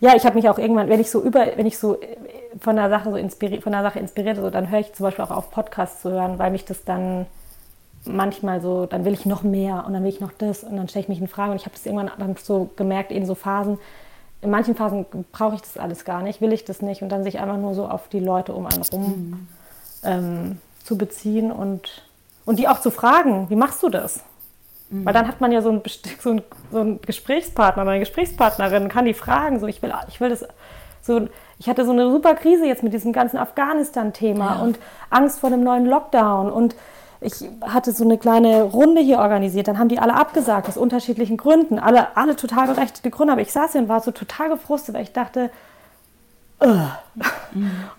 ja, 0.00 0.14
ich 0.16 0.24
habe 0.24 0.34
mich 0.34 0.48
auch 0.48 0.58
irgendwann, 0.58 0.88
wenn 0.88 1.00
ich 1.00 1.10
so 1.10 1.22
über, 1.22 1.46
wenn 1.56 1.66
ich 1.66 1.78
so 1.78 2.00
äh, 2.00 2.16
von 2.60 2.76
der 2.76 2.88
Sache 2.88 3.10
so 3.10 3.16
inspiriert, 3.16 3.62
von 3.62 3.72
der 3.72 3.82
Sache 3.82 3.98
inspiriert, 3.98 4.36
so, 4.36 4.50
dann 4.50 4.70
höre 4.70 4.80
ich 4.80 4.92
zum 4.92 5.04
Beispiel 5.04 5.24
auch 5.24 5.30
auf 5.30 5.50
Podcasts 5.50 6.02
zu 6.02 6.10
hören, 6.10 6.38
weil 6.38 6.50
mich 6.50 6.64
das 6.64 6.84
dann 6.84 7.26
manchmal 8.04 8.60
so, 8.60 8.86
dann 8.86 9.04
will 9.04 9.12
ich 9.12 9.26
noch 9.26 9.42
mehr 9.42 9.84
und 9.86 9.92
dann 9.92 10.02
will 10.02 10.10
ich 10.10 10.20
noch 10.20 10.32
das 10.32 10.64
und 10.64 10.76
dann 10.76 10.88
stelle 10.88 11.04
ich 11.04 11.08
mich 11.08 11.20
in 11.20 11.28
Frage 11.28 11.50
und 11.50 11.56
ich 11.56 11.66
habe 11.66 11.74
das 11.74 11.84
irgendwann 11.84 12.10
dann 12.18 12.36
so 12.36 12.70
gemerkt, 12.76 13.12
in 13.12 13.26
so 13.26 13.34
Phasen, 13.34 13.78
in 14.40 14.50
manchen 14.50 14.74
Phasen 14.74 15.06
brauche 15.32 15.56
ich 15.56 15.62
das 15.62 15.76
alles 15.78 16.04
gar 16.04 16.22
nicht, 16.22 16.40
will 16.40 16.52
ich 16.52 16.64
das 16.64 16.82
nicht 16.82 17.02
und 17.02 17.08
dann 17.08 17.24
sich 17.24 17.40
einfach 17.40 17.56
nur 17.56 17.74
so 17.74 17.86
auf 17.86 18.08
die 18.08 18.20
Leute 18.20 18.52
um 18.52 18.66
einen 18.66 18.82
rum 18.82 19.02
mhm. 19.02 19.48
ähm, 20.04 20.58
zu 20.84 20.96
beziehen 20.96 21.50
und, 21.50 22.02
und 22.44 22.58
die 22.58 22.68
auch 22.68 22.80
zu 22.80 22.90
fragen, 22.90 23.50
wie 23.50 23.56
machst 23.56 23.82
du 23.82 23.88
das? 23.88 24.22
Mhm. 24.90 25.04
Weil 25.04 25.12
dann 25.12 25.26
hat 25.26 25.40
man 25.40 25.50
ja 25.50 25.60
so 25.60 25.70
einen, 25.70 25.82
so 26.20 26.30
einen, 26.30 26.42
so 26.70 26.78
einen 26.78 27.00
Gesprächspartner 27.02 27.82
oder 27.82 27.92
eine 27.92 28.00
Gesprächspartnerin, 28.00 28.88
kann 28.88 29.04
die 29.04 29.14
fragen, 29.14 29.58
so 29.58 29.66
ich 29.66 29.82
will, 29.82 29.92
ich 30.08 30.20
will 30.20 30.30
das 30.30 30.46
so, 31.02 31.28
ich 31.58 31.68
hatte 31.68 31.84
so 31.84 31.92
eine 31.92 32.10
super 32.10 32.34
Krise 32.34 32.66
jetzt 32.66 32.82
mit 32.82 32.92
diesem 32.92 33.12
ganzen 33.12 33.38
Afghanistan-Thema 33.38 34.56
ja. 34.56 34.62
und 34.62 34.78
Angst 35.10 35.40
vor 35.40 35.48
einem 35.48 35.64
neuen 35.64 35.86
Lockdown 35.86 36.50
und 36.50 36.76
ich 37.20 37.32
hatte 37.62 37.92
so 37.92 38.04
eine 38.04 38.18
kleine 38.18 38.62
Runde 38.62 39.00
hier 39.00 39.18
organisiert, 39.18 39.68
dann 39.68 39.78
haben 39.78 39.88
die 39.88 39.98
alle 39.98 40.14
abgesagt, 40.14 40.68
aus 40.68 40.76
unterschiedlichen 40.76 41.36
Gründen, 41.36 41.78
alle, 41.78 42.16
alle 42.16 42.36
total 42.36 42.68
berechtigte 42.68 43.10
Gründe, 43.10 43.32
aber 43.32 43.42
ich 43.42 43.52
saß 43.52 43.72
hier 43.72 43.80
und 43.80 43.88
war 43.88 44.00
so 44.00 44.10
total 44.10 44.48
gefrustet, 44.48 44.94
weil 44.94 45.02
ich 45.02 45.12
dachte, 45.12 45.50
Ugh. 46.60 46.90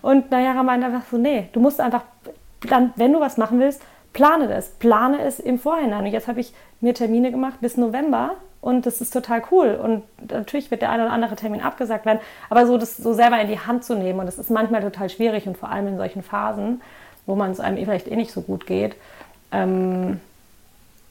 Und 0.02 0.30
naja, 0.30 0.62
meinte 0.62 0.86
einfach 0.86 1.04
so, 1.10 1.16
nee, 1.16 1.48
du 1.52 1.60
musst 1.60 1.80
einfach, 1.80 2.02
dann, 2.68 2.92
wenn 2.96 3.12
du 3.12 3.20
was 3.20 3.36
machen 3.36 3.58
willst, 3.58 3.82
plane 4.12 4.48
das, 4.48 4.70
plane 4.70 5.20
es 5.22 5.40
im 5.40 5.58
Vorhinein. 5.58 6.04
Und 6.04 6.12
jetzt 6.12 6.28
habe 6.28 6.40
ich 6.40 6.52
mir 6.80 6.94
Termine 6.94 7.30
gemacht 7.30 7.60
bis 7.60 7.76
November 7.76 8.32
und 8.60 8.84
das 8.84 9.00
ist 9.00 9.12
total 9.12 9.42
cool. 9.50 9.78
Und 9.82 10.02
natürlich 10.30 10.70
wird 10.70 10.82
der 10.82 10.90
eine 10.90 11.04
oder 11.04 11.12
andere 11.12 11.36
Termin 11.36 11.62
abgesagt 11.62 12.06
werden, 12.06 12.20
aber 12.50 12.66
so 12.66 12.76
das 12.76 12.96
so 12.96 13.12
selber 13.12 13.40
in 13.40 13.48
die 13.48 13.58
Hand 13.58 13.84
zu 13.84 13.94
nehmen 13.94 14.20
und 14.20 14.26
das 14.26 14.38
ist 14.38 14.50
manchmal 14.50 14.82
total 14.82 15.08
schwierig 15.08 15.46
und 15.46 15.56
vor 15.56 15.70
allem 15.70 15.88
in 15.88 15.96
solchen 15.96 16.22
Phasen 16.22 16.82
wo 17.30 17.36
man 17.36 17.52
es 17.52 17.60
einem 17.60 17.76
vielleicht 17.76 18.08
eh 18.08 18.16
nicht 18.16 18.32
so 18.32 18.42
gut 18.42 18.66
geht. 18.66 18.96
Ähm, 19.52 20.18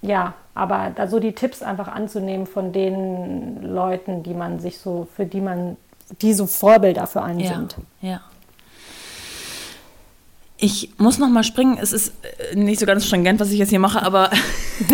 ja, 0.02 0.34
aber 0.54 0.92
da 0.94 1.08
so 1.08 1.20
die 1.20 1.32
Tipps 1.32 1.62
einfach 1.62 1.88
anzunehmen 1.88 2.46
von 2.46 2.74
den 2.74 3.64
Leuten, 3.64 4.22
die 4.24 4.34
man 4.34 4.60
sich 4.60 4.80
so, 4.80 5.08
für 5.16 5.26
die 5.26 5.40
man, 5.40 5.78
die 6.22 6.34
so 6.34 6.46
Vorbilder 6.46 7.08
für 7.08 7.22
einen 7.22 7.40
ja, 7.40 7.56
sind. 7.56 7.78
Ja. 8.02 8.22
Ich 10.58 10.92
muss 10.98 11.20
noch 11.20 11.30
mal 11.30 11.46
springen. 11.46 11.78
Es 11.82 11.94
ist 11.94 12.12
äh, 12.52 12.56
nicht 12.58 12.82
so 12.82 12.86
ganz 12.86 13.06
stringent, 13.06 13.40
was 13.40 13.50
ich 13.52 13.60
jetzt 13.60 13.70
hier 13.70 13.80
mache, 13.80 14.02
aber 14.02 14.30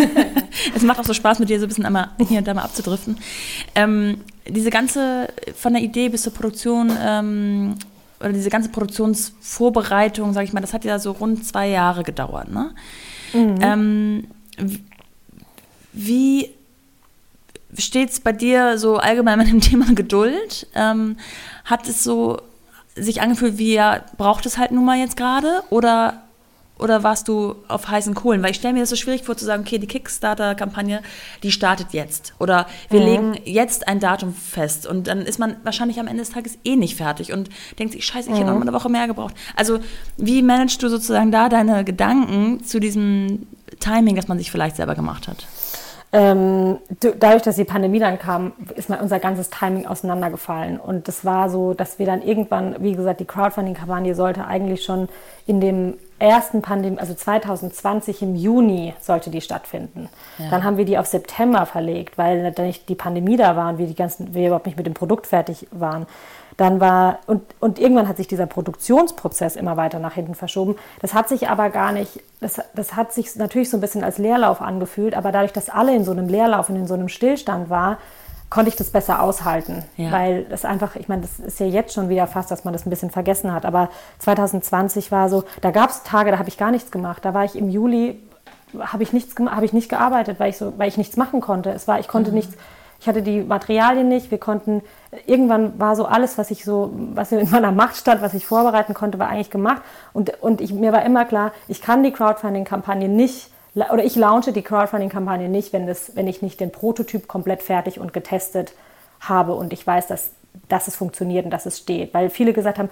es 0.76 0.82
macht 0.82 1.00
auch 1.00 1.04
so 1.04 1.12
Spaß, 1.12 1.40
mit 1.40 1.48
dir 1.48 1.58
so 1.58 1.66
ein 1.66 1.68
bisschen 1.68 1.86
einmal 1.86 2.10
hier 2.28 2.38
und 2.38 2.46
da 2.46 2.54
mal 2.54 2.62
abzudriften. 2.62 3.18
Ähm, 3.74 4.20
diese 4.48 4.70
ganze, 4.70 5.26
von 5.56 5.72
der 5.72 5.82
Idee 5.82 6.08
bis 6.08 6.22
zur 6.22 6.32
Produktion, 6.32 6.92
ähm, 7.04 7.74
oder 8.20 8.32
diese 8.32 8.50
ganze 8.50 8.68
Produktionsvorbereitung, 8.70 10.32
sage 10.32 10.46
ich 10.46 10.52
mal, 10.52 10.60
das 10.60 10.72
hat 10.72 10.84
ja 10.84 10.98
so 10.98 11.12
rund 11.12 11.44
zwei 11.46 11.68
Jahre 11.68 12.02
gedauert. 12.02 12.50
Ne? 12.50 12.74
Mhm. 13.32 13.58
Ähm, 13.60 14.26
wie 15.92 16.50
steht 17.76 18.10
es 18.10 18.20
bei 18.20 18.32
dir 18.32 18.78
so 18.78 18.96
allgemein 18.96 19.38
mit 19.38 19.48
dem 19.48 19.60
Thema 19.62 19.86
Geduld? 19.94 20.66
Ähm, 20.74 21.16
hat 21.64 21.88
es 21.88 22.04
so 22.04 22.40
sich 22.94 23.20
angefühlt 23.20 23.58
wie, 23.58 23.74
ja, 23.74 24.00
braucht 24.16 24.46
es 24.46 24.56
halt 24.56 24.70
nun 24.70 24.84
mal 24.84 24.98
jetzt 24.98 25.16
gerade? 25.16 25.62
Oder, 25.70 26.22
oder 26.78 27.02
warst 27.02 27.28
du 27.28 27.56
auf 27.68 27.88
heißen 27.88 28.14
Kohlen? 28.14 28.42
Weil 28.42 28.50
ich 28.50 28.56
stelle 28.56 28.74
mir 28.74 28.80
das 28.80 28.90
so 28.90 28.96
schwierig 28.96 29.24
vor 29.24 29.36
zu 29.36 29.44
sagen, 29.44 29.62
okay, 29.62 29.78
die 29.78 29.86
Kickstarter-Kampagne, 29.86 31.02
die 31.42 31.52
startet 31.52 31.92
jetzt. 31.92 32.34
Oder 32.38 32.66
wir 32.90 33.00
mhm. 33.00 33.06
legen 33.06 33.40
jetzt 33.44 33.88
ein 33.88 34.00
Datum 34.00 34.34
fest. 34.34 34.86
Und 34.86 35.06
dann 35.06 35.22
ist 35.22 35.38
man 35.38 35.56
wahrscheinlich 35.64 35.98
am 35.98 36.06
Ende 36.06 36.22
des 36.22 36.30
Tages 36.30 36.58
eh 36.64 36.76
nicht 36.76 36.96
fertig 36.96 37.32
und 37.32 37.48
denkt 37.78 37.94
sich, 37.94 38.04
scheiße, 38.04 38.28
ich 38.28 38.34
mhm. 38.34 38.38
hätte 38.38 38.46
noch 38.50 38.54
mal 38.54 38.62
eine 38.62 38.72
Woche 38.72 38.90
mehr 38.90 39.06
gebraucht. 39.06 39.34
Also 39.56 39.78
wie 40.16 40.42
managst 40.42 40.82
du 40.82 40.88
sozusagen 40.88 41.32
da 41.32 41.48
deine 41.48 41.84
Gedanken 41.84 42.62
zu 42.62 42.78
diesem 42.78 43.46
Timing, 43.80 44.16
das 44.16 44.28
man 44.28 44.38
sich 44.38 44.50
vielleicht 44.50 44.76
selber 44.76 44.94
gemacht 44.94 45.28
hat? 45.28 45.46
Ähm, 46.16 46.78
dadurch, 47.18 47.42
dass 47.42 47.56
die 47.56 47.64
Pandemie 47.64 47.98
dann 47.98 48.18
kam, 48.18 48.52
ist 48.74 48.88
mal 48.88 49.00
unser 49.00 49.18
ganzes 49.18 49.50
Timing 49.50 49.86
auseinandergefallen. 49.86 50.80
Und 50.80 51.08
das 51.08 51.26
war 51.26 51.50
so, 51.50 51.74
dass 51.74 51.98
wir 51.98 52.06
dann 52.06 52.22
irgendwann, 52.22 52.76
wie 52.78 52.94
gesagt, 52.94 53.20
die 53.20 53.26
Crowdfunding-Kampagne 53.26 54.14
sollte 54.14 54.46
eigentlich 54.46 54.82
schon 54.82 55.10
in 55.46 55.60
dem 55.60 55.94
ersten 56.18 56.62
Pandemie, 56.62 56.98
also 56.98 57.12
2020 57.12 58.22
im 58.22 58.34
Juni 58.34 58.94
sollte 58.98 59.28
die 59.28 59.42
stattfinden. 59.42 60.08
Ja. 60.38 60.48
Dann 60.48 60.64
haben 60.64 60.78
wir 60.78 60.86
die 60.86 60.96
auf 60.96 61.04
September 61.06 61.66
verlegt, 61.66 62.16
weil 62.16 62.50
dann 62.50 62.66
nicht 62.66 62.88
die 62.88 62.94
Pandemie 62.94 63.36
da 63.36 63.54
war 63.54 63.68
und 63.68 63.78
wir 63.78 63.86
die 63.86 63.94
ganzen, 63.94 64.32
wir 64.32 64.46
überhaupt 64.46 64.64
nicht 64.64 64.78
mit 64.78 64.86
dem 64.86 64.94
Produkt 64.94 65.26
fertig 65.26 65.66
waren. 65.70 66.06
Dann 66.56 66.80
war, 66.80 67.18
und, 67.26 67.42
und 67.60 67.78
irgendwann 67.78 68.08
hat 68.08 68.16
sich 68.16 68.28
dieser 68.28 68.46
Produktionsprozess 68.46 69.56
immer 69.56 69.76
weiter 69.76 69.98
nach 69.98 70.14
hinten 70.14 70.34
verschoben. 70.34 70.76
Das 71.02 71.12
hat 71.12 71.28
sich 71.28 71.48
aber 71.48 71.68
gar 71.68 71.92
nicht, 71.92 72.22
das, 72.40 72.60
das 72.74 72.96
hat 72.96 73.12
sich 73.12 73.36
natürlich 73.36 73.68
so 73.68 73.76
ein 73.76 73.80
bisschen 73.80 74.02
als 74.02 74.18
Leerlauf 74.18 74.62
angefühlt, 74.62 75.14
aber 75.14 75.32
dadurch, 75.32 75.52
dass 75.52 75.68
alle 75.68 75.94
in 75.94 76.04
so 76.04 76.12
einem 76.12 76.28
Leerlauf 76.28 76.70
und 76.70 76.76
in 76.76 76.86
so 76.86 76.94
einem 76.94 77.08
Stillstand 77.08 77.68
war, 77.68 77.98
konnte 78.48 78.68
ich 78.68 78.76
das 78.76 78.90
besser 78.90 79.22
aushalten, 79.22 79.84
ja. 79.96 80.12
weil 80.12 80.44
das 80.44 80.64
einfach, 80.64 80.96
ich 80.96 81.08
meine, 81.08 81.22
das 81.22 81.40
ist 81.40 81.58
ja 81.58 81.66
jetzt 81.66 81.92
schon 81.92 82.08
wieder 82.08 82.26
fast, 82.26 82.50
dass 82.50 82.64
man 82.64 82.72
das 82.72 82.86
ein 82.86 82.90
bisschen 82.90 83.10
vergessen 83.10 83.52
hat, 83.52 83.66
aber 83.66 83.90
2020 84.20 85.10
war 85.10 85.28
so, 85.28 85.44
da 85.60 85.72
gab 85.72 85.90
es 85.90 86.04
Tage, 86.04 86.30
da 86.30 86.38
habe 86.38 86.48
ich 86.48 86.56
gar 86.56 86.70
nichts 86.70 86.90
gemacht, 86.90 87.24
da 87.24 87.34
war 87.34 87.44
ich 87.44 87.56
im 87.56 87.68
Juli, 87.68 88.22
habe 88.78 89.02
ich 89.02 89.12
nichts 89.12 89.34
habe 89.38 89.64
ich 89.64 89.72
nicht 89.72 89.88
gearbeitet, 89.88 90.38
weil 90.38 90.50
ich 90.50 90.58
so, 90.58 90.74
weil 90.76 90.88
ich 90.88 90.96
nichts 90.96 91.16
machen 91.16 91.40
konnte. 91.40 91.70
Es 91.70 91.88
war, 91.88 92.00
ich 92.00 92.08
konnte 92.08 92.30
mhm. 92.30 92.36
nichts, 92.36 92.56
ich 93.00 93.08
hatte 93.08 93.22
die 93.22 93.40
Materialien 93.40 94.08
nicht, 94.08 94.30
wir 94.30 94.38
konnten, 94.38 94.82
irgendwann 95.26 95.78
war 95.78 95.96
so 95.96 96.06
alles, 96.06 96.38
was 96.38 96.50
ich 96.50 96.64
so, 96.64 96.92
was 97.14 97.32
in 97.32 97.50
meiner 97.50 97.72
Macht 97.72 97.96
stand, 97.96 98.22
was 98.22 98.34
ich 98.34 98.46
vorbereiten 98.46 98.94
konnte, 98.94 99.18
war 99.18 99.28
eigentlich 99.28 99.50
gemacht. 99.50 99.82
Und, 100.12 100.42
und 100.42 100.60
ich, 100.60 100.72
mir 100.72 100.92
war 100.92 101.04
immer 101.04 101.24
klar, 101.24 101.52
ich 101.68 101.82
kann 101.82 102.02
die 102.02 102.12
Crowdfunding-Kampagne 102.12 103.08
nicht 103.08 103.50
oder 103.74 104.04
ich 104.04 104.16
launche 104.16 104.52
die 104.52 104.62
Crowdfunding-Kampagne 104.62 105.48
nicht, 105.48 105.72
wenn, 105.72 105.86
das, 105.86 106.16
wenn 106.16 106.26
ich 106.26 106.40
nicht 106.40 106.60
den 106.60 106.72
Prototyp 106.72 107.28
komplett 107.28 107.62
fertig 107.62 108.00
und 108.00 108.14
getestet 108.14 108.72
habe. 109.20 109.54
Und 109.54 109.72
ich 109.74 109.86
weiß, 109.86 110.06
dass, 110.06 110.30
dass 110.68 110.88
es 110.88 110.96
funktioniert 110.96 111.44
und 111.44 111.50
dass 111.50 111.66
es 111.66 111.78
steht. 111.78 112.14
Weil 112.14 112.30
viele 112.30 112.54
gesagt 112.54 112.78
haben, 112.78 112.88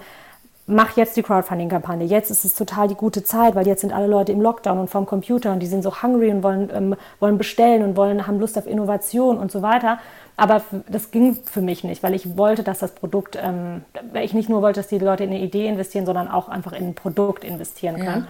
mach 0.67 0.97
jetzt 0.97 1.15
die 1.15 1.23
Crowdfunding-Kampagne. 1.23 2.05
Jetzt 2.05 2.31
ist 2.31 2.43
es 2.43 2.55
total 2.55 2.87
die 2.87 2.95
gute 2.95 3.23
Zeit, 3.23 3.55
weil 3.55 3.67
jetzt 3.67 3.81
sind 3.81 3.93
alle 3.93 4.07
Leute 4.07 4.31
im 4.31 4.41
Lockdown 4.41 4.79
und 4.79 4.89
vorm 4.89 5.05
Computer 5.05 5.51
und 5.51 5.59
die 5.59 5.67
sind 5.67 5.83
so 5.83 6.01
hungry 6.01 6.31
und 6.31 6.43
wollen, 6.43 6.69
ähm, 6.73 6.95
wollen 7.19 7.37
bestellen 7.37 7.83
und 7.83 7.95
wollen, 7.95 8.25
haben 8.25 8.39
Lust 8.39 8.57
auf 8.57 8.65
Innovation 8.65 9.37
und 9.37 9.51
so 9.51 9.61
weiter. 9.61 9.99
Aber 10.37 10.61
das 10.89 11.11
ging 11.11 11.37
für 11.45 11.61
mich 11.61 11.83
nicht, 11.83 12.03
weil 12.03 12.13
ich 12.13 12.37
wollte, 12.37 12.63
dass 12.63 12.79
das 12.79 12.91
Produkt, 12.91 13.37
ähm, 13.41 13.83
ich 14.15 14.33
nicht 14.33 14.49
nur 14.49 14.61
wollte, 14.61 14.79
dass 14.79 14.87
die 14.87 14.99
Leute 14.99 15.23
in 15.23 15.29
eine 15.29 15.39
Idee 15.39 15.67
investieren, 15.67 16.05
sondern 16.05 16.27
auch 16.27 16.49
einfach 16.49 16.73
in 16.73 16.87
ein 16.87 16.95
Produkt 16.95 17.43
investieren 17.43 17.97
können. 17.97 18.21
Ja. 18.21 18.27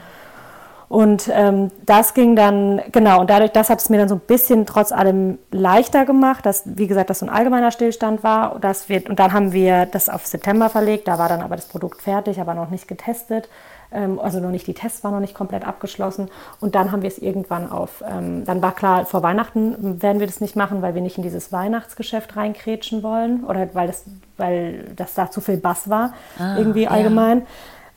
Und 0.88 1.30
ähm, 1.34 1.72
das 1.86 2.14
ging 2.14 2.36
dann, 2.36 2.82
genau, 2.92 3.22
und 3.22 3.30
dadurch, 3.30 3.52
das 3.52 3.70
hat 3.70 3.82
es 3.82 3.90
mir 3.90 3.98
dann 3.98 4.10
so 4.10 4.16
ein 4.16 4.22
bisschen 4.22 4.66
trotz 4.66 4.92
allem 4.92 5.40
leichter 5.52 6.06
gemacht, 6.06 6.46
dass, 6.46 6.64
wie 6.66 6.88
gesagt, 6.88 7.10
das 7.10 7.20
so 7.20 7.26
ein 7.26 7.32
allgemeiner 7.32 7.72
Stillstand 7.72 8.24
war. 8.24 8.60
Dass 8.60 8.88
wir, 8.88 9.10
und 9.10 9.20
dann 9.20 9.34
haben 9.34 9.52
wir 9.52 9.88
das 9.88 10.10
auf 10.10 10.26
September 10.26 10.70
verlegt, 10.70 11.08
da 11.08 11.18
war 11.18 11.30
dann 11.30 11.42
aber 11.42 11.56
das 11.56 11.66
Produkt 11.66 12.02
fertig, 12.02 12.40
aber 12.40 12.54
noch 12.54 12.70
nicht 12.70 12.88
getestet. 12.88 13.50
Ähm, 13.92 14.20
also 14.20 14.40
noch 14.40 14.52
nicht, 14.52 14.68
die 14.68 14.74
Tests 14.74 15.04
waren 15.04 15.14
noch 15.14 15.20
nicht 15.20 15.34
komplett 15.34 15.66
abgeschlossen. 15.66 16.30
Und 16.60 16.76
dann 16.76 16.92
haben 16.92 17.02
wir 17.02 17.10
es 17.10 17.18
irgendwann 17.18 17.72
auf, 17.72 18.04
ähm, 18.08 18.46
dann 18.46 18.62
war 18.62 18.74
klar, 18.74 19.06
vor 19.06 19.24
Weihnachten 19.24 20.02
werden 20.02 20.20
wir 20.20 20.28
das 20.28 20.42
nicht 20.42 20.56
machen, 20.56 20.82
weil 20.82 20.96
wir 20.96 21.02
nicht 21.02 21.18
in 21.18 21.24
dieses 21.24 21.52
Weihnachtsgeschäft 21.52 22.36
reinkrätschen 22.36 23.04
wollen 23.04 23.44
oder 23.44 23.70
weil 23.74 23.88
das, 23.88 24.04
weil 24.38 24.92
das 24.96 25.14
da 25.14 25.32
zu 25.32 25.42
viel 25.42 25.58
Bass 25.58 25.90
war, 25.90 26.14
ah, 26.38 26.58
irgendwie 26.58 26.88
allgemein. 26.88 27.40
Ja. 27.40 27.46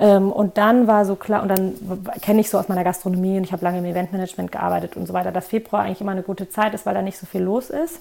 Ähm, 0.00 0.30
und 0.30 0.58
dann 0.58 0.86
war 0.86 1.04
so 1.04 1.16
klar, 1.16 1.42
und 1.42 1.48
dann 1.48 1.74
kenne 2.22 2.40
ich 2.40 2.50
so 2.50 2.58
aus 2.58 2.68
meiner 2.68 2.84
Gastronomie 2.84 3.36
und 3.36 3.44
ich 3.44 3.52
habe 3.52 3.64
lange 3.64 3.78
im 3.78 3.84
Eventmanagement 3.84 4.52
gearbeitet 4.52 4.96
und 4.96 5.06
so 5.06 5.12
weiter, 5.12 5.32
dass 5.32 5.48
Februar 5.48 5.82
eigentlich 5.82 6.00
immer 6.00 6.12
eine 6.12 6.22
gute 6.22 6.48
Zeit 6.48 6.74
ist, 6.74 6.86
weil 6.86 6.94
da 6.94 7.02
nicht 7.02 7.18
so 7.18 7.26
viel 7.26 7.42
los 7.42 7.70
ist. 7.70 8.00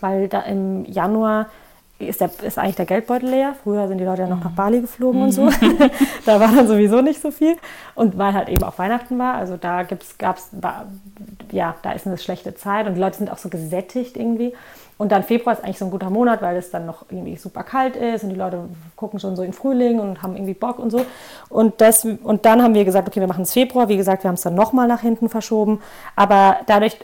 Weil 0.00 0.28
da 0.28 0.40
im 0.42 0.84
Januar 0.84 1.46
ist, 1.98 2.20
der, 2.20 2.30
ist 2.42 2.58
eigentlich 2.58 2.76
der 2.76 2.84
Geldbeutel 2.84 3.30
leer. 3.30 3.54
Früher 3.62 3.88
sind 3.88 3.98
die 3.98 4.04
Leute 4.04 4.22
ja 4.22 4.28
noch 4.28 4.44
nach 4.44 4.50
mhm. 4.50 4.56
Bali 4.56 4.80
geflogen 4.82 5.22
und 5.22 5.32
so. 5.32 5.44
Mhm. 5.44 5.90
da 6.26 6.38
war 6.38 6.54
dann 6.54 6.68
sowieso 6.68 7.00
nicht 7.00 7.20
so 7.20 7.30
viel. 7.30 7.56
Und 7.94 8.18
weil 8.18 8.34
halt 8.34 8.50
eben 8.50 8.62
auch 8.62 8.78
Weihnachten 8.78 9.18
war, 9.18 9.34
also 9.34 9.56
da 9.56 9.82
gibt's, 9.84 10.18
gab's, 10.18 10.50
ja, 11.50 11.76
da 11.82 11.92
ist 11.92 12.06
eine 12.06 12.18
schlechte 12.18 12.54
Zeit 12.54 12.86
und 12.86 12.94
die 12.94 13.00
Leute 13.00 13.16
sind 13.16 13.30
auch 13.30 13.38
so 13.38 13.48
gesättigt 13.48 14.16
irgendwie. 14.18 14.52
Und 14.98 15.12
dann 15.12 15.22
Februar 15.22 15.54
ist 15.54 15.62
eigentlich 15.62 15.78
so 15.78 15.84
ein 15.84 15.90
guter 15.90 16.08
Monat, 16.08 16.40
weil 16.40 16.56
es 16.56 16.70
dann 16.70 16.86
noch 16.86 17.04
irgendwie 17.10 17.36
super 17.36 17.62
kalt 17.62 17.96
ist 17.96 18.24
und 18.24 18.30
die 18.30 18.36
Leute 18.36 18.60
gucken 18.96 19.20
schon 19.20 19.36
so 19.36 19.42
in 19.42 19.52
Frühling 19.52 20.00
und 20.00 20.22
haben 20.22 20.34
irgendwie 20.36 20.54
Bock 20.54 20.78
und 20.78 20.90
so. 20.90 21.04
Und, 21.50 21.80
das, 21.80 22.04
und 22.04 22.46
dann 22.46 22.62
haben 22.62 22.74
wir 22.74 22.84
gesagt, 22.84 23.06
okay, 23.06 23.20
wir 23.20 23.26
machen 23.26 23.42
es 23.42 23.52
Februar. 23.52 23.88
Wie 23.88 23.96
gesagt, 23.98 24.24
wir 24.24 24.28
haben 24.28 24.36
es 24.36 24.42
dann 24.42 24.54
nochmal 24.54 24.88
nach 24.88 25.00
hinten 25.00 25.28
verschoben. 25.28 25.80
Aber 26.14 26.56
dadurch, 26.66 26.96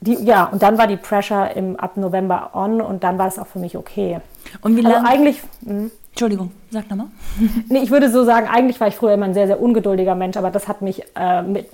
die, 0.00 0.14
ja, 0.14 0.46
und 0.46 0.62
dann 0.62 0.78
war 0.78 0.88
die 0.88 0.96
Pressure 0.96 1.54
im, 1.54 1.76
ab 1.76 1.96
November 1.96 2.50
on 2.54 2.80
und 2.80 3.04
dann 3.04 3.18
war 3.18 3.28
es 3.28 3.38
auch 3.38 3.46
für 3.46 3.60
mich 3.60 3.76
okay. 3.76 4.18
Und 4.62 4.76
wie 4.76 4.80
lange? 4.80 4.96
Also 4.96 5.08
eigentlich. 5.08 5.42
Mh. 5.60 5.90
Entschuldigung, 6.18 6.50
sag 6.70 6.90
nochmal. 6.90 7.06
nee, 7.68 7.78
ich 7.78 7.92
würde 7.92 8.10
so 8.10 8.24
sagen, 8.24 8.48
eigentlich 8.48 8.80
war 8.80 8.88
ich 8.88 8.96
früher 8.96 9.14
immer 9.14 9.26
ein 9.26 9.34
sehr, 9.34 9.46
sehr 9.46 9.62
ungeduldiger 9.62 10.16
Mensch, 10.16 10.36
aber 10.36 10.50
das 10.50 10.66
hat 10.66 10.82
mich 10.82 11.04
äh, 11.14 11.42
mit, 11.42 11.68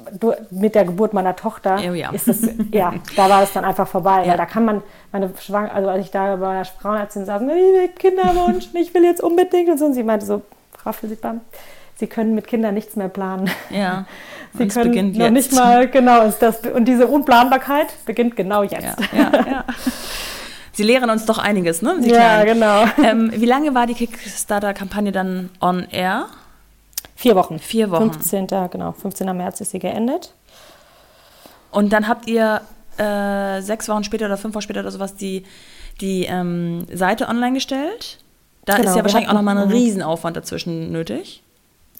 mit 0.50 0.74
der 0.74 0.84
Geburt 0.84 1.14
meiner 1.14 1.34
Tochter, 1.34 1.80
oh 1.88 1.94
ja. 1.94 2.10
ist 2.10 2.28
das, 2.28 2.42
ja, 2.70 2.92
da 3.16 3.30
war 3.30 3.42
es 3.42 3.54
dann 3.54 3.64
einfach 3.64 3.88
vorbei. 3.88 4.24
Ja. 4.24 4.32
Weil 4.32 4.36
da 4.36 4.44
kann 4.44 4.66
man, 4.66 4.82
meine 5.12 5.30
Schwang, 5.40 5.70
also 5.70 5.88
als 5.88 6.04
ich 6.04 6.10
da 6.10 6.36
bei 6.36 6.56
der 6.56 6.66
Frauenärztin 6.66 7.24
saß, 7.24 7.40
Kinderwunsch, 7.98 8.68
ich 8.74 8.92
will 8.92 9.04
jetzt 9.04 9.22
unbedingt 9.22 9.70
und 9.70 9.78
so, 9.78 9.86
und 9.86 9.94
sie 9.94 10.02
meinte 10.02 10.26
so, 10.26 10.42
Frau 10.76 10.92
Physikbam, 10.92 11.40
Sie 11.96 12.08
können 12.08 12.34
mit 12.34 12.46
Kindern 12.46 12.74
nichts 12.74 12.96
mehr 12.96 13.08
planen. 13.08 13.48
Ja. 13.70 14.04
Sie 14.58 14.68
können 14.68 15.12
noch 15.12 15.18
jetzt. 15.20 15.32
nicht 15.32 15.52
mal, 15.52 15.88
genau, 15.88 16.22
ist 16.26 16.42
das, 16.42 16.58
und 16.66 16.84
diese 16.84 17.06
Unplanbarkeit 17.06 17.86
beginnt 18.04 18.36
genau 18.36 18.62
jetzt. 18.62 18.82
Ja, 19.12 19.30
ja, 19.32 19.46
ja. 19.46 19.64
Sie 20.74 20.82
lehren 20.82 21.08
uns 21.08 21.24
doch 21.24 21.38
einiges, 21.38 21.82
ne? 21.82 21.96
Sie 22.00 22.10
ja, 22.10 22.42
Kleinen. 22.42 22.54
genau. 22.54 22.84
Ähm, 23.02 23.32
wie 23.34 23.46
lange 23.46 23.74
war 23.74 23.86
die 23.86 23.94
Kickstarter-Kampagne 23.94 25.12
dann 25.12 25.50
on 25.60 25.86
air? 25.90 26.26
Vier 27.14 27.36
Wochen. 27.36 27.58
Vier 27.58 27.90
Wochen. 27.90 28.12
15. 28.12 28.48
genau, 28.70 28.92
15. 28.92 29.36
März 29.36 29.60
ist 29.60 29.70
sie 29.70 29.78
geendet. 29.78 30.34
Und 31.70 31.92
dann 31.92 32.08
habt 32.08 32.28
ihr 32.28 32.60
äh, 32.98 33.60
sechs 33.62 33.88
Wochen 33.88 34.04
später 34.04 34.26
oder 34.26 34.36
fünf 34.36 34.54
Wochen 34.54 34.62
später 34.62 34.80
oder 34.80 34.90
sowas 34.90 35.14
die, 35.14 35.44
die 36.00 36.24
ähm, 36.24 36.86
Seite 36.92 37.28
online 37.28 37.54
gestellt. 37.54 38.18
Da 38.64 38.76
genau, 38.76 38.90
ist 38.90 38.96
ja 38.96 39.02
wahrscheinlich 39.02 39.28
auch 39.28 39.34
nochmal 39.34 39.58
ein 39.58 39.70
Riesenaufwand 39.70 40.36
dazwischen 40.36 40.90
nötig. 40.90 41.42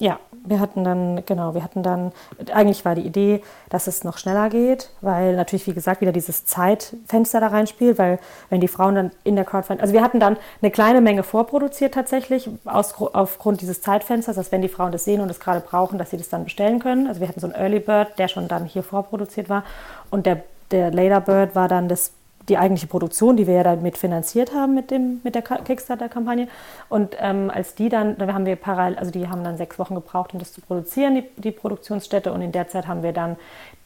Ja, 0.00 0.18
wir 0.46 0.60
hatten 0.60 0.84
dann, 0.84 1.24
genau, 1.24 1.54
wir 1.54 1.64
hatten 1.64 1.82
dann, 1.82 2.12
eigentlich 2.52 2.84
war 2.84 2.94
die 2.94 3.06
Idee, 3.06 3.42
dass 3.70 3.86
es 3.86 4.04
noch 4.04 4.18
schneller 4.18 4.50
geht, 4.50 4.90
weil 5.00 5.36
natürlich, 5.36 5.66
wie 5.66 5.72
gesagt, 5.72 6.00
wieder 6.02 6.12
dieses 6.12 6.44
Zeitfenster 6.44 7.40
da 7.40 7.48
reinspielt, 7.48 7.98
weil 7.98 8.18
wenn 8.50 8.60
die 8.60 8.68
Frauen 8.68 8.94
dann 8.94 9.10
in 9.24 9.36
der 9.36 9.44
Crowdfunding, 9.44 9.80
also 9.80 9.94
wir 9.94 10.02
hatten 10.02 10.20
dann 10.20 10.36
eine 10.60 10.70
kleine 10.70 11.00
Menge 11.00 11.22
vorproduziert 11.22 11.94
tatsächlich, 11.94 12.50
aus, 12.66 12.94
aufgrund 12.94 13.62
dieses 13.62 13.80
Zeitfensters, 13.80 14.36
dass 14.36 14.52
wenn 14.52 14.62
die 14.62 14.68
Frauen 14.68 14.92
das 14.92 15.04
sehen 15.04 15.20
und 15.20 15.30
es 15.30 15.40
gerade 15.40 15.60
brauchen, 15.60 15.98
dass 15.98 16.10
sie 16.10 16.18
das 16.18 16.28
dann 16.28 16.44
bestellen 16.44 16.78
können. 16.78 17.06
Also 17.06 17.20
wir 17.20 17.28
hatten 17.28 17.40
so 17.40 17.46
einen 17.46 17.56
Early 17.56 17.80
Bird, 17.80 18.18
der 18.18 18.28
schon 18.28 18.46
dann 18.46 18.66
hier 18.66 18.82
vorproduziert 18.82 19.48
war 19.48 19.64
und 20.10 20.26
der, 20.26 20.42
der 20.70 20.90
Later 20.90 21.20
Bird 21.20 21.54
war 21.54 21.68
dann 21.68 21.88
das 21.88 22.12
die 22.48 22.58
eigentliche 22.58 22.86
Produktion, 22.86 23.36
die 23.36 23.46
wir 23.46 23.54
ja 23.54 23.62
damit 23.62 23.96
finanziert 23.98 24.54
haben 24.54 24.74
mit, 24.74 24.90
dem, 24.90 25.20
mit 25.24 25.34
der 25.34 25.42
Kickstarter-Kampagne. 25.42 26.48
Und 26.88 27.16
ähm, 27.18 27.50
als 27.52 27.74
die 27.74 27.88
dann, 27.88 28.18
da 28.18 28.32
haben 28.32 28.46
wir 28.46 28.56
parallel, 28.56 28.98
also 28.98 29.10
die 29.10 29.28
haben 29.28 29.44
dann 29.44 29.56
sechs 29.56 29.78
Wochen 29.78 29.94
gebraucht, 29.94 30.32
um 30.34 30.38
das 30.38 30.52
zu 30.52 30.60
produzieren, 30.60 31.14
die, 31.14 31.24
die 31.36 31.50
Produktionsstätte. 31.50 32.32
Und 32.32 32.42
in 32.42 32.52
der 32.52 32.68
Zeit 32.68 32.86
haben 32.86 33.02
wir 33.02 33.12
dann 33.12 33.36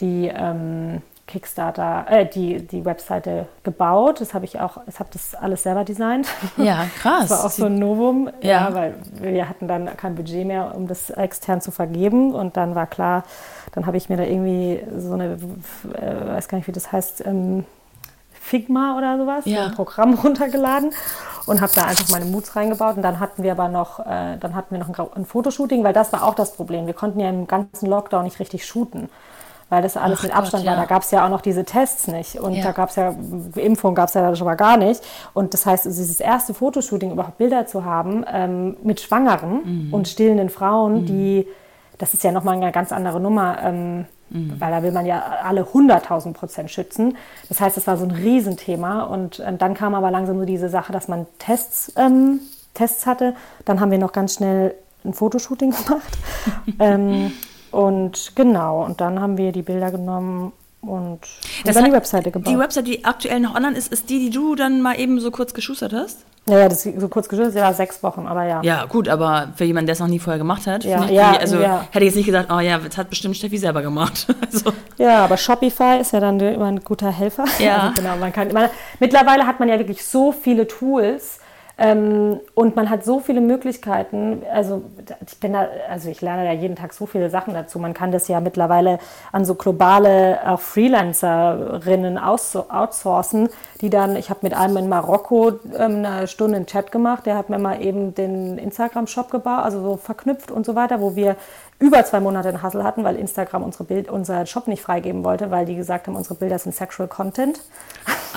die, 0.00 0.30
ähm, 0.34 1.02
Kickstarter, 1.28 2.06
äh, 2.08 2.26
die, 2.26 2.66
die 2.66 2.84
Webseite 2.84 3.46
gebaut. 3.62 4.20
Das 4.20 4.34
habe 4.34 4.46
ich 4.46 4.58
auch, 4.58 4.78
ich 4.88 4.98
habe 4.98 5.10
das 5.12 5.34
alles 5.36 5.62
selber 5.62 5.84
designt. 5.84 6.26
Ja, 6.56 6.86
krass. 7.00 7.28
Das 7.28 7.30
war 7.30 7.44
auch 7.44 7.50
so 7.50 7.66
ein 7.66 7.78
Novum, 7.78 8.30
ja. 8.40 8.68
ja. 8.68 8.74
weil 8.74 8.94
wir 9.12 9.48
hatten 9.48 9.68
dann 9.68 9.96
kein 9.96 10.16
Budget 10.16 10.46
mehr, 10.46 10.74
um 10.74 10.88
das 10.88 11.10
extern 11.10 11.60
zu 11.60 11.70
vergeben. 11.70 12.34
Und 12.34 12.56
dann 12.56 12.74
war 12.74 12.86
klar, 12.86 13.22
dann 13.72 13.86
habe 13.86 13.98
ich 13.98 14.08
mir 14.08 14.16
da 14.16 14.24
irgendwie 14.24 14.82
so 14.96 15.12
eine, 15.12 15.38
äh, 15.94 16.26
weiß 16.28 16.48
gar 16.48 16.58
nicht, 16.58 16.66
wie 16.66 16.72
das 16.72 16.90
heißt, 16.90 17.24
ähm, 17.26 17.64
Figma 18.48 18.96
oder 18.96 19.18
sowas, 19.18 19.44
ja. 19.46 19.66
ein 19.66 19.72
Programm 19.72 20.14
runtergeladen 20.24 20.90
und 21.46 21.60
habe 21.60 21.72
da 21.74 21.84
einfach 21.84 22.08
meine 22.10 22.24
Moods 22.24 22.56
reingebaut. 22.56 22.96
Und 22.96 23.02
dann 23.02 23.20
hatten 23.20 23.42
wir 23.42 23.52
aber 23.52 23.68
noch, 23.68 24.00
äh, 24.00 24.36
dann 24.38 24.54
hatten 24.54 24.74
wir 24.74 24.78
noch 24.78 24.88
ein, 24.88 25.06
ein 25.14 25.26
Fotoshooting, 25.26 25.84
weil 25.84 25.92
das 25.92 26.12
war 26.12 26.24
auch 26.24 26.34
das 26.34 26.52
Problem. 26.52 26.86
Wir 26.86 26.94
konnten 26.94 27.20
ja 27.20 27.28
im 27.28 27.46
ganzen 27.46 27.86
Lockdown 27.86 28.24
nicht 28.24 28.40
richtig 28.40 28.66
shooten 28.66 29.08
weil 29.70 29.82
das 29.82 29.96
alles 29.96 30.20
Ach 30.20 30.24
mit 30.24 30.34
Abstand 30.34 30.64
Gott, 30.64 30.72
ja. 30.72 30.78
war. 30.78 30.86
Da 30.86 30.86
gab 30.86 31.02
es 31.02 31.10
ja 31.10 31.24
auch 31.24 31.28
noch 31.28 31.40
diese 31.40 31.64
Tests 31.64 32.08
nicht 32.08 32.36
und 32.36 32.54
ja. 32.54 32.64
da 32.64 32.72
gab 32.72 32.88
es 32.90 32.96
ja, 32.96 33.14
Impfung 33.54 33.94
gab 33.94 34.08
es 34.08 34.14
ja 34.14 34.34
schon 34.34 34.46
mal 34.46 34.54
gar 34.54 34.76
nicht. 34.76 35.02
Und 35.34 35.52
das 35.52 35.66
heißt, 35.66 35.86
also 35.86 36.00
dieses 36.00 36.20
erste 36.20 36.54
Fotoshooting, 36.54 37.12
überhaupt 37.12 37.38
Bilder 37.38 37.66
zu 37.66 37.84
haben 37.84 38.24
ähm, 38.32 38.76
mit 38.82 39.00
Schwangeren 39.00 39.88
mhm. 39.88 39.94
und 39.94 40.08
stillenden 40.08 40.48
Frauen, 40.48 41.02
mhm. 41.02 41.06
die, 41.06 41.46
das 41.98 42.14
ist 42.14 42.24
ja 42.24 42.32
nochmal 42.32 42.56
eine 42.56 42.72
ganz 42.72 42.92
andere 42.92 43.20
Nummer. 43.20 43.58
Ähm, 43.62 44.06
Mhm. 44.30 44.54
Weil 44.58 44.70
da 44.70 44.82
will 44.82 44.92
man 44.92 45.06
ja 45.06 45.22
alle 45.42 45.62
100.000 45.62 46.32
Prozent 46.32 46.70
schützen. 46.70 47.16
Das 47.48 47.60
heißt, 47.60 47.76
das 47.76 47.86
war 47.86 47.96
so 47.96 48.04
ein 48.04 48.10
Riesenthema. 48.10 49.02
Und 49.02 49.40
äh, 49.40 49.56
dann 49.56 49.74
kam 49.74 49.94
aber 49.94 50.10
langsam 50.10 50.38
so 50.38 50.44
diese 50.44 50.68
Sache, 50.68 50.92
dass 50.92 51.08
man 51.08 51.26
Tests, 51.38 51.92
ähm, 51.96 52.40
Tests 52.74 53.06
hatte. 53.06 53.34
Dann 53.64 53.80
haben 53.80 53.90
wir 53.90 53.98
noch 53.98 54.12
ganz 54.12 54.34
schnell 54.34 54.74
ein 55.04 55.14
Fotoshooting 55.14 55.70
gemacht. 55.84 56.18
ähm, 56.78 57.32
und 57.70 58.32
genau, 58.34 58.84
und 58.84 59.00
dann 59.00 59.20
haben 59.20 59.36
wir 59.36 59.52
die 59.52 59.62
Bilder 59.62 59.90
genommen 59.90 60.52
und, 60.80 60.90
und 60.90 61.20
dann 61.64 61.84
die 61.84 61.92
Webseite 61.92 62.30
gebaut. 62.30 62.52
Die 62.52 62.58
Webseite, 62.58 62.90
die 62.90 63.04
aktuell 63.04 63.40
noch 63.40 63.54
online 63.54 63.76
ist, 63.76 63.92
ist 63.92 64.08
die, 64.10 64.18
die 64.18 64.30
du 64.30 64.54
dann 64.54 64.80
mal 64.80 64.98
eben 64.98 65.20
so 65.20 65.30
kurz 65.30 65.52
geschustert 65.52 65.92
hast? 65.92 66.24
Ja, 66.48 66.58
ja, 66.58 66.68
das 66.68 66.84
ist 66.84 67.00
so 67.00 67.08
kurz 67.08 67.28
geschustert, 67.28 67.54
ja, 67.56 67.72
sechs 67.72 68.02
Wochen, 68.02 68.26
aber 68.26 68.44
ja. 68.44 68.62
Ja, 68.62 68.84
gut, 68.86 69.08
aber 69.08 69.52
für 69.54 69.64
jemanden, 69.64 69.86
der 69.86 69.92
es 69.94 70.00
noch 70.00 70.08
nie 70.08 70.18
vorher 70.18 70.38
gemacht 70.38 70.66
hat, 70.66 70.84
ja, 70.84 71.06
ja, 71.06 71.32
die, 71.32 71.38
also 71.38 71.58
ja. 71.58 71.86
hätte 71.90 72.04
ich 72.04 72.10
jetzt 72.10 72.16
nicht 72.16 72.26
gesagt, 72.26 72.50
oh 72.52 72.60
ja, 72.60 72.78
das 72.78 72.96
hat 72.96 73.10
bestimmt 73.10 73.36
Steffi 73.36 73.58
selber 73.58 73.82
gemacht. 73.82 74.26
also. 74.52 74.72
Ja, 74.96 75.24
aber 75.24 75.36
Shopify 75.36 75.98
ist 76.00 76.12
ja 76.12 76.20
dann 76.20 76.40
immer 76.40 76.66
ein 76.66 76.80
guter 76.80 77.10
Helfer. 77.10 77.44
Ja. 77.58 77.78
Also 77.88 78.02
genau, 78.02 78.16
man 78.16 78.32
kann, 78.32 78.52
man, 78.52 78.68
mittlerweile 78.98 79.46
hat 79.46 79.60
man 79.60 79.68
ja 79.68 79.78
wirklich 79.78 80.04
so 80.04 80.32
viele 80.32 80.66
Tools, 80.66 81.38
ähm, 81.80 82.40
und 82.54 82.74
man 82.74 82.90
hat 82.90 83.04
so 83.04 83.20
viele 83.20 83.40
Möglichkeiten. 83.40 84.42
Also 84.52 84.82
ich 85.24 85.38
bin 85.38 85.52
da, 85.52 85.68
also 85.88 86.10
ich 86.10 86.20
lerne 86.20 86.44
ja 86.44 86.52
jeden 86.52 86.74
Tag 86.74 86.92
so 86.92 87.06
viele 87.06 87.30
Sachen 87.30 87.54
dazu. 87.54 87.78
Man 87.78 87.94
kann 87.94 88.10
das 88.10 88.26
ja 88.26 88.40
mittlerweile 88.40 88.98
an 89.30 89.44
so 89.44 89.54
globale 89.54 90.40
auch 90.44 90.58
Freelancerinnen 90.58 92.18
outsourcen, 92.18 93.48
die 93.80 93.90
dann, 93.90 94.16
ich 94.16 94.28
habe 94.28 94.40
mit 94.42 94.54
einem 94.54 94.76
in 94.76 94.88
Marokko 94.88 95.52
ähm, 95.78 96.04
eine 96.04 96.26
Stunde 96.26 96.56
einen 96.56 96.66
Chat 96.66 96.90
gemacht, 96.90 97.26
der 97.26 97.36
hat 97.36 97.48
mir 97.48 97.58
mal 97.58 97.80
eben 97.80 98.12
den 98.12 98.58
Instagram-Shop 98.58 99.30
gebaut, 99.30 99.62
also 99.62 99.80
so 99.80 99.96
verknüpft 99.96 100.50
und 100.50 100.66
so 100.66 100.74
weiter, 100.74 101.00
wo 101.00 101.14
wir 101.14 101.36
über 101.80 102.04
zwei 102.04 102.18
Monate 102.18 102.48
einen 102.48 102.62
Hassel 102.62 102.82
hatten, 102.82 103.04
weil 103.04 103.16
Instagram 103.16 103.62
unsere 103.62 103.84
Bild, 103.84 104.08
unser 104.08 104.46
Shop 104.46 104.66
nicht 104.66 104.82
freigeben 104.82 105.24
wollte, 105.24 105.50
weil 105.50 105.64
die 105.64 105.76
gesagt 105.76 106.08
haben, 106.08 106.16
unsere 106.16 106.34
Bilder 106.34 106.58
sind 106.58 106.74
Sexual 106.74 107.08
Content. 107.08 107.60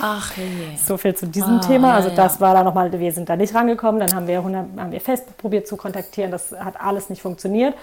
Ach 0.00 0.36
je. 0.36 0.76
So 0.76 0.96
viel 0.96 1.14
zu 1.14 1.26
diesem 1.26 1.58
ah, 1.58 1.60
Thema. 1.60 1.94
Also 1.94 2.08
ja, 2.10 2.14
das 2.14 2.40
war 2.40 2.54
da 2.54 2.62
nochmal, 2.62 2.92
wir 2.92 3.12
sind 3.12 3.28
da 3.28 3.36
nicht 3.36 3.54
rangekommen. 3.54 4.00
Dann 4.00 4.14
haben 4.14 4.26
wir, 4.26 4.38
100, 4.38 4.66
haben 4.78 4.92
wir 4.92 5.00
Facebook 5.00 5.36
probiert 5.38 5.66
zu 5.66 5.76
kontaktieren. 5.76 6.30
Das 6.30 6.52
hat 6.52 6.80
alles 6.80 7.10
nicht 7.10 7.22
funktioniert. 7.22 7.74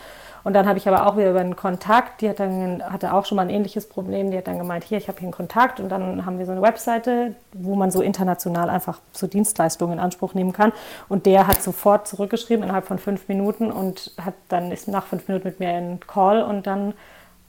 Und 0.50 0.54
dann 0.54 0.68
habe 0.68 0.80
ich 0.80 0.88
aber 0.88 1.06
auch 1.06 1.16
wieder 1.16 1.30
über 1.30 1.42
einen 1.42 1.56
Kontakt, 1.56 2.22
die 2.22 2.30
hat 2.30 2.40
dann, 2.40 2.82
hatte 2.84 3.14
auch 3.14 3.28
schon 3.28 3.36
mal 3.36 3.44
ein 3.44 3.52
ähnliches 3.52 3.88
Problem, 3.88 4.32
die 4.32 4.38
hat 4.40 4.48
dann 4.48 4.58
gemeint, 4.58 4.84
hier, 4.84 4.98
ich 4.98 5.08
habe 5.08 5.20
hier 5.20 5.28
einen 5.28 5.32
Kontakt 5.32 5.80
und 5.80 5.90
dann 5.90 6.26
haben 6.26 6.40
wir 6.40 6.48
so 6.48 6.52
eine 6.52 6.64
Webseite, 6.64 7.36
wo 7.54 7.76
man 7.76 7.92
so 7.92 8.02
international 8.02 8.72
einfach 8.72 8.98
so 9.12 9.28
Dienstleistungen 9.28 9.94
in 9.94 10.00
Anspruch 10.00 10.34
nehmen 10.34 10.52
kann. 10.52 10.72
Und 11.08 11.28
der 11.28 11.46
hat 11.46 11.62
sofort 11.62 12.08
zurückgeschrieben 12.08 12.64
innerhalb 12.64 12.88
von 12.88 12.98
fünf 12.98 13.28
Minuten 13.28 13.72
und 13.72 14.12
hat 14.20 14.34
dann 14.48 14.72
ist 14.72 14.88
nach 14.88 15.06
fünf 15.06 15.28
Minuten 15.28 15.50
mit 15.50 15.60
mir 15.60 15.78
in 15.78 16.00
Call 16.00 16.42
und 16.42 16.66
dann 16.66 16.96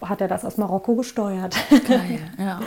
hat 0.02 0.20
er 0.20 0.28
das 0.28 0.44
aus 0.44 0.58
Marokko 0.58 0.94
gesteuert. 0.94 1.56
Geil, 1.70 2.18
ja. 2.38 2.60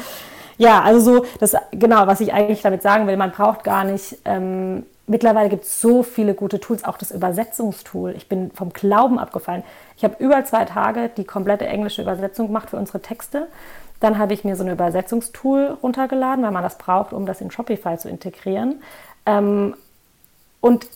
ja, 0.58 0.82
also 0.82 1.00
so, 1.00 1.26
das 1.40 1.56
genau, 1.70 2.08
was 2.08 2.22
ich 2.22 2.34
eigentlich 2.34 2.64
damit 2.64 2.82
sagen 2.82 3.06
will, 3.06 3.18
man 3.18 3.30
braucht 3.30 3.64
gar 3.64 3.84
nicht 3.84 4.18
ähm, 4.26 4.84
mittlerweile 5.08 5.50
gibt 5.50 5.64
es 5.64 5.82
so 5.82 6.04
viele 6.04 6.34
gute 6.34 6.60
Tools, 6.60 6.84
auch 6.84 6.98
das 6.98 7.12
Übersetzungstool. 7.12 8.14
Ich 8.16 8.30
bin 8.30 8.52
vom 8.52 8.72
Glauben 8.72 9.20
abgefallen. 9.20 9.64
Ich 9.98 10.04
habe 10.04 10.16
über 10.20 10.44
zwei 10.46 10.66
Tage 10.66 11.10
die 11.10 11.26
komplette 11.26 11.66
englische 11.66 12.02
Übersetzung 12.02 12.48
gemacht 12.48 12.70
für 12.70 12.78
unsere 12.78 13.02
Texte. 13.02 13.48
Dann 14.00 14.18
habe 14.18 14.34
ich 14.34 14.44
mir 14.44 14.56
so 14.56 14.64
ein 14.64 14.72
Übersetzungstool 14.72 15.78
runtergeladen, 15.82 16.44
weil 16.44 16.52
man 16.52 16.64
das 16.64 16.78
braucht, 16.78 17.14
um 17.14 17.26
das 17.26 17.42
in 17.42 17.52
Shopify 17.52 17.98
zu 17.98 18.10
integrieren. 18.10 18.82
Ähm, 19.26 19.76
und 20.62 20.88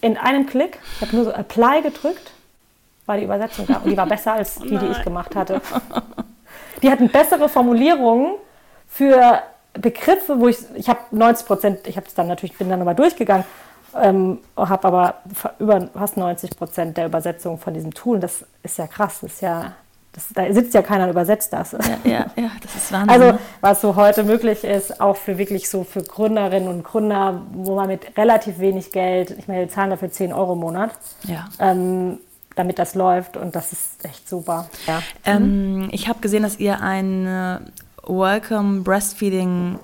in 0.00 0.16
einem 0.16 0.46
Klick, 0.46 0.78
ich 0.96 1.02
habe 1.02 1.16
nur 1.16 1.24
so 1.24 1.32
Apply 1.32 1.82
gedrückt, 1.82 2.32
war 3.06 3.16
die 3.16 3.24
Übersetzung 3.24 3.66
da. 3.66 3.78
Und 3.78 3.90
die 3.90 3.96
war 3.96 4.06
besser 4.06 4.34
als 4.34 4.56
die, 4.60 4.76
die 4.76 4.86
ich 4.86 5.02
gemacht 5.02 5.34
hatte. 5.34 5.60
Die 6.82 6.90
hatten 6.90 7.08
bessere 7.08 7.48
Formulierungen 7.48 8.34
für 8.88 9.42
Begriffe, 9.74 10.38
wo 10.38 10.48
ich, 10.48 10.58
ich 10.74 10.88
habe 10.88 11.00
90 11.10 11.46
Prozent, 11.46 11.86
ich 11.86 11.96
habe 11.96 12.06
es 12.06 12.14
dann 12.14 12.28
natürlich, 12.28 12.56
bin 12.56 12.68
dann 12.68 12.78
nochmal 12.78 12.94
durchgegangen, 12.94 13.44
ähm, 14.00 14.38
habe 14.56 14.88
aber 14.88 15.14
über 15.58 15.88
fast 15.94 16.16
90 16.16 16.56
Prozent 16.56 16.96
der 16.96 17.06
Übersetzung 17.06 17.58
von 17.58 17.74
diesem 17.74 17.92
Tool. 17.92 18.20
Das 18.20 18.44
ist 18.62 18.78
ja 18.78 18.86
krass, 18.86 19.18
das 19.20 19.34
ist 19.34 19.42
ja, 19.42 19.72
das, 20.12 20.28
da 20.32 20.52
sitzt 20.52 20.74
ja 20.74 20.82
keiner 20.82 21.04
und 21.04 21.10
übersetzt 21.10 21.52
das. 21.52 21.72
Ja, 21.72 21.78
ja, 22.04 22.26
ja, 22.36 22.50
das 22.62 22.76
ist 22.76 22.92
Wahnsinn. 22.92 23.10
Also 23.10 23.38
was 23.60 23.80
so 23.80 23.96
heute 23.96 24.22
möglich 24.22 24.62
ist, 24.62 25.00
auch 25.00 25.16
für 25.16 25.38
wirklich 25.38 25.68
so 25.68 25.82
für 25.84 26.02
Gründerinnen 26.02 26.68
und 26.68 26.84
Gründer, 26.84 27.42
wo 27.52 27.74
man 27.74 27.88
mit 27.88 28.16
relativ 28.16 28.60
wenig 28.60 28.92
Geld, 28.92 29.30
ich 29.32 29.48
meine, 29.48 29.60
wir 29.60 29.68
zahlen 29.68 29.90
dafür 29.90 30.10
10 30.10 30.32
Euro 30.32 30.52
im 30.52 30.60
Monat. 30.60 30.90
Ja. 31.24 31.48
Ähm, 31.58 32.18
damit 32.56 32.78
das 32.78 32.94
läuft 32.94 33.36
und 33.36 33.56
das 33.56 33.72
ist 33.72 34.04
echt 34.04 34.28
super. 34.28 34.68
Ja. 34.86 35.02
Ähm, 35.24 35.88
ich 35.90 36.08
habe 36.08 36.20
gesehen, 36.20 36.44
dass 36.44 36.58
ihr 36.60 36.80
eine 36.80 37.62
Welcome 38.06 38.82
Breastfeeding 38.82 39.78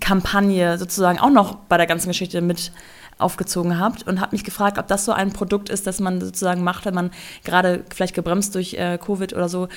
Kampagne 0.00 0.76
sozusagen 0.78 1.18
auch 1.18 1.30
noch 1.30 1.54
bei 1.54 1.76
der 1.76 1.86
ganzen 1.86 2.08
Geschichte 2.08 2.40
mit 2.40 2.72
aufgezogen 3.18 3.80
habt 3.80 4.06
und 4.06 4.20
habe 4.20 4.32
mich 4.32 4.44
gefragt, 4.44 4.78
ob 4.78 4.86
das 4.86 5.04
so 5.04 5.12
ein 5.12 5.32
Produkt 5.32 5.70
ist, 5.70 5.86
das 5.86 5.98
man 5.98 6.20
sozusagen 6.20 6.62
macht, 6.62 6.84
wenn 6.84 6.94
man 6.94 7.10
gerade 7.44 7.84
vielleicht 7.92 8.14
gebremst 8.14 8.54
durch 8.54 8.74
äh, 8.74 8.98
Covid 8.98 9.32
oder 9.32 9.48
so 9.48 9.68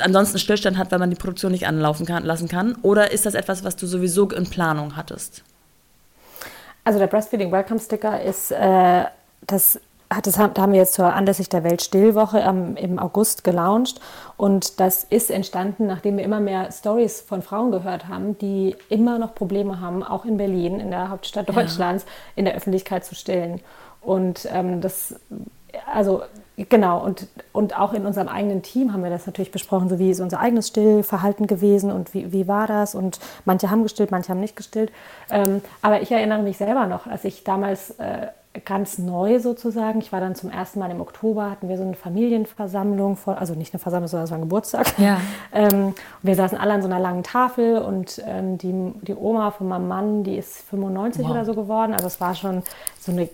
ansonsten 0.00 0.38
Stillstand 0.38 0.76
hat, 0.76 0.90
weil 0.90 0.98
man 0.98 1.10
die 1.10 1.16
Produktion 1.16 1.52
nicht 1.52 1.66
anlaufen 1.66 2.04
kann, 2.04 2.24
lassen 2.24 2.48
kann? 2.48 2.76
Oder 2.82 3.12
ist 3.12 3.26
das 3.26 3.34
etwas, 3.34 3.64
was 3.64 3.76
du 3.76 3.86
sowieso 3.86 4.28
in 4.30 4.44
Planung 4.44 4.96
hattest? 4.96 5.42
Also 6.82 6.98
der 6.98 7.06
Breastfeeding 7.06 7.50
Welcome 7.50 7.80
Sticker 7.80 8.22
ist 8.22 8.50
äh, 8.50 9.04
das 9.46 9.80
das 10.22 10.38
haben 10.38 10.72
wir 10.72 10.78
jetzt 10.78 10.94
zur 10.94 11.12
anlässlich 11.12 11.48
der 11.48 11.64
Weltstillwoche 11.64 12.38
im 12.38 12.98
August 12.98 13.44
gelauncht. 13.44 14.00
Und 14.36 14.80
das 14.80 15.04
ist 15.04 15.30
entstanden, 15.30 15.86
nachdem 15.86 16.16
wir 16.16 16.24
immer 16.24 16.40
mehr 16.40 16.70
Stories 16.72 17.20
von 17.20 17.42
Frauen 17.42 17.70
gehört 17.70 18.08
haben, 18.08 18.36
die 18.38 18.76
immer 18.88 19.18
noch 19.18 19.34
Probleme 19.34 19.80
haben, 19.80 20.02
auch 20.02 20.24
in 20.24 20.36
Berlin, 20.36 20.80
in 20.80 20.90
der 20.90 21.10
Hauptstadt 21.10 21.48
Deutschlands, 21.48 22.04
ja. 22.04 22.10
in 22.36 22.44
der 22.44 22.54
Öffentlichkeit 22.54 23.04
zu 23.04 23.14
stillen. 23.14 23.60
Und 24.00 24.46
ähm, 24.52 24.80
das, 24.80 25.14
also 25.92 26.22
genau, 26.56 27.02
und, 27.02 27.26
und 27.52 27.78
auch 27.78 27.92
in 27.92 28.06
unserem 28.06 28.28
eigenen 28.28 28.62
Team 28.62 28.92
haben 28.92 29.02
wir 29.02 29.10
das 29.10 29.26
natürlich 29.26 29.52
besprochen, 29.52 29.88
so 29.88 29.98
wie 29.98 30.10
ist 30.10 30.20
unser 30.20 30.40
eigenes 30.40 30.68
Stillverhalten 30.68 31.46
gewesen 31.46 31.90
und 31.90 32.12
wie, 32.12 32.32
wie 32.32 32.46
war 32.46 32.66
das. 32.66 32.94
Und 32.94 33.18
manche 33.44 33.70
haben 33.70 33.82
gestillt, 33.82 34.10
manche 34.10 34.30
haben 34.30 34.40
nicht 34.40 34.56
gestillt. 34.56 34.92
Ähm, 35.30 35.62
aber 35.80 36.02
ich 36.02 36.12
erinnere 36.12 36.42
mich 36.42 36.58
selber 36.58 36.86
noch, 36.86 37.06
als 37.06 37.24
ich 37.24 37.44
damals... 37.44 37.90
Äh, 37.92 38.28
ganz 38.64 38.98
neu 38.98 39.40
sozusagen. 39.40 39.98
Ich 39.98 40.12
war 40.12 40.20
dann 40.20 40.36
zum 40.36 40.48
ersten 40.48 40.78
Mal 40.78 40.90
im 40.90 41.00
Oktober, 41.00 41.50
hatten 41.50 41.68
wir 41.68 41.76
so 41.76 41.82
eine 41.82 41.94
Familienversammlung, 41.94 43.16
vor, 43.16 43.38
also 43.38 43.54
nicht 43.54 43.74
eine 43.74 43.80
Versammlung, 43.80 44.08
sondern 44.08 44.24
es 44.24 44.30
war 44.30 44.38
ein 44.38 44.42
Geburtstag. 44.42 44.98
Ja. 44.98 45.20
Ähm, 45.52 45.94
wir 46.22 46.34
saßen 46.34 46.58
alle 46.58 46.72
an 46.72 46.82
so 46.82 46.88
einer 46.88 46.98
langen 46.98 47.22
Tafel 47.22 47.78
und 47.78 48.20
ähm, 48.26 48.58
die, 48.58 48.72
die 49.02 49.14
Oma 49.14 49.52
von 49.52 49.68
meinem 49.68 49.86
Mann, 49.86 50.24
die 50.24 50.36
ist 50.36 50.62
95 50.68 51.22
wow. 51.22 51.30
oder 51.30 51.44
so 51.44 51.54
geworden. 51.54 51.92
Also 51.92 52.08
es 52.08 52.20
war 52.20 52.34
schon 52.34 52.64
so 52.98 53.12
eine, 53.12 53.28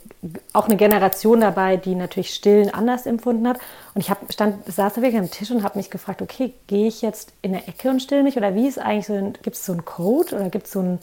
auch 0.52 0.66
eine 0.66 0.76
Generation 0.76 1.40
dabei, 1.40 1.78
die 1.78 1.94
natürlich 1.94 2.34
Stillen 2.34 2.72
anders 2.74 3.06
empfunden 3.06 3.48
hat. 3.48 3.58
Und 3.94 4.02
ich 4.02 4.10
hab, 4.10 4.30
stand, 4.30 4.66
saß 4.70 4.94
da 4.94 5.02
wirklich 5.02 5.18
am 5.18 5.30
Tisch 5.30 5.50
und 5.50 5.62
habe 5.62 5.78
mich 5.78 5.90
gefragt, 5.90 6.20
okay, 6.20 6.52
gehe 6.66 6.88
ich 6.88 7.00
jetzt 7.00 7.32
in 7.40 7.52
der 7.52 7.66
Ecke 7.68 7.88
und 7.88 8.00
still 8.00 8.22
mich 8.22 8.36
oder 8.36 8.54
wie 8.54 8.68
ist 8.68 8.78
eigentlich 8.78 9.06
so, 9.06 9.32
gibt 9.42 9.56
es 9.56 9.64
so 9.64 9.72
einen 9.72 9.86
Code 9.86 10.36
oder 10.36 10.50
gibt 10.50 10.66
es 10.66 10.72
so, 10.72 10.80
ein, 10.80 10.98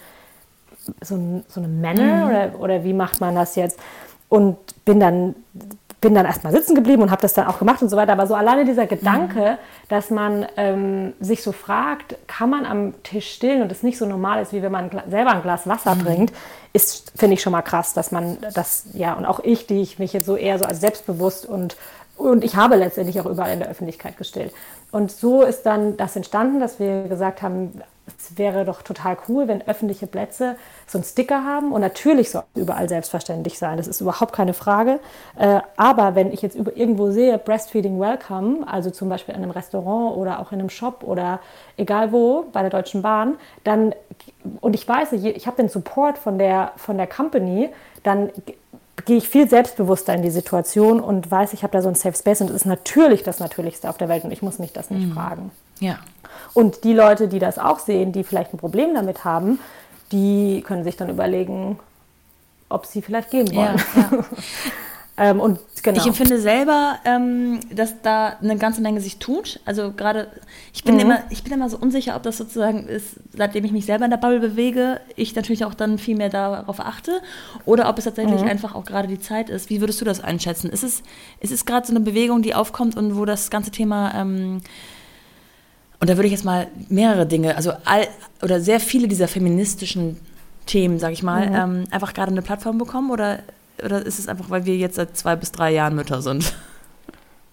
so, 1.02 1.16
ein, 1.16 1.46
so 1.48 1.62
eine 1.62 1.68
Männer 1.68 2.26
mhm. 2.26 2.30
oder, 2.30 2.60
oder 2.60 2.84
wie 2.84 2.94
macht 2.94 3.22
man 3.22 3.34
das 3.34 3.56
jetzt? 3.56 3.80
Und 4.30 4.58
bin 4.86 5.00
dann 5.00 5.36
bin 6.00 6.14
dann 6.14 6.26
erstmal 6.26 6.54
sitzen 6.54 6.76
geblieben 6.76 7.02
und 7.02 7.10
habe 7.10 7.22
das 7.22 7.34
dann 7.34 7.48
auch 7.48 7.58
gemacht 7.58 7.82
und 7.82 7.90
so 7.90 7.98
weiter. 7.98 8.12
Aber 8.12 8.28
so 8.28 8.36
alleine 8.36 8.66
dieser 8.66 8.86
Gedanke, 8.86 9.54
mhm. 9.54 9.88
dass 9.90 10.12
man 10.12 10.46
ähm, 10.56 11.14
sich 11.20 11.42
so 11.42 11.52
fragt, 11.52 12.16
kann 12.28 12.52
man 12.52 12.66
am 12.66 13.02
Tisch 13.02 13.32
stillen 13.34 13.64
und 13.64 13.72
es 13.72 13.82
nicht 13.82 13.98
so 13.98 14.06
normal 14.06 14.42
ist, 14.42 14.54
wie 14.54 14.62
wenn 14.62 14.72
man 14.72 14.92
selber 15.10 15.32
ein 15.32 15.42
Glas 15.42 15.68
Wasser 15.68 15.96
mhm. 15.96 16.06
trinkt, 16.06 16.36
ist, 16.72 17.14
finde 17.16 17.34
ich 17.34 17.42
schon 17.42 17.52
mal 17.52 17.64
krass, 17.64 17.94
dass 17.94 18.12
man 18.12 18.38
das, 18.54 18.86
ja, 18.94 19.14
und 19.14 19.26
auch 19.26 19.40
ich, 19.40 19.66
die 19.66 19.82
ich 19.82 19.98
mich 19.98 20.14
jetzt 20.14 20.28
so 20.28 20.36
eher 20.36 20.60
so 20.60 20.66
als 20.66 20.82
selbstbewusst 20.82 21.46
und 21.46 21.76
und 22.16 22.44
ich 22.44 22.56
habe 22.56 22.78
letztendlich 22.78 23.22
auch 23.22 23.28
überall 23.28 23.54
in 23.54 23.60
der 23.60 23.70
Öffentlichkeit 23.70 24.18
gestellt. 24.18 24.52
Und 24.92 25.12
so 25.12 25.44
ist 25.44 25.68
dann 25.68 25.98
das 25.98 26.16
entstanden, 26.16 26.60
dass 26.60 26.80
wir 26.80 27.04
gesagt 27.04 27.44
haben, 27.44 27.80
es 28.30 28.38
wäre 28.38 28.66
doch 28.66 28.82
total 28.82 29.18
cool, 29.28 29.48
wenn 29.48 29.68
öffentliche 29.68 30.08
Plätze 30.08 30.56
so 30.86 30.98
einen 30.98 31.06
Sticker 31.06 31.44
haben. 31.44 31.72
Und 31.72 31.82
natürlich 31.82 32.32
soll 32.32 32.44
überall 32.56 32.90
selbstverständlich 32.90 33.58
sein, 33.58 33.78
das 33.78 33.88
ist 33.88 34.02
überhaupt 34.02 34.34
keine 34.34 34.54
Frage. 34.54 35.00
Äh, 35.38 35.62
aber 35.76 36.16
wenn 36.16 36.32
ich 36.32 36.42
jetzt 36.42 36.56
irgendwo 36.56 37.12
sehe, 37.12 37.38
Breastfeeding 37.38 38.00
Welcome, 38.00 38.68
also 38.68 38.90
zum 38.90 39.10
Beispiel 39.10 39.36
in 39.36 39.44
einem 39.44 39.52
Restaurant 39.52 40.18
oder 40.18 40.40
auch 40.40 40.52
in 40.52 40.60
einem 40.60 40.70
Shop 40.70 41.04
oder 41.04 41.40
egal 41.78 42.12
wo, 42.12 42.46
bei 42.52 42.62
der 42.62 42.70
Deutschen 42.70 43.02
Bahn, 43.02 43.36
dann, 43.64 43.94
und 44.62 44.76
ich 44.76 44.88
weiß, 44.88 45.14
ich 45.14 45.48
habe 45.48 45.58
den 45.58 45.70
Support 45.70 46.18
von 46.18 46.38
der, 46.38 46.74
von 46.78 46.98
der 46.98 47.08
Company, 47.08 47.70
dann 48.04 48.32
gehe 49.06 49.18
ich 49.18 49.30
viel 49.30 49.48
selbstbewusster 49.48 50.14
in 50.14 50.22
die 50.22 50.30
Situation 50.30 51.00
und 51.00 51.30
weiß, 51.30 51.54
ich 51.54 51.64
habe 51.64 51.72
da 51.72 51.82
so 51.82 51.88
ein 51.88 51.96
Safe 51.96 52.18
Space 52.18 52.42
und 52.42 52.50
es 52.50 52.56
ist 52.56 52.66
natürlich 52.66 53.24
das 53.24 53.40
Natürlichste 53.40 53.90
auf 53.90 53.98
der 53.98 54.10
Welt 54.10 54.24
und 54.24 54.32
ich 54.32 54.42
muss 54.42 54.60
mich 54.60 54.74
das 54.74 54.90
nicht 54.90 55.08
mhm. 55.08 55.14
fragen. 55.14 55.52
Ja. 55.80 56.00
Und 56.54 56.84
die 56.84 56.94
Leute, 56.94 57.28
die 57.28 57.40
das 57.40 57.60
auch 57.60 57.80
sehen, 57.80 58.12
die 58.12 58.24
vielleicht 58.24 58.54
ein 58.54 58.58
Problem 58.58 58.94
damit 58.96 59.26
haben, 59.26 59.60
die 60.12 60.64
können 60.66 60.84
sich 60.84 60.96
dann 60.96 61.10
überlegen, 61.10 61.80
ob 62.70 62.86
sie 62.86 63.02
vielleicht 63.02 63.32
gehen 63.32 63.54
wollen. 63.56 63.78
Ja, 63.96 64.10
ja. 64.12 64.26
Ähm, 65.20 65.40
und 65.40 65.60
genau. 65.82 66.00
Ich 66.00 66.06
empfinde 66.06 66.40
selber, 66.40 67.00
ähm, 67.04 67.60
dass 67.74 68.02
da 68.04 68.38
eine 68.40 68.56
ganze 68.58 68.82
Menge 68.82 69.02
sich 69.02 69.18
tut. 69.18 69.60
Also 69.66 69.92
gerade, 69.92 70.28
ich 70.74 70.84
bin 70.84 70.94
mhm. 70.94 71.02
immer, 71.02 71.20
ich 71.32 71.44
bin 71.44 71.54
immer 71.54 71.72
so 71.72 71.78
unsicher, 71.78 72.16
ob 72.16 72.22
das 72.22 72.38
sozusagen 72.38 72.88
ist, 72.88 73.16
seitdem 73.36 73.66
ich 73.66 73.72
mich 73.72 73.88
selber 73.88 74.06
in 74.06 74.12
der 74.12 74.18
Bubble 74.18 74.40
bewege, 74.40 75.02
ich 75.16 75.36
natürlich 75.36 75.66
auch 75.66 75.74
dann 75.74 75.98
viel 75.98 76.16
mehr 76.16 76.30
darauf 76.30 76.80
achte, 76.80 77.20
oder 77.66 77.90
ob 77.90 77.98
es 77.98 78.04
tatsächlich 78.04 78.44
mhm. 78.44 78.48
einfach 78.48 78.76
auch 78.76 78.86
gerade 78.86 79.08
die 79.08 79.20
Zeit 79.20 79.50
ist. 79.50 79.72
Wie 79.72 79.82
würdest 79.82 80.00
du 80.02 80.06
das 80.06 80.24
einschätzen? 80.24 80.70
Ist 80.70 80.84
es, 80.84 81.02
ist 81.40 81.52
es 81.52 81.66
gerade 81.66 81.88
so 81.88 81.94
eine 81.94 82.02
Bewegung, 82.02 82.44
die 82.44 82.54
aufkommt 82.54 82.96
und 82.96 83.18
wo 83.18 83.26
das 83.26 83.50
ganze 83.50 83.72
Thema 83.72 84.14
ähm, 84.14 84.62
und 86.00 86.10
da 86.10 86.16
würde 86.16 86.28
ich 86.28 86.34
jetzt 86.34 86.46
mal 86.46 86.68
mehrere 86.90 87.26
Dinge, 87.26 87.56
also 87.56 87.72
all, 87.86 88.08
oder 88.42 88.60
sehr 88.60 88.80
viele 88.80 89.08
dieser 89.08 89.28
feministischen 89.28 90.20
Themen, 90.66 91.00
sag 91.00 91.14
ich 91.14 91.24
mal, 91.24 91.50
mhm. 91.50 91.56
ähm, 91.56 91.84
einfach 91.92 92.14
gerade 92.14 92.32
eine 92.32 92.42
Plattform 92.42 92.78
bekommen 92.78 93.12
oder 93.12 93.40
oder 93.84 94.06
ist 94.06 94.20
es 94.20 94.28
einfach, 94.28 94.50
weil 94.50 94.66
wir 94.66 94.76
jetzt 94.76 94.96
seit 94.96 95.16
zwei 95.16 95.36
bis 95.36 95.52
drei 95.52 95.72
Jahren 95.72 95.96
Mütter 95.96 96.22
sind? 96.22 96.54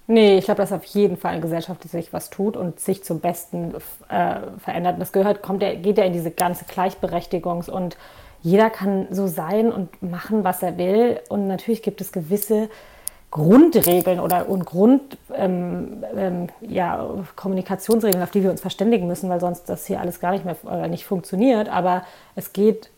Nee, 0.06 0.36
ich 0.36 0.44
glaube, 0.44 0.60
dass 0.60 0.72
auf 0.72 0.84
jeden 0.84 1.16
Fall 1.16 1.34
in 1.34 1.40
Gesellschaft 1.40 1.88
sich 1.88 2.12
was 2.12 2.28
tut 2.28 2.56
und 2.56 2.78
sich 2.78 3.02
zum 3.04 3.20
Besten 3.20 3.74
äh, 4.08 4.36
verändert. 4.58 4.94
Und 4.94 5.00
das 5.00 5.12
gehört, 5.12 5.42
kommt 5.42 5.62
ja, 5.62 5.74
geht 5.74 5.96
ja 5.96 6.04
in 6.04 6.12
diese 6.12 6.30
ganze 6.30 6.66
Gleichberechtigungs- 6.66 7.70
und 7.70 7.96
jeder 8.42 8.68
kann 8.68 9.06
so 9.10 9.26
sein 9.26 9.72
und 9.72 10.02
machen, 10.02 10.44
was 10.44 10.62
er 10.62 10.76
will. 10.76 11.20
Und 11.30 11.46
natürlich 11.46 11.82
gibt 11.82 12.02
es 12.02 12.12
gewisse 12.12 12.68
Grundregeln 13.34 14.20
oder 14.20 14.48
und 14.48 14.64
Grund 14.64 15.18
ähm, 15.34 16.04
ähm, 16.16 16.46
ja, 16.60 17.04
Kommunikationsregeln, 17.34 18.22
auf 18.22 18.30
die 18.30 18.44
wir 18.44 18.50
uns 18.52 18.60
verständigen 18.60 19.08
müssen, 19.08 19.28
weil 19.28 19.40
sonst 19.40 19.64
das 19.64 19.86
hier 19.86 20.00
alles 20.00 20.20
gar 20.20 20.30
nicht 20.30 20.44
mehr 20.44 20.56
äh, 20.70 20.86
nicht 20.86 21.04
funktioniert. 21.04 21.68
Aber 21.68 22.04
es 22.36 22.52
geht, 22.52 22.90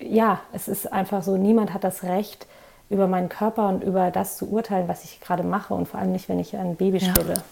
ja, 0.00 0.40
es 0.52 0.66
ist 0.66 0.92
einfach 0.92 1.22
so, 1.22 1.36
niemand 1.36 1.72
hat 1.74 1.84
das 1.84 2.02
Recht, 2.02 2.48
über 2.90 3.06
meinen 3.06 3.28
Körper 3.28 3.68
und 3.68 3.84
über 3.84 4.10
das 4.10 4.36
zu 4.36 4.50
urteilen, 4.50 4.88
was 4.88 5.04
ich 5.04 5.20
gerade 5.20 5.44
mache 5.44 5.74
und 5.74 5.86
vor 5.86 6.00
allem 6.00 6.10
nicht, 6.10 6.28
wenn 6.28 6.40
ich 6.40 6.56
ein 6.56 6.74
Baby 6.74 6.98
stille. 6.98 7.34
Ja. 7.34 7.42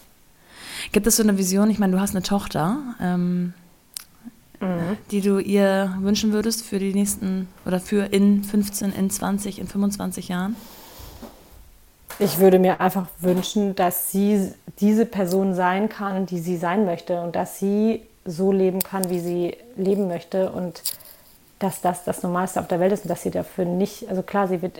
Gibt 0.90 1.06
es 1.06 1.16
so 1.16 1.22
eine 1.22 1.38
Vision? 1.38 1.70
Ich 1.70 1.78
meine, 1.78 1.92
du 1.92 2.00
hast 2.00 2.10
eine 2.10 2.24
Tochter, 2.24 2.78
ähm, 3.00 3.54
mhm. 4.58 4.96
die 5.12 5.20
du 5.20 5.38
ihr 5.38 5.96
wünschen 6.00 6.32
würdest 6.32 6.64
für 6.64 6.80
die 6.80 6.92
nächsten 6.92 7.46
oder 7.66 7.78
für 7.78 8.06
in 8.06 8.42
15, 8.42 8.92
in 8.94 9.10
20, 9.10 9.60
in 9.60 9.68
25 9.68 10.26
Jahren? 10.26 10.56
Ich 12.18 12.38
würde 12.38 12.58
mir 12.58 12.80
einfach 12.80 13.06
wünschen, 13.18 13.74
dass 13.74 14.10
sie 14.10 14.52
diese 14.80 15.06
Person 15.06 15.54
sein 15.54 15.88
kann, 15.88 16.26
die 16.26 16.38
sie 16.38 16.56
sein 16.56 16.84
möchte 16.84 17.20
und 17.20 17.36
dass 17.36 17.58
sie 17.58 18.06
so 18.24 18.52
leben 18.52 18.80
kann, 18.80 19.10
wie 19.10 19.20
sie 19.20 19.56
leben 19.76 20.08
möchte 20.08 20.50
und 20.50 20.82
dass 21.58 21.80
das 21.80 22.04
das 22.04 22.22
Normalste 22.22 22.60
auf 22.60 22.68
der 22.68 22.80
Welt 22.80 22.92
ist 22.92 23.04
und 23.04 23.10
dass 23.10 23.22
sie 23.22 23.30
dafür 23.30 23.64
nicht, 23.64 24.08
also 24.08 24.22
klar, 24.22 24.48
sie 24.48 24.62
wird 24.62 24.78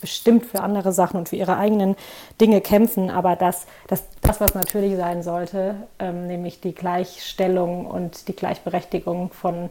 bestimmt 0.00 0.46
für 0.46 0.60
andere 0.60 0.92
Sachen 0.92 1.16
und 1.16 1.28
für 1.28 1.36
ihre 1.36 1.56
eigenen 1.56 1.96
Dinge 2.40 2.60
kämpfen, 2.60 3.08
aber 3.08 3.36
das, 3.36 3.66
das, 3.86 4.02
das 4.20 4.40
was 4.40 4.54
natürlich 4.54 4.96
sein 4.96 5.22
sollte, 5.22 5.76
ähm, 5.98 6.26
nämlich 6.26 6.60
die 6.60 6.74
Gleichstellung 6.74 7.86
und 7.86 8.26
die 8.28 8.34
Gleichberechtigung 8.34 9.30
von 9.30 9.70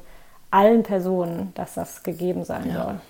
allen 0.49 0.83
Personen, 0.83 1.51
dass 1.55 1.73
das 1.73 2.03
gegeben 2.03 2.45
sein 2.45 2.69
ja. 2.69 2.83
soll. 2.83 3.01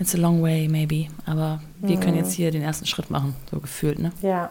It's 0.00 0.14
a 0.14 0.18
long 0.18 0.42
way, 0.42 0.66
maybe. 0.66 1.08
Aber 1.26 1.60
wir 1.78 1.96
mhm. 1.96 2.00
können 2.00 2.16
jetzt 2.16 2.32
hier 2.32 2.50
den 2.50 2.62
ersten 2.62 2.86
Schritt 2.86 3.10
machen, 3.10 3.36
so 3.50 3.60
gefühlt, 3.60 3.98
ne? 3.98 4.12
Ja. 4.22 4.50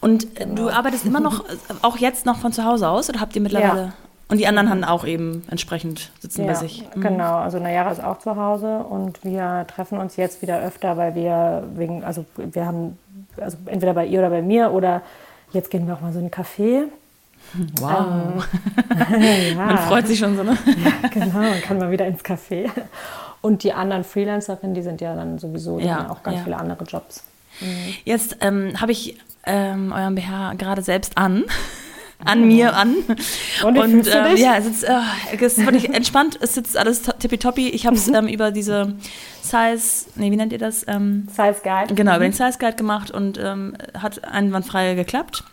Und 0.00 0.24
äh, 0.38 0.44
genau. 0.44 0.54
du 0.54 0.68
arbeitest 0.68 1.06
immer 1.06 1.20
noch, 1.20 1.42
auch 1.80 1.96
jetzt 1.96 2.26
noch 2.26 2.36
von 2.36 2.52
zu 2.52 2.64
Hause 2.64 2.88
aus 2.88 3.08
oder 3.08 3.20
habt 3.20 3.34
ihr 3.34 3.40
mittlerweile? 3.40 3.80
Ja. 3.80 3.92
Und 4.28 4.38
die 4.38 4.46
anderen 4.46 4.68
haben 4.68 4.84
auch 4.84 5.06
eben 5.06 5.42
entsprechend 5.50 6.10
sitzen 6.20 6.42
ja, 6.42 6.48
bei 6.48 6.54
sich. 6.54 6.84
Mhm. 6.94 7.00
Genau, 7.00 7.36
also 7.36 7.58
Nayara 7.58 7.92
ist 7.92 8.04
auch 8.04 8.18
zu 8.18 8.36
Hause 8.36 8.78
und 8.78 9.24
wir 9.24 9.66
treffen 9.68 9.98
uns 9.98 10.16
jetzt 10.16 10.42
wieder 10.42 10.60
öfter, 10.60 10.98
weil 10.98 11.14
wir 11.14 11.64
wegen, 11.74 12.04
also 12.04 12.26
wir 12.36 12.66
haben, 12.66 12.98
also 13.40 13.56
entweder 13.66 13.94
bei 13.94 14.06
ihr 14.06 14.18
oder 14.18 14.30
bei 14.30 14.42
mir 14.42 14.70
oder 14.70 15.00
jetzt 15.52 15.70
gehen 15.70 15.86
wir 15.86 15.94
auch 15.94 16.00
mal 16.02 16.12
so 16.12 16.18
in 16.18 16.26
einen 16.26 16.30
Café. 16.30 16.84
Wow. 17.80 18.44
Ähm, 18.90 19.54
ja. 19.56 19.66
Man 19.66 19.78
freut 19.78 20.06
sich 20.06 20.18
schon 20.18 20.36
so, 20.36 20.42
ne? 20.42 20.58
Ja, 20.66 21.08
genau, 21.08 21.38
man 21.38 21.60
kann 21.62 21.78
mal 21.78 21.90
wieder 21.90 22.06
ins 22.06 22.22
Café. 22.22 22.70
Und 23.44 23.62
die 23.62 23.74
anderen 23.74 24.04
Freelancerinnen, 24.04 24.74
die 24.74 24.80
sind 24.80 25.02
ja 25.02 25.14
dann 25.14 25.38
sowieso 25.38 25.78
ja, 25.78 26.10
auch 26.10 26.22
ganz 26.22 26.38
ja. 26.38 26.44
viele 26.44 26.56
andere 26.56 26.82
Jobs. 26.84 27.24
Mhm. 27.60 27.94
Jetzt 28.04 28.38
ähm, 28.40 28.80
habe 28.80 28.92
ich 28.92 29.18
ähm, 29.44 29.92
euren 29.92 30.14
BH 30.14 30.54
gerade 30.54 30.80
selbst 30.80 31.18
an 31.18 31.44
an 32.24 32.48
mir 32.48 32.74
an. 32.74 32.94
Und, 33.62 33.76
und 33.76 34.06
ähm, 34.06 34.36
ja, 34.38 34.56
es 34.56 34.64
ist, 34.64 34.84
äh, 34.84 34.94
es 35.34 35.58
ist 35.58 35.66
wirklich 35.66 35.92
entspannt. 35.92 36.38
Es 36.40 36.54
sitzt 36.54 36.74
alles 36.74 37.02
tippitoppi. 37.02 37.68
Ich 37.68 37.84
habe 37.84 37.96
es 37.96 38.06
mhm. 38.06 38.14
ähm, 38.14 38.28
über 38.28 38.50
diese 38.50 38.94
Size, 39.42 40.06
nee, 40.14 40.30
wie 40.30 40.36
nennt 40.36 40.54
ihr 40.54 40.58
das? 40.58 40.88
Ähm, 40.88 41.28
Size 41.28 41.60
Guide. 41.62 41.94
Genau, 41.94 42.16
über 42.16 42.24
den 42.24 42.32
Size 42.32 42.56
Guide 42.58 42.76
gemacht 42.76 43.10
und 43.10 43.38
ähm, 43.38 43.76
hat 43.98 44.24
einwandfrei 44.24 44.94
geklappt. 44.94 45.44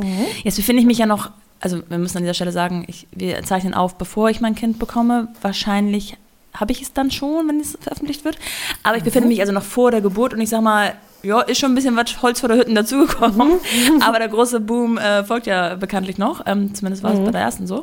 Mhm. 0.00 0.26
Jetzt 0.42 0.56
befinde 0.56 0.80
ich 0.80 0.86
mich 0.86 0.98
ja 0.98 1.06
noch, 1.06 1.30
also 1.60 1.80
wir 1.88 1.98
müssen 1.98 2.16
an 2.16 2.24
dieser 2.24 2.34
Stelle 2.34 2.50
sagen, 2.50 2.84
ich, 2.88 3.06
wir 3.12 3.40
zeichnen 3.44 3.72
auf, 3.72 3.98
bevor 3.98 4.30
ich 4.30 4.40
mein 4.40 4.56
Kind 4.56 4.80
bekomme. 4.80 5.28
Wahrscheinlich 5.42 6.16
habe 6.54 6.72
ich 6.72 6.82
es 6.82 6.92
dann 6.92 7.10
schon, 7.10 7.48
wenn 7.48 7.60
es 7.60 7.76
veröffentlicht 7.80 8.24
wird. 8.24 8.38
Aber 8.82 8.96
ich 8.96 9.04
befinde 9.04 9.26
mhm. 9.26 9.30
mich 9.30 9.40
also 9.40 9.52
noch 9.52 9.62
vor 9.62 9.90
der 9.90 10.00
Geburt 10.00 10.32
und 10.32 10.40
ich 10.40 10.48
sag 10.48 10.62
mal, 10.62 10.94
ja, 11.24 11.40
ist 11.40 11.58
schon 11.58 11.72
ein 11.72 11.74
bisschen 11.74 11.96
was 11.96 12.22
Holz 12.22 12.40
vor 12.40 12.48
der 12.48 12.58
Hütten 12.58 12.74
dazugekommen. 12.74 13.48
Mhm. 13.48 14.02
Aber 14.06 14.18
der 14.18 14.28
große 14.28 14.60
Boom 14.60 14.98
äh, 14.98 15.24
folgt 15.24 15.46
ja 15.46 15.74
bekanntlich 15.74 16.18
noch. 16.18 16.42
Ähm, 16.46 16.74
zumindest 16.74 17.02
war 17.02 17.12
es 17.12 17.18
mhm. 17.18 17.24
bei 17.24 17.30
der 17.32 17.40
ersten 17.40 17.66
so. 17.66 17.82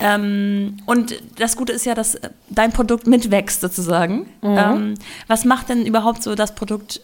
Ähm, 0.00 0.78
und 0.84 1.20
das 1.38 1.56
Gute 1.56 1.72
ist 1.72 1.86
ja, 1.86 1.94
dass 1.94 2.18
dein 2.50 2.72
Produkt 2.72 3.06
mitwächst 3.06 3.60
sozusagen. 3.60 4.26
Mhm. 4.42 4.58
Ähm, 4.58 4.94
was 5.28 5.44
macht 5.44 5.68
denn 5.68 5.86
überhaupt 5.86 6.22
so 6.22 6.34
das 6.34 6.54
Produkt 6.54 7.00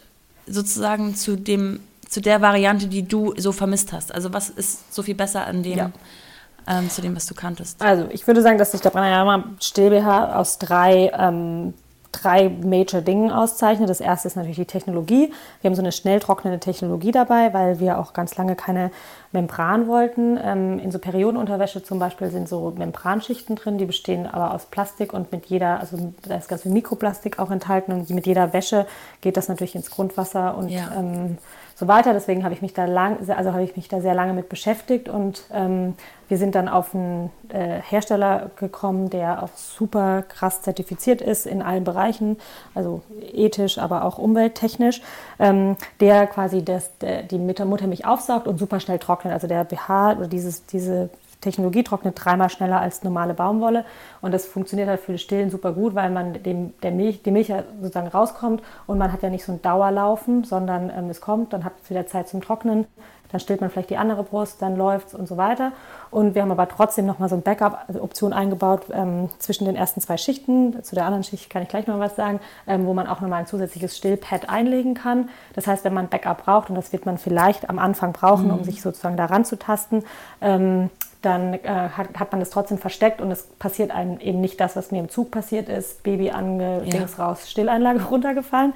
sozusagen 0.47 1.15
zu 1.15 1.37
dem 1.37 1.81
zu 2.09 2.23
der 2.23 2.41
Variante, 2.41 2.87
die 2.87 3.07
du 3.07 3.35
so 3.37 3.53
vermisst 3.53 3.93
hast? 3.93 4.15
Also 4.15 4.33
was 4.33 4.49
ist 4.49 4.93
so 4.93 5.03
viel 5.03 5.15
besser 5.15 5.47
an 5.47 5.63
dem, 5.63 5.79
ja. 5.79 5.93
Ähm, 6.69 6.91
zu 6.91 7.03
dem, 7.03 7.17
was 7.17 7.27
du 7.27 7.35
kanntest? 7.35 7.81
Also 7.83 8.07
ich 8.11 8.27
würde 8.27 8.43
sagen, 8.43 8.59
dass 8.59 8.73
sich 8.73 8.81
der 8.81 8.91
Pranayama 8.91 9.45
Still 9.61 9.91
BH 9.91 10.39
aus 10.39 10.59
drei 10.59 11.11
ähm, 11.17 11.75
drei 12.13 12.49
Major 12.49 13.01
Dingen 13.01 13.31
auszeichnet. 13.31 13.89
Das 13.89 14.01
erste 14.01 14.29
ist 14.29 14.37
natürlich 14.37 14.57
die 14.57 14.65
Technologie. 14.65 15.33
Wir 15.61 15.69
haben 15.69 15.75
so 15.75 15.83
eine 15.83 15.93
schnell 15.93 16.21
trocknende 16.21 16.59
Technologie 16.59 17.13
dabei, 17.13 17.53
weil 17.53 17.81
wir 17.81 17.99
auch 17.99 18.13
ganz 18.13 18.37
lange 18.37 18.57
keine 18.57 18.91
Membran 19.33 19.87
wollten. 19.89 20.39
Ähm, 20.43 20.79
in 20.79 20.91
so 20.91 20.99
Periodenunterwäsche 20.99 21.83
zum 21.83 21.99
Beispiel 21.99 22.31
sind 22.31 22.49
so 22.49 22.73
Membranschichten 22.77 23.57
drin, 23.57 23.79
die 23.79 23.85
bestehen 23.85 24.27
aber 24.27 24.55
aus 24.55 24.67
Plastik 24.67 25.13
und 25.13 25.33
mit 25.33 25.47
jeder, 25.47 25.81
also 25.81 26.13
da 26.23 26.37
ist 26.37 26.49
ganz 26.49 26.63
viel 26.63 26.73
Mikroplastik 26.73 27.39
auch 27.39 27.51
enthalten 27.51 27.93
und 27.93 28.09
mit 28.11 28.27
jeder 28.27 28.53
Wäsche 28.53 28.87
geht 29.21 29.37
das 29.37 29.49
natürlich 29.49 29.75
ins 29.75 29.91
Grundwasser 29.91 30.57
und 30.57 30.71
ja. 30.71 30.91
ähm, 30.97 31.39
so 31.79 31.87
weiter. 31.87 32.13
Deswegen 32.13 32.43
habe 32.43 32.55
ich 32.55 32.61
mich 32.61 32.75
da 32.75 32.87
lang, 32.87 33.19
also 33.29 33.53
habe 33.53 33.63
ich 33.63 33.77
mich 33.77 33.89
da 33.89 34.01
sehr 34.01 34.15
lange 34.15 34.33
mit 34.33 34.49
beschäftigt 34.49 35.09
und 35.09 35.45
ähm, 35.53 35.95
wir 36.27 36.37
sind 36.37 36.57
dann 36.57 36.69
auf 36.69 36.93
einen 36.93 37.31
äh, 37.51 37.81
Hersteller 37.81 38.51
gekommen, 38.57 39.11
der 39.11 39.45
auch 39.45 39.51
super 39.55 40.23
krass 40.23 40.61
zertifiziert 40.63 41.23
ist 41.23 41.47
in 41.47 41.63
allen 41.63 41.85
Bereichen, 41.85 42.37
also 42.75 43.03
ethisch, 43.33 43.79
aber 43.79 44.05
auch 44.05 44.19
umwelttechnisch, 44.19 45.03
ähm, 45.39 45.77
der 46.01 46.27
quasi 46.27 46.65
das, 46.65 46.91
der, 46.99 47.23
die 47.23 47.39
Muttermilch 47.39 48.05
aufsaugt 48.05 48.49
und 48.49 48.59
super 48.59 48.81
schnell 48.81 48.99
trocknet. 48.99 49.33
Also 49.33 49.47
der 49.47 49.63
BH 49.63 50.15
oder 50.19 50.27
dieses, 50.27 50.67
diese 50.67 51.11
Technologie 51.41 51.85
trocknet 51.85 52.15
dreimal 52.23 52.51
schneller 52.51 52.81
als 52.81 53.03
normale 53.03 53.35
Baumwolle 53.35 53.85
und 54.21 54.33
das 54.33 54.47
funktioniert 54.47 54.89
halt 54.89 55.01
für 55.01 55.13
das 55.13 55.23
Stillen 55.23 55.51
super 55.51 55.73
gut, 55.73 55.95
weil 55.95 56.11
man 56.11 56.43
dem, 56.43 56.73
der 56.83 56.91
Milch, 56.91 57.23
die 57.23 57.31
Milch 57.31 57.49
ja 57.49 57.63
sozusagen 57.81 58.09
rauskommt 58.09 58.63
und 58.87 58.99
man 58.99 59.13
hat 59.13 59.23
ja 59.23 59.31
nicht 59.31 59.45
so 59.45 59.53
ein 59.53 59.63
Dauerlaufen, 59.63 60.45
sondern 60.45 60.91
ähm, 60.91 61.11
es 61.11 61.21
kommt, 61.21 61.53
dann 61.53 61.65
hat 61.65 61.75
es 61.83 61.91
wieder 61.91 62.07
Zeit 62.07 62.29
zum 62.29 62.41
Trocknen, 62.41 62.87
dann 63.31 63.41
stillt 63.41 63.61
man 63.61 63.71
vielleicht 63.71 63.91
die 63.91 63.97
andere 63.97 64.23
Brust, 64.23 64.63
dann 64.63 64.77
läuft 64.77 65.09
es 65.09 65.15
und 65.15 65.29
so 65.29 65.37
weiter. 65.37 65.73
Und 66.11 66.35
wir 66.35 66.43
haben 66.43 66.51
aber 66.51 66.67
trotzdem 66.69 67.05
nochmal 67.07 67.29
so 67.29 67.35
eine 67.35 67.43
Backup-Option 67.43 68.33
eingebaut 68.33 68.87
ähm, 68.91 69.29
zwischen 69.39 69.67
den 69.67 69.77
ersten 69.77 70.01
zwei 70.01 70.17
Schichten. 70.17 70.83
Zu 70.83 70.95
der 70.95 71.05
anderen 71.05 71.25
Schicht 71.25 71.51
kann 71.51 71.63
ich 71.63 71.69
gleich 71.69 71.87
noch 71.87 71.99
was 71.99 72.17
sagen, 72.17 72.41
ähm, 72.67 72.87
wo 72.87 72.95
man 72.95 73.07
auch 73.07 73.21
nochmal 73.21 73.41
ein 73.41 73.47
zusätzliches 73.47 73.97
Stillpad 73.97 74.49
einlegen 74.49 74.95
kann. 74.95 75.29
Das 75.55 75.67
heißt, 75.67 75.85
wenn 75.85 75.93
man 75.93 76.09
Backup 76.09 76.45
braucht, 76.45 76.71
und 76.71 76.77
das 76.77 76.93
wird 76.93 77.05
man 77.05 77.19
vielleicht 77.19 77.69
am 77.69 77.79
Anfang 77.79 78.13
brauchen, 78.13 78.47
mhm. 78.47 78.55
um 78.55 78.65
sich 78.65 78.81
sozusagen 78.81 79.17
daran 79.17 79.45
zu 79.45 79.59
tasten, 79.59 80.05
ähm, 80.41 80.89
dann 81.23 81.55
äh, 81.55 81.61
hat, 81.65 82.19
hat, 82.19 82.33
man 82.33 82.41
das 82.41 82.51
trotzdem 82.51 82.79
versteckt 82.79 83.21
und 83.21 83.31
es 83.31 83.45
passiert 83.59 83.91
einem 83.91 84.21
eben 84.21 84.41
nicht 84.41 84.61
das, 84.61 84.77
was 84.77 84.91
mir 84.91 85.01
im 85.01 85.09
Zug 85.09 85.31
passiert 85.31 85.69
ist. 85.69 86.03
Baby 86.03 86.31
ange, 86.31 86.83
ja. 86.85 87.07
raus, 87.19 87.51
Stilleinlage 87.51 88.05
runtergefallen. 88.11 88.73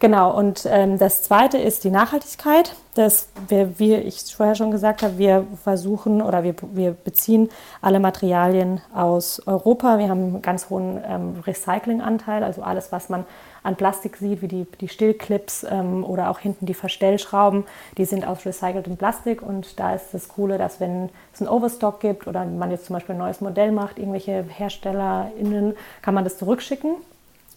Genau, 0.00 0.36
und 0.36 0.64
ähm, 0.70 0.96
das 0.96 1.24
Zweite 1.24 1.58
ist 1.58 1.82
die 1.82 1.90
Nachhaltigkeit. 1.90 2.76
Das 2.94 3.28
wir, 3.48 3.80
wie 3.80 3.94
ich 3.94 4.32
vorher 4.32 4.54
schon 4.54 4.70
gesagt 4.70 5.02
habe, 5.02 5.18
wir 5.18 5.44
versuchen 5.64 6.22
oder 6.22 6.44
wir, 6.44 6.54
wir 6.72 6.92
beziehen 6.92 7.48
alle 7.80 7.98
Materialien 7.98 8.80
aus 8.94 9.42
Europa. 9.46 9.98
Wir 9.98 10.08
haben 10.08 10.22
einen 10.22 10.42
ganz 10.42 10.70
hohen 10.70 11.02
ähm, 11.04 11.42
Recyclinganteil, 11.44 12.44
also 12.44 12.62
alles, 12.62 12.92
was 12.92 13.08
man 13.08 13.24
an 13.68 13.76
Plastik 13.76 14.16
sieht, 14.16 14.42
wie 14.42 14.48
die, 14.48 14.66
die 14.80 14.88
Stillclips 14.88 15.64
ähm, 15.68 16.02
oder 16.02 16.30
auch 16.30 16.38
hinten 16.38 16.66
die 16.66 16.74
Verstellschrauben, 16.74 17.64
die 17.98 18.06
sind 18.06 18.26
aus 18.26 18.44
recyceltem 18.46 18.96
Plastik. 18.96 19.42
Und 19.42 19.78
da 19.78 19.94
ist 19.94 20.06
das 20.12 20.28
Coole, 20.28 20.56
dass 20.58 20.80
wenn 20.80 21.10
es 21.34 21.40
einen 21.40 21.50
Overstock 21.50 22.00
gibt 22.00 22.26
oder 22.26 22.44
man 22.44 22.70
jetzt 22.70 22.86
zum 22.86 22.94
Beispiel 22.94 23.14
ein 23.14 23.18
neues 23.18 23.40
Modell 23.40 23.70
macht, 23.70 23.98
irgendwelche 23.98 24.44
HerstellerInnen, 24.48 25.76
kann 26.02 26.14
man 26.14 26.24
das 26.24 26.38
zurückschicken 26.38 26.96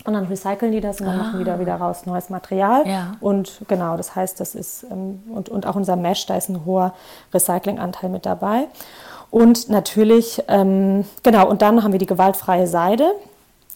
und 0.04 0.14
dann 0.14 0.26
recyceln 0.26 0.72
die 0.72 0.82
das 0.82 1.00
und 1.00 1.08
dann 1.08 1.20
ah. 1.20 1.24
machen 1.24 1.40
die 1.40 1.46
da 1.46 1.60
wieder 1.60 1.76
raus 1.76 2.06
neues 2.06 2.30
Material. 2.30 2.88
Ja. 2.88 3.14
Und 3.22 3.62
genau, 3.68 3.96
das 3.98 4.16
heißt, 4.16 4.40
das 4.40 4.54
ist, 4.54 4.86
ähm, 4.92 5.24
und, 5.30 5.50
und 5.50 5.66
auch 5.66 5.76
unser 5.76 5.96
Mesh, 5.96 6.26
da 6.26 6.36
ist 6.36 6.50
ein 6.50 6.66
hoher 6.66 6.94
Recyclinganteil 7.34 8.10
mit 8.10 8.26
dabei. 8.26 8.68
Und 9.30 9.70
natürlich, 9.70 10.44
ähm, 10.50 11.06
genau, 11.24 11.48
und 11.50 11.62
dann 11.62 11.84
haben 11.84 11.94
wir 11.94 12.00
die 12.00 12.06
gewaltfreie 12.06 12.68
Seide. 12.68 13.14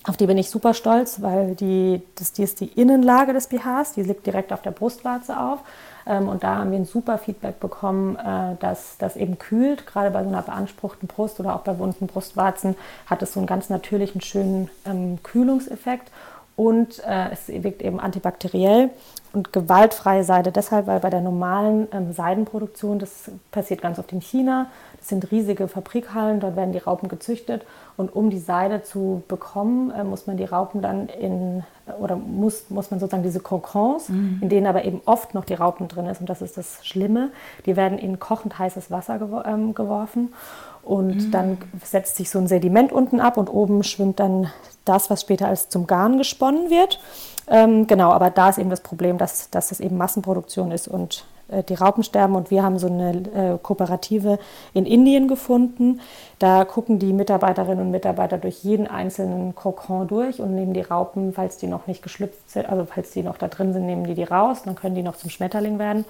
Auf 0.07 0.17
die 0.17 0.27
bin 0.27 0.37
ich 0.37 0.51
super 0.51 0.75
stolz, 0.75 1.21
weil 1.21 1.55
die, 1.55 2.01
das, 2.15 2.31
die 2.31 2.43
ist 2.43 2.59
die 2.59 2.67
Innenlage 2.67 3.33
des 3.33 3.47
BHs, 3.47 3.93
die 3.93 4.03
liegt 4.03 4.25
direkt 4.25 4.53
auf 4.53 4.61
der 4.61 4.71
Brustwarze 4.71 5.39
auf. 5.39 5.59
Ähm, 6.05 6.29
und 6.29 6.43
da 6.43 6.57
haben 6.57 6.71
wir 6.71 6.77
ein 6.77 6.85
super 6.85 7.17
Feedback 7.17 7.59
bekommen, 7.59 8.15
äh, 8.15 8.55
dass 8.59 8.97
das 8.99 9.15
eben 9.15 9.39
kühlt. 9.39 9.87
Gerade 9.87 10.11
bei 10.11 10.23
so 10.23 10.29
einer 10.29 10.43
beanspruchten 10.43 11.07
Brust 11.07 11.39
oder 11.39 11.55
auch 11.55 11.61
bei 11.61 11.79
wunden 11.79 12.05
Brustwarzen 12.05 12.75
hat 13.07 13.23
es 13.23 13.33
so 13.33 13.39
einen 13.39 13.47
ganz 13.47 13.69
natürlichen, 13.69 14.21
schönen 14.21 14.69
ähm, 14.85 15.17
Kühlungseffekt. 15.23 16.11
Und 16.55 17.03
äh, 17.03 17.31
es 17.31 17.49
wirkt 17.49 17.81
eben 17.81 17.99
antibakteriell 17.99 18.89
und 19.33 19.51
gewaltfreie 19.51 20.23
Seide 20.23 20.53
deshalb, 20.53 20.87
weil 20.87 21.01
bei 21.01 21.09
der 21.09 21.19
normalen 21.19 21.89
ähm, 21.91 22.13
Seidenproduktion, 22.13 22.97
das 22.97 23.29
passiert 23.51 23.81
ganz 23.81 23.99
oft 23.99 24.13
in 24.13 24.21
China, 24.21 24.67
das 24.97 25.09
sind 25.09 25.29
riesige 25.31 25.67
Fabrikhallen, 25.67 26.39
dort 26.39 26.55
werden 26.55 26.71
die 26.71 26.77
Raupen 26.77 27.09
gezüchtet 27.09 27.65
und 27.97 28.15
um 28.15 28.29
die 28.29 28.39
Seide 28.39 28.83
zu 28.83 29.23
bekommen, 29.27 29.91
äh, 29.91 30.05
muss 30.05 30.27
man 30.27 30.37
die 30.37 30.45
Raupen 30.45 30.81
dann 30.81 31.09
in, 31.09 31.63
oder 31.99 32.15
muss, 32.15 32.69
muss 32.69 32.89
man 32.89 33.01
sozusagen 33.01 33.23
diese 33.23 33.41
Kokons, 33.41 34.07
mhm. 34.07 34.39
in 34.41 34.47
denen 34.47 34.67
aber 34.67 34.85
eben 34.85 35.01
oft 35.05 35.33
noch 35.33 35.43
die 35.43 35.53
Raupen 35.53 35.89
drin 35.89 36.05
ist 36.05 36.21
und 36.21 36.29
das 36.29 36.41
ist 36.41 36.57
das 36.57 36.85
Schlimme, 36.85 37.31
die 37.65 37.75
werden 37.75 37.97
in 37.97 38.19
kochend 38.19 38.57
heißes 38.57 38.89
Wasser 38.89 39.43
ähm, 39.45 39.73
geworfen 39.73 40.33
und 40.85 41.15
mhm. 41.15 41.31
dann 41.31 41.57
setzt 41.83 42.15
sich 42.15 42.29
so 42.29 42.39
ein 42.39 42.47
Sediment 42.47 42.91
unten 42.91 43.19
ab 43.19 43.37
und 43.37 43.49
oben 43.49 43.83
schwimmt 43.83 44.19
dann 44.19 44.51
das, 44.85 45.09
was 45.09 45.21
später 45.21 45.47
als 45.47 45.69
zum 45.69 45.87
Garn 45.87 46.17
gesponnen 46.17 46.69
wird. 46.69 46.99
Ähm, 47.47 47.87
genau, 47.87 48.11
aber 48.11 48.29
da 48.29 48.49
ist 48.49 48.57
eben 48.57 48.69
das 48.69 48.81
Problem, 48.81 49.17
dass, 49.17 49.49
dass 49.49 49.69
das 49.69 49.79
eben 49.79 49.97
Massenproduktion 49.97 50.71
ist 50.71 50.87
und 50.87 51.25
äh, 51.47 51.63
die 51.63 51.75
Raupen 51.75 52.03
sterben. 52.03 52.35
Und 52.35 52.51
wir 52.51 52.63
haben 52.63 52.79
so 52.79 52.87
eine 52.87 53.11
äh, 53.11 53.57
Kooperative 53.61 54.39
in 54.73 54.85
Indien 54.85 55.27
gefunden. 55.27 56.01
Da 56.39 56.65
gucken 56.65 56.99
die 56.99 57.13
Mitarbeiterinnen 57.13 57.85
und 57.85 57.91
Mitarbeiter 57.91 58.37
durch 58.37 58.63
jeden 58.63 58.87
einzelnen 58.87 59.55
Kokon 59.55 60.07
durch 60.07 60.39
und 60.39 60.55
nehmen 60.55 60.73
die 60.73 60.81
Raupen, 60.81 61.33
falls 61.33 61.57
die 61.57 61.67
noch 61.67 61.87
nicht 61.87 62.03
geschlüpft 62.03 62.49
sind, 62.49 62.67
also 62.69 62.85
falls 62.85 63.11
die 63.11 63.23
noch 63.23 63.37
da 63.37 63.47
drin 63.47 63.73
sind, 63.73 63.85
nehmen 63.85 64.05
die 64.05 64.15
die 64.15 64.23
raus. 64.23 64.63
Dann 64.65 64.75
können 64.75 64.95
die 64.95 65.03
noch 65.03 65.17
zum 65.17 65.29
Schmetterling 65.29 65.79
werden. 65.79 66.05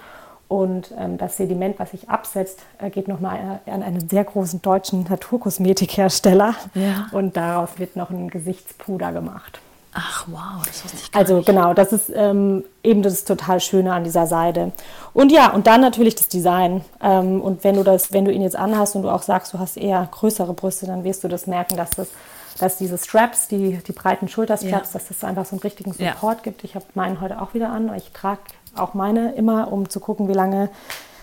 Und 0.47 0.93
ähm, 0.97 1.17
das 1.17 1.38
Sediment, 1.38 1.80
was 1.80 1.91
sich 1.91 2.09
absetzt, 2.09 2.59
äh, 2.80 2.89
geht 2.89 3.07
nochmal 3.07 3.59
an 3.65 3.81
einen 3.81 4.07
sehr 4.07 4.23
großen 4.23 4.61
deutschen 4.61 5.03
Naturkosmetikhersteller. 5.03 6.55
Ja. 6.76 7.07
Und 7.11 7.35
daraus 7.35 7.77
wird 7.77 7.95
noch 7.95 8.11
ein 8.11 8.30
Gesichtspuder 8.30 9.11
gemacht. 9.11 9.59
Ach 9.97 10.26
wow, 10.27 10.61
das 10.67 10.84
wusste 10.84 10.97
ich 10.97 11.11
gar 11.11 11.22
Also 11.22 11.38
nicht. 11.38 11.45
genau, 11.45 11.73
das 11.73 11.93
ist 11.93 12.11
ähm, 12.13 12.65
eben 12.84 13.01
das 13.01 13.23
total 13.23 13.61
Schöne 13.61 13.93
an 13.93 14.03
dieser 14.03 14.27
Seide. 14.27 14.73
Und 15.13 15.31
ja, 15.31 15.51
und 15.51 15.67
dann 15.67 15.80
natürlich 15.80 16.15
das 16.15 16.27
Design. 16.27 16.84
Ähm, 17.01 17.41
und 17.41 17.63
wenn 17.63 17.76
du 17.76 17.84
das, 17.84 18.11
wenn 18.11 18.26
du 18.26 18.31
ihn 18.31 18.41
jetzt 18.41 18.57
anhast 18.57 18.97
und 18.97 19.03
du 19.03 19.09
auch 19.09 19.22
sagst, 19.22 19.53
du 19.53 19.59
hast 19.59 19.77
eher 19.77 20.05
größere 20.11 20.53
Brüste, 20.53 20.85
dann 20.85 21.05
wirst 21.05 21.23
du 21.23 21.30
das 21.30 21.47
merken, 21.47 21.77
dass 21.77 21.91
das 21.91 22.09
dass 22.59 22.77
diese 22.77 22.97
Straps, 22.97 23.47
die, 23.49 23.80
die 23.85 23.91
breiten 23.91 24.27
Schulterstraps, 24.27 24.93
ja. 24.93 24.93
dass 24.93 25.07
das 25.09 25.23
einfach 25.23 25.45
so 25.45 25.55
einen 25.55 25.61
richtigen 25.61 25.91
Support 25.91 26.38
ja. 26.38 26.43
gibt. 26.43 26.63
Ich 26.63 26.76
habe 26.76 26.85
meinen 26.93 27.19
heute 27.19 27.41
auch 27.41 27.53
wieder 27.53 27.69
an. 27.69 27.93
Ich 27.95 28.11
trage 28.11 28.39
auch 28.77 28.93
meine 28.93 29.34
immer, 29.34 29.72
um 29.72 29.89
zu 29.89 29.99
gucken, 29.99 30.27
wie 30.27 30.34
lange 30.34 30.69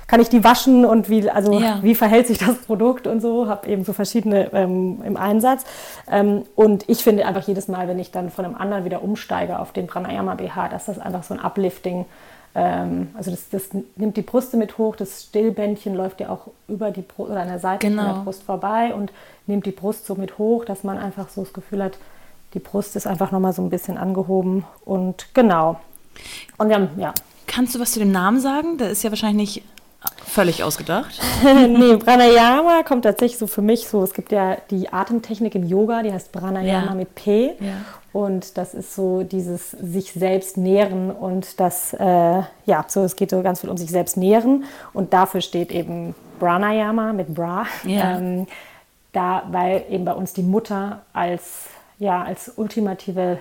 kann 0.06 0.20
ich 0.20 0.28
die 0.28 0.44
waschen 0.44 0.84
und 0.84 1.08
wie, 1.08 1.30
also 1.30 1.58
ja. 1.58 1.78
wie 1.82 1.94
verhält 1.94 2.26
sich 2.26 2.36
das 2.36 2.56
Produkt 2.58 3.06
und 3.06 3.22
so. 3.22 3.48
Habe 3.48 3.66
eben 3.68 3.84
so 3.84 3.94
verschiedene 3.94 4.52
ähm, 4.52 5.00
im 5.04 5.16
Einsatz. 5.16 5.64
Ähm, 6.10 6.42
und 6.54 6.86
ich 6.88 7.02
finde 7.02 7.24
einfach 7.24 7.46
jedes 7.46 7.68
Mal, 7.68 7.88
wenn 7.88 7.98
ich 7.98 8.10
dann 8.10 8.30
von 8.30 8.44
einem 8.44 8.54
anderen 8.54 8.84
wieder 8.84 9.02
umsteige 9.02 9.58
auf 9.58 9.72
den 9.72 9.86
Pranayama 9.86 10.34
BH, 10.34 10.68
dass 10.68 10.84
das 10.84 10.98
einfach 10.98 11.22
so 11.22 11.32
ein 11.34 11.40
Uplifting 11.40 12.04
ähm, 12.54 13.08
also 13.14 13.30
das, 13.30 13.48
das, 13.48 13.70
nimmt 13.96 14.16
die 14.16 14.22
Brüste 14.22 14.56
mit 14.56 14.76
hoch, 14.76 14.96
das 14.96 15.22
Stillbändchen 15.22 15.94
läuft 15.94 16.20
ja 16.20 16.28
auch 16.28 16.48
über 16.68 16.90
die 16.90 17.02
Brust 17.02 17.30
oder 17.30 17.40
an 17.40 17.48
der 17.48 17.58
Seite 17.58 17.88
genau. 17.88 18.14
der 18.14 18.22
Brust 18.24 18.42
vorbei 18.42 18.92
und 18.94 19.12
nimmt 19.46 19.64
die 19.64 19.70
Brust 19.70 20.06
so 20.06 20.14
mit 20.14 20.36
hoch, 20.38 20.64
dass 20.64 20.84
man 20.84 20.98
einfach 20.98 21.28
so 21.30 21.42
das 21.42 21.52
Gefühl 21.52 21.82
hat, 21.82 21.96
die 22.52 22.58
Brust 22.58 22.96
ist 22.96 23.06
einfach 23.06 23.30
nochmal 23.32 23.54
so 23.54 23.62
ein 23.62 23.70
bisschen 23.70 23.96
angehoben 23.96 24.64
und 24.84 25.28
genau. 25.32 25.80
Und 26.58 26.68
wir 26.68 26.76
haben, 26.76 26.90
ja. 26.98 27.14
Kannst 27.46 27.74
du 27.74 27.80
was 27.80 27.92
zu 27.92 27.98
dem 27.98 28.12
Namen 28.12 28.40
sagen? 28.40 28.78
Der 28.78 28.90
ist 28.90 29.02
ja 29.02 29.10
wahrscheinlich 29.10 29.56
nicht 29.56 29.64
Völlig 30.26 30.64
ausgedacht? 30.64 31.20
nee, 31.44 31.96
Pranayama 31.96 32.82
kommt 32.84 33.04
tatsächlich 33.04 33.38
so 33.38 33.46
für 33.46 33.62
mich 33.62 33.86
so. 33.86 34.02
Es 34.02 34.14
gibt 34.14 34.32
ja 34.32 34.56
die 34.70 34.92
Atemtechnik 34.92 35.54
im 35.54 35.64
Yoga, 35.64 36.02
die 36.02 36.12
heißt 36.12 36.32
Pranayama 36.32 36.86
ja. 36.86 36.94
mit 36.94 37.14
P. 37.14 37.52
Ja. 37.60 37.72
Und 38.12 38.56
das 38.56 38.74
ist 38.74 38.94
so 38.94 39.22
dieses 39.22 39.70
sich 39.72 40.12
selbst 40.12 40.56
nähren 40.56 41.10
und 41.10 41.60
das, 41.60 41.94
äh, 41.94 42.42
ja, 42.66 42.84
so 42.88 43.02
es 43.02 43.16
geht 43.16 43.30
so 43.30 43.42
ganz 43.42 43.60
viel 43.60 43.70
um 43.70 43.76
sich 43.76 43.90
selbst 43.90 44.16
nähren. 44.16 44.64
Und 44.92 45.12
dafür 45.12 45.40
steht 45.40 45.70
eben 45.70 46.14
Pranayama 46.40 47.12
mit 47.12 47.34
Bra. 47.34 47.66
Ja. 47.84 48.16
Ähm, 48.16 48.46
da, 49.12 49.42
weil 49.50 49.84
eben 49.90 50.04
bei 50.04 50.14
uns 50.14 50.32
die 50.32 50.42
Mutter 50.42 51.02
als, 51.12 51.66
ja, 51.98 52.22
als 52.22 52.52
ultimative 52.56 53.38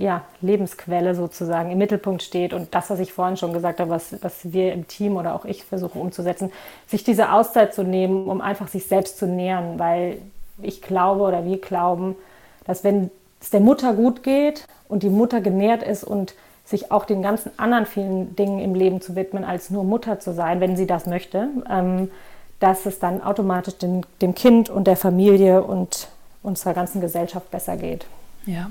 ja, 0.00 0.22
Lebensquelle 0.40 1.14
sozusagen 1.14 1.70
im 1.70 1.78
Mittelpunkt 1.78 2.22
steht 2.22 2.54
und 2.54 2.74
das, 2.74 2.88
was 2.88 3.00
ich 3.00 3.12
vorhin 3.12 3.36
schon 3.36 3.52
gesagt 3.52 3.80
habe, 3.80 3.90
was, 3.90 4.16
was 4.22 4.52
wir 4.52 4.72
im 4.72 4.88
Team 4.88 5.16
oder 5.16 5.34
auch 5.34 5.44
ich 5.44 5.64
versuche 5.64 5.98
umzusetzen, 5.98 6.50
sich 6.86 7.04
diese 7.04 7.32
Auszeit 7.32 7.74
zu 7.74 7.82
nehmen, 7.82 8.26
um 8.26 8.40
einfach 8.40 8.68
sich 8.68 8.86
selbst 8.86 9.18
zu 9.18 9.26
nähern, 9.26 9.78
weil 9.78 10.18
ich 10.62 10.80
glaube 10.80 11.22
oder 11.22 11.44
wir 11.44 11.60
glauben, 11.60 12.16
dass 12.64 12.82
wenn 12.82 13.10
es 13.40 13.50
der 13.50 13.60
Mutter 13.60 13.92
gut 13.92 14.22
geht 14.22 14.66
und 14.88 15.02
die 15.02 15.10
Mutter 15.10 15.42
genährt 15.42 15.82
ist 15.82 16.02
und 16.02 16.34
sich 16.64 16.90
auch 16.90 17.04
den 17.04 17.20
ganzen 17.20 17.50
anderen 17.58 17.84
vielen 17.84 18.34
Dingen 18.36 18.60
im 18.60 18.74
Leben 18.74 19.02
zu 19.02 19.16
widmen, 19.16 19.44
als 19.44 19.68
nur 19.68 19.84
Mutter 19.84 20.18
zu 20.18 20.32
sein, 20.32 20.60
wenn 20.60 20.76
sie 20.76 20.86
das 20.86 21.04
möchte, 21.06 21.48
ähm, 21.68 22.10
dass 22.58 22.86
es 22.86 22.98
dann 23.00 23.22
automatisch 23.22 23.76
dem, 23.76 24.02
dem 24.22 24.34
Kind 24.34 24.70
und 24.70 24.86
der 24.86 24.96
Familie 24.96 25.62
und 25.62 26.08
unserer 26.42 26.72
ganzen 26.72 27.02
Gesellschaft 27.02 27.50
besser 27.50 27.76
geht. 27.76 28.06
Ja. 28.46 28.70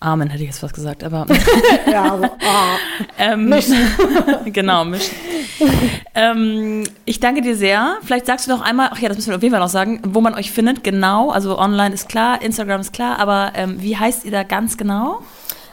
Amen 0.00 0.30
hätte 0.30 0.44
ich 0.44 0.50
jetzt 0.50 0.62
was 0.62 0.72
gesagt, 0.72 1.02
aber. 1.02 1.26
ja, 1.90 2.12
also, 2.12 2.24
oh. 2.24 3.08
ähm, 3.18 3.48
mischen. 3.48 3.76
genau, 4.52 4.84
mischen. 4.84 5.16
ähm, 6.14 6.84
ich 7.04 7.18
danke 7.18 7.42
dir 7.42 7.56
sehr. 7.56 7.96
Vielleicht 8.02 8.26
sagst 8.26 8.46
du 8.46 8.52
noch 8.52 8.60
einmal, 8.60 8.90
ach 8.92 8.98
ja, 8.98 9.08
das 9.08 9.16
müssen 9.16 9.30
wir 9.30 9.36
auf 9.36 9.42
jeden 9.42 9.52
Fall 9.52 9.62
noch 9.62 9.68
sagen, 9.68 10.00
wo 10.04 10.20
man 10.20 10.34
euch 10.34 10.52
findet, 10.52 10.84
genau. 10.84 11.30
Also 11.30 11.58
online 11.58 11.92
ist 11.94 12.08
klar, 12.08 12.40
Instagram 12.42 12.80
ist 12.80 12.92
klar, 12.92 13.18
aber 13.18 13.50
ähm, 13.54 13.82
wie 13.82 13.96
heißt 13.96 14.24
ihr 14.24 14.30
da 14.30 14.44
ganz 14.44 14.76
genau? 14.76 15.22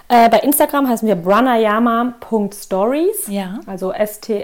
Äh, 0.07 0.29
bei 0.29 0.39
Instagram 0.39 0.89
heißen 0.89 1.07
wir 1.07 1.15
branayama.stories. 1.15 3.27
Ja. 3.27 3.59
Also 3.67 3.91
S-T-O-R-I-E-S. 3.91 4.39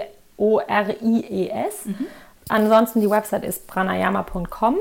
Mhm. 1.86 2.06
Ansonsten 2.48 3.00
die 3.00 3.10
Website 3.10 3.44
ist 3.44 3.66
branayama.com. 3.66 4.76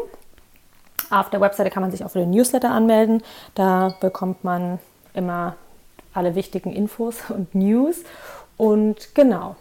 Auf 1.10 1.30
der 1.30 1.42
Webseite 1.42 1.70
kann 1.70 1.82
man 1.82 1.92
sich 1.92 2.06
auch 2.06 2.12
für 2.12 2.20
den 2.20 2.32
Newsletter 2.32 2.72
anmelden. 2.72 3.22
Da 3.54 3.96
bekommt 4.00 4.44
man 4.44 4.80
immer 5.14 5.56
alle 6.14 6.36
wichtigen 6.36 6.74
Infos 6.74 7.18
und 7.30 7.54
News. 7.56 8.04
Und 8.58 9.16
genau. 9.16 9.56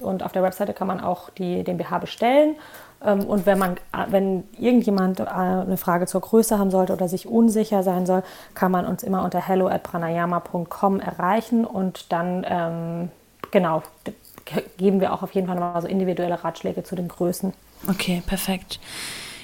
Und 0.00 0.22
auf 0.22 0.32
der 0.32 0.42
Webseite 0.42 0.74
kann 0.74 0.88
man 0.88 1.00
auch 1.00 1.30
die, 1.30 1.62
den 1.62 1.78
BH 1.78 1.98
bestellen. 1.98 2.56
Ähm, 3.04 3.24
und 3.24 3.46
wenn 3.46 3.58
man, 3.58 3.76
wenn 4.08 4.44
irgendjemand 4.58 5.20
äh, 5.20 5.24
eine 5.24 5.76
Frage 5.76 6.06
zur 6.06 6.20
Größe 6.20 6.58
haben 6.58 6.70
sollte 6.70 6.92
oder 6.92 7.08
sich 7.08 7.26
unsicher 7.26 7.82
sein 7.82 8.06
soll, 8.06 8.22
kann 8.54 8.72
man 8.72 8.86
uns 8.86 9.02
immer 9.02 9.22
unter 9.24 9.40
hello@pranayama.com 9.40 11.00
erreichen 11.00 11.64
und 11.64 12.12
dann 12.12 12.46
ähm, 12.48 13.10
genau 13.50 13.82
geben 14.76 15.00
wir 15.00 15.12
auch 15.12 15.22
auf 15.22 15.32
jeden 15.32 15.46
Fall 15.46 15.56
nochmal 15.56 15.80
so 15.80 15.88
individuelle 15.88 16.42
Ratschläge 16.42 16.82
zu 16.82 16.96
den 16.96 17.08
Größen. 17.08 17.52
Okay, 17.88 18.22
perfekt. 18.26 18.78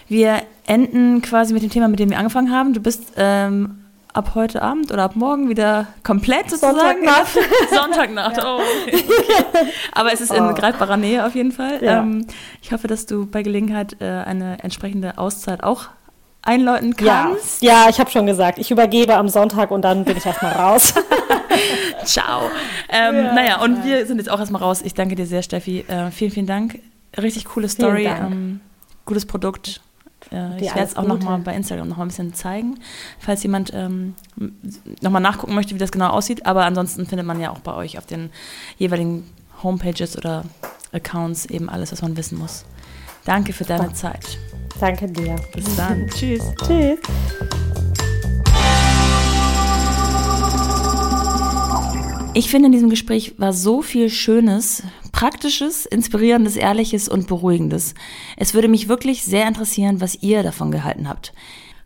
Wir 0.09 0.43
enden 0.67 1.23
quasi 1.23 1.55
mit 1.55 1.63
dem 1.63 1.71
Thema, 1.71 1.89
mit 1.89 2.01
dem 2.01 2.11
wir 2.11 2.19
angefangen 2.19 2.51
haben. 2.51 2.75
Du 2.75 2.81
bist 2.81 3.13
ähm, 3.17 3.85
ab 4.13 4.33
heute 4.35 4.63
Abend 4.63 4.93
oder 4.93 5.05
ab 5.05 5.17
morgen 5.17 5.49
wieder 5.49 5.87
komplett 6.03 6.51
sozusagen. 6.51 6.77
Sonntagnacht. 6.79 7.39
Sonntagnacht, 7.71 8.37
ja. 8.37 8.57
oh. 8.57 8.61
Okay. 8.87 9.05
Aber 9.93 10.13
es 10.13 10.21
ist 10.21 10.33
in 10.33 10.43
oh. 10.43 10.55
greifbarer 10.55 10.97
Nähe 10.97 11.25
auf 11.25 11.35
jeden 11.35 11.53
Fall. 11.53 11.83
Ja. 11.83 12.01
Ähm, 12.01 12.27
ich 12.63 12.73
hoffe, 12.73 12.89
dass 12.89 13.07
du 13.07 13.27
bei 13.27 13.43
Gelegenheit 13.43 13.97
äh, 14.01 14.05
eine 14.05 14.63
entsprechende 14.63 15.19
Auszeit 15.19 15.63
auch 15.63 15.89
einläuten 16.43 16.97
kannst. 16.97 17.63
Ja, 17.63 17.85
ja 17.85 17.89
ich 17.91 18.01
habe 18.01 18.11
schon 18.11 18.27
gesagt, 18.27 18.59
ich 18.59 18.71
übergebe 18.71 19.15
am 19.15 19.29
Sonntag 19.29 19.71
und 19.71 19.83
dann 19.83 20.05
bin 20.05 20.17
ich 20.17 20.27
erstmal 20.27 20.53
raus. 20.53 20.95
Ciao. 22.05 22.51
Ähm, 22.89 23.15
ja, 23.15 23.33
naja, 23.35 23.63
und 23.63 23.85
wir 23.85 24.07
sind 24.07 24.19
jetzt 24.19 24.31
auch 24.31 24.41
erstmal 24.41 24.63
raus. 24.63 24.81
Ich 24.83 24.95
danke 24.95 25.15
dir 25.15 25.27
sehr, 25.27 25.43
Steffi. 25.43 25.85
Äh, 25.89 26.11
vielen, 26.11 26.31
vielen 26.31 26.47
Dank. 26.47 26.81
Richtig 27.21 27.45
coole 27.45 27.69
Story. 27.69 28.07
Ähm, 28.07 28.61
gutes 29.05 29.27
Produkt. 29.27 29.81
Äh, 30.33 30.57
ich 30.57 30.75
werde 30.75 30.83
es 30.83 30.97
auch 30.97 31.07
nochmal 31.07 31.39
bei 31.39 31.55
Instagram 31.55 31.89
nochmal 31.89 32.07
ein 32.07 32.09
bisschen 32.09 32.35
zeigen, 32.35 32.79
falls 33.19 33.43
jemand 33.43 33.73
ähm, 33.75 34.15
nochmal 35.01 35.23
nachgucken 35.23 35.55
möchte, 35.55 35.75
wie 35.75 35.79
das 35.79 35.93
genau 35.93 36.11
aussieht. 36.11 36.47
Aber 36.47 36.65
ansonsten 36.65 37.07
findet 37.07 37.27
man 37.27 37.41
ja 37.41 37.51
auch 37.51 37.61
bei 37.61 37.75
euch 37.75 37.99
auf 37.99 38.07
den 38.07 38.31
jeweiligen 38.79 39.29
Homepages 39.63 40.17
oder 40.17 40.45
Accounts 40.93 41.47
eben 41.47 41.69
alles, 41.69 41.93
was 41.93 42.03
man 42.03 42.17
wissen 42.17 42.39
muss. 42.39 42.65
Danke 43.25 43.53
für 43.53 43.65
deine 43.65 43.93
Zeit. 43.93 44.39
Danke 44.81 45.07
dir. 45.07 45.37
Bis 45.55 45.77
dann. 45.77 46.09
Tschüss. 46.15 46.43
Tschüss. 46.67 46.99
Ich 52.33 52.49
finde, 52.49 52.67
in 52.67 52.73
diesem 52.73 52.91
Gespräch 52.91 53.35
war 53.39 53.53
so 53.53 53.83
viel 53.83 54.09
Schönes, 54.09 54.85
Praktisches, 55.11 55.85
Inspirierendes, 55.85 56.55
Ehrliches 56.55 57.09
und 57.09 57.27
Beruhigendes. 57.27 57.95
Es 58.37 58.55
würde 58.55 58.69
mich 58.69 58.89
wirklich 58.89 59.25
sehr 59.25 59.49
interessieren, 59.49 60.01
was 60.01 60.23
ihr 60.23 60.45
davon 60.45 60.71
gehalten 60.71 61.09
habt. 61.09 61.33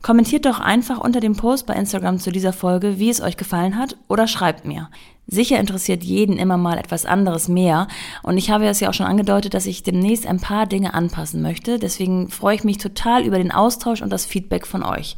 Kommentiert 0.03 0.45
doch 0.45 0.61
einfach 0.61 0.99
unter 1.01 1.21
dem 1.21 1.35
Post 1.35 1.66
bei 1.66 1.73
Instagram 1.73 2.19
zu 2.19 2.31
dieser 2.31 2.53
Folge, 2.53 2.99
wie 2.99 3.09
es 3.09 3.23
euch 3.23 3.39
gefallen 3.39 3.79
hat, 3.79 3.97
oder 4.07 4.27
schreibt 4.27 4.66
mir. 4.66 4.91
Sicher 5.27 5.59
interessiert 5.59 6.05
jeden 6.05 6.37
immer 6.37 6.59
mal 6.59 6.77
etwas 6.77 7.07
anderes 7.07 7.49
mehr 7.49 7.89
und 8.23 8.37
ich 8.37 8.51
habe 8.51 8.66
es 8.66 8.81
ja 8.81 8.91
auch 8.91 8.95
schon 8.95 9.07
angedeutet, 9.07 9.55
dass 9.55 9.65
ich 9.65 9.83
demnächst 9.83 10.27
ein 10.27 10.41
paar 10.41 10.66
Dinge 10.66 10.93
anpassen 10.93 11.41
möchte. 11.41 11.79
Deswegen 11.79 12.29
freue 12.29 12.57
ich 12.57 12.65
mich 12.65 12.77
total 12.77 13.25
über 13.25 13.39
den 13.39 13.51
Austausch 13.51 14.03
und 14.03 14.11
das 14.11 14.27
Feedback 14.27 14.66
von 14.66 14.83
euch. 14.83 15.16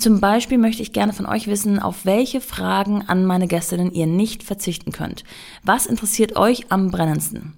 Zum 0.00 0.18
Beispiel 0.18 0.56
möchte 0.56 0.80
ich 0.80 0.94
gerne 0.94 1.12
von 1.12 1.26
euch 1.26 1.46
wissen, 1.46 1.78
auf 1.78 2.06
welche 2.06 2.40
Fragen 2.40 3.04
an 3.06 3.26
meine 3.26 3.46
Gästinnen 3.46 3.92
ihr 3.92 4.06
nicht 4.06 4.42
verzichten 4.42 4.92
könnt. 4.92 5.24
Was 5.62 5.84
interessiert 5.84 6.36
euch 6.36 6.72
am 6.72 6.90
brennendsten? 6.90 7.52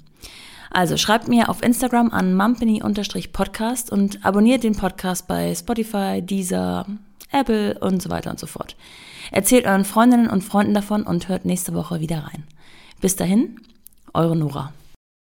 Also 0.69 0.97
schreibt 0.97 1.29
mir 1.29 1.49
auf 1.49 1.63
Instagram 1.63 2.11
an 2.11 2.35
mumpany-podcast 2.35 3.93
und 3.93 4.27
abonniert 4.27 4.65
den 4.65 4.75
Podcast 4.75 5.29
bei 5.29 5.55
Spotify, 5.55 6.21
Deezer, 6.21 6.87
Apple 7.31 7.79
und 7.79 8.03
so 8.03 8.11
weiter 8.11 8.33
und 8.33 8.41
so 8.41 8.49
fort. 8.49 8.75
Erzählt 9.31 9.65
euren 9.65 9.85
Freundinnen 9.85 10.29
und 10.29 10.43
Freunden 10.43 10.75
davon 10.75 11.05
und 11.05 11.29
hört 11.29 11.45
nächste 11.45 11.75
Woche 11.75 12.01
wieder 12.01 12.25
rein. 12.25 12.43
Bis 13.01 13.15
dahin, 13.15 13.61
eure 14.15 14.35
Nora. 14.35 14.73